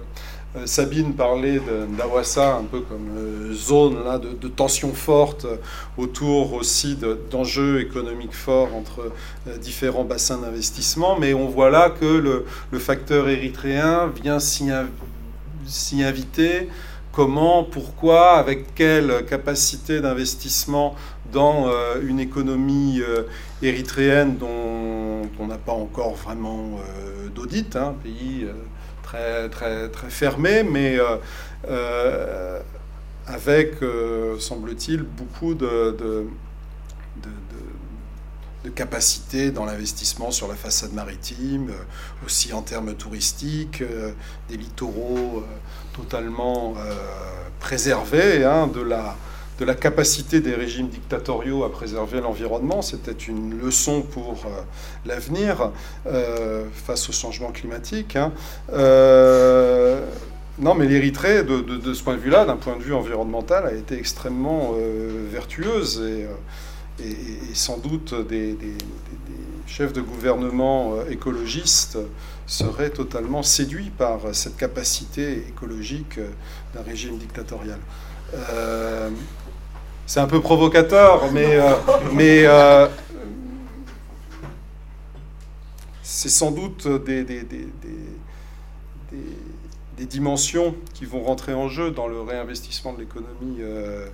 Sabine 0.64 1.14
parlait 1.14 1.60
d'Awassa 1.96 2.56
un 2.56 2.64
peu 2.64 2.80
comme 2.80 3.08
euh, 3.16 3.52
zone 3.52 4.02
là, 4.04 4.18
de, 4.18 4.48
tension 4.48 4.92
forte 4.92 5.46
autour 5.96 6.54
aussi 6.54 6.98
d'enjeux 7.30 7.80
économiques 7.80 8.34
forts 8.34 8.74
entre 8.74 9.12
euh, 9.46 9.56
différents 9.58 10.02
bassins 10.02 10.38
d'investissement. 10.38 11.16
Mais 11.20 11.34
on 11.34 11.46
voit 11.46 11.70
là 11.70 11.88
que 11.88 12.04
le, 12.04 12.78
facteur 12.80 13.28
érythréen 13.28 14.08
vient 14.08 14.40
s'y 14.40 16.02
inviter. 16.02 16.68
Comment, 17.12 17.62
pourquoi, 17.62 18.32
avec 18.32 18.74
quelle 18.74 19.24
capacité 19.26 20.00
d'investissement 20.00 20.96
dans 21.32 21.68
une 22.02 22.20
économie 22.20 23.02
érythréenne 23.62 24.36
dont 24.36 25.28
on 25.40 25.46
n'a 25.48 25.58
pas 25.58 25.72
encore 25.72 26.14
vraiment 26.14 26.78
d'audit, 27.34 27.74
un 27.74 27.82
hein, 27.82 27.94
pays 28.02 28.46
très, 29.10 29.48
très, 29.48 29.88
très 29.88 30.10
fermé, 30.10 30.62
mais 30.62 30.98
euh, 30.98 31.16
euh, 31.68 32.60
avec, 33.26 33.82
euh, 33.82 34.38
semble-t-il, 34.38 35.02
beaucoup 35.02 35.54
de, 35.54 35.96
de, 35.98 36.26
de, 38.64 38.70
capacité 38.74 39.50
dans 39.50 39.64
l'investissement 39.64 40.30
sur 40.30 40.46
la 40.46 40.54
façade 40.54 40.92
maritime, 40.92 41.72
aussi 42.24 42.52
en 42.52 42.62
termes 42.62 42.94
touristiques, 42.94 43.82
des 44.48 44.56
littoraux 44.56 45.42
totalement 45.92 46.74
préservés 47.58 48.44
hein, 48.44 48.68
de 48.68 48.80
la 48.80 49.16
de 49.60 49.66
la 49.66 49.74
capacité 49.74 50.40
des 50.40 50.54
régimes 50.54 50.88
dictatoriaux 50.88 51.64
à 51.64 51.70
préserver 51.70 52.22
l'environnement. 52.22 52.80
C'était 52.80 53.12
une 53.12 53.60
leçon 53.60 54.00
pour 54.00 54.46
euh, 54.46 54.62
l'avenir 55.04 55.70
euh, 56.06 56.64
face 56.72 57.10
au 57.10 57.12
changement 57.12 57.52
climatique. 57.52 58.16
Hein. 58.16 58.32
Euh, 58.72 60.02
non, 60.58 60.74
mais 60.74 60.86
l'Érythrée, 60.86 61.44
de, 61.44 61.92
ce 61.92 62.02
point 62.02 62.14
de 62.14 62.20
vue-là, 62.20 62.46
d'un 62.46 62.56
point 62.56 62.76
de 62.76 62.82
vue 62.82 62.94
environnemental, 62.94 63.66
a 63.66 63.72
été 63.72 63.98
extrêmement 63.98 64.74
vertueuse 65.30 66.02
et, 66.02 66.26
sans 67.54 67.78
doute 67.78 68.14
des, 68.28 68.56
chefs 69.66 69.94
de 69.94 70.02
gouvernement 70.02 70.96
écologistes 71.08 71.96
seraient 72.46 72.90
totalement 72.90 73.42
séduits 73.42 73.90
par 73.96 74.20
cette 74.34 74.58
capacité 74.58 75.44
écologique 75.48 76.20
d'un 76.74 76.82
régime 76.82 77.16
dictatorial. 77.16 77.78
C'est 80.10 80.18
un 80.18 80.26
peu 80.26 80.40
provocateur, 80.40 81.30
mais, 81.30 81.54
euh, 81.54 81.76
euh, 82.18 82.88
c'est 86.02 86.28
sans 86.28 86.50
doute 86.50 86.88
des, 87.04 87.22
des, 87.22 87.46
dimensions 90.06 90.74
qui 90.94 91.04
vont 91.04 91.22
rentrer 91.22 91.54
en 91.54 91.68
jeu 91.68 91.92
dans 91.92 92.08
le 92.08 92.20
réinvestissement 92.22 92.92
de 92.92 92.98
l'économie 92.98 93.58
euh, 93.60 94.08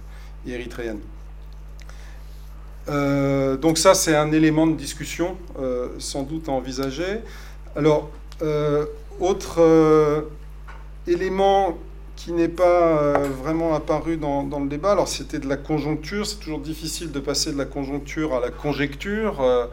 érythréenne. 0.46 1.00
donc 3.58 3.78
ça, 3.78 3.94
c'est 3.94 4.14
un 4.14 4.32
élément 4.32 4.66
de 4.66 4.76
discussion 4.76 5.38
sans 5.98 6.24
doute 6.24 6.50
à 6.50 6.52
envisager. 6.52 7.20
Alors, 7.74 8.10
autre 9.18 10.26
élément 11.06 11.78
qui 12.16 12.32
n'est 12.32 12.48
pas 12.48 13.02
euh, 13.02 13.28
vraiment 13.28 13.74
apparu 13.74 14.16
dans, 14.16 14.42
le 14.42 14.68
débat. 14.68 14.92
Alors 14.92 15.08
c'était 15.08 15.38
de 15.38 15.48
la 15.48 15.56
conjoncture, 15.56 16.26
c'est 16.26 16.40
toujours 16.40 16.60
difficile 16.60 17.12
de 17.12 17.20
passer 17.20 17.52
de 17.52 17.58
la 17.58 17.66
conjoncture 17.66 18.34
à 18.34 18.40
la 18.40 18.50
conjecture. 18.50 19.40
Euh, 19.42 19.66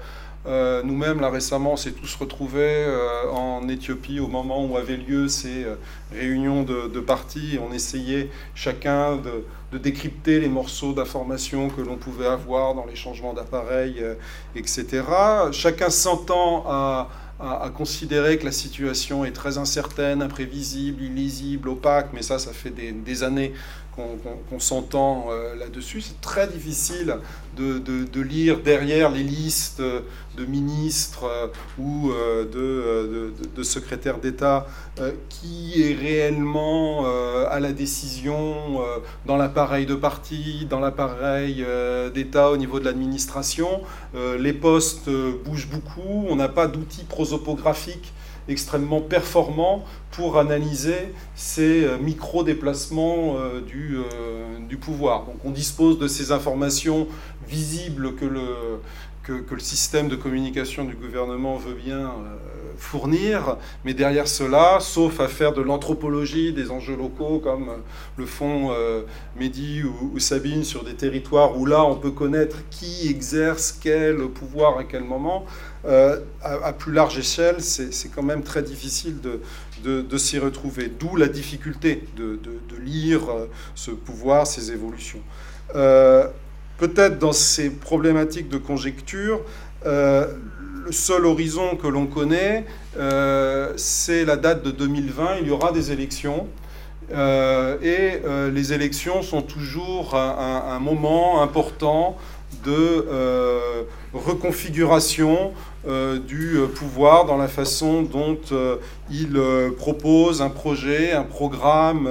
euh, 0.46 0.84
nous-mêmes, 0.84 1.22
là 1.22 1.30
récemment, 1.30 1.72
on 1.74 1.78
s'est 1.78 1.94
tous 1.94 2.16
retrouvés 2.16 2.86
en 3.32 3.66
Éthiopie 3.70 4.20
au 4.20 4.28
moment 4.28 4.66
où 4.66 4.76
avaient 4.76 4.98
lieu 4.98 5.30
ces 5.30 5.66
réunions 6.12 6.64
de, 6.64 6.90
de, 6.90 7.00
partis. 7.00 7.58
On 7.66 7.74
essayait 7.74 8.30
chacun 8.54 9.16
de, 9.16 9.46
de 9.72 9.78
décrypter 9.78 10.42
les 10.42 10.50
morceaux 10.50 10.92
d'informations 10.92 11.70
que 11.70 11.80
l'on 11.80 11.96
pouvait 11.96 12.28
avoir 12.28 12.76
dans 12.76 12.86
les 12.86 12.96
changements 12.96 13.32
d'appareil, 13.32 14.04
etc. 14.58 15.04
Chacun 15.54 15.90
s'entend 15.90 16.66
à 16.68 17.08
à, 17.40 17.70
considérer 17.76 18.38
que 18.38 18.46
la 18.46 18.52
situation 18.52 19.26
est 19.26 19.32
très 19.32 19.58
incertaine, 19.58 20.22
imprévisible, 20.22 21.04
illisible, 21.04 21.70
opaque, 21.70 22.10
mais 22.14 22.22
ça, 22.22 22.40
ça 22.40 22.54
fait 22.54 22.70
des, 22.70 23.24
années 23.24 23.54
qu'on 23.96 24.60
s'entend 24.60 25.28
euh, 25.30 25.56
là-dessus. 25.56 26.02
C'est 26.02 26.22
très 26.22 26.48
difficile 26.48 27.18
de, 27.56 28.22
lire 28.22 28.60
derrière 28.60 29.12
les 29.12 29.24
listes 29.24 29.82
de 29.82 30.46
ministres 30.46 31.26
euh, 31.26 31.48
ou 31.78 32.12
euh, 32.12 32.46
de, 32.46 33.34
de, 33.56 33.64
secrétaires 33.64 34.18
d'État 34.18 34.66
qui 35.30 35.82
est 35.82 35.96
réellement 35.96 37.06
à 37.50 37.60
la 37.60 37.72
décision 37.72 38.82
dans 39.26 39.38
l'appareil 39.38 39.86
de 39.86 39.96
parti, 39.96 40.68
dans 40.70 40.80
l'appareil 40.80 41.66
d'État 42.14 42.52
au 42.52 42.58
niveau 42.58 42.80
de 42.80 42.86
l'administration. 42.86 43.82
les 44.38 44.54
postes 44.54 45.10
bougent 45.46 45.70
beaucoup, 45.70 46.26
on 46.30 46.36
n'a 46.36 46.50
pas 46.50 46.68
d'outils 46.68 47.06
prosopographiques 47.06 48.14
extrêmement 48.48 49.02
performants 49.02 49.84
pour 50.12 50.38
analyser 50.38 51.14
ces 51.36 51.86
euh, 51.86 51.98
micro-déplacements 51.98 53.38
euh, 53.38 53.62
euh, 53.76 54.60
du, 54.68 54.78
pouvoir. 54.78 55.26
Donc 55.26 55.38
on 55.44 55.52
dispose 55.52 55.98
de 56.00 56.08
ces 56.08 56.32
informations 56.32 57.08
visibles 57.48 58.16
que 58.16 58.26
le, 58.26 58.80
que, 59.24 59.44
le 59.54 59.60
système 59.60 60.10
de 60.10 60.16
communication 60.16 60.84
du 60.86 60.96
gouvernement 60.96 61.58
veut 61.58 61.74
bien 61.74 62.12
fournir, 62.78 63.58
mais 63.86 63.94
derrière 63.94 64.28
cela, 64.28 64.80
sauf 64.80 65.20
à 65.20 65.28
faire 65.28 65.54
de 65.54 65.62
l'anthropologie 65.62 66.54
des 66.54 66.72
enjeux 66.72 66.98
locaux, 66.98 67.40
comme 67.40 67.70
le 68.18 68.26
font 68.26 68.72
Mehdi 69.40 69.84
ou, 69.84 70.20
Sabine 70.20 70.64
sur 70.64 70.84
des 70.84 70.96
territoires 70.96 71.58
où 71.58 71.66
là 71.66 71.84
on 71.86 71.96
peut 71.96 72.12
connaître 72.12 72.58
qui 72.70 73.08
exerce 73.08 73.78
quel 73.80 74.18
pouvoir 74.28 74.80
à 74.80 74.84
quel 74.84 75.04
moment, 75.04 75.46
à, 75.86 76.74
plus 76.74 76.92
large 76.92 77.18
échelle, 77.18 77.62
c'est 77.62 78.10
quand 78.10 78.24
même 78.24 78.44
très 78.44 78.64
difficile 78.64 79.22
de, 79.22 79.40
de, 79.84 80.18
s'y 80.18 80.40
retrouver. 80.40 80.88
D'où 80.88 81.16
la 81.16 81.28
difficulté 81.28 82.04
de, 82.16 82.40
lire 82.80 83.30
euh, 83.30 83.46
ce 83.76 83.92
pouvoir, 83.92 84.48
ces 84.48 84.72
évolutions. 84.72 85.22
Euh, 85.76 86.28
peut-être 86.84 87.18
dans 87.18 87.32
ces 87.32 87.70
problématiques 87.70 88.50
de 88.50 88.58
conjecture, 88.58 89.40
euh, 89.86 90.28
le 90.86 90.92
seul 90.92 91.26
horizon 91.26 91.78
que 91.78 91.88
l'on 91.88 92.08
connaît, 92.08 92.66
c'est 93.78 94.26
la 94.26 94.36
date 94.36 94.64
de 94.64 94.72
2020. 94.72 95.38
Il 95.40 95.48
y 95.48 95.52
aura 95.52 95.72
des 95.72 95.94
élections. 95.94 96.48
et 97.10 98.22
les 98.52 98.74
élections 98.74 99.22
sont 99.22 99.42
toujours 99.42 100.14
un 100.16 100.80
moment 100.80 101.42
important 101.42 102.18
de 102.66 103.08
reconfiguration 104.14 105.54
euh, 105.86 106.18
du 106.18 106.56
euh, 106.56 106.68
pouvoir 106.68 107.26
dans 107.26 107.36
la 107.36 107.50
façon 107.50 108.04
dont 108.04 108.38
euh, 108.54 108.78
il 109.12 109.38
propose 109.78 110.42
un 110.42 110.50
projet, 110.50 111.12
un 111.12 111.24
programme 111.24 112.10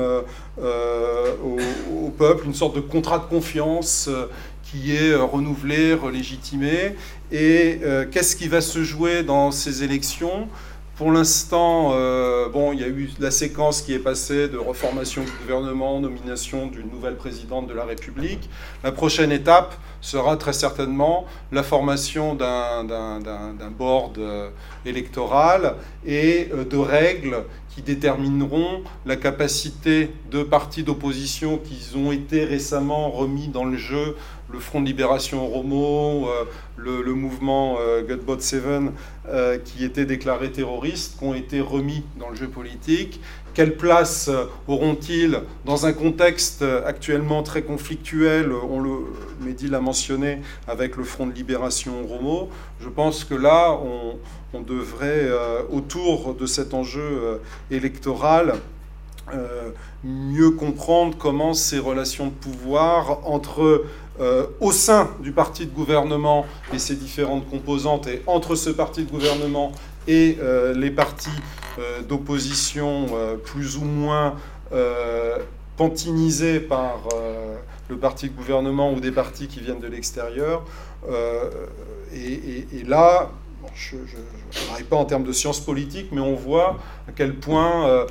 au, 0.62 2.08
peuple, 2.18 2.44
une 2.44 2.54
sorte 2.54 2.76
de 2.76 2.80
contrat 2.80 3.18
de 3.18 3.24
confiance 3.24 4.10
qui 4.72 4.96
est 4.96 5.14
renouvelé, 5.14 5.92
relégitimé. 5.92 6.96
Et 7.30 7.80
qu'est-ce 8.10 8.34
qui 8.34 8.48
va 8.48 8.60
se 8.60 8.82
jouer 8.82 9.22
dans 9.22 9.50
ces 9.50 9.84
élections? 9.84 10.48
Pour 10.96 11.12
l'instant, 11.12 11.90
bon, 12.52 12.72
il 12.72 12.80
y 12.80 12.84
a 12.84 12.88
eu 12.88 13.10
la 13.18 13.30
séquence 13.30 13.82
qui 13.82 13.92
est 13.92 13.98
passée 13.98 14.48
de 14.48 14.56
reformation 14.56 15.22
du 15.22 15.30
gouvernement, 15.42 16.00
nomination 16.00 16.66
d'une 16.66 16.90
nouvelle 16.90 17.16
présidente 17.16 17.66
de 17.66 17.74
la 17.74 17.84
République. 17.84 18.48
La 18.82 18.92
prochaine 18.92 19.32
étape, 19.32 19.74
sera 20.02 20.36
très 20.36 20.52
certainement 20.52 21.24
la 21.52 21.62
formation 21.62 22.34
d'un 22.34 23.70
board 23.70 24.18
euh, 24.18 24.50
électoral 24.84 25.76
et 26.04 26.48
euh, 26.52 26.64
de 26.64 26.76
règles 26.76 27.44
qui 27.70 27.80
détermineront 27.80 28.82
la 29.06 29.16
capacité 29.16 30.10
de 30.30 30.42
partis 30.42 30.82
d'opposition 30.82 31.56
qui 31.56 31.96
ont 31.96 32.12
été 32.12 32.44
récemment 32.44 33.10
remis 33.10 33.48
dans 33.48 33.64
le 33.64 33.78
jeu, 33.78 34.16
le 34.52 34.58
Front 34.58 34.82
de 34.82 34.86
Libération 34.86 35.42
Oromo, 35.42 36.28
euh, 36.28 36.44
le, 36.76 37.14
mouvement 37.14 37.78
Godbot 38.06 38.38
7, 38.40 38.62
qui 39.64 39.84
était 39.84 40.04
déclaré 40.04 40.50
terroriste, 40.50 41.18
qui 41.18 41.24
ont 41.24 41.32
été 41.32 41.60
remis 41.60 42.02
dans 42.18 42.28
le 42.28 42.36
jeu 42.36 42.48
politique 42.48 43.20
quelle 43.54 43.76
place 43.76 44.30
auront-ils 44.66 45.40
dans 45.64 45.86
un 45.86 45.92
contexte 45.92 46.64
actuellement 46.86 47.42
très 47.42 47.62
conflictuel 47.62 48.52
On 48.52 48.80
le, 48.80 48.90
Mehdi 49.40 49.68
l'a 49.68 49.80
mentionné 49.80 50.40
avec 50.66 50.96
le 50.96 51.04
Front 51.04 51.26
de 51.26 51.32
libération 51.32 52.06
Romo. 52.06 52.48
Je 52.80 52.88
pense 52.88 53.24
que 53.24 53.34
là, 53.34 53.78
on, 54.52 54.60
devrait, 54.60 55.28
autour 55.70 56.34
de 56.34 56.46
cet 56.46 56.74
enjeu 56.74 57.40
électoral, 57.70 58.54
euh, 59.32 59.70
mieux 60.02 60.50
comprendre 60.50 61.16
comment 61.16 61.54
ces 61.54 61.78
relations 61.78 62.26
de 62.26 62.32
pouvoir 62.32 63.20
entre 63.24 63.84
euh, 64.20 64.46
au 64.58 64.72
sein 64.72 65.10
du 65.20 65.30
parti 65.30 65.64
de 65.64 65.70
gouvernement 65.70 66.44
et 66.74 66.80
ses 66.80 66.96
différentes 66.96 67.48
composantes 67.48 68.08
et 68.08 68.20
entre 68.26 68.56
ce 68.56 68.68
parti 68.68 69.04
de 69.04 69.10
gouvernement 69.10 69.70
et 70.08 70.38
euh, 70.40 70.74
les 70.74 70.90
partis 70.90 71.30
d'opposition 72.06 73.06
plus 73.46 73.78
ou 73.78 73.84
moins 73.84 74.36
pantinisés 75.78 76.60
par 76.60 77.08
le 77.88 77.96
parti 77.96 78.28
de 78.28 78.36
gouvernement 78.36 78.92
ou 78.92 79.00
des 79.00 79.10
partis 79.10 79.46
qui 79.46 79.60
viennent 79.60 79.80
de 79.80 79.86
l'extérieur. 79.86 80.66
Et, 82.14 82.66
là, 82.86 83.30
je 83.74 83.96
ne 83.96 84.52
travaille 84.52 84.84
pas 84.84 84.96
en 84.96 85.06
termes 85.06 85.24
de 85.24 85.32
sciences 85.32 85.60
politiques, 85.60 86.10
mais 86.12 86.20
on 86.20 86.34
voit 86.34 86.76
à 87.08 87.12
quel 87.12 87.36
point 87.36 88.06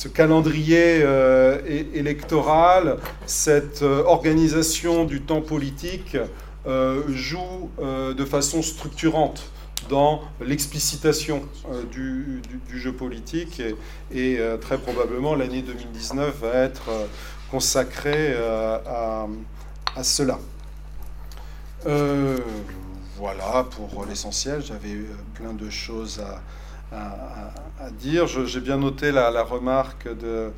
ce 0.00 0.08
calendrier 0.08 1.00
euh, 1.02 1.58
électoral, 1.94 2.96
cette 3.26 3.82
euh, 3.82 4.02
organisation 4.04 5.04
du 5.04 5.20
temps 5.20 5.42
politique 5.42 6.14
euh, 6.14 6.26
joue 6.66 7.70
de 7.78 8.24
façon 8.24 8.62
structurante 8.62 9.50
dans 9.88 10.20
l'explicitation 10.40 11.42
du, 11.90 12.42
jeu 12.72 12.92
politique 12.92 13.62
et, 14.12 14.38
très 14.60 14.78
probablement 14.78 15.34
l'année 15.34 15.62
2019 15.62 16.40
va 16.40 16.54
être 16.54 16.90
consacrée 17.50 18.34
à, 18.36 19.26
cela. 20.02 20.38
Voilà 23.20 23.64
pour 23.64 24.06
l'essentiel. 24.06 24.62
J'avais 24.62 24.94
euh, 24.94 25.04
plein 25.34 25.52
de 25.52 25.68
choses 25.68 26.22
à, 26.90 27.90
dire. 27.90 28.26
J'ai 28.26 28.60
bien 28.60 28.78
noté 28.78 29.12
la, 29.12 29.42
remarque 29.42 30.08
de, 30.08 30.50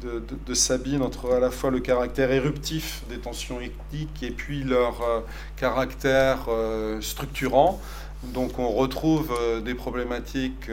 de, 0.00 0.54
Sabine 0.54 1.02
entre 1.02 1.32
à 1.32 1.40
la 1.40 1.50
fois 1.50 1.70
le 1.70 1.80
caractère 1.80 2.30
éruptif 2.30 3.02
des 3.08 3.18
tensions 3.18 3.60
ethniques 3.60 4.22
et 4.22 4.30
puis 4.30 4.62
leur 4.62 5.02
euh, 5.02 5.20
caractère 5.56 6.46
euh, 6.48 7.00
structurant. 7.00 7.80
Donc 8.22 8.58
on 8.58 8.70
retrouve 8.70 9.38
des 9.62 9.74
problématiques 9.74 10.70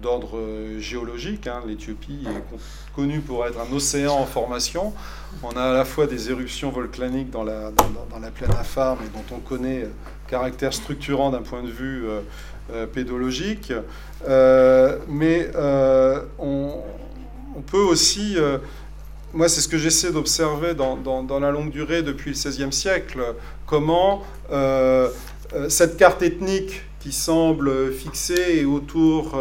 d'ordre 0.00 0.36
géologique. 0.80 1.46
Hein. 1.46 1.62
L'Éthiopie 1.64 2.26
est 2.26 2.94
connue 2.96 3.20
pour 3.20 3.46
être 3.46 3.58
un 3.60 3.72
océan 3.72 4.14
en 4.14 4.26
formation. 4.26 4.92
On 5.44 5.50
a 5.50 5.62
à 5.62 5.72
la 5.72 5.84
fois 5.84 6.08
des 6.08 6.30
éruptions 6.30 6.70
volcaniques 6.70 7.30
dans 7.30 7.44
la, 7.44 7.70
dans, 7.70 8.18
la 8.18 8.30
plaine 8.32 8.50
Afar, 8.58 8.96
mais 9.00 9.06
dont 9.10 9.36
on 9.36 9.38
connaît 9.38 9.86
caractère 10.32 10.72
structurant 10.72 11.30
d'un 11.30 11.42
point 11.42 11.62
de 11.62 11.70
vue 11.70 12.06
euh, 12.06 12.20
euh, 12.72 12.86
pédologique. 12.86 13.70
Euh, 14.26 14.98
mais 15.06 15.50
on, 16.38 16.80
peut 17.60 17.76
aussi 17.76 18.36
moi, 19.34 19.48
c'est 19.48 19.60
ce 19.62 19.68
que 19.68 19.78
j'essaie 19.78 20.12
d'observer 20.12 20.74
dans, 20.74 20.96
dans, 20.96 21.40
la 21.40 21.50
longue 21.50 21.70
durée 21.70 22.02
depuis 22.02 22.30
le 22.32 22.36
XVIe 22.36 22.72
siècle, 22.72 23.34
comment 23.66 24.22
cette 25.68 25.96
carte 25.96 26.22
ethnique 26.22 26.82
qui 27.00 27.12
semble 27.12 27.92
fixée 27.92 28.58
et 28.58 28.64
autour 28.64 29.38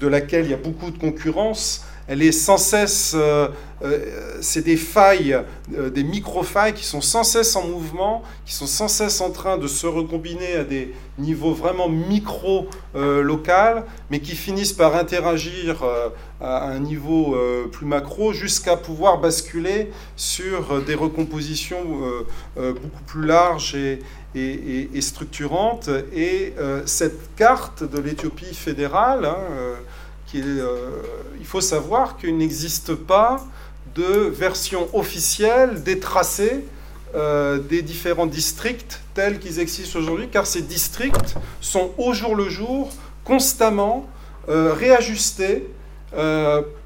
de 0.00 0.06
laquelle 0.06 0.44
il 0.44 0.50
y 0.50 0.54
a 0.54 0.58
beaucoup 0.58 0.90
de 0.90 0.98
concurrence, 0.98 1.84
elle 2.10 2.22
est 2.22 2.32
sans 2.32 2.56
cesse, 2.56 3.12
euh, 3.16 3.46
euh, 3.84 4.38
c'est 4.40 4.64
des 4.64 4.76
failles, 4.76 5.38
euh, 5.72 5.90
des 5.90 6.02
micro-failles 6.02 6.74
qui 6.74 6.84
sont 6.84 7.00
sans 7.00 7.22
cesse 7.22 7.54
en 7.54 7.64
mouvement, 7.68 8.24
qui 8.44 8.52
sont 8.52 8.66
sans 8.66 8.88
cesse 8.88 9.20
en 9.20 9.30
train 9.30 9.58
de 9.58 9.68
se 9.68 9.86
recombiner 9.86 10.54
à 10.54 10.64
des 10.64 10.92
niveaux 11.18 11.52
vraiment 11.52 11.88
micro-local, 11.88 13.84
mais 14.10 14.18
qui 14.18 14.34
finissent 14.34 14.72
par 14.72 14.96
interagir 14.96 15.84
à 16.40 16.64
un 16.64 16.80
niveau 16.80 17.36
plus 17.70 17.86
macro 17.86 18.32
jusqu'à 18.32 18.76
pouvoir 18.76 19.20
basculer 19.20 19.90
sur 20.16 20.82
des 20.82 20.94
recompositions 20.94 21.84
beaucoup 22.56 23.02
plus 23.06 23.26
larges 23.26 23.76
et, 23.76 25.00
structurantes. 25.00 25.90
Et 26.14 26.54
cette 26.86 27.36
carte 27.36 27.84
de 27.84 28.00
l'Éthiopie 28.00 28.54
fédérale, 28.54 29.26
hein, 29.26 29.36
euh, 30.36 31.02
il 31.38 31.46
faut 31.46 31.60
savoir 31.60 32.16
qu'il 32.16 32.36
n'existe 32.36 32.94
pas 32.94 33.44
de 33.94 34.04
version 34.04 34.88
officielle 34.92 35.82
des 35.82 35.98
tracés 35.98 36.64
euh, 37.16 37.58
des 37.58 37.82
différents 37.82 38.26
districts 38.26 39.00
tels 39.14 39.40
qu'ils 39.40 39.58
existent 39.58 39.98
aujourd'hui, 39.98 40.28
car 40.28 40.46
ces 40.46 40.62
districts 40.62 41.34
sont 41.60 41.90
au 41.98 42.12
jour 42.12 42.36
le 42.36 42.48
jour 42.48 42.90
constamment 43.24 44.06
euh, 44.48 44.72
réajustés 44.72 45.66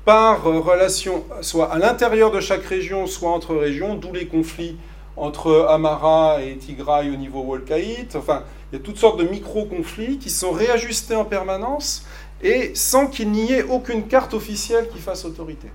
par 0.04 0.42
relation, 0.44 1.24
soit 1.40 1.72
à 1.72 1.78
l'intérieur 1.78 2.30
de 2.30 2.40
chaque 2.40 2.64
région, 2.64 3.06
soit 3.06 3.30
entre 3.30 3.54
régions, 3.56 3.94
d'où 3.94 4.12
les 4.12 4.26
conflits 4.26 4.76
entre 5.16 5.66
Amara 5.70 6.42
et 6.42 6.56
Tigray 6.56 7.08
au 7.08 7.16
niveau 7.16 7.42
Wolkaït. 7.42 8.16
Enfin, 8.16 8.42
il 8.70 8.78
y 8.78 8.82
a 8.82 8.84
toutes 8.84 8.98
sortes 8.98 9.18
de 9.18 9.24
micro-conflits 9.24 10.18
qui 10.18 10.30
sont 10.30 10.52
réajustés 10.52 11.14
en 11.14 11.24
permanence 11.24 12.04
et 12.44 12.72
sans 12.74 13.08
qu'il 13.08 13.32
n'y 13.32 13.52
ait 13.52 13.64
aucune 13.64 14.06
carte 14.06 14.34
officielle 14.34 14.88
qui 14.92 15.00
fasse 15.00 15.24
autorité. 15.24 15.68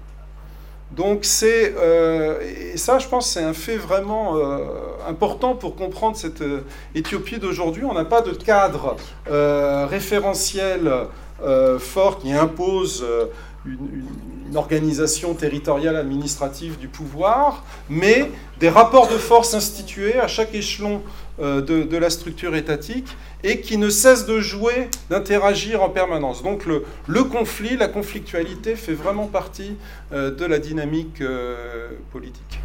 Donc 0.92 1.20
c'est, 1.24 1.76
euh, 1.78 2.40
et 2.74 2.78
ça 2.78 2.98
je 2.98 3.08
pense 3.08 3.30
c'est 3.30 3.44
un 3.44 3.54
fait 3.54 3.78
vraiment 3.78 4.38
euh, 4.38 4.58
important 5.08 5.54
pour 5.54 5.76
comprendre 5.76 6.18
cette 6.18 6.42
euh, 6.42 6.62
Éthiopie 6.96 7.38
d'aujourd'hui. 7.38 7.84
On 7.86 7.94
n'a 7.94 8.06
pas 8.06 8.22
de 8.22 8.32
cadre 8.32 8.96
référentiel 9.28 10.92
fort 11.80 12.20
qui 12.20 12.34
impose 12.34 13.06
une, 13.66 14.06
organisation 14.56 15.36
territoriale 15.36 15.96
administrative 15.96 16.80
du 16.80 16.88
pouvoir, 16.88 17.64
mais 17.88 18.32
des 18.60 18.68
rapports 18.68 19.08
de 19.08 19.14
force 19.14 19.54
institués 19.54 20.20
à 20.20 20.28
chaque 20.28 20.56
échelon 20.56 21.04
de, 21.40 21.62
de 21.62 21.98
la 21.98 22.10
structure 22.10 22.56
étatique 22.56 23.16
et 23.44 23.62
qui 23.62 23.78
ne 23.78 23.90
cesse 23.90 24.26
de 24.26 24.40
jouer, 24.40 24.90
d'interagir 25.10 25.82
en 25.82 25.90
permanence. 25.90 26.44
Donc 26.44 26.66
le, 26.66 26.86
le, 27.08 27.24
conflit, 27.24 27.78
la 27.78 27.88
conflictualité 27.88 28.76
fait 28.76 28.94
vraiment 28.94 29.28
partie 29.28 29.76
euh, 30.12 30.32
de 30.32 30.46
la 30.46 30.60
dynamique 30.60 31.22
euh, 31.22 31.92
politique. 32.12 32.60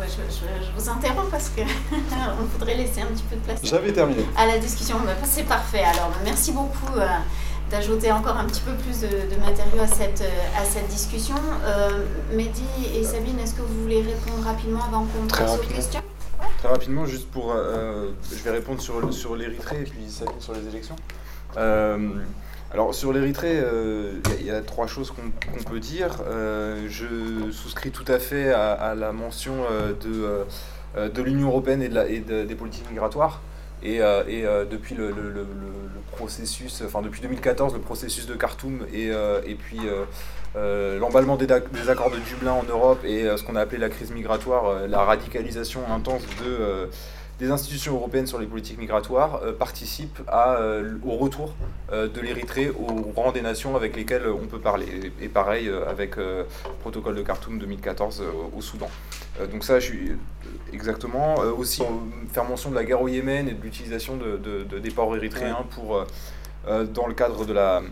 je, 0.00 0.80
vous 0.80 0.88
interromps 0.88 1.30
parce 1.30 1.48
que 1.50 1.62
on 2.40 2.44
voudrait 2.44 2.76
laisser 2.76 3.00
un 3.00 3.06
petit 3.06 3.24
peu 3.24 3.36
de 3.36 3.40
place. 3.40 3.60
J'avais 3.64 3.92
terminé. 3.92 4.24
À 4.36 4.46
la 4.46 4.58
discussion, 4.58 4.96
bah, 5.04 5.14
c'est 5.24 5.46
parfait. 5.46 5.82
Alors 5.82 6.12
merci 6.24 6.52
beaucoup. 6.52 6.96
Euh, 6.96 7.06
d'ajouter 7.70 8.10
encore 8.10 8.38
un 8.38 8.46
petit 8.46 8.62
peu 8.62 8.72
plus 8.72 9.00
de, 9.00 9.36
matériaux 9.44 9.82
à 9.82 9.86
cette, 9.86 10.24
à 10.58 10.64
cette 10.64 10.88
discussion. 10.88 11.34
Mehdi 12.32 12.64
et 12.96 13.04
Sabine, 13.04 13.38
est-ce 13.40 13.52
que 13.52 13.60
vous 13.60 13.82
voulez 13.82 13.98
répondre 14.00 14.42
rapidement 14.42 14.80
avant 14.88 15.04
qu'on 15.04 15.26
passe 15.26 15.58
aux 15.58 15.74
questions? 15.74 16.00
Très 16.58 16.68
rapidement, 16.68 17.06
juste 17.06 17.30
pour. 17.30 17.52
Euh, 17.52 18.10
je 18.30 18.42
vais 18.42 18.50
répondre 18.50 18.80
sur, 18.80 19.12
sur 19.12 19.36
l'Érythrée 19.36 19.80
et 19.80 19.84
puis 19.84 20.06
sur 20.40 20.52
les 20.52 20.66
élections. 20.68 20.96
Euh, 21.56 22.10
alors, 22.72 22.94
sur 22.94 23.12
l'Érythrée, 23.12 23.58
euh, 23.58 24.14
il 24.40 24.46
y, 24.46 24.50
a 24.50 24.60
trois 24.60 24.86
choses 24.86 25.12
qu'on 25.12 25.62
peut 25.64 25.80
dire. 25.80 26.22
je 26.88 27.50
souscris 27.50 27.90
tout 27.90 28.04
à 28.08 28.18
fait 28.18 28.52
à, 28.52 28.94
la 28.94 29.12
mention 29.12 29.54
de, 30.04 31.08
de 31.08 31.22
l'Union 31.22 31.48
européenne 31.48 31.82
et, 31.82 32.20
de 32.20 32.44
des 32.44 32.54
politiques 32.54 32.88
migratoires. 32.90 33.40
Et, 33.82 33.96
et 33.96 34.44
depuis 34.70 34.94
le, 34.94 35.10
le, 35.10 35.46
processus, 36.12 36.82
enfin 36.84 37.00
depuis 37.00 37.20
2014, 37.20 37.74
le 37.74 37.80
processus 37.80 38.26
de 38.26 38.34
Khartoum 38.34 38.84
et, 38.92 39.10
et 39.46 39.54
puis 39.54 39.78
euh, 40.56 40.98
l'emballement 40.98 41.36
des, 41.36 41.50
accords 41.52 42.10
de 42.10 42.18
Dublin 42.18 42.52
en 42.52 42.62
Europe 42.64 43.00
et 43.04 43.24
euh, 43.24 43.36
ce 43.36 43.44
qu'on 43.44 43.54
a 43.54 43.60
appelé 43.60 43.78
la 43.78 43.90
crise 43.90 44.10
migratoire, 44.10 44.66
euh, 44.66 44.86
la 44.86 45.02
radicalisation 45.02 45.80
intense 45.92 46.22
de, 46.42 46.88
des 47.38 47.50
institutions 47.50 47.94
européennes 47.94 48.26
sur 48.26 48.38
les 48.38 48.46
politiques 48.46 48.78
migratoires 48.78 49.40
participent 49.58 50.22
à, 50.26 50.58
au 51.06 51.16
retour 51.16 51.54
de 51.92 52.20
l'Érythrée 52.20 52.68
au 52.70 53.12
rang 53.14 53.30
des 53.30 53.42
nations 53.42 53.76
avec 53.76 53.94
lesquelles 53.94 54.26
on 54.26 54.46
peut 54.46 54.58
parler. 54.58 55.12
Et, 55.22 55.28
pareil 55.28 55.70
avec 55.86 56.16
le 56.16 56.46
protocole 56.80 57.14
de 57.14 57.22
Khartoum 57.22 57.60
2014 57.60 58.24
au 58.56 58.60
Soudan. 58.60 58.90
donc 59.52 59.62
ça, 59.62 59.78
je 59.78 59.84
suis 59.84 60.12
exactement. 60.72 61.36
aussi 61.56 61.84
faire 62.32 62.44
mention 62.44 62.70
de 62.70 62.74
la 62.74 62.82
guerre 62.82 63.02
au 63.02 63.06
Yémen 63.06 63.48
et 63.48 63.52
de 63.52 63.62
l'utilisation 63.62 64.16
de, 64.16 64.64
des 64.76 64.90
ports 64.90 65.14
érythréens 65.14 65.64
pour, 65.70 66.04
dans 66.66 67.06
le 67.06 67.14
cadre 67.14 67.46
de 67.46 67.52
la 67.52 67.82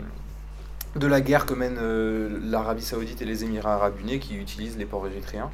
de 0.97 1.07
la 1.07 1.21
guerre 1.21 1.45
que 1.45 1.53
mènent 1.53 1.79
euh, 1.81 2.39
l'Arabie 2.43 2.83
Saoudite 2.83 3.21
et 3.21 3.25
les 3.25 3.43
Émirats 3.43 3.75
Arabes 3.75 3.99
Unis 3.99 4.19
qui 4.19 4.35
utilisent 4.35 4.77
les 4.77 4.85
ports 4.85 5.07
érythréens. 5.07 5.51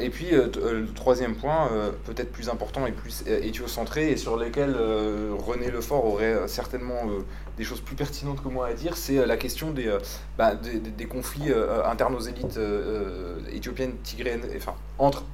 Et 0.00 0.10
puis, 0.10 0.26
le 0.30 0.86
troisième 0.94 1.34
point, 1.34 1.68
peut-être 2.04 2.30
plus 2.30 2.48
important 2.48 2.86
et 2.86 2.92
plus 2.92 3.24
éthiocentré, 3.26 4.12
et 4.12 4.16
sur 4.18 4.36
lequel 4.36 4.76
René 4.76 5.70
Lefort 5.70 6.04
aurait 6.04 6.46
certainement 6.46 7.00
des 7.56 7.64
choses 7.64 7.80
plus 7.80 7.96
pertinentes 7.96 8.40
que 8.40 8.48
moi 8.48 8.68
à 8.68 8.74
dire, 8.74 8.96
c'est 8.96 9.26
la 9.26 9.36
question 9.38 9.72
des, 9.72 9.90
bah, 10.36 10.52
conflits 11.10 11.50
internes 11.86 12.14
aux 12.14 12.20
élites 12.20 12.60
éthiopiennes, 13.52 13.94
tigréennes, 14.04 14.44
enfin, 14.54 14.74
entre 14.98 15.24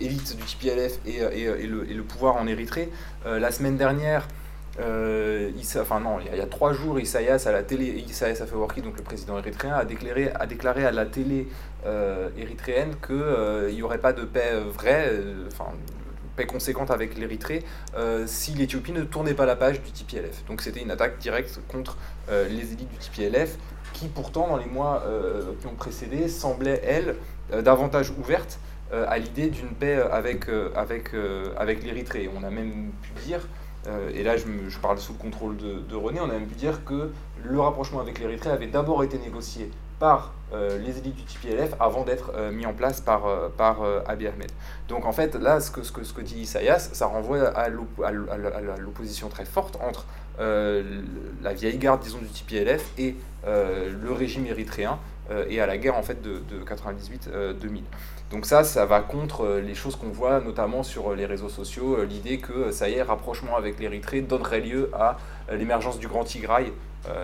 élites 0.00 0.36
du 0.36 0.44
TPLF 0.44 1.00
et, 1.04 1.66
le, 1.66 2.02
pouvoir 2.04 2.36
en 2.36 2.46
Érythrée. 2.46 2.88
la 3.26 3.50
semaine 3.50 3.76
dernière, 3.76 4.28
euh, 4.80 5.52
enfin 5.80 6.00
non, 6.00 6.18
il 6.20 6.36
y, 6.36 6.40
a, 6.40 6.46
trois 6.46 6.72
jours, 6.72 6.98
Isaias 6.98 7.46
à 7.46 7.52
la 7.52 7.62
télé, 7.62 8.04
Isaias 8.08 8.42
Afewerki, 8.42 8.82
donc 8.82 8.96
le 8.96 9.04
président 9.04 9.38
érythréen, 9.38 9.74
a 9.74 9.84
déclaré, 9.84 10.30
a 10.34 10.46
déclaré 10.46 10.84
à 10.84 10.90
la 10.90 11.06
télé 11.06 11.46
euh, 11.86 12.28
érythréenne 12.36 12.96
qu'il 13.04 13.14
euh, 13.14 13.70
n'y 13.70 13.82
aurait 13.82 13.98
pas 13.98 14.12
de 14.12 14.22
paix 14.22 14.52
vraie, 14.72 15.12
enfin 15.46 15.66
paix 16.36 16.46
conséquente 16.46 16.90
avec 16.90 17.16
l'Érythrée, 17.16 17.62
si 18.26 18.54
l'Éthiopie 18.54 18.90
ne 18.90 19.04
tournait 19.04 19.34
pas 19.34 19.46
la 19.46 19.54
page 19.54 19.80
du 19.80 19.92
TPLF. 19.92 20.44
Donc 20.46 20.62
c'était 20.62 20.80
une 20.80 20.90
attaque 20.90 21.18
directe 21.18 21.60
contre 21.68 21.96
les 22.28 22.72
élites 22.72 22.88
du 22.88 22.96
TPLF, 22.96 23.56
qui 23.92 24.08
pourtant 24.08 24.48
dans 24.48 24.56
les 24.56 24.66
mois 24.66 25.04
qui 25.60 25.68
ont 25.68 25.76
précédé 25.76 26.26
semblaient 26.26 26.82
elles 26.84 27.14
davantage 27.62 28.10
ouvertes 28.10 28.58
à 28.90 29.16
l'idée 29.18 29.48
d'une 29.48 29.76
paix 29.76 29.94
avec, 30.10 30.46
avec, 30.74 31.12
avec 31.56 31.84
l'Érythrée. 31.84 32.28
On 32.36 32.42
a 32.42 32.50
même 32.50 32.90
pu 33.00 33.12
dire 33.24 33.42
euh, 33.42 33.63
et 34.14 34.22
là 34.22 34.36
je, 34.36 34.78
parle 34.78 34.98
sous 34.98 35.12
le 35.12 35.18
contrôle 35.18 35.56
de, 35.56 35.94
René, 35.94 36.20
on 36.20 36.24
a 36.24 36.32
même 36.32 36.46
pu 36.46 36.54
dire 36.54 36.84
que 36.84 37.10
le 37.44 37.60
rapprochement 37.60 38.00
avec 38.00 38.18
l'Érythrée 38.18 38.50
avait 38.50 38.66
d'abord 38.66 39.04
été 39.04 39.18
négocié 39.18 39.70
par 39.98 40.32
euh, 40.52 40.78
les 40.78 40.98
élites 40.98 41.16
du 41.16 41.22
TPLF 41.22 41.74
avant 41.78 42.04
d'être 42.04 42.32
euh, 42.34 42.50
mis 42.50 42.66
en 42.66 42.72
place 42.72 43.00
par, 43.00 43.24
Abiy 44.06 44.28
Ahmed. 44.28 44.50
Donc 44.88 45.04
en 45.04 45.12
fait, 45.12 45.34
là, 45.34 45.60
ce 45.60 45.70
que 45.70 46.20
dit 46.20 46.40
Isaias, 46.40 46.90
ça 46.92 47.06
renvoie 47.06 47.48
à 47.48 47.68
l'opposition 47.68 49.28
très 49.28 49.44
forte 49.44 49.78
entre 49.80 50.06
la 50.38 51.52
vieille 51.52 51.78
garde, 51.78 52.02
disons, 52.02 52.18
du 52.18 52.26
TPLF 52.28 52.90
et 52.98 53.16
le 53.44 54.12
régime 54.12 54.46
érythréen, 54.46 54.98
et 55.48 55.60
à 55.60 55.66
la 55.66 55.78
guerre 55.78 55.96
en 55.96 56.02
fait 56.02 56.20
de, 56.22 56.42
de 56.50 56.64
98-2000. 56.64 57.82
Donc 58.30 58.46
ça, 58.46 58.64
ça 58.64 58.86
va 58.86 59.00
contre 59.00 59.42
euh, 59.42 59.60
les 59.60 59.74
choses 59.74 59.96
qu'on 59.96 60.08
voit 60.08 60.40
notamment 60.40 60.82
sur 60.82 61.12
euh, 61.12 61.14
les 61.14 61.26
réseaux 61.26 61.48
sociaux, 61.48 61.98
euh, 61.98 62.04
l'idée 62.04 62.38
que 62.38 62.72
ça 62.72 62.88
y 62.88 62.94
est, 62.94 63.02
rapprochement 63.02 63.56
avec 63.56 63.78
l'Érythrée 63.78 64.22
donnerait 64.22 64.60
lieu 64.60 64.90
à 64.94 65.18
l'émergence 65.52 65.98
du 65.98 66.08
Grand 66.08 66.24
Tigraï, 66.24 66.72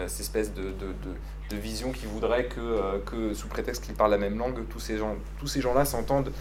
cette 0.07 0.21
espèce 0.21 0.53
de, 0.53 0.63
de, 0.63 1.57
vision 1.57 1.91
qui 1.91 2.07
voudrait 2.07 2.45
que, 2.45 2.99
que 3.07 3.35
sous 3.35 3.49
prétexte 3.49 3.83
qu'ils 3.83 3.95
parlent 3.95 4.11
la 4.11 4.19
même 4.19 4.39
langue, 4.39 4.69
tous 4.69 4.79
ces 4.79 4.99
gens, 4.99 5.17
tous 5.39 5.49
ces 5.49 5.61
gens-là 5.61 5.85
s'entendent 5.85 6.33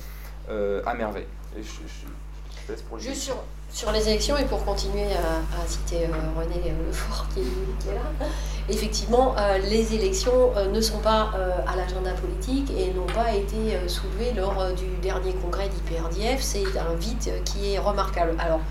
à 0.49 0.94
merveille. 0.94 1.26
Et 1.57 1.64
je, 1.64 1.69
je, 1.69 2.72
laisse 2.72 2.81
pour 2.84 2.99
Juste 2.99 3.22
sur, 3.22 3.44
sur 3.71 3.91
les 3.91 4.07
élections, 4.09 4.37
et 4.37 4.45
pour 4.45 4.65
continuer 4.65 5.05
à, 5.13 5.67
citer 5.67 6.07
René 6.37 6.73
Lefort 6.87 7.27
qui, 7.33 7.41
est 7.41 7.93
là, 7.93 8.27
effectivement, 8.69 9.35
euh, 9.37 9.57
les 9.57 9.93
élections 9.93 10.51
euh, 10.55 10.67
ne 10.67 10.81
sont 10.81 10.99
pas 10.99 11.31
euh, 11.35 11.51
à 11.67 11.75
l'agenda 11.75 12.11
politique 12.13 12.71
et 12.77 12.93
n'ont 12.93 13.05
pas 13.05 13.33
été 13.33 13.77
soulevées 13.87 14.33
lors 14.35 14.73
du 14.73 14.87
dernier 15.01 15.33
congrès 15.33 15.69
d'IPRDF. 15.69 16.41
C'est 16.41 16.77
un 16.77 16.95
vide 16.95 17.43
qui 17.45 17.73
est 17.73 17.79
remarquable. 17.79 18.35
Alors, 18.39 18.61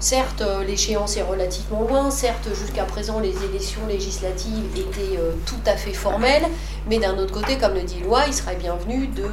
Certes, 0.00 0.44
l'échéance 0.66 1.16
est 1.16 1.22
relativement 1.22 1.82
loin, 1.82 2.10
certes, 2.10 2.48
jusqu'à 2.54 2.84
présent, 2.84 3.18
les 3.18 3.34
élections 3.44 3.84
législatives 3.88 4.64
étaient 4.76 5.18
tout 5.44 5.60
à 5.66 5.76
fait 5.76 5.92
formelles, 5.92 6.46
mais 6.88 6.98
d'un 6.98 7.18
autre 7.18 7.32
côté, 7.32 7.58
comme 7.58 7.74
le 7.74 7.82
dit 7.82 7.98
Loi, 8.00 8.22
il 8.28 8.32
serait 8.32 8.54
bienvenu 8.54 9.08
de 9.08 9.24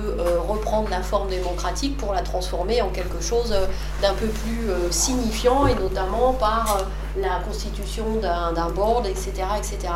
reprendre 0.48 0.90
la 0.90 1.04
forme 1.04 1.30
démocratique 1.30 1.96
pour 1.98 2.14
la 2.14 2.24
transformer 2.24 2.82
en 2.82 2.90
quelque 2.90 3.22
chose 3.22 3.56
d'un 4.02 4.14
peu 4.14 4.26
plus 4.26 4.68
signifiant, 4.90 5.68
et 5.68 5.76
notamment 5.76 6.34
par 6.34 6.80
la 7.16 7.42
constitution 7.48 8.06
d'un 8.22 8.70
board, 8.70 9.06
etc. 9.06 9.34
etc. 9.58 9.94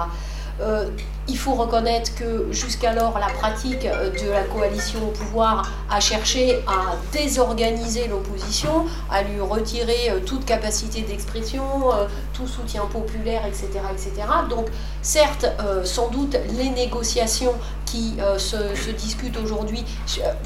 Euh, 1.30 1.31
il 1.31 1.38
faut 1.38 1.53
reconnaître 1.53 2.14
que 2.15 2.47
jusqu'alors, 2.51 3.18
la 3.19 3.27
pratique 3.27 3.84
de 3.84 4.30
la 4.30 4.43
coalition 4.43 4.99
au 5.07 5.11
pouvoir 5.11 5.69
a 5.89 5.99
cherché 5.99 6.60
à 6.68 6.95
désorganiser 7.11 8.07
l'opposition, 8.07 8.85
à 9.10 9.23
lui 9.23 9.39
retirer 9.39 10.10
euh, 10.10 10.19
toute 10.26 10.45
capacité 10.45 11.01
d'expression, 11.01 11.64
euh, 11.93 12.07
tout 12.34 12.47
soutien 12.47 12.85
populaire, 12.85 13.45
etc. 13.45 13.68
etc. 13.91 14.11
Donc, 14.49 14.68
certes, 15.01 15.45
sans 15.84 16.10
doute, 16.10 16.38
les 16.57 16.69
négociations 16.69 17.53
qui 17.85 18.18
se, 18.38 18.76
se, 18.76 18.91
discutent 18.91 19.38
aujourd'hui 19.38 19.84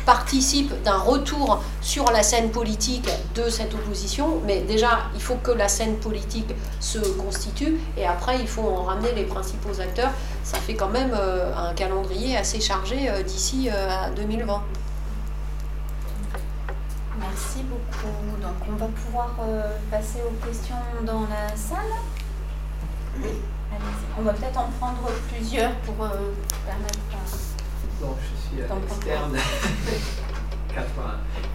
participent 0.06 0.74
d'un 0.84 0.98
retour 0.98 1.62
sur 1.82 2.10
la 2.12 2.24
scène 2.24 2.52
politique 2.52 3.08
de 3.36 3.50
cette 3.50 3.74
opposition, 3.74 4.42
mais 4.46 4.62
déjà, 4.62 5.02
il 5.16 5.22
faut 5.22 5.36
que 5.36 5.52
la 5.52 5.68
scène 5.68 5.98
politique 5.98 6.54
se 6.80 7.00
constitue, 7.00 7.80
et 7.98 8.06
après, 8.06 8.40
il 8.40 8.48
faut 8.48 8.62
en 8.62 8.84
ramener 8.84 9.12
les 9.14 9.24
principaux 9.24 9.80
acteurs 9.82 10.12
ça 10.44 10.58
fait 10.58 10.73
quand 10.76 10.90
même 10.90 11.12
euh, 11.14 11.54
un 11.56 11.74
calendrier 11.74 12.38
assez 12.38 12.60
chargé 12.60 13.10
euh, 13.10 13.24
d'ici 13.24 13.70
euh, 13.70 13.90
à 13.90 14.10
2020. 14.12 14.64
Merci 17.20 17.64
beaucoup. 17.64 18.42
Donc 18.42 18.56
on 18.70 18.76
va 18.76 18.88
pouvoir 18.88 19.36
passer 19.90 20.20
aux 20.28 20.46
questions 20.46 20.76
dans 21.04 21.22
la 21.22 21.56
salle. 21.56 21.80
On 24.18 24.22
va 24.22 24.34
peut-être 24.34 24.60
en 24.60 24.70
prendre 24.80 25.10
plusieurs 25.32 25.72
pour 25.82 25.96
permettre 25.96 27.00
à... 27.12 28.02
Donc 28.02 28.18
je 28.22 28.50
suis 28.50 28.62
à 28.62 28.68
80, 30.76 30.86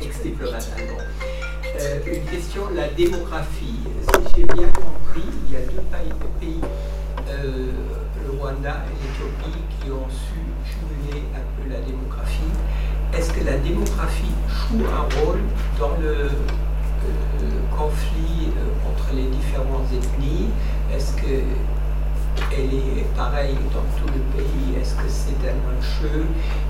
ex-diplomate 0.00 0.68
allemand. 0.76 1.02
une 2.06 2.24
question, 2.24 2.62
la 2.74 2.88
démographie. 2.88 3.80
Si 4.02 4.34
j'ai 4.36 4.44
bien 4.44 4.68
compris, 4.68 5.28
il 5.46 5.52
y 5.52 5.56
a 5.56 5.60
deux 5.60 5.82
pays, 6.40 6.60
le 7.30 8.38
Rwanda 8.38 8.84
et 8.86 8.94
l'Éthiopie 9.02 9.58
qui 9.80 9.90
ont 9.90 10.08
su 10.08 10.40
jumeler 10.64 11.24
un 11.34 11.44
peu 11.56 11.68
la 11.70 11.80
démographie. 11.80 12.52
Est-ce 13.14 13.32
que 13.32 13.44
la 13.44 13.56
démographie 13.58 14.34
joue 14.48 14.84
un 14.84 15.06
rôle 15.20 15.40
dans 15.78 15.96
le 16.00 16.30
conflit 17.76 18.48
euh, 18.48 18.90
entre 18.90 19.14
les 19.14 19.26
différentes 19.26 19.90
ethnies? 19.92 20.48
Est-ce 20.94 21.16
qu'elle 21.16 22.74
est 22.74 23.06
pareille 23.16 23.58
dans 23.72 23.86
tout 23.98 24.12
le 24.12 24.20
pays? 24.36 24.80
Est-ce 24.80 24.94
que 24.94 25.08
c'est 25.08 25.40
un 25.48 25.58
enjeu? 25.78 26.26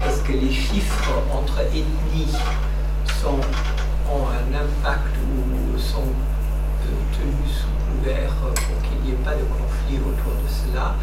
Est-ce 0.06 0.22
que 0.22 0.32
les 0.32 0.52
chiffres 0.52 1.12
entre 1.32 1.60
ethnies 1.60 2.36
ont 3.26 4.26
un 4.28 4.54
impact 4.54 5.14
ou 5.16 5.78
sont 5.78 6.02
euh, 6.02 6.86
tenus 7.12 7.56
sous 7.56 7.77
couvert 7.98 8.30
pour 8.30 8.82
qu'il 8.82 9.00
n'y 9.04 9.10
ait 9.10 9.24
pas 9.24 9.34
de 9.34 9.44
conflit 9.44 9.98
autour 9.98 10.32
de 10.42 10.48
cela 10.48 10.94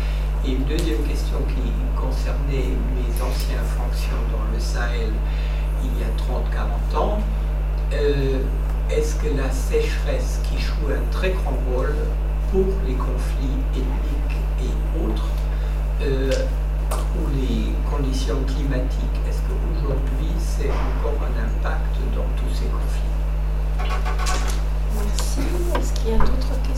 et 0.46 0.52
une 0.52 0.64
deuxième 0.64 1.02
question 1.04 1.38
qui 1.48 1.72
concernait 2.00 2.72
mes 2.96 3.22
anciennes 3.22 3.66
fonctions 3.78 4.22
dans 4.32 4.54
le 4.54 4.60
Sahel 4.60 5.12
il 5.84 6.00
y 6.00 6.04
a 6.04 6.98
30-40 6.98 6.98
ans. 6.98 7.20
Euh, 7.94 8.40
est-ce 8.90 9.16
que 9.16 9.36
la 9.36 9.50
sécheresse 9.52 10.40
qui 10.50 10.60
joue 10.60 10.92
un 10.92 11.12
très 11.12 11.32
grand 11.32 11.58
rôle 11.74 11.96
pour 12.52 12.66
les 12.88 12.94
conflits 12.94 13.58
ethniques 13.74 14.38
et 14.62 15.04
autres, 15.04 15.28
euh, 16.02 16.32
ou 16.92 17.28
les 17.36 17.74
conditions 17.90 18.38
climatiques, 18.46 19.20
est-ce 19.28 19.40
qu'aujourd'hui 19.48 20.32
c'est 20.38 20.70
encore 20.70 21.20
un 21.24 21.44
impact 21.44 21.96
dans 22.16 22.28
tous 22.38 22.54
ces 22.54 22.66
conflits? 22.66 23.06
Merci. 24.96 25.40
Est-ce 25.78 25.94
qu'il 25.94 26.12
y 26.12 26.14
a 26.14 26.18
d'autres 26.20 26.62
questions? 26.64 26.75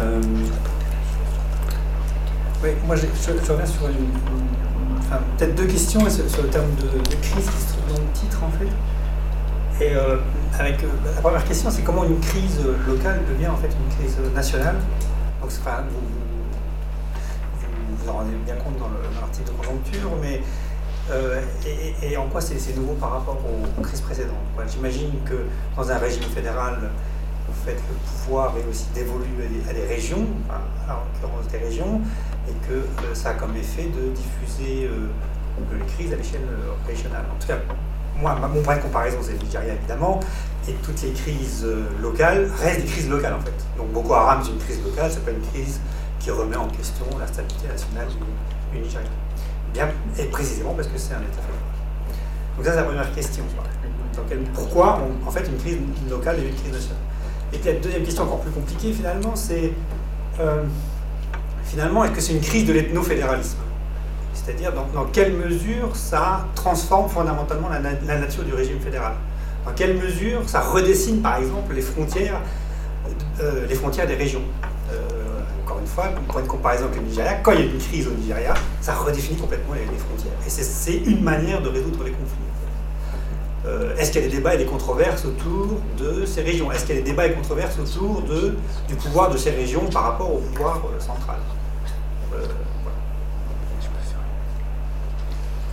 Euh, 0.00 0.20
oui, 2.62 2.70
moi 2.86 2.94
je, 2.96 3.06
reviens 3.52 3.66
sur 3.66 3.82
enfin, 4.98 5.18
peut-être 5.36 5.54
deux 5.56 5.66
questions 5.66 6.08
sur, 6.08 6.42
le 6.42 6.48
terme 6.48 6.66
de, 6.76 6.98
crise 7.16 7.50
qui 7.50 7.60
se 7.60 7.72
trouve 7.72 7.94
dans 7.94 8.00
le 8.00 8.12
titre 8.12 8.38
en 8.42 8.50
fait. 8.50 9.84
Et 9.84 9.94
euh, 9.94 10.18
avec, 10.58 10.82
euh, 10.82 10.88
la 11.14 11.20
première 11.20 11.44
question, 11.44 11.70
c'est 11.70 11.82
comment 11.82 12.04
une 12.04 12.20
crise 12.20 12.60
locale 12.86 13.20
devient 13.28 13.48
en 13.48 13.56
fait 13.56 13.68
une 13.68 13.96
crise 13.96 14.16
nationale. 14.34 14.76
Donc, 15.40 15.50
vous, 15.50 15.58
vous, 17.60 17.96
vous 17.96 18.08
en 18.08 18.12
rendez 18.14 18.34
bien 18.44 18.56
compte 18.56 18.78
dans 18.78 18.90
l'article 19.20 19.50
de 19.50 19.56
conjoncture, 19.56 20.10
mais 20.20 20.42
et, 22.02 22.16
en 22.16 22.26
quoi 22.26 22.40
c'est 22.40 22.76
nouveau 22.76 22.94
par 22.94 23.12
rapport 23.12 23.38
aux, 23.38 23.82
crises 23.82 24.00
précédentes. 24.00 24.36
J'imagine 24.68 25.12
que 25.24 25.46
dans 25.76 25.90
un 25.90 25.98
régime 25.98 26.22
fédéral, 26.24 26.90
en 27.50 27.64
fait, 27.64 27.74
le 27.74 27.96
pouvoir 28.06 28.54
est 28.56 28.68
aussi 28.68 28.86
dévolu 28.94 29.26
à 29.68 29.72
des, 29.72 29.84
régions, 29.86 30.26
en 30.48 30.92
l'occurrence 31.12 31.48
des 31.50 31.58
régions, 31.58 32.00
et 32.48 32.52
que 32.68 32.74
euh, 32.74 33.14
ça 33.14 33.30
a 33.30 33.34
comme 33.34 33.56
effet 33.56 33.84
de 33.84 34.10
diffuser 34.10 34.86
euh, 34.86 35.08
les 35.78 35.86
crises 35.86 36.12
à 36.12 36.16
l'échelle 36.16 36.42
euh, 36.50 36.72
régionale. 36.86 37.24
En 37.34 37.40
tout 37.40 37.48
cas, 37.48 37.58
moi, 38.20 38.36
mon 38.52 38.62
point 38.62 38.76
de 38.76 38.82
comparaison, 38.82 39.18
c'est 39.22 39.32
le 39.32 39.38
Nigeria 39.38 39.74
évidemment, 39.74 40.20
et 40.68 40.72
toutes 40.82 41.00
les 41.02 41.12
crises 41.12 41.62
euh, 41.64 41.86
locales 42.00 42.50
restent 42.60 42.80
des 42.80 42.86
crises 42.86 43.08
locales 43.08 43.34
en 43.34 43.40
fait. 43.40 43.54
Donc 43.76 43.92
Boko 43.92 44.14
Haram, 44.14 44.40
c'est 44.42 44.50
une 44.50 44.58
crise 44.58 44.82
locale, 44.84 45.10
c'est 45.10 45.24
pas 45.24 45.30
une 45.30 45.40
crise 45.52 45.80
qui 46.18 46.30
remet 46.30 46.56
en 46.56 46.68
question 46.68 47.06
la 47.18 47.26
stabilité 47.26 47.68
nationale 47.68 48.08
du, 48.08 48.78
Nigeria. 48.80 49.08
Bien, 49.72 49.88
et 50.18 50.24
précisément 50.24 50.74
parce 50.74 50.88
que 50.88 50.98
c'est 50.98 51.14
un 51.14 51.20
État 51.20 51.40
fédéral. 51.40 51.58
Donc 52.56 52.64
ça, 52.66 52.70
c'est 52.72 52.76
la 52.76 52.82
première 52.82 53.14
question. 53.14 53.44
pourquoi, 54.54 55.00
en 55.26 55.30
fait, 55.30 55.46
une 55.46 55.56
crise 55.58 55.78
locale 56.10 56.40
et 56.40 56.48
une 56.48 56.54
crise 56.54 56.72
nationale? 56.72 56.98
Et 57.52 57.58
puis 57.58 57.72
la 57.72 57.78
deuxième 57.78 58.02
question 58.02 58.24
encore 58.24 58.40
plus 58.40 58.50
compliquée 58.50 58.92
finalement, 58.92 59.34
c'est 59.34 59.72
euh, 60.40 60.62
finalement, 61.64 62.04
est-ce 62.04 62.12
que 62.12 62.20
c'est 62.20 62.32
une 62.32 62.40
crise 62.40 62.66
de 62.66 62.72
l'ethno-fédéralisme? 62.72 63.58
C'est-à-dire 64.34 64.72
dans, 64.72 65.04
quelle 65.06 65.32
mesure 65.32 65.94
ça 65.94 66.46
transforme 66.54 67.08
fondamentalement 67.08 67.68
la, 67.68 68.18
nature 68.18 68.44
du 68.44 68.54
régime 68.54 68.80
fédéral? 68.80 69.12
Dans 69.66 69.72
quelle 69.72 69.96
mesure 69.96 70.48
ça 70.48 70.60
redessine 70.60 71.20
par 71.20 71.36
exemple 71.36 71.74
les 71.74 71.82
frontières, 71.82 72.40
euh, 73.40 73.66
les 73.66 73.74
frontières 73.74 74.06
des 74.06 74.14
régions? 74.14 74.42
Euh, 74.90 74.96
Encore 75.64 75.80
une 75.80 75.86
fois, 75.86 76.04
point 76.28 76.42
de 76.42 76.46
comparaison 76.46 76.86
avec 76.86 76.96
le 76.96 77.02
Nigeria, 77.02 77.34
quand 77.42 77.52
il 77.52 77.60
y 77.60 77.62
a 77.62 77.66
une 77.66 77.78
crise 77.78 78.08
au 78.08 78.12
Nigeria, 78.12 78.54
ça 78.80 78.94
redéfinit 78.94 79.38
complètement 79.38 79.74
les, 79.74 79.98
frontières. 79.98 80.32
Et 80.46 80.50
c'est 80.50 80.96
une 80.96 81.22
manière 81.22 81.60
de 81.60 81.68
résoudre 81.68 82.04
les 82.04 82.12
conflits. 82.12 82.37
Euh, 83.68 83.94
est-ce 83.98 84.12
qu'il 84.12 84.22
y 84.22 84.24
a 84.24 84.28
des 84.28 84.36
débats 84.36 84.54
et 84.54 84.58
des 84.58 84.64
controverses 84.64 85.24
autour 85.26 85.78
de 85.98 86.24
ces 86.24 86.40
régions? 86.40 86.72
Est-ce 86.72 86.86
qu'il 86.86 86.94
y 86.94 86.98
a 86.98 87.02
des 87.02 87.10
débats 87.10 87.26
et 87.26 87.34
controverses 87.34 87.78
autour 87.78 88.22
de, 88.22 88.56
du 88.88 88.94
pouvoir 88.94 89.30
de 89.30 89.36
ces 89.36 89.50
régions 89.50 89.84
par 89.92 90.04
rapport 90.04 90.32
au 90.32 90.38
pouvoir 90.38 90.80
central? 90.98 91.36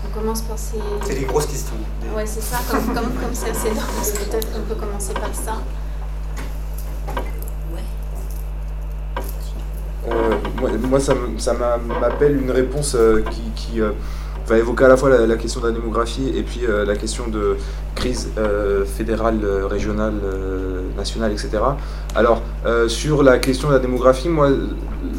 On 0.05 0.19
commence 0.19 0.41
par 0.41 0.57
ces. 0.57 0.77
C'est 1.05 1.19
des 1.19 1.26
grosses 1.26 1.45
questions. 1.45 1.76
Ouais, 2.15 2.26
c'est 2.26 2.41
ça. 2.41 2.57
Comme 2.69 2.85
comme 2.93 3.13
comme 3.13 3.34
c'est 3.34 3.51
assez 3.51 3.69
peut-être 3.69 4.51
qu'on 4.51 4.61
peut 4.61 4.76
commencer 4.76 5.13
par 5.13 5.34
ça. 5.34 5.61
Euh, 10.07 10.35
moi, 10.59 10.69
moi, 10.88 10.99
ça, 10.99 11.13
m'appelle 11.99 12.39
une 12.39 12.51
réponse 12.51 12.95
euh, 12.95 13.23
qui, 13.31 13.41
qui 13.55 13.81
euh, 13.81 13.91
va 14.47 14.57
évoquer 14.57 14.85
à 14.85 14.88
la 14.88 14.97
fois 14.97 15.09
la, 15.09 15.35
question 15.38 15.61
de 15.61 15.67
la 15.67 15.72
démographie 15.72 16.31
et 16.35 16.43
puis 16.43 16.61
la 16.67 16.95
question 16.95 17.27
de 17.27 17.57
crise 17.95 18.30
fédérale, 18.85 19.39
régionale, 19.69 20.13
nationale, 20.95 21.31
etc. 21.31 21.49
Alors, 22.15 22.43
sur 22.88 23.23
la 23.23 23.39
question 23.39 23.69
de 23.69 23.73
la 23.73 23.80
démographie, 23.80 24.30
moi, 24.30 24.49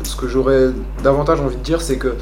ce 0.04 0.14
que 0.14 0.28
j'aurais 0.28 0.68
davantage 1.02 1.40
envie 1.40 1.56
de 1.56 1.62
dire, 1.62 1.82
c'est 1.82 1.98
que 1.98 2.14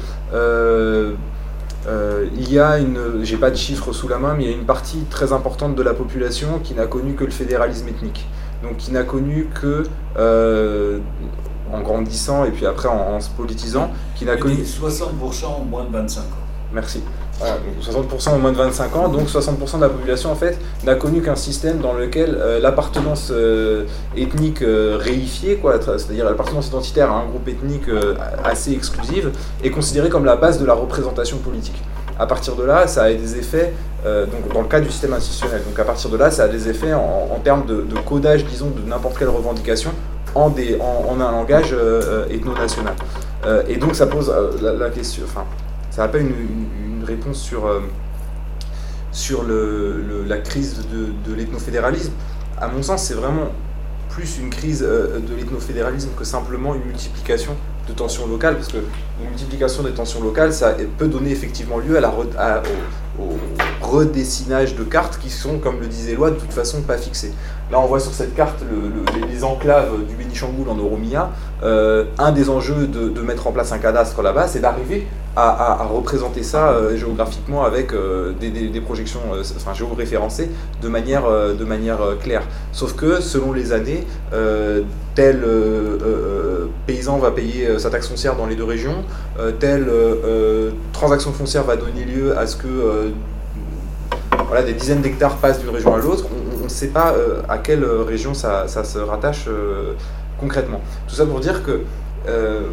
euh, 1.87 2.25
il 2.35 2.51
y 2.51 2.59
a 2.59 2.79
une, 2.79 3.23
j'ai 3.23 3.37
pas 3.37 3.51
de 3.51 3.55
chiffres 3.55 3.93
sous 3.93 4.07
la 4.07 4.17
main, 4.17 4.33
mais 4.35 4.45
il 4.45 4.49
y 4.49 4.53
a 4.53 4.55
une 4.55 4.65
partie 4.65 5.03
très 5.09 5.33
importante 5.33 5.75
de 5.75 5.83
la 5.83 5.93
population 5.93 6.59
qui 6.63 6.73
n'a 6.73 6.87
connu 6.87 7.13
que 7.13 7.23
le 7.23 7.31
fédéralisme 7.31 7.87
ethnique. 7.87 8.27
Donc 8.63 8.77
qui 8.77 8.91
n'a 8.91 9.03
connu 9.03 9.49
que, 9.61 9.83
euh, 10.17 10.99
en 11.71 11.81
grandissant 11.81 12.45
et 12.45 12.51
puis 12.51 12.65
après 12.65 12.87
en, 12.87 13.19
se 13.19 13.29
politisant, 13.29 13.91
qui 14.15 14.25
n'a 14.25 14.37
connu... 14.37 14.55
60% 14.63 15.45
en 15.45 15.63
moins 15.65 15.83
de 15.83 15.91
25 15.91 16.21
ans. 16.21 16.25
Merci. 16.73 17.01
60% 17.81 18.29
en 18.29 18.37
moins 18.39 18.51
de 18.51 18.57
25 18.57 18.95
ans, 18.95 19.09
donc 19.09 19.27
60% 19.27 19.75
de 19.77 19.81
la 19.81 19.89
population 19.89 20.31
en 20.31 20.35
fait 20.35 20.57
n'a 20.85 20.95
connu 20.95 21.21
qu'un 21.21 21.35
système 21.35 21.79
dans 21.79 21.91
lequel 21.91 22.33
euh, 22.39 22.59
l'appartenance 22.61 23.31
ethnique 24.15 24.63
réifiée, 24.63 25.57
quoi, 25.57 25.79
c'est-à-dire 25.81 26.25
l'appartenance 26.25 26.67
identitaire 26.67 27.11
à 27.11 27.15
un 27.15 27.25
groupe 27.25 27.47
ethnique 27.47 27.89
assez 28.43 28.71
exclusive, 28.71 29.31
est 29.63 29.69
considérée 29.69 30.09
comme 30.09 30.25
la 30.25 30.37
base 30.37 30.59
de 30.59 30.65
la 30.65 30.73
représentation 30.73 31.37
politique 31.37 31.81
à 32.17 32.25
partir 32.25 32.55
de 32.55 32.63
là, 32.63 32.87
ça 32.87 33.03
a 33.03 33.13
des 33.13 33.37
effets, 33.37 33.73
euh, 34.05 34.25
donc 34.25 34.53
dans 34.53 34.61
le 34.61 34.67
cas 34.67 34.79
du 34.79 34.89
système 34.89 35.13
institutionnel, 35.13 35.61
donc 35.63 35.77
à 35.79 35.83
partir 35.83 36.09
de 36.09 36.17
là, 36.17 36.31
ça 36.31 36.43
a 36.43 36.47
des 36.47 36.69
effets 36.69 36.93
en, 36.93 37.39
termes 37.43 37.65
de, 37.65 37.83
codage, 38.05 38.45
disons, 38.45 38.69
de 38.69 38.87
n'importe 38.87 39.17
quelle 39.17 39.29
revendication 39.29 39.91
en, 40.33 40.51
un 40.51 41.31
langage 41.31 41.73
euh, 41.73 42.25
ethno-national. 42.29 42.93
Euh, 43.45 43.63
et 43.67 43.77
donc 43.77 43.95
ça 43.95 44.07
pose 44.07 44.33
la, 44.61 44.89
question, 44.89 45.23
enfin, 45.25 45.45
ça 45.95 46.01
n'a 46.01 46.07
pas 46.09 46.17
une, 46.17 46.33
réponse 47.05 47.39
sur, 47.39 47.69
sur 49.11 49.43
le, 49.43 50.25
la 50.27 50.39
crise 50.39 50.85
de, 50.91 51.29
de 51.29 51.35
l'ethnofédéralisme. 51.35 52.11
À 52.59 52.67
mon 52.67 52.81
sens, 52.83 53.03
c'est 53.03 53.13
vraiment 53.13 53.49
plus 54.09 54.39
une 54.39 54.49
crise 54.49 54.81
de 54.81 55.35
l'ethnofédéralisme 55.37 56.09
que 56.17 56.25
simplement 56.25 56.75
une 56.75 56.83
multiplication 56.83 57.55
de 57.87 57.93
tensions 57.93 58.27
locales, 58.27 58.55
parce 58.55 58.69
que 58.69 58.79
une 59.21 59.29
multiplication 59.29 59.83
des 59.83 59.91
tensions 59.91 60.21
locales, 60.21 60.51
ça 60.51 60.75
peut 60.97 61.07
donner 61.07 61.31
effectivement 61.31 61.77
lieu 61.77 61.95
à 61.97 62.01
la, 62.01 62.13
au, 63.19 63.37
redessinage 63.81 64.75
de 64.75 64.83
cartes 64.83 65.19
qui 65.19 65.29
sont, 65.29 65.59
comme 65.59 65.79
le 65.79 65.87
disait 65.87 66.15
Loi, 66.15 66.31
de 66.31 66.35
toute 66.35 66.51
façon 66.51 66.81
pas 66.81 66.97
fixées. 66.97 67.33
Là, 67.71 67.79
on 67.79 67.87
voit 67.87 67.99
sur 67.99 68.13
cette 68.13 68.35
carte 68.35 68.63
les 69.27 69.43
enclaves 69.43 70.05
du 70.07 70.15
Bénichangoul 70.15 70.69
en 70.69 70.77
Oromia. 70.77 71.31
Euh, 71.63 72.05
un 72.19 72.31
des 72.31 72.49
enjeux 72.49 72.85
de, 72.87 73.21
mettre 73.21 73.47
en 73.47 73.51
place 73.51 73.71
un 73.71 73.79
cadastre 73.79 74.21
là-bas, 74.21 74.47
c'est 74.47 74.59
d'arriver 74.59 75.07
à, 75.35 75.87
représenter 75.91 76.43
ça 76.43 76.69
euh, 76.69 76.95
géographiquement 76.95 77.63
avec 77.63 77.91
euh, 77.91 78.33
des, 78.39 78.81
projections 78.81 79.19
enfin, 79.57 79.73
géoréférencées 79.73 80.49
de 80.81 80.87
manière, 80.87 81.23
de 81.27 81.65
manière 81.65 81.97
claire. 82.21 82.43
Sauf 82.71 82.93
que, 82.93 83.19
selon 83.19 83.51
les 83.51 83.73
années, 83.73 84.05
tel 85.15 85.43
paysan 86.85 87.17
va 87.17 87.31
payer 87.31 87.79
sa 87.79 87.89
taxe 87.89 88.07
foncière 88.07 88.35
dans 88.35 88.45
les 88.45 88.55
deux 88.55 88.63
régions, 88.63 89.03
telle 89.59 89.89
transaction 90.93 91.31
foncière 91.33 91.63
va 91.63 91.77
donner 91.77 92.03
lieu 92.03 92.37
à 92.37 92.45
ce 92.45 92.57
que 92.57 93.11
des 94.65 94.73
dizaines 94.73 95.01
d'hectares 95.01 95.37
passent 95.37 95.59
d'une 95.59 95.71
région 95.71 95.93
à 95.95 95.97
l'autre, 95.97 96.25
on 96.65 96.67
ne 96.67 96.73
sait 96.73 96.87
pas 96.87 97.13
euh, 97.13 97.43
à 97.47 97.59
quelle 97.59 97.85
région 97.85 98.33
ça, 98.33 98.67
se 98.67 98.97
rattache 98.97 99.45
euh, 99.47 99.93
concrètement. 100.39 100.81
Tout 101.07 101.13
ça 101.13 101.27
pour 101.27 101.39
dire 101.39 101.63
que, 101.63 101.81
euh, 102.27 102.69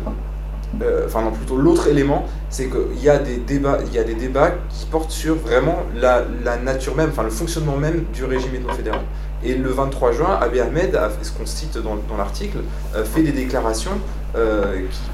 enfin 1.04 1.20
non, 1.20 1.30
plutôt 1.30 1.58
l'autre 1.58 1.88
élément, 1.88 2.24
c'est 2.48 2.70
qu'il 2.70 3.02
y, 3.02 3.10
a 3.10 3.18
des 3.18 3.36
débats, 3.36 3.80
y 3.92 3.98
a 3.98 4.04
des 4.04 4.14
débats 4.14 4.52
qui 4.70 4.86
portent 4.86 5.10
sur 5.10 5.34
vraiment 5.34 5.80
la, 5.94 6.24
nature 6.56 6.96
même, 6.96 7.10
enfin 7.10 7.22
le 7.22 7.30
fonctionnement 7.30 7.76
même 7.76 8.04
du 8.14 8.24
régime 8.24 8.54
ethno-fédéral. 8.54 9.02
Et 9.44 9.54
le 9.56 9.68
23 9.68 10.12
juin, 10.12 10.38
Abiy 10.40 10.60
Ahmed, 10.60 10.98
ce 11.20 11.30
qu'on 11.32 11.44
cite 11.44 11.76
dans, 11.76 12.16
l'article, 12.16 12.58
fait 13.04 13.22
des 13.22 13.32
déclarations 13.32 13.90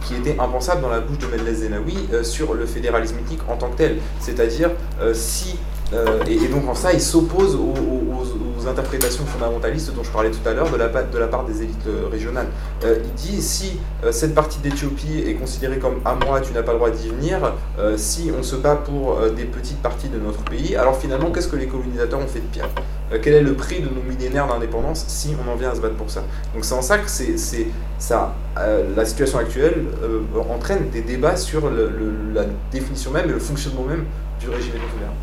qui, 0.04 0.14
étaient 0.14 0.38
impensables 0.38 0.82
dans 0.82 0.90
la 0.90 1.00
bouche 1.00 1.18
de 1.18 1.26
Medles 1.26 1.54
Zenawi 1.54 1.96
sur 2.22 2.54
le 2.54 2.66
fédéralisme 2.66 3.16
ethnique 3.18 3.40
en 3.48 3.56
tant 3.56 3.70
que 3.70 3.78
tel. 3.78 3.96
C'est-à-dire, 4.20 4.70
si 5.14 5.58
euh, 5.92 6.22
et, 6.28 6.48
donc 6.48 6.68
en 6.68 6.74
ça, 6.74 6.92
il 6.92 7.00
s'oppose 7.00 7.54
aux, 7.54 7.74
interprétations 8.68 9.24
fondamentalistes 9.24 9.94
dont 9.94 10.02
je 10.02 10.10
parlais 10.10 10.30
tout 10.30 10.46
à 10.46 10.52
l'heure 10.52 10.70
de 10.70 10.76
la, 10.76 11.26
part 11.26 11.44
des 11.44 11.62
élites 11.62 11.86
euh, 11.86 12.06
régionales. 12.10 12.48
Euh, 12.84 12.98
il 13.02 13.12
dit 13.14 13.40
si 13.40 13.80
cette 14.10 14.34
partie 14.34 14.58
d'Éthiopie 14.58 15.24
est 15.26 15.34
considérée 15.34 15.78
comme 15.78 16.00
à 16.04 16.14
moi, 16.14 16.42
tu 16.42 16.52
n'as 16.52 16.62
pas 16.62 16.72
le 16.72 16.78
droit 16.78 16.90
d'y 16.90 17.08
venir, 17.08 17.54
si 17.96 18.30
on 18.36 18.42
se 18.42 18.56
bat 18.56 18.76
pour 18.76 19.18
des 19.34 19.44
petites 19.44 19.80
parties 19.80 20.08
de 20.08 20.18
notre 20.18 20.42
pays, 20.42 20.76
alors 20.76 20.98
finalement, 20.98 21.30
qu'est-ce 21.30 21.48
que 21.48 21.56
les 21.56 21.66
colonisateurs 21.66 22.20
ont 22.20 22.26
fait 22.26 22.40
de 22.40 22.46
pire? 22.46 22.68
Quel 23.22 23.32
est 23.32 23.40
le 23.40 23.54
prix 23.54 23.80
de 23.80 23.88
nos 23.88 24.02
millénaires 24.02 24.48
d'indépendance 24.48 25.04
si 25.08 25.34
on 25.42 25.50
en 25.50 25.56
vient 25.56 25.70
à 25.70 25.74
se 25.74 25.80
battre 25.80 25.96
pour 25.96 26.10
ça? 26.10 26.22
Donc 26.54 26.66
c'est 26.66 26.74
en 26.74 26.82
ça 26.82 26.98
que 26.98 27.08
c'est, 27.08 27.36
ça, 27.98 28.34
la 28.54 29.04
situation 29.06 29.38
actuelle 29.38 29.84
entraîne 30.50 30.90
des 30.90 31.00
débats 31.00 31.36
sur 31.36 31.70
la 31.70 32.44
définition 32.70 33.12
même 33.12 33.30
et 33.30 33.32
le 33.32 33.38
fonctionnement 33.38 33.84
même 33.84 34.04
du 34.40 34.50
régime 34.50 34.74
électoral 34.76 35.14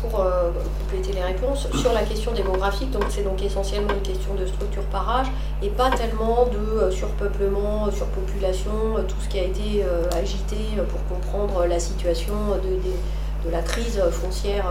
pour 0.00 0.20
euh, 0.20 0.50
compléter 0.80 1.12
les 1.12 1.22
réponses, 1.22 1.68
sur 1.74 1.92
la 1.92 2.02
question 2.02 2.32
démographique, 2.32 2.90
donc 2.90 3.04
c'est 3.08 3.22
donc 3.22 3.42
essentiellement 3.42 3.92
une 3.94 4.02
question 4.02 4.34
de 4.34 4.46
structure 4.46 4.84
par 4.84 5.08
âge 5.08 5.26
et 5.62 5.68
pas 5.68 5.90
tellement 5.90 6.46
de 6.46 6.58
euh, 6.58 6.90
surpeuplement, 6.90 7.86
euh, 7.86 7.90
surpopulation, 7.90 8.70
tout 9.06 9.16
ce 9.22 9.28
qui 9.28 9.38
a 9.38 9.44
été 9.44 9.84
agité 10.16 10.56
pour 10.88 11.04
comprendre 11.16 11.66
la 11.66 11.78
situation 11.78 12.32
de, 12.62 13.48
de 13.48 13.52
la 13.52 13.62
crise 13.62 14.00
foncière 14.10 14.66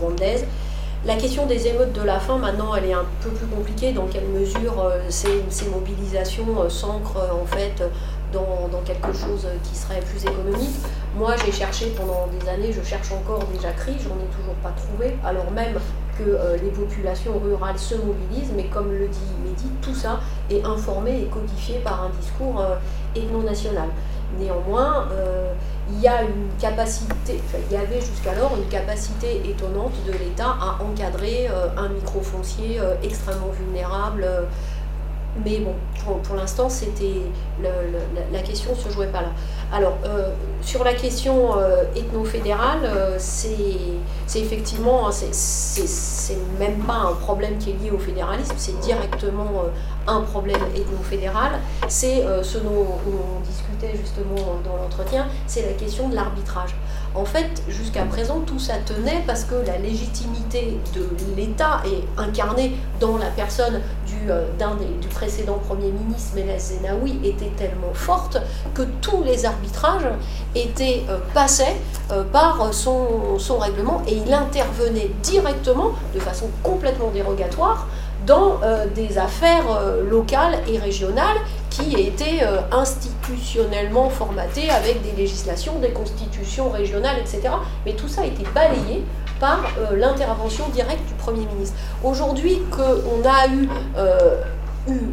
rwandaise. 0.00 0.44
La 1.06 1.16
question 1.16 1.46
des 1.46 1.66
émeutes 1.66 1.92
de 1.92 2.02
la 2.02 2.18
faim, 2.18 2.38
maintenant, 2.38 2.74
elle 2.74 2.86
est 2.86 2.94
un 2.94 3.04
peu 3.20 3.30
plus 3.30 3.46
compliquée. 3.46 3.92
Dans 3.92 4.06
quelle 4.06 4.26
mesure 4.26 4.90
ces, 5.10 5.44
ces 5.50 5.68
mobilisations 5.68 6.68
s'ancrent 6.70 7.28
en 7.42 7.44
fait 7.44 7.82
dans, 8.34 8.80
quelque 8.84 9.12
chose 9.12 9.46
qui 9.62 9.74
serait 9.76 10.00
plus 10.00 10.22
économique. 10.24 10.76
Moi, 11.16 11.34
j'ai 11.44 11.52
cherché 11.52 11.94
pendant 11.96 12.26
des 12.26 12.48
années, 12.48 12.72
je 12.72 12.82
cherche 12.82 13.12
encore 13.12 13.44
déjà 13.52 13.70
cri, 13.72 13.92
j'en 13.92 14.16
ai 14.16 14.28
toujours 14.36 14.54
pas 14.62 14.72
trouvé, 14.76 15.16
alors 15.24 15.50
même 15.52 15.78
que 16.18 16.24
euh, 16.24 16.56
les 16.62 16.70
populations 16.70 17.38
rurales 17.38 17.78
se 17.78 17.94
mobilisent, 17.94 18.52
mais 18.54 18.64
comme 18.64 18.90
le 18.90 19.08
dit 19.08 19.18
Mehdi, 19.44 19.68
tout 19.82 19.94
ça 19.94 20.20
est 20.50 20.64
informé 20.64 21.22
et 21.22 21.26
codifié 21.26 21.78
par 21.78 22.04
un 22.04 22.10
discours 22.20 22.60
euh, 22.60 22.76
ethno-national. 23.16 23.88
Néanmoins, 24.38 25.08
euh, 25.12 25.52
il 25.90 26.00
y 26.00 26.08
a 26.08 26.22
une 26.22 26.48
capacité, 26.58 27.40
il 27.70 27.72
y 27.72 27.76
avait 27.76 28.00
jusqu'alors 28.00 28.56
une 28.56 28.68
capacité 28.68 29.42
étonnante 29.48 29.92
de 30.06 30.12
l'État 30.12 30.56
à 30.60 30.82
encadrer 30.82 31.46
un 31.76 31.88
micro-foncier 31.90 32.80
extrêmement 33.02 33.50
vulnérable 33.50 34.26
mais 35.42 35.58
bon, 35.58 35.74
pour, 36.22 36.36
l'instant, 36.36 36.68
c'était 36.68 37.22
la, 37.60 38.38
question 38.40 38.70
ne 38.70 38.76
se 38.76 38.88
jouait 38.90 39.08
pas 39.08 39.22
là. 39.22 39.30
Alors, 39.72 39.98
euh, 40.04 40.30
sur 40.62 40.84
la 40.84 40.94
question 40.94 41.58
euh, 41.58 41.84
ethno-fédérale, 41.96 42.84
euh, 42.84 43.16
c'est 43.18 44.38
effectivement, 44.38 45.10
c'est 45.10 46.38
même 46.58 46.78
pas 46.86 46.94
un 46.94 47.14
problème 47.14 47.58
qui 47.58 47.70
est 47.70 47.74
lié 47.74 47.90
au 47.90 47.98
fédéralisme, 47.98 48.54
c'est 48.56 48.78
directement 48.80 49.64
un 50.06 50.20
problème 50.20 50.60
ethno-fédéral. 50.76 51.52
C'est 51.88 52.24
ce 52.42 52.58
dont 52.58 52.86
on 53.06 53.40
discutait 53.40 53.96
justement 53.98 54.60
dans 54.64 54.76
l'entretien, 54.76 55.26
c'est 55.46 55.62
la 55.62 55.72
question 55.72 56.08
de 56.08 56.14
l'arbitrage. 56.14 56.74
En 57.14 57.24
fait, 57.24 57.62
jusqu'à 57.68 58.02
présent, 58.04 58.40
tout 58.40 58.58
ça 58.58 58.74
tenait 58.84 59.22
parce 59.24 59.44
que 59.44 59.54
la 59.54 59.78
légitimité 59.78 60.78
de 60.94 61.08
l'État 61.36 61.80
est 61.86 62.20
incarnée 62.20 62.72
dans 62.98 63.16
la 63.18 63.26
personne 63.26 63.80
du, 64.04 64.30
euh, 64.30 64.46
précédent 65.14 65.60
Premier 65.64 65.92
ministre, 65.92 66.34
Meles 66.34 66.58
Zenawi, 66.58 67.20
était 67.22 67.52
tellement 67.56 67.94
forte 67.94 68.38
que 68.74 68.82
tous 69.00 69.22
les 69.22 69.46
arbitrages 69.46 70.08
étaient, 70.56 71.04
euh, 71.08 71.18
passaient 71.32 71.76
euh, 72.10 72.24
par 72.24 72.74
son 72.74 73.58
règlement 73.60 74.02
et 74.08 74.16
il 74.16 74.34
intervenait 74.34 75.10
directement, 75.22 75.92
de 76.14 76.18
façon 76.18 76.46
complètement 76.64 77.10
dérogatoire, 77.12 77.86
dans 78.26 78.60
des 78.94 79.18
affaires 79.18 79.64
locales 80.08 80.58
et 80.66 80.78
régionales 80.78 81.36
qui 81.74 82.00
étaient 82.00 82.42
euh, 82.42 82.60
institutionnellement 82.70 84.08
formatées 84.08 84.70
avec 84.70 85.02
des 85.02 85.10
législations, 85.20 85.78
des 85.80 85.90
constitutions 85.90 86.70
régionales, 86.70 87.18
etc. 87.18 87.48
Mais 87.84 87.94
tout 87.94 88.06
ça 88.06 88.22
a 88.22 88.26
été 88.26 88.44
balayé 88.54 89.04
par 89.40 89.64
euh, 89.78 89.96
l'intervention 89.96 90.68
directe 90.68 91.04
du 91.08 91.14
Premier 91.14 91.46
ministre. 91.46 91.76
Aujourd'hui 92.04 92.60
qu'on 92.70 93.28
a 93.28 93.48
eu, 93.48 93.68
euh, 93.96 94.40
une 94.86 95.12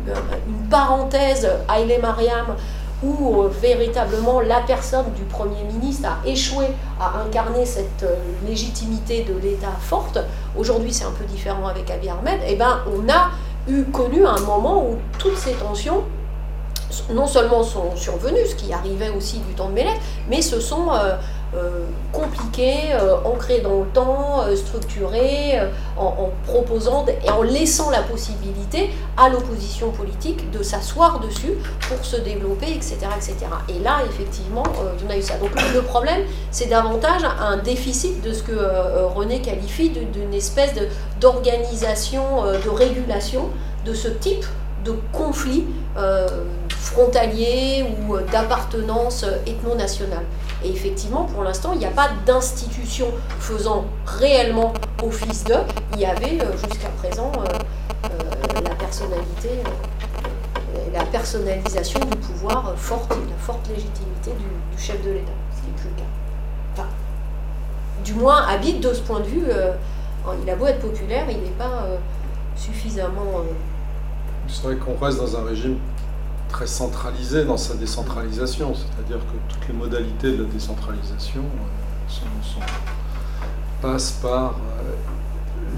parenthèse, 0.70 1.50
Haile 1.70 2.00
Mariam, 2.02 2.56
où 3.03 3.44
véritablement 3.61 4.41
la 4.41 4.61
personne 4.61 5.11
du 5.15 5.23
Premier 5.23 5.64
ministre 5.64 6.07
a 6.07 6.28
échoué 6.28 6.65
à 6.99 7.22
incarner 7.26 7.65
cette 7.65 8.06
légitimité 8.48 9.23
de 9.23 9.34
l'État 9.40 9.76
forte, 9.80 10.19
aujourd'hui 10.57 10.94
c'est 10.94 11.06
un 11.06 11.11
peu 11.11 11.26
différent 11.26 11.68
avec 11.68 11.90
Abiy 11.90 12.10
Ahmed, 12.10 12.41
et 12.41 12.53
eh 12.53 12.56
ben, 12.56 12.80
on 12.88 13.10
a 13.11 13.32
eu 13.68 13.84
connu 13.86 14.26
un 14.26 14.40
moment 14.40 14.84
où 14.84 14.98
toutes 15.18 15.38
ces 15.38 15.53
tensions 15.53 16.03
non 17.14 17.28
seulement 17.28 17.64
sont 17.64 17.95
survenus, 17.95 18.49
ce 18.52 18.56
qui 18.56 18.73
arrivait 18.73 19.10
aussi 19.10 19.40
du 19.40 19.53
temps 19.53 19.69
de 19.69 19.73
Mélète, 19.73 19.99
mais 20.30 20.41
se 20.41 20.60
sont 20.60 20.91
euh, 20.91 21.15
euh, 21.53 21.86
compliqués, 22.14 22.94
euh, 22.94 23.18
ancrés 23.26 23.60
dans 23.60 23.82
le 23.82 23.86
temps, 23.88 24.44
structurés, 24.56 25.60
en, 25.98 26.30
proposant 26.45 27.06
et 27.26 27.30
en 27.30 27.41
laissant 27.41 27.90
la 27.90 28.02
possibilité 28.02 28.91
à 29.18 29.30
l'opposition 29.30 29.91
politique 29.91 30.49
de 30.52 30.64
s'asseoir 30.64 31.19
dessus 31.19 31.53
pour 31.88 32.03
se 32.06 32.18
développer, 32.18 32.72
etc. 32.72 32.98
etc. 33.15 33.36
Et 33.69 33.80
là, 33.80 33.99
effectivement, 34.10 34.64
on 35.06 35.10
a 35.10 35.18
eu 35.18 35.22
ça. 35.22 35.38
Donc 35.38 35.52
le 35.73 35.82
problème, 35.82 36.22
c'est 36.52 36.68
davantage 36.68 37.22
un 37.40 37.57
déficit 37.57 38.22
de 38.22 38.34
ce 38.34 38.44
que 38.44 38.53
René 39.15 39.41
qualifie 39.41 39.90
d'une 39.90 40.34
espèce 40.34 40.73
d'organisation, 41.19 42.44
de, 42.44 42.69
régulation 42.69 43.49
de 43.86 43.94
ce 43.94 44.07
type 44.07 44.45
de 44.84 44.94
conflit 45.11 45.65
frontalier 46.82 47.86
ou 47.86 48.15
euh, 48.15 48.22
d'appartenance 48.32 49.23
euh, 49.23 49.38
ethno-nationale. 49.45 50.26
Et 50.64 50.70
effectivement, 50.70 51.24
pour 51.24 51.44
l'instant, 51.44 51.72
il 51.74 51.80
n'y 51.80 51.86
a 51.86 51.92
pas 51.92 52.10
d'institution 52.26 53.08
faisant 53.40 53.86
réellement 54.06 54.74
office 55.04 55.44
de. 55.44 55.56
Il 55.94 56.00
y 56.00 56.06
avait 56.06 56.40
euh, 56.42 56.56
jusqu'à 56.58 56.90
présent 56.90 57.32
la 58.64 58.76
personnalité, 58.76 59.50
la 60.94 61.04
personnalisation 61.06 62.00
du 62.00 62.18
pouvoir 62.18 62.74
forte, 62.76 63.12
la 63.12 63.38
forte 63.38 63.68
légitimité 63.70 64.32
du, 64.32 64.82
chef 64.82 65.04
de 65.04 65.12
l'État, 65.12 65.32
ce 65.56 65.62
qui 65.62 65.68
n'est 65.68 65.78
plus 65.78 65.90
le 65.90 66.78
cas. 66.78 66.88
du 68.04 68.14
moins, 68.14 68.48
habite 68.48 68.82
de 68.82 68.94
ce 68.94 69.02
point 69.02 69.20
de 69.20 69.26
vue, 69.26 69.46
il 70.44 70.50
a 70.50 70.56
beau 70.56 70.66
être 70.66 70.80
populaire, 70.80 71.26
il 71.30 71.38
n'est 71.38 71.50
pas 71.58 71.86
suffisamment. 72.56 73.44
C'est 74.48 74.64
vrai 74.64 74.76
qu'on 74.76 74.96
reste 75.04 75.20
dans 75.20 75.38
un 75.38 75.44
régime 75.46 75.78
très 76.52 76.68
centralisé 76.68 77.45
dans 77.45 77.57
sa 77.57 77.73
décentralisation, 77.73 78.73
c'est-à-dire 78.76 79.19
que 79.26 79.53
toutes 79.53 79.68
les 79.68 79.73
modalités 79.73 80.32
de 80.34 80.44
la 80.44 80.49
décentralisation 80.49 81.41
euh, 81.41 82.61
passent 83.82 84.19
par 84.22 84.52
euh, 84.52 84.94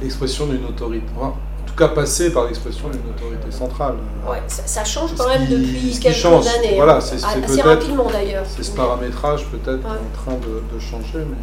l'expression 0.02 0.48
d'une 0.48 0.66
autorité, 0.66 1.06
en 1.20 1.34
tout 1.66 1.76
cas 1.76 1.88
passer 1.90 2.34
par 2.34 2.46
l'expression 2.46 2.90
d'une 2.90 3.10
autorité 3.10 3.52
centrale. 3.52 3.96
Ouais, 4.28 4.42
ça, 4.48 4.84
change 4.84 5.12
quand 5.16 5.28
même 5.28 5.48
depuis 5.48 5.98
quelques 6.00 6.26
années. 6.26 6.76
Voilà, 6.76 7.00
c'est, 7.00 7.24
assez 7.24 7.62
rapidement 7.62 8.10
d'ailleurs. 8.12 8.46
C'est 8.48 8.64
ce 8.64 8.72
paramétrage 8.72 9.46
peut-être 9.48 9.86
en 9.86 10.10
train 10.14 10.38
de, 10.38 10.80
changer, 10.80 11.20
mais 11.20 11.38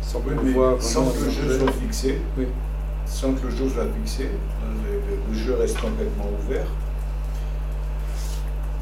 sans, 0.00 0.20
que 0.20 1.24
le 1.24 1.30
jeu 1.30 1.58
soit 1.58 1.72
fixé. 1.72 2.20
Sans 3.06 3.32
que 3.32 3.46
le 3.46 3.50
jeu 3.50 3.68
soit 3.68 3.84
fixé, 4.02 4.30
le 5.30 5.36
jeu 5.36 5.56
reste 5.60 5.78
complètement 5.80 6.30
ouvert. 6.40 6.66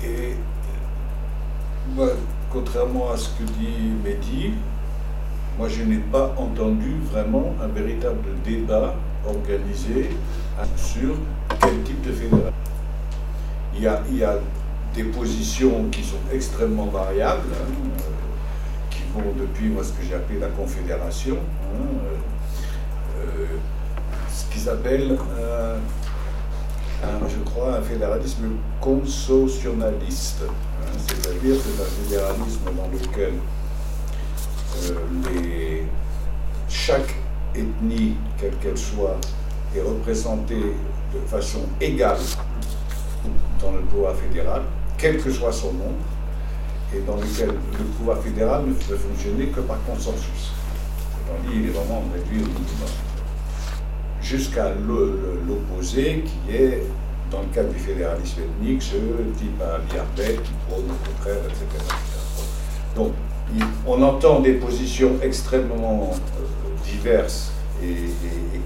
Et 0.05 0.37
moi, 1.95 2.09
contrairement 2.51 3.11
à 3.13 3.17
ce 3.17 3.29
que 3.31 3.45
dit 3.45 3.93
Mehdi, 4.05 4.53
moi 5.59 5.69
je 5.69 5.83
n'ai 5.83 5.99
pas 5.99 6.35
entendu 6.37 6.97
vraiment 7.11 7.55
un 7.63 7.69
véritable 7.69 8.29
débat 8.45 8.95
organisé 9.27 10.11
sur 10.77 11.15
quel 11.61 11.83
type 11.83 12.03
de 12.03 12.13
fédération. 12.13 12.53
Il 13.75 13.83
y 13.83 13.87
a, 13.87 14.03
il 14.11 14.19
y 14.19 14.25
a 14.25 14.37
des 14.95 15.05
positions 15.05 15.89
qui 15.91 16.03
sont 16.03 16.21
extrêmement 16.33 16.87
variables, 16.87 17.49
hein, 17.53 17.73
euh, 18.01 18.91
qui 18.91 19.03
vont 19.15 19.33
depuis 19.39 19.69
moi, 19.69 19.83
ce 19.83 19.93
que 19.93 20.03
j'ai 20.03 20.15
appelé 20.15 20.39
la 20.39 20.49
confédération, 20.49 21.37
hein, 21.37 21.87
euh, 22.05 23.25
euh, 23.25 23.47
ce 24.31 24.53
qu'ils 24.53 24.69
appellent 24.69 25.17
je 27.29 27.51
crois, 27.51 27.77
un 27.77 27.83
fédéralisme 27.83 28.51
consociationaliste, 28.81 30.43
hein, 30.43 30.93
c'est-à-dire 31.07 31.57
c'est 31.63 31.83
un 31.83 31.87
fédéralisme 31.87 32.65
dans 32.77 32.89
lequel 32.89 33.35
euh, 34.85 35.83
chaque 36.69 37.15
ethnie, 37.55 38.15
quelle 38.39 38.57
qu'elle 38.57 38.79
soit, 38.79 39.19
est 39.77 39.83
représentée 39.83 40.75
de 41.15 41.21
façon 41.27 41.61
égale 41.81 42.19
dans 43.61 43.73
le 43.73 43.81
pouvoir 43.81 44.15
fédéral, 44.15 44.63
quel 44.99 45.21
que 45.21 45.31
soit 45.31 45.53
son 45.53 45.73
nombre, 45.73 46.05
et 46.95 47.01
dans 47.01 47.17
lequel 47.17 47.49
le 47.49 47.85
pouvoir 47.97 48.19
fédéral 48.19 48.67
ne 48.67 48.73
peut 48.73 48.97
fonctionner 48.97 49.47
que 49.47 49.61
par 49.61 49.83
consensus. 49.85 50.53
Tandis 51.27 51.59
il 51.59 51.67
est 51.67 51.71
vraiment 51.71 52.03
réduit 52.13 52.43
au 52.43 52.47
minimum 52.47 53.12
jusqu'à 54.23 54.71
l'opposé 54.87 56.25
qui 56.25 56.55
est, 56.55 56.83
dans 57.31 57.41
le 57.41 57.47
cadre 57.55 57.73
du 57.73 57.79
fédéralisme 57.79 58.43
ethnique, 58.43 58.83
ce 58.83 58.97
type 59.39 59.61
à 59.61 59.81
qui 59.85 60.53
prône 60.69 60.85
au 60.85 61.09
contraire, 61.09 61.43
etc. 61.47 61.85
Donc, 62.95 63.13
on 63.87 64.03
entend 64.03 64.41
des 64.41 64.55
positions 64.55 65.13
extrêmement 65.23 66.11
euh, 66.13 66.91
diverses 66.91 67.53
et, 67.83 67.97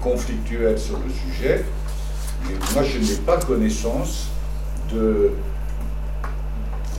conflictuelles 0.01 0.77
sur 0.77 0.99
le 0.99 1.11
sujet, 1.11 1.65
mais 2.47 2.53
moi 2.73 2.83
je 2.83 2.99
n'ai 2.99 3.19
pas 3.25 3.37
connaissance 3.37 4.27
de, 4.93 5.31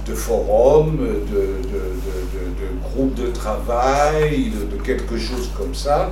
de 0.04 0.14
forums, 0.14 0.98
de, 0.98 1.68
de, 1.70 2.82
groupes 2.82 3.14
de 3.14 3.28
travail, 3.28 4.50
de, 4.50 4.82
quelque 4.82 5.16
chose 5.16 5.50
comme 5.56 5.74
ça, 5.74 6.10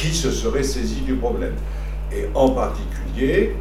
qui 0.00 0.14
se 0.14 0.30
serait 0.30 0.62
saisi 0.62 1.00
du 1.00 1.14
problème. 1.14 1.54
Et 2.12 2.26
en 2.34 2.50
particulier, 2.50 3.56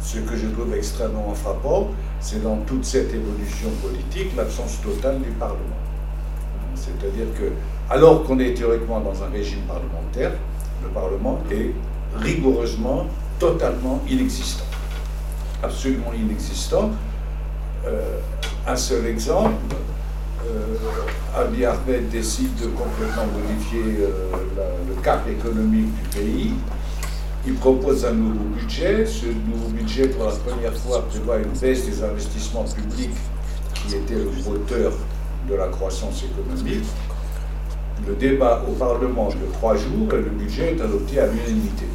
ce 0.00 0.18
que 0.18 0.36
je 0.36 0.46
trouve 0.48 0.74
extrêmement 0.74 1.34
frappant, 1.34 1.90
c'est 2.20 2.42
dans 2.42 2.56
toute 2.66 2.84
cette 2.84 3.12
évolution 3.12 3.68
politique 3.82 4.34
l'absence 4.36 4.80
totale 4.80 5.20
du 5.20 5.30
Parlement. 5.30 5.76
C'est-à-dire 6.74 7.26
que, 7.38 7.52
alors 7.90 8.24
qu'on 8.24 8.38
est 8.38 8.54
théoriquement 8.54 9.00
dans 9.00 9.22
un 9.22 9.28
régime 9.28 9.60
parlementaire, 9.68 10.32
le 10.82 10.88
Parlement 10.88 11.40
est 11.50 11.72
rigoureusement, 12.16 13.06
totalement 13.38 14.00
inexistant. 14.08 14.64
Absolument 15.62 16.12
inexistant. 16.14 16.90
Euh, 17.86 18.18
un 18.66 18.76
seul 18.76 19.06
exemple, 19.06 19.54
Abiy 21.36 21.66
Ahmed 21.66 22.08
décide 22.08 22.54
de 22.56 22.66
complètement 22.68 23.26
modifier 23.26 24.00
euh, 24.00 24.36
le 24.88 24.94
cap 25.02 25.28
économique 25.28 25.92
du 26.02 26.18
pays. 26.18 26.54
Il 27.46 27.54
propose 27.54 28.04
un 28.04 28.12
nouveau 28.12 28.44
budget. 28.56 29.06
Ce 29.06 29.26
nouveau 29.26 29.68
budget, 29.68 30.08
pour 30.08 30.24
la 30.24 30.32
première 30.32 30.74
fois, 30.76 31.06
prévoit 31.08 31.36
une 31.38 31.58
baisse 31.60 31.86
des 31.86 32.02
investissements 32.02 32.64
publics 32.64 33.14
qui 33.74 33.96
était 33.96 34.14
le 34.14 34.30
moteur 34.44 34.92
de 35.48 35.54
la 35.54 35.68
croissance 35.68 36.24
économique. 36.24 36.84
Le 38.06 38.14
débat 38.14 38.62
au 38.68 38.72
Parlement 38.72 39.28
de 39.28 39.52
trois 39.52 39.76
jours 39.76 40.08
et 40.12 40.16
le 40.16 40.30
budget 40.30 40.74
est 40.74 40.80
adopté 40.80 41.20
à 41.20 41.26
l'unanimité. 41.26 41.86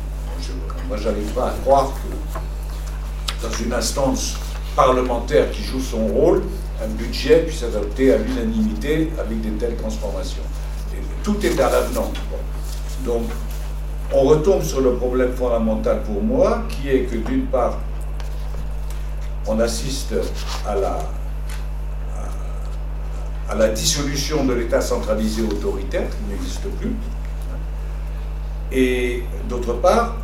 Moi, 0.87 0.97
je 0.97 1.09
n'arrive 1.09 1.31
pas 1.33 1.47
à 1.47 1.53
croire 1.63 1.91
que 1.93 3.47
dans 3.47 3.53
une 3.63 3.73
instance 3.73 4.37
parlementaire 4.75 5.51
qui 5.51 5.63
joue 5.63 5.79
son 5.79 6.07
rôle, 6.07 6.43
un 6.83 6.87
budget 6.87 7.43
puisse 7.43 7.63
adopter 7.63 8.13
à 8.13 8.17
l'unanimité 8.17 9.11
avec 9.19 9.41
de 9.41 9.49
telles 9.59 9.75
transformations. 9.75 10.41
Tout 11.23 11.37
est 11.45 11.59
à 11.59 11.69
l'avenant. 11.69 12.11
Donc, 13.05 13.23
on 14.13 14.21
retombe 14.21 14.63
sur 14.63 14.81
le 14.81 14.95
problème 14.95 15.33
fondamental 15.33 16.01
pour 16.03 16.21
moi, 16.21 16.63
qui 16.69 16.89
est 16.89 17.03
que 17.03 17.15
d'une 17.15 17.45
part, 17.45 17.77
on 19.47 19.59
assiste 19.59 20.13
à 20.67 20.75
la, 20.75 20.99
à, 23.49 23.55
la 23.55 23.69
dissolution 23.69 24.45
de 24.45 24.53
l'État 24.53 24.81
centralisé 24.81 25.43
autoritaire, 25.43 26.09
qui 26.09 26.33
n'existe 26.33 26.67
plus, 26.79 26.93
et 28.71 29.23
d'autre 29.47 29.73
part, 29.73 30.17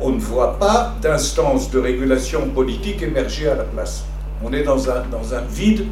on 0.00 0.10
ne 0.10 0.20
voit 0.20 0.58
pas 0.58 0.94
d'instance 1.00 1.70
de 1.70 1.78
régulation 1.78 2.48
politique 2.48 3.02
émerger 3.02 3.48
à 3.48 3.54
la 3.54 3.64
place. 3.64 4.04
On 4.42 4.52
est 4.52 4.62
dans 4.62 4.88
un, 4.88 5.42
vide, 5.50 5.84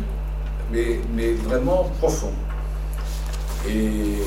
mais, 0.72 1.32
vraiment 1.44 1.90
profond. 1.98 2.32
Et 3.68 4.22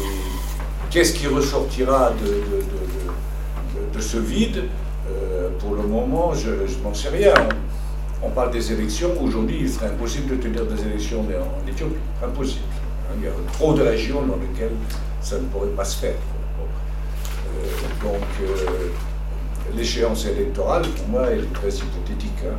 qu'est-ce 0.91 1.13
qui 1.13 1.27
ressortira 1.27 2.11
de, 3.93 3.99
ce 3.99 4.17
vide 4.17 4.65
euh, 5.09 5.49
Pour 5.59 5.75
le 5.75 5.83
moment, 5.83 6.33
je, 6.33 6.49
n'en 6.83 6.93
sais 6.93 7.09
rien. 7.09 7.33
On, 8.21 8.29
parle 8.29 8.51
des 8.51 8.71
élections. 8.71 9.09
Aujourd'hui, 9.21 9.57
il 9.61 9.69
serait 9.69 9.87
impossible 9.87 10.37
de 10.37 10.41
tenir 10.41 10.65
des 10.65 10.81
élections 10.83 11.21
en, 11.21 11.67
Éthiopie. 11.67 11.95
Impossible. 12.23 12.65
Il 13.17 13.23
y 13.23 13.27
a 13.27 13.31
trop 13.53 13.73
de 13.73 13.81
régions 13.81 14.21
dans 14.21 14.37
lesquelles 14.37 14.75
ça 15.19 15.37
ne 15.37 15.45
pourrait 15.45 15.69
pas 15.69 15.83
se 15.83 15.97
faire. 15.97 16.15
Euh, 17.57 18.03
donc, 18.03 18.21
euh, 18.41 18.89
l'échéance 19.75 20.25
électorale, 20.25 20.83
pour 20.95 21.07
moi, 21.07 21.31
est 21.31 21.51
très 21.53 21.69
hypothétique. 21.69 22.31
Hein. 22.45 22.55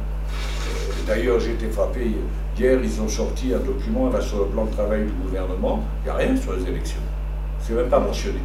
D'ailleurs, 1.06 1.40
j'ai 1.40 1.52
été 1.52 1.68
frappé 1.68 2.12
hier, 2.58 2.78
ils 2.82 3.00
ont 3.00 3.08
sorti 3.08 3.52
un 3.54 3.58
document 3.58 4.10
sur 4.20 4.40
le 4.40 4.46
plan 4.46 4.64
de 4.66 4.70
travail 4.70 5.04
du 5.04 5.12
gouvernement. 5.12 5.82
Il 6.00 6.04
n'y 6.04 6.10
a 6.10 6.14
rien 6.14 6.36
sur 6.36 6.52
les 6.54 6.62
élections. 6.68 7.00
C'est 7.60 7.74
même 7.74 7.88
pas 7.88 8.00
mentionné. 8.00 8.40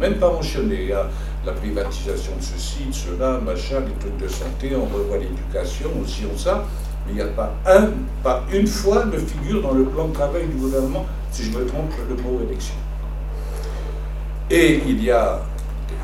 Même 0.00 0.14
pas 0.14 0.30
mentionné. 0.30 0.76
Il 0.82 0.88
y 0.88 0.92
a 0.92 1.08
la 1.44 1.52
privatisation 1.52 2.32
de 2.36 2.42
ceci, 2.42 2.84
de 2.88 2.92
cela, 2.92 3.38
machin, 3.38 3.80
les 3.80 3.92
trucs 4.00 4.16
de 4.18 4.28
santé, 4.28 4.72
on 4.76 4.84
revoit 4.84 5.18
l'éducation, 5.18 5.90
aussi 6.02 6.24
on 6.32 6.36
ça. 6.36 6.64
Mais 7.06 7.12
il 7.12 7.16
n'y 7.16 7.22
a 7.22 7.26
pas 7.26 7.54
un, 7.66 7.90
pas 8.22 8.42
une 8.52 8.66
fois 8.66 9.04
de 9.04 9.18
figure 9.18 9.62
dans 9.62 9.72
le 9.72 9.84
plan 9.84 10.08
de 10.08 10.12
travail 10.12 10.46
du 10.46 10.56
gouvernement, 10.56 11.06
si 11.30 11.44
je 11.44 11.56
me 11.56 11.64
trompe, 11.64 11.92
le 12.08 12.16
mot 12.16 12.40
élection. 12.48 12.74
Et 14.50 14.80
il 14.86 15.02
y 15.02 15.10
a 15.10 15.40
des, 15.88 15.94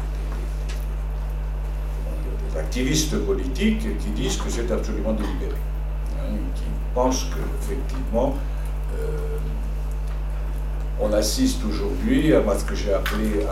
activistes 2.59 3.17
politiques 3.19 3.99
qui 3.99 4.11
disent 4.11 4.37
que 4.37 4.51
c'est 4.51 4.71
absolument 4.71 5.13
délibéré, 5.13 5.57
hein, 6.19 6.37
qui 6.55 6.63
pensent 6.95 7.27
qu'effectivement, 7.31 8.35
euh, 8.95 9.39
on 11.01 11.13
assiste 11.13 11.65
aujourd'hui 11.65 12.35
à 12.35 12.43
ce 12.59 12.65
que 12.65 12.75
j'ai 12.75 12.93
appelé, 12.93 13.45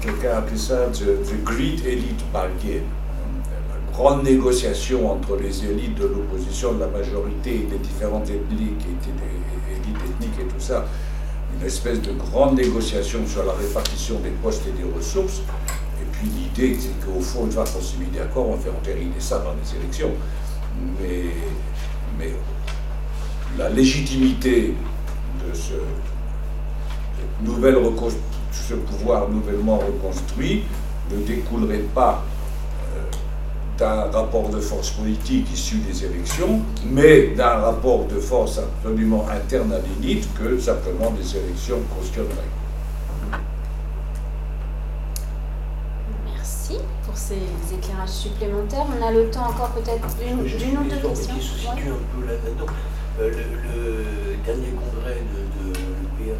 quelqu'un 0.00 0.30
a 0.30 0.36
appelé 0.38 0.56
ça 0.56 0.86
the, 0.92 1.44
Great 1.44 1.84
Elite 1.84 2.24
Bargain, 2.32 2.82
hein, 2.82 3.50
la 3.68 3.92
grande 3.92 4.24
négociation 4.24 5.10
entre 5.10 5.36
les 5.36 5.64
élites 5.64 5.96
de 5.96 6.06
l'opposition, 6.06 6.74
de 6.74 6.80
la 6.80 6.86
majorité 6.86 7.66
des 7.70 7.78
différentes 7.78 8.28
élites 8.30 8.86
ethniques 9.96 10.40
et 10.40 10.44
tout 10.44 10.60
ça, 10.60 10.84
une 11.58 11.66
espèce 11.66 12.00
de 12.00 12.12
grande 12.12 12.56
négociation 12.56 13.26
sur 13.26 13.44
la 13.44 13.52
répartition 13.52 14.20
des 14.20 14.30
postes 14.30 14.62
et 14.68 14.82
des 14.82 14.88
ressources. 14.96 15.42
Puis 16.18 16.28
l'idée, 16.30 16.78
c'est 16.78 17.04
qu'au 17.04 17.20
fond, 17.20 17.46
une 17.46 17.52
fois 17.52 17.64
qu'on 17.64 17.80
s'est 17.80 17.96
mis 17.98 18.06
d'accord, 18.16 18.48
on 18.48 18.56
fait 18.56 18.70
entériner 18.70 19.20
ça 19.20 19.38
dans 19.38 19.52
les 19.52 19.78
élections. 19.78 20.10
Mais, 21.00 21.24
mais 22.18 22.32
la 23.56 23.68
légitimité 23.70 24.74
de 25.46 25.54
ce, 25.54 25.74
ce 28.52 28.74
pouvoir 28.74 29.28
nouvellement 29.28 29.78
reconstruit 29.78 30.64
ne 31.10 31.18
découlerait 31.24 31.84
pas 31.94 32.24
d'un 33.78 34.10
rapport 34.10 34.48
de 34.48 34.58
force 34.58 34.90
politique 34.90 35.52
issu 35.52 35.76
des 35.76 36.04
élections, 36.04 36.60
mais 36.84 37.28
d'un 37.28 37.58
rapport 37.58 38.06
de 38.06 38.18
force 38.18 38.58
absolument 38.58 39.24
interne 39.30 39.72
à 39.72 39.78
l'élite 39.78 40.28
que 40.34 40.58
simplement 40.58 41.12
des 41.12 41.36
élections 41.36 41.78
cautionneraient. 41.94 42.32
Merci 46.34 46.78
pour 47.04 47.07
ces 47.18 47.74
éclairages 47.74 48.08
supplémentaires. 48.08 48.86
On 48.88 49.06
a 49.06 49.10
le 49.10 49.30
temps 49.30 49.48
encore 49.48 49.70
peut-être 49.70 50.06
d'une 50.16 50.78
ou 50.78 50.84
deux 50.84 51.08
questions. 51.08 51.34
Qui 51.34 51.42
se 51.42 51.54
situe 51.58 51.90
un 51.90 52.20
peu 52.20 52.26
là-dedans. 52.26 52.72
Euh, 53.20 53.30
le, 53.30 54.36
dernier 54.44 54.70
congrès 54.70 55.18
de, 55.18 55.70
de 55.70 55.76
l'UPR 55.76 56.38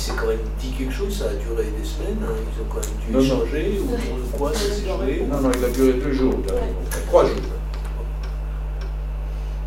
s'est 0.00 0.12
quand 0.18 0.28
même 0.28 0.38
dit 0.58 0.70
quelque 0.70 0.92
chose, 0.92 1.18
ça 1.18 1.26
a 1.26 1.34
duré 1.34 1.64
des 1.78 1.84
semaines, 1.84 2.18
hein. 2.22 2.32
ils 2.34 2.62
ont 2.62 2.66
quand 2.70 2.80
même 2.80 3.20
dû 3.20 3.26
échanger, 3.26 3.80
ou 3.80 4.38
quoi 4.38 4.52
ça 4.52 4.60
s'est 4.60 4.88
joué 4.88 5.26
Non, 5.30 5.40
non, 5.42 5.50
il 5.54 5.64
a 5.64 5.68
duré 5.68 5.92
deux 5.92 6.12
jours, 6.12 6.34
trois 7.06 7.26
jours. 7.26 7.36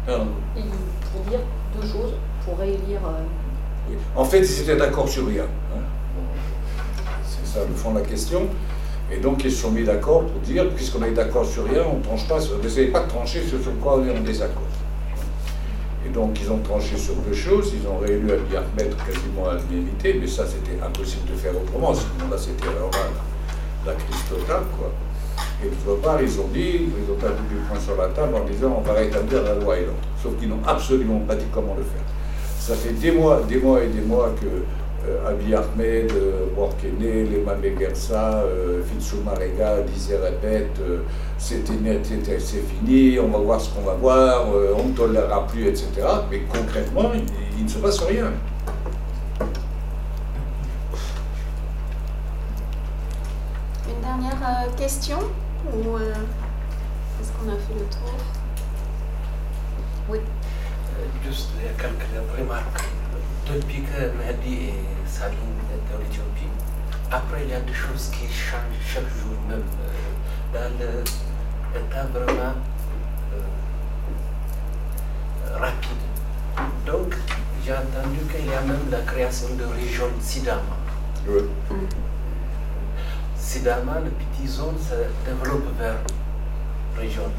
pour 0.06 1.22
dire 1.30 1.40
deux 1.80 1.88
choses, 1.88 2.14
pour 2.44 2.58
réélire. 2.58 3.02
Euh, 3.06 3.94
en 4.16 4.26
fait, 4.26 4.40
ils 4.40 4.62
étaient 4.62 4.76
d'accord 4.76 5.08
sur 5.08 5.28
rien. 5.28 5.44
Hein. 5.44 5.82
C'est 7.24 7.46
ça 7.46 7.60
le 7.68 7.76
fond 7.76 7.92
de 7.94 8.00
la 8.00 8.06
question. 8.06 8.48
Et 9.12 9.18
donc, 9.18 9.44
ils 9.44 9.52
se 9.52 9.58
sont 9.58 9.72
mis 9.72 9.84
d'accord 9.84 10.26
pour 10.26 10.42
dire, 10.42 10.70
puisqu'on 10.70 11.04
est 11.04 11.12
d'accord 11.12 11.46
sur 11.46 11.66
rien, 11.66 11.84
on 11.92 11.98
ne 11.98 12.04
tranche 12.04 12.28
pas, 12.28 12.40
vous 12.40 12.62
n'essayez 12.64 12.88
pas 12.88 13.02
de 13.02 13.10
trancher 13.10 13.42
sur 13.48 13.60
quoi 13.80 14.00
on 14.00 14.08
est 14.08 14.18
en 14.18 14.22
désaccord. 14.22 14.64
Et 16.06 16.10
donc, 16.10 16.38
ils 16.42 16.52
ont 16.52 16.60
tranché 16.60 16.98
sur 16.98 17.16
deux 17.16 17.34
choses. 17.34 17.74
Ils 17.80 17.88
ont 17.88 17.98
réélu 17.98 18.32
Abiy 18.32 18.58
Ahmed 18.58 18.96
quasiment 19.06 19.50
à 19.50 19.56
l'unanimité, 19.56 20.18
mais 20.20 20.28
ça, 20.28 20.46
c'était 20.46 20.82
impossible 20.84 21.30
de 21.32 21.36
faire 21.36 21.54
autrement. 21.56 21.94
Sinon, 21.94 22.30
là, 22.30 22.38
c'était 22.38 22.68
alors 22.68 22.92
la, 23.86 23.94
crise 23.94 24.24
totale, 24.30 24.64
quoi. 24.78 24.92
Et 25.64 25.70
d'autre 25.86 26.02
part, 26.02 26.22
ils 26.22 26.40
ont 26.40 26.48
dit, 26.54 26.88
ils 26.88 27.12
ont 27.12 27.16
tapé 27.16 27.42
du 27.50 27.56
poing 27.68 27.80
sur 27.80 27.96
la 27.96 28.08
table 28.08 28.36
en 28.36 28.44
disant 28.44 28.76
on 28.78 28.82
va 28.82 28.94
rétablir 28.94 29.44
la 29.44 29.56
loi 29.56 29.78
l'ordre. 29.78 29.94
Sauf 30.22 30.38
qu'ils 30.38 30.50
n'ont 30.50 30.62
absolument 30.66 31.20
pas 31.20 31.36
dit 31.36 31.46
comment 31.54 31.76
le 31.76 31.84
faire. 31.84 32.04
Ça 32.60 32.76
fait 32.76 32.92
des 32.92 33.12
mois, 33.12 33.42
des 33.48 33.58
mois 33.58 33.82
et 33.82 33.88
des 33.88 34.02
mois 34.02 34.34
que 34.40 34.48
Abiy 35.28 35.54
Ahmed, 35.54 36.12
euh, 36.12 36.48
Workene, 36.56 37.30
Lema 37.30 37.56
Megersa, 37.56 38.44
euh, 38.44 38.82
Fitsou 38.84 39.22
Marega 39.24 39.82
disaient 39.82 40.18
répète, 40.18 40.80
euh, 40.80 41.04
c'est 41.38 41.64
fini, 42.62 43.20
on 43.20 43.28
va 43.28 43.40
voir 43.40 43.60
ce 43.60 43.70
qu'on 43.70 43.82
va 43.82 43.94
voir, 43.96 44.46
on 44.78 44.88
ne 44.88 44.94
tolérera 44.94 45.46
plus, 45.48 45.68
etc. 45.68 45.88
Mais 46.32 46.42
concrètement, 46.42 47.12
il, 47.58 47.64
ne 47.64 47.70
se 47.70 47.80
passe 47.80 48.00
rien. 48.00 48.32
Une 53.90 54.02
dernière 54.02 54.76
question 54.78 55.18
Ou 55.74 55.98
est-ce 55.98 57.32
qu'on 57.34 57.50
a 57.50 57.58
fait 57.58 57.74
le 57.74 57.86
tour? 57.90 58.16
Oui. 60.10 60.20
Juste 61.26 61.50
quelques 61.78 62.40
remarques. 62.40 62.84
Depuis 63.46 63.82
que 63.82 64.12
Mehdi 64.18 64.70
et 64.70 64.74
Salim 65.06 65.38
dans 65.92 66.00
l'Éthiopie, 66.00 66.48
après 67.12 67.44
il 67.44 67.50
y 67.50 67.54
a 67.54 67.60
des 67.60 67.74
choses 67.74 68.10
qui 68.12 68.26
changent 68.28 68.82
chaque 68.86 69.04
jour, 69.04 69.36
même 69.50 69.62
euh, 70.54 70.54
dans 70.54 70.72
l'état 71.74 72.06
vraiment 72.06 72.56
euh, 75.46 75.58
rapide. 75.58 76.04
Donc, 76.86 77.16
j'ai 77.66 77.74
entendu 77.74 78.20
qu'il 78.32 78.46
y 78.50 78.54
a 78.54 78.62
même 78.62 78.90
la 78.90 79.02
création 79.02 79.50
de 79.56 79.66
région 79.66 80.06
Sidama. 80.22 80.62
Oui. 81.28 81.42
Sidama, 83.38 84.00
le 84.00 84.10
petit 84.10 84.48
zone, 84.48 84.78
se 84.80 84.96
développe 85.30 85.78
vers 85.78 85.98
région. 86.98 87.30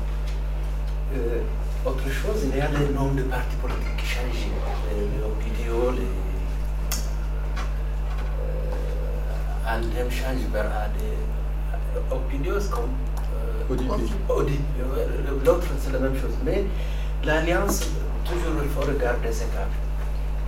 Euh, 1.14 1.40
autre 1.86 2.10
chose, 2.10 2.44
il 2.44 2.56
y 2.56 2.60
a 2.60 2.68
les 2.68 2.88
noms 2.94 3.12
de 3.12 3.22
partis 3.22 3.56
politiques 3.56 3.96
qui 3.98 4.06
changent. 4.06 4.48
Les 4.90 5.22
Opidio, 5.22 5.90
les 5.90 6.02
euh, 8.40 9.76
Andem 9.76 10.10
change 10.10 10.48
vers 10.52 10.90
des 10.98 12.14
Opidios 12.14 12.68
comme 12.70 12.90
euh, 13.70 13.76
L'autre, 15.44 15.66
c'est 15.78 15.92
la 15.92 15.98
même 15.98 16.16
chose. 16.18 16.34
Mais 16.44 16.64
l'alliance, 17.24 17.88
toujours 18.24 18.62
il 18.62 18.70
faut 18.70 18.80
regarder 18.80 19.32
ces 19.32 19.46
cas. 19.46 19.68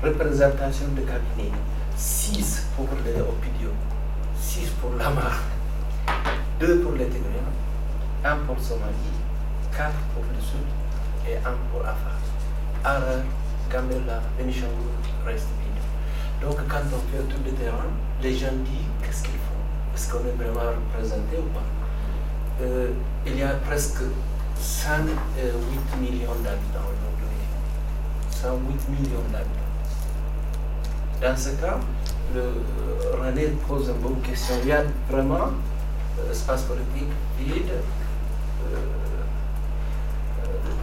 Représentation 0.03 0.87
de 0.89 1.01
cabinet. 1.01 1.53
6 1.97 2.67
pour 2.77 2.89
les 3.05 3.21
Opidio, 3.23 3.71
6 4.39 4.69
pour 4.83 4.91
la 4.99 5.09
Mar, 5.09 5.41
2 6.61 6.81
pour 6.81 6.93
les 6.93 7.07
Tigréens, 7.07 7.53
1 8.23 8.37
pour 8.47 8.61
Somalie, 8.61 9.17
4 9.75 9.93
pour 10.15 10.23
le 10.25 10.41
Sud 10.43 10.86
et 11.29 11.37
pour 11.73 11.83
Afar. 11.83 12.19
Gamela, 13.71 14.23
Benishangul 14.39 14.95
reste 15.27 15.49
vide. 15.61 15.83
Donc 16.41 16.57
quand 16.69 16.83
on 16.93 17.01
fait 17.11 17.23
tout 17.29 17.43
le 17.45 17.51
terrain, 17.53 17.91
les 18.23 18.35
gens 18.37 18.53
disent 18.65 18.87
qu'est-ce 19.03 19.23
qu'ils 19.25 19.33
font? 19.33 19.63
Est-ce 19.95 20.13
qu'on 20.13 20.21
est 20.21 20.37
vraiment 20.39 20.71
représenté 20.71 21.39
ou 21.39 21.49
pas? 21.53 21.65
Euh, 22.63 22.91
il 23.27 23.37
y 23.37 23.43
a 23.43 23.55
presque 23.67 24.03
108 24.59 25.03
millions 26.01 26.35
d'habitants 26.45 26.87
aujourd'hui. 26.87 27.27
108 28.31 28.89
millions 28.89 29.25
d'habitants. 29.33 29.67
Dans 31.21 31.37
ce 31.37 31.51
cas, 31.61 31.79
le, 32.35 32.43
René 33.21 33.49
pose 33.67 33.89
une 33.89 33.95
bonne 33.95 34.21
question. 34.21 34.55
Il 34.63 34.69
y 34.69 34.73
a 34.73 34.83
vraiment 35.11 35.51
euh, 36.19 36.31
espace 36.31 36.63
politique 36.63 37.09
vide, 37.39 37.71
euh, 37.71 38.75
euh, 38.75 39.06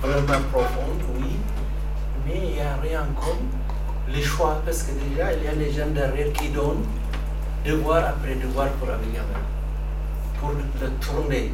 vraiment 0.03 0.43
profond, 0.51 0.91
oui, 1.17 1.37
mais 2.25 2.39
il 2.43 2.53
n'y 2.55 2.61
a 2.61 2.75
rien 2.81 3.07
comme 3.15 3.47
les 4.13 4.21
choix, 4.21 4.61
parce 4.65 4.83
que 4.83 4.91
déjà, 4.91 5.33
il 5.33 5.43
y 5.43 5.47
a 5.47 5.55
des 5.55 5.71
gens 5.71 5.87
derrière 5.93 6.31
qui 6.33 6.49
donnent 6.49 6.85
devoir 7.65 8.03
après 8.05 8.35
devoir 8.35 8.67
pour 8.73 8.89
Abiy 8.89 9.19
pour 10.39 10.51
le 10.51 10.89
tourner 10.99 11.51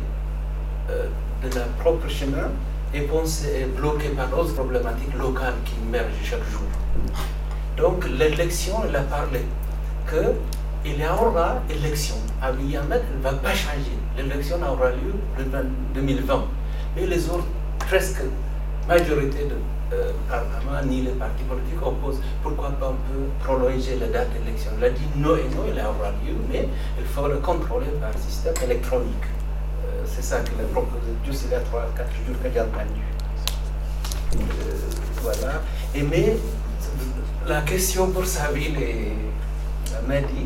euh, 0.89 1.07
de 1.43 1.55
leur 1.55 1.67
propre 1.80 2.09
chemin 2.09 2.49
et 2.93 3.01
penser, 3.01 3.67
bloqué 3.77 4.09
par 4.09 4.27
d'autres 4.30 4.53
problématiques 4.55 5.13
locales 5.15 5.53
qui 5.63 5.73
émergent 5.88 6.09
chaque 6.23 6.43
jour. 6.49 6.67
Donc 7.77 8.09
l'élection, 8.09 8.81
elle 8.88 8.95
a 8.95 9.01
parlé 9.01 9.41
qu'il 10.09 10.99
y 10.99 11.05
aura 11.05 11.57
élection. 11.69 12.15
Abiy 12.41 12.77
Ahmed 12.77 13.03
ne 13.15 13.21
va 13.21 13.34
pas 13.34 13.53
changer. 13.53 13.97
L'élection 14.17 14.57
aura 14.57 14.89
lieu 14.89 15.13
en 15.38 15.93
2020. 15.93 16.45
Mais 16.95 17.05
les 17.05 17.30
autres, 17.30 17.45
presque 17.90 18.22
majorité 18.88 19.45
de 19.45 19.95
euh, 19.95 20.11
Parlement 20.30 20.86
ni 20.86 21.02
les 21.02 21.11
partis 21.14 21.44
politiques 21.44 21.82
opposent. 21.82 22.22
Pourquoi 22.44 22.70
pas 22.70 22.94
on 22.94 23.11
peut 23.11 23.26
prolonger 23.44 23.98
la 23.99 24.07
date 24.07 24.30
d'élection? 24.34 24.70
Il 24.78 24.86
a 24.86 24.90
dit 24.91 25.07
non 25.18 25.36
et 25.36 25.49
non, 25.56 25.64
il 25.68 25.80
aura 25.80 26.11
lieu, 26.24 26.36
mais 26.52 26.70
il 26.99 27.06
faut 27.06 27.28
le 27.28 27.38
contrôler 27.38 27.88
par 27.99 28.14
système 28.14 28.53
électronique. 28.64 29.26
Euh, 29.84 30.03
c'est 30.06 30.24
ça 30.24 30.41
qu'il 30.41 30.53
a 30.64 30.68
proposé 30.72 31.10
juste 31.26 31.45
il 31.45 31.52
y 31.52 31.56
a 31.56 31.60
3-4 31.61 31.64
jours 31.66 32.36
que 32.44 32.49
j'ai 32.53 32.61
entendu. 32.61 33.02
Euh, 34.36 34.74
voilà. 35.24 35.64
Et 35.95 36.03
mais 36.03 36.38
la 37.48 37.61
question 37.61 38.11
pour 38.11 38.28
Sabine 38.28 38.76
et 38.80 39.14
Mehdi, 40.07 40.45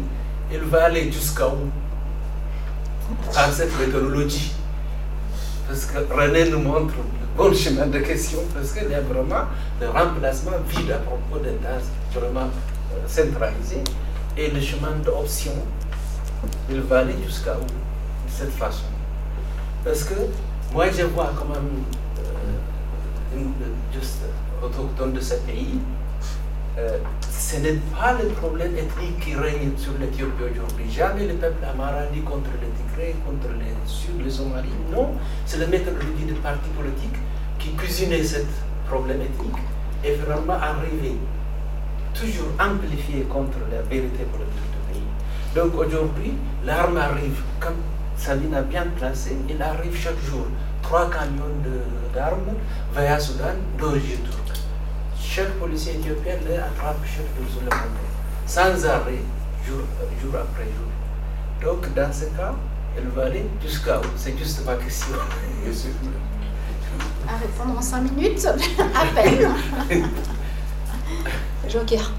il 0.50 0.60
va 0.60 0.86
aller 0.86 1.12
jusqu'à 1.12 1.50
où? 1.50 1.70
Par 3.34 3.52
cette 3.52 3.78
méthodologie. 3.78 4.54
Parce 5.68 5.86
que 5.86 5.98
René 6.14 6.50
nous 6.50 6.60
montre 6.60 6.94
bon 7.38 7.54
chemin 7.54 7.88
de 7.88 8.00
question 8.00 8.40
parce 8.54 8.74
qu'il 8.74 8.90
y 8.90 8.94
a 8.94 9.02
vraiment 9.02 9.46
le 9.82 9.90
remplacement 9.90 10.52
vide 10.70 10.92
à 10.92 10.98
propos 10.98 11.40
des 11.44 11.56
tâches 11.56 11.90
vraiment 12.14 12.42
euh, 12.94 13.08
centralisées 13.08 13.84
et 14.38 14.50
le 14.50 14.60
chemin 14.62 14.92
d'option, 15.04 15.54
il 16.70 16.82
va 16.82 17.00
aller 17.00 17.16
jusqu'à 17.26 17.54
où 17.56 17.64
De 17.66 18.32
cette 18.32 18.52
façon. 18.52 18.86
Parce 19.84 20.04
que 20.04 20.14
moi 20.74 20.86
je 20.92 21.04
vois 21.04 21.32
quand 21.38 21.46
même 21.54 21.84
euh, 22.20 23.38
une, 23.38 23.54
juste 23.94 24.24
autochtone 24.62 25.14
de 25.14 25.20
ce 25.20 25.36
pays, 25.36 25.80
euh, 26.78 26.98
ce 27.30 27.58
n'est 27.58 27.80
pas 27.96 28.14
le 28.14 28.30
problème 28.30 28.76
ethnique 28.76 29.20
qui 29.20 29.36
règne 29.36 29.72
sur 29.78 29.94
l'Éthiopie 30.00 30.44
aujourd'hui. 30.52 30.90
Jamais 30.90 31.28
le 31.28 31.36
peuple 31.36 31.64
amara 31.66 32.06
ni 32.14 32.22
contre 32.22 32.50
les 32.62 32.70
Tigrés, 32.70 33.16
contre 33.26 33.54
les 33.60 33.74
Sud, 33.86 34.24
les 34.24 34.32
Somalis. 34.32 34.70
Non, 34.92 35.12
c'est 35.46 35.60
la 35.60 35.68
méthodologie 35.68 36.26
des 36.26 36.34
partis 36.34 36.70
politiques 36.76 37.20
qui 37.60 37.74
cuisinait 37.74 38.24
ce 38.24 38.38
problème 38.88 39.22
ethnique 39.22 39.62
et 40.04 40.14
vraiment 40.16 40.54
arrivé 40.54 41.16
toujours 42.14 42.50
amplifié 42.60 43.22
contre 43.24 43.58
la 43.72 43.82
vérité 43.84 44.24
politique 44.24 44.72
du 44.72 44.94
pays. 44.94 45.08
Donc 45.56 45.76
aujourd'hui, 45.76 46.34
l'arme 46.66 46.98
arrive, 46.98 47.42
comme 47.60 47.76
Sabine 48.18 48.54
a 48.56 48.62
bien 48.62 48.86
placé, 48.98 49.36
il 49.50 49.62
arrive 49.62 49.96
chaque 49.96 50.20
jour. 50.30 50.48
Trois 50.82 51.10
camions 51.10 51.44
d'armes 52.14 52.54
vers 52.94 53.22
Soudan 53.22 53.56
d'origine 53.78 54.20
turque 54.24 54.43
chaque 55.36 55.54
policier 55.54 55.94
éthiopien 55.94 56.36
les 56.48 56.58
attrape 56.58 57.00
chaque 57.06 57.26
jour 57.36 57.50
sur 57.52 57.62
le 57.62 57.66
monde, 57.66 57.98
sans 58.46 58.86
arrêt, 58.86 59.24
jour, 59.66 59.80
jour 60.22 60.40
après 60.40 60.66
jour. 60.66 60.92
Donc, 61.74 61.92
dans 61.96 62.14
ce 62.14 62.26
cas, 62.26 62.54
elle 62.96 63.08
va 63.08 63.26
aller 63.26 63.46
jusqu'à 63.60 64.00
où 64.00 64.04
C'est 64.16 64.38
juste 64.38 64.64
ma 64.64 64.76
question. 64.76 65.16
À 67.28 67.38
répondre 67.38 67.80
en 67.80 67.82
5 67.82 68.12
minutes, 68.12 68.46
à 68.96 69.06
peine. 69.08 69.50
Joker. 71.68 72.12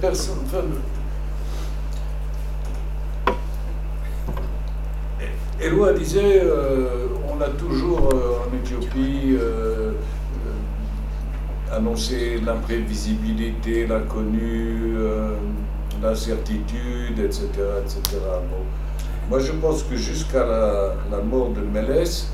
Personne. 0.00 0.80
Eloi 5.60 5.92
disait 5.92 6.40
euh, 6.42 7.06
on 7.30 7.40
a 7.40 7.48
toujours 7.50 8.08
euh, 8.14 8.48
en 8.48 8.56
Éthiopie 8.56 9.36
euh, 9.38 9.92
annoncer 11.72 12.40
l'imprévisibilité, 12.44 13.86
l'inconnu, 13.86 14.94
euh, 14.96 15.34
l'incertitude, 16.02 17.18
etc. 17.18 17.46
etc. 17.84 18.00
Moi, 19.28 19.38
je 19.38 19.52
pense 19.52 19.84
que 19.84 19.96
jusqu'à 19.96 20.44
la, 20.44 21.20
mort 21.22 21.50
de 21.50 21.60
Mélès, 21.60 22.28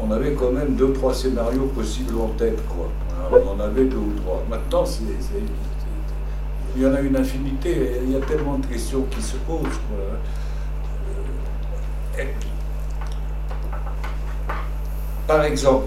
on 0.00 0.10
avait 0.12 0.32
quand 0.32 0.52
même 0.52 0.76
deux, 0.76 0.92
trois 0.92 1.14
scénarios 1.14 1.66
possibles 1.74 2.14
en 2.20 2.28
tête. 2.28 2.58
Quoi. 2.68 2.88
on 3.32 3.56
en 3.56 3.60
avait 3.60 3.84
deux 3.84 3.96
ou 3.96 4.12
trois. 4.22 4.44
Maintenant, 4.48 4.84
il 6.76 6.82
y 6.82 6.86
en 6.86 6.94
a 6.94 7.00
une 7.00 7.16
infinité. 7.16 7.92
Il 8.04 8.12
y 8.12 8.16
a 8.16 8.20
tellement 8.20 8.58
de 8.58 8.66
questions 8.66 9.04
qui 9.10 9.22
se 9.22 9.36
posent. 9.38 9.80
Euh, 9.98 10.16
par 15.26 15.42
exemple, 15.44 15.86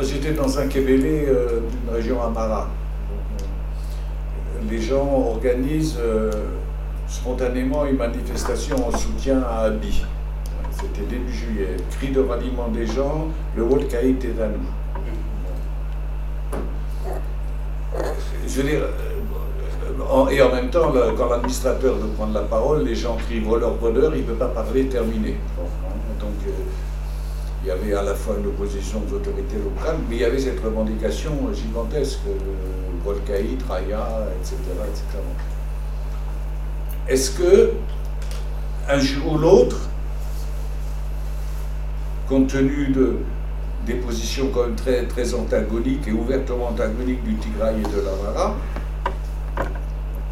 J'étais 0.00 0.32
dans 0.32 0.58
un 0.58 0.66
Kébélé 0.66 1.26
euh, 1.28 1.60
d'une 1.60 1.94
région 1.94 2.20
Amara. 2.20 2.68
Les 4.68 4.80
gens 4.80 5.06
organisent 5.06 5.98
euh, 6.00 6.32
spontanément 7.06 7.86
une 7.86 7.96
manifestation 7.96 8.88
en 8.88 8.90
soutien 8.90 9.42
à 9.42 9.66
Abi. 9.66 10.04
C'était 10.72 11.06
début 11.08 11.32
juillet. 11.32 11.76
Cri 11.92 12.08
de 12.08 12.20
ralliement 12.20 12.68
des 12.68 12.86
gens, 12.86 13.28
le 13.56 13.62
World 13.62 13.86
est 13.94 14.42
à 14.42 14.48
nous. 14.48 14.66
Je 18.48 18.60
veux 18.60 18.68
dire, 18.68 18.80
euh, 18.80 20.28
et 20.28 20.42
en 20.42 20.50
même 20.52 20.70
temps, 20.70 20.92
quand 21.16 21.28
l'administrateur 21.28 21.94
veut 21.94 22.08
prendre 22.08 22.34
la 22.34 22.40
parole, 22.40 22.84
les 22.84 22.96
gens 22.96 23.16
crient 23.16 23.40
voleur, 23.40 23.74
voleur, 23.74 24.12
il 24.16 24.22
ne 24.22 24.26
peut 24.26 24.34
pas 24.34 24.48
parler, 24.48 24.86
terminé. 24.86 25.36
donc, 26.18 26.32
il 27.64 27.68
y 27.68 27.70
avait 27.70 27.94
à 27.94 28.02
la 28.02 28.14
fois 28.14 28.36
une 28.38 28.46
opposition 28.46 29.02
aux 29.08 29.14
autorités 29.14 29.56
locales, 29.56 29.96
mais 30.08 30.16
il 30.16 30.20
y 30.20 30.24
avait 30.24 30.38
cette 30.38 30.60
revendication 30.62 31.32
gigantesque, 31.54 32.18
Volcaït, 33.02 33.62
Raya, 33.66 34.06
etc. 34.38 34.56
etc. 34.86 35.02
Est-ce 37.08 37.30
que, 37.30 37.72
un 38.86 38.98
jour 38.98 39.32
ou 39.32 39.38
l'autre, 39.38 39.88
compte 42.28 42.48
tenu 42.48 42.88
de, 42.88 43.16
des 43.86 43.94
positions 43.94 44.50
quand 44.52 44.64
même 44.64 44.76
très, 44.76 45.06
très 45.06 45.32
antagoniques 45.32 46.06
et 46.06 46.12
ouvertement 46.12 46.68
antagoniques 46.68 47.24
du 47.24 47.34
Tigray 47.36 47.76
et 47.78 47.82
de 47.82 48.02
l'Amara, 48.02 48.56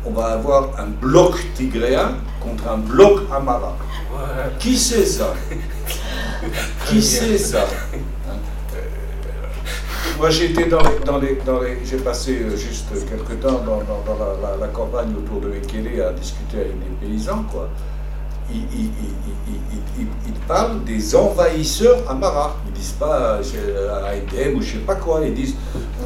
on 0.05 0.11
va 0.11 0.27
avoir 0.27 0.79
un 0.79 0.89
bloc 0.89 1.37
tigréen 1.55 2.17
contre 2.41 2.69
un 2.69 2.79
bloc 2.79 3.21
Amara. 3.33 3.75
Qui 4.59 4.77
sait 4.77 5.07
ça? 5.07 5.33
Qui 6.87 7.03
sait 7.03 7.39
ça 7.39 7.67
Moi, 10.19 10.31
j'étais 10.31 10.67
dans 10.67 10.83
les, 10.83 10.99
dans 11.05 11.19
les, 11.19 11.39
dans 11.45 11.61
les 11.61 11.79
j'ai 11.85 11.97
passé 11.99 12.39
euh, 12.43 12.57
juste 12.57 12.89
quelques 13.09 13.41
temps 13.41 13.61
dans, 13.65 13.83
dans, 13.83 14.61
la, 14.61 14.69
campagne 14.69 15.15
autour 15.17 15.41
de 15.41 15.49
Mekele 15.49 16.01
à 16.03 16.13
discuter 16.13 16.59
avec 16.59 16.79
des 16.79 17.07
paysans, 17.07 17.45
quoi. 17.51 17.69
Ils, 18.53 18.91
parlent 20.47 20.85
des 20.85 21.15
envahisseurs 21.15 21.99
Amara. 22.09 22.57
Ils 22.67 22.73
disent 22.73 22.97
pas 22.99 23.41
euh, 23.55 23.95
à 23.95 24.49
ou 24.55 24.61
je 24.61 24.73
sais 24.73 24.79
pas 24.79 24.97
quoi. 24.97 25.21
Ils 25.25 25.33
disent 25.33 25.55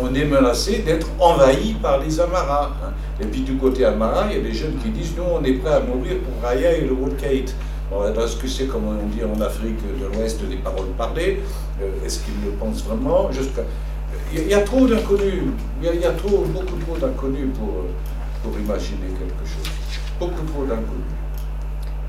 on 0.00 0.14
est 0.14 0.24
menacé 0.24 0.78
d'être 0.78 1.08
envahi 1.18 1.74
par 1.74 1.98
les 1.98 2.20
Amara. 2.20 2.70
Hein. 2.84 2.92
Et 3.20 3.26
puis 3.26 3.40
du 3.40 3.56
côté 3.56 3.84
Amara, 3.84 4.26
il 4.30 4.36
y 4.36 4.40
a 4.40 4.42
des 4.42 4.52
jeunes 4.52 4.76
qui 4.82 4.90
disent 4.90 5.14
nous 5.16 5.24
on 5.24 5.42
est 5.42 5.54
prêts 5.54 5.74
à 5.74 5.80
mourir 5.80 6.18
pour 6.18 6.48
Raya 6.48 6.72
et 6.72 6.82
le 6.82 6.92
Wolkait. 6.92 7.46
Est-ce 7.92 8.36
que 8.36 8.48
c'est, 8.48 8.66
comme 8.66 8.84
on 8.88 9.06
dit 9.06 9.22
en 9.22 9.40
Afrique 9.40 9.78
de 10.00 10.06
l'Ouest, 10.06 10.42
des 10.48 10.56
paroles 10.56 10.88
parlées? 10.98 11.40
Euh, 11.80 12.04
Est-ce 12.04 12.20
qu'ils 12.20 12.34
le 12.44 12.50
pensent 12.52 12.82
vraiment? 12.84 13.30
Il 14.32 14.48
y, 14.48 14.54
a 14.54 14.60
trop 14.60 14.86
d'inconnus, 14.86 15.44
il 15.80 16.00
y 16.00 16.04
a, 16.04 16.10
trop, 16.10 16.44
beaucoup 16.44 16.76
trop 16.84 16.96
d'inconnus 16.96 17.48
pour, 17.56 17.84
pour 18.42 18.58
imaginer 18.58 19.06
quelque 19.06 19.44
chose. 19.44 19.70
Beaucoup 20.18 20.44
trop 20.52 20.64
d'inconnus. 20.64 21.16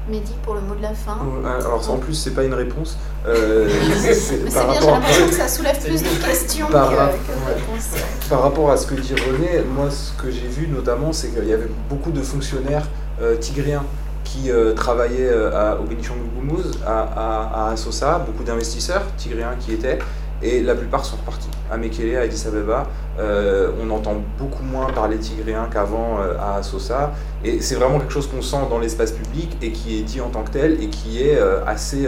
Mehdi, 0.10 0.34
pour 0.42 0.56
le 0.56 0.62
mot 0.62 0.74
de 0.74 0.82
la 0.82 0.94
fin. 0.94 1.18
Alors, 1.46 1.90
en 1.92 1.98
plus, 1.98 2.14
c'est 2.14 2.34
pas 2.34 2.44
une 2.44 2.54
réponse. 2.54 2.98
Euh, 3.28 3.70
c'est 4.14 4.46
bien, 4.46 4.74
j'ai 4.80 4.88
l'impression 4.88 5.28
que 5.28 5.34
ça 5.34 5.48
soulève 5.48 5.80
plus 5.80 6.02
de 6.02 6.26
questions 6.26 6.68
par, 6.68 6.90
que, 6.90 6.96
de 6.96 7.00
réponses. 7.00 7.90
Par 8.30 8.42
rapport 8.42 8.72
à 8.72 8.78
ce 8.78 8.88
que 8.88 8.96
dit 8.96 9.14
René, 9.14 9.64
moi, 9.76 9.92
ce 9.92 10.14
que 10.14 10.32
j'ai 10.32 10.48
vu 10.48 10.68
notamment, 10.70 11.12
c'est 11.12 11.28
qu'il 11.28 11.48
y 11.48 11.54
avait 11.54 11.70
beaucoup 11.90 12.12
de 12.12 12.22
fonctionnaires 12.22 12.88
euh, 13.22 13.36
tigréens 13.36 13.84
qui 14.28 14.50
travaillaient 14.76 15.34
à, 15.54 15.78
au 15.80 15.84
Benishangul 15.84 16.28
Gumuz, 16.36 16.72
à, 16.86 17.68
à, 17.68 17.72
Assosa, 17.72 18.20
beaucoup 18.20 18.44
d'investisseurs 18.44 19.04
tigréens 19.18 19.56
qui 19.60 19.74
étaient, 19.74 20.00
et 20.42 20.62
la 20.62 20.76
plupart 20.76 21.06
sont 21.06 21.18
repartis. 21.18 21.50
À 21.72 21.78
Mekele, 21.78 22.16
à 22.16 22.22
Addis 22.22 22.46
Abeba, 22.48 22.88
euh, 23.20 23.72
on 23.82 23.90
entend 23.90 24.16
beaucoup 24.38 24.64
moins 24.64 24.88
parler 24.92 25.18
tigréen 25.18 25.68
qu'avant 25.72 26.20
euh, 26.20 26.36
à 26.40 26.62
Sosa, 26.64 27.14
et 27.44 27.62
c'est 27.62 27.76
vraiment 27.76 28.00
quelque 28.00 28.14
chose 28.14 28.28
qu'on 28.28 28.42
sent 28.42 28.68
dans 28.70 28.80
l'espace 28.80 29.12
public 29.12 29.58
et 29.62 29.72
qui 29.72 30.00
est 30.00 30.04
dit 30.04 30.22
en 30.22 30.30
tant 30.30 30.44
que 30.44 30.52
tel 30.52 30.82
et 30.82 30.90
qui 30.90 31.24
est 31.24 31.38
euh, 31.38 31.66
assez, 31.66 32.08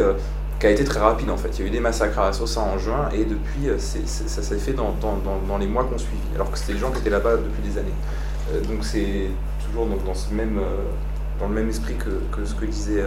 qui 0.60 0.68
a 0.68 0.70
été 0.70 0.84
très 0.84 1.00
rapide 1.00 1.30
en 1.30 1.38
fait. 1.38 1.50
Il 1.58 1.62
y 1.62 1.64
a 1.64 1.68
eu 1.68 1.72
des 1.72 1.80
massacres 1.80 2.20
à 2.20 2.34
Sosa 2.34 2.62
en 2.62 2.78
juin 2.78 3.10
et 3.14 3.26
depuis 3.26 3.70
ça 3.80 4.42
s'est 4.42 4.58
fait 4.58 4.74
dans, 4.74 4.94
dans, 5.02 5.18
dans, 5.48 5.58
les 5.58 5.68
mois 5.68 5.86
qu'on 5.86 5.98
suivi, 5.98 6.18
alors 6.36 6.52
que 6.52 6.58
c'était 6.58 6.74
des 6.74 6.80
gens 6.80 6.92
qui 6.92 7.00
étaient 7.00 7.10
là-bas 7.10 7.38
depuis 7.38 7.68
des 7.68 7.78
années. 7.80 8.68
donc 8.68 8.84
c'est 8.84 9.30
toujours 9.66 9.88
dans, 10.06 10.14
ce 10.14 10.34
même 10.34 10.60
dans 11.40 11.48
le 11.48 11.56
même 11.56 11.70
esprit 11.70 11.96
que, 11.96 12.46
ce 12.46 12.54
que 12.54 12.66
disait 12.66 13.04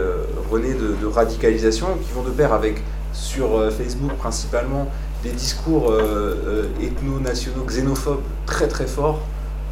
René 0.51 0.75
de, 0.75 1.07
radicalisation, 1.07 1.87
qui 2.05 2.13
vont 2.13 2.23
de 2.23 2.31
pair 2.31 2.53
avec, 2.53 2.83
sur 3.13 3.71
Facebook 3.71 4.13
principalement, 4.17 4.89
des 5.23 5.31
discours 5.31 5.91
euh, 5.91 6.35
euh, 6.47 6.85
ethno-nationaux, 6.85 7.65
xénophobes 7.65 8.23
très 8.47 8.69
très 8.69 8.87
forts. 8.87 9.21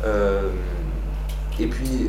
Euh, 0.04 0.42
et 1.58 1.66
puis, 1.66 2.08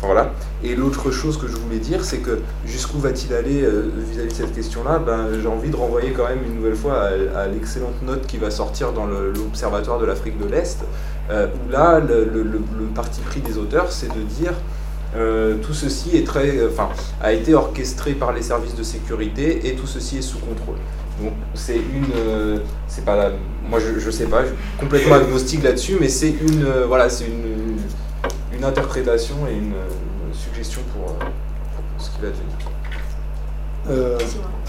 voilà. 0.00 0.32
Et 0.62 0.74
l'autre 0.74 1.10
chose 1.10 1.38
que 1.38 1.46
je 1.46 1.56
voulais 1.56 1.78
dire, 1.78 2.04
c'est 2.04 2.18
que 2.18 2.40
jusqu'où 2.64 2.98
va-t-il 2.98 3.34
aller 3.34 3.66
vis-à-vis 4.10 4.28
de 4.28 4.34
cette 4.34 4.54
question-là? 4.54 4.98
Ben, 4.98 5.28
J'ai 5.40 5.48
envie 5.48 5.70
de 5.70 5.76
renvoyer 5.76 6.12
quand 6.12 6.26
même 6.26 6.42
une 6.46 6.56
nouvelle 6.56 6.74
fois 6.74 7.08
à, 7.36 7.46
l'excellente 7.46 8.02
note 8.02 8.26
qui 8.26 8.38
va 8.38 8.50
sortir 8.50 8.92
dans 8.92 9.06
l'Observatoire 9.06 9.98
de 9.98 10.06
l'Afrique 10.06 10.38
de 10.38 10.46
l'Est, 10.46 10.82
où 11.30 11.70
là, 11.70 12.00
le, 12.00 12.86
parti 12.94 13.20
pris 13.20 13.40
des 13.40 13.58
auteurs, 13.58 13.92
c'est 13.92 14.08
de 14.08 14.22
dire 14.22 14.54
tout 15.14 15.74
ceci 15.74 16.16
est 16.16 16.26
très, 16.26 16.66
enfin, 16.66 16.88
a 17.22 17.32
été 17.32 17.54
orchestré 17.54 18.12
par 18.12 18.32
les 18.32 18.42
services 18.42 18.74
de 18.74 18.82
sécurité 18.82 19.68
et 19.68 19.74
tout 19.74 19.86
ceci 19.86 20.18
est 20.18 20.22
sous 20.22 20.38
contrôle. 20.38 20.76
Donc 21.20 21.32
c'est 21.54 21.76
une, 21.76 22.12
euh, 22.16 22.58
c'est 22.88 23.04
pas 23.04 23.30
moi 23.68 23.78
je, 23.78 24.00
je 24.00 24.10
sais 24.10 24.26
pas, 24.26 24.42
je 24.42 24.48
suis 24.48 24.56
complètement 24.78 25.14
agnostique 25.14 25.62
là-dessus, 25.62 25.96
mais 26.00 26.08
c'est 26.08 26.30
une, 26.30 26.64
euh, 26.64 26.86
voilà, 26.86 27.08
c'est 27.08 27.26
une, 27.26 27.76
une 28.52 28.64
interprétation 28.64 29.36
et 29.48 29.54
une, 29.54 29.74
suggestion 30.32 30.80
pour, 30.92 31.10
euh, 31.10 31.24
pour, 31.76 32.04
ce 32.04 32.10
qu'il 32.10 32.22
va 32.22 32.30
devenir. 32.30 32.53
Euh, 33.90 34.18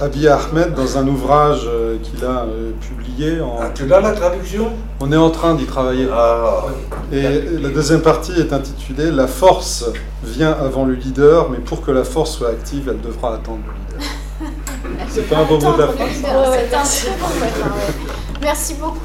Abiy 0.02 0.28
Ahmed, 0.28 0.74
dans 0.74 0.98
un 0.98 1.08
ouvrage 1.08 1.70
qu'il 2.04 2.26
a 2.26 2.46
publié. 2.82 3.40
En... 3.40 3.60
Ah, 3.62 3.70
tu 3.74 3.86
l'as 3.86 4.02
la 4.02 4.12
traduction? 4.12 4.72
On 5.00 5.12
est 5.12 5.18
en 5.18 5.30
train 5.30 5.56
d'y 5.56 5.66
travailler. 5.66 6.08
Ah. 6.12 6.66
Et 7.14 7.22
la 7.62 7.70
deuxième 7.70 8.02
partie 8.02 8.34
est 8.34 8.52
intitulée 8.52 9.12
La 9.12 9.28
force 9.28 9.86
vient 10.24 10.52
avant 10.52 10.86
le 10.86 10.96
leader, 10.96 11.50
mais 11.50 11.60
pour 11.60 11.82
que 11.82 11.92
la 11.92 12.04
force 12.04 12.38
soit 12.38 12.50
active, 12.50 12.90
elle 12.90 13.00
devra 13.00 13.36
attendre 13.36 13.62
le 13.68 13.74
leader. 13.74 14.10
C'est 15.10 15.30
pas 15.30 15.38
un 15.38 15.46
beau 15.46 15.60
mot 15.60 15.74
de 15.74 15.82
la 15.82 15.88
phrase. 15.88 16.10
Merci 18.42 18.74
beaucoup. 18.76 19.00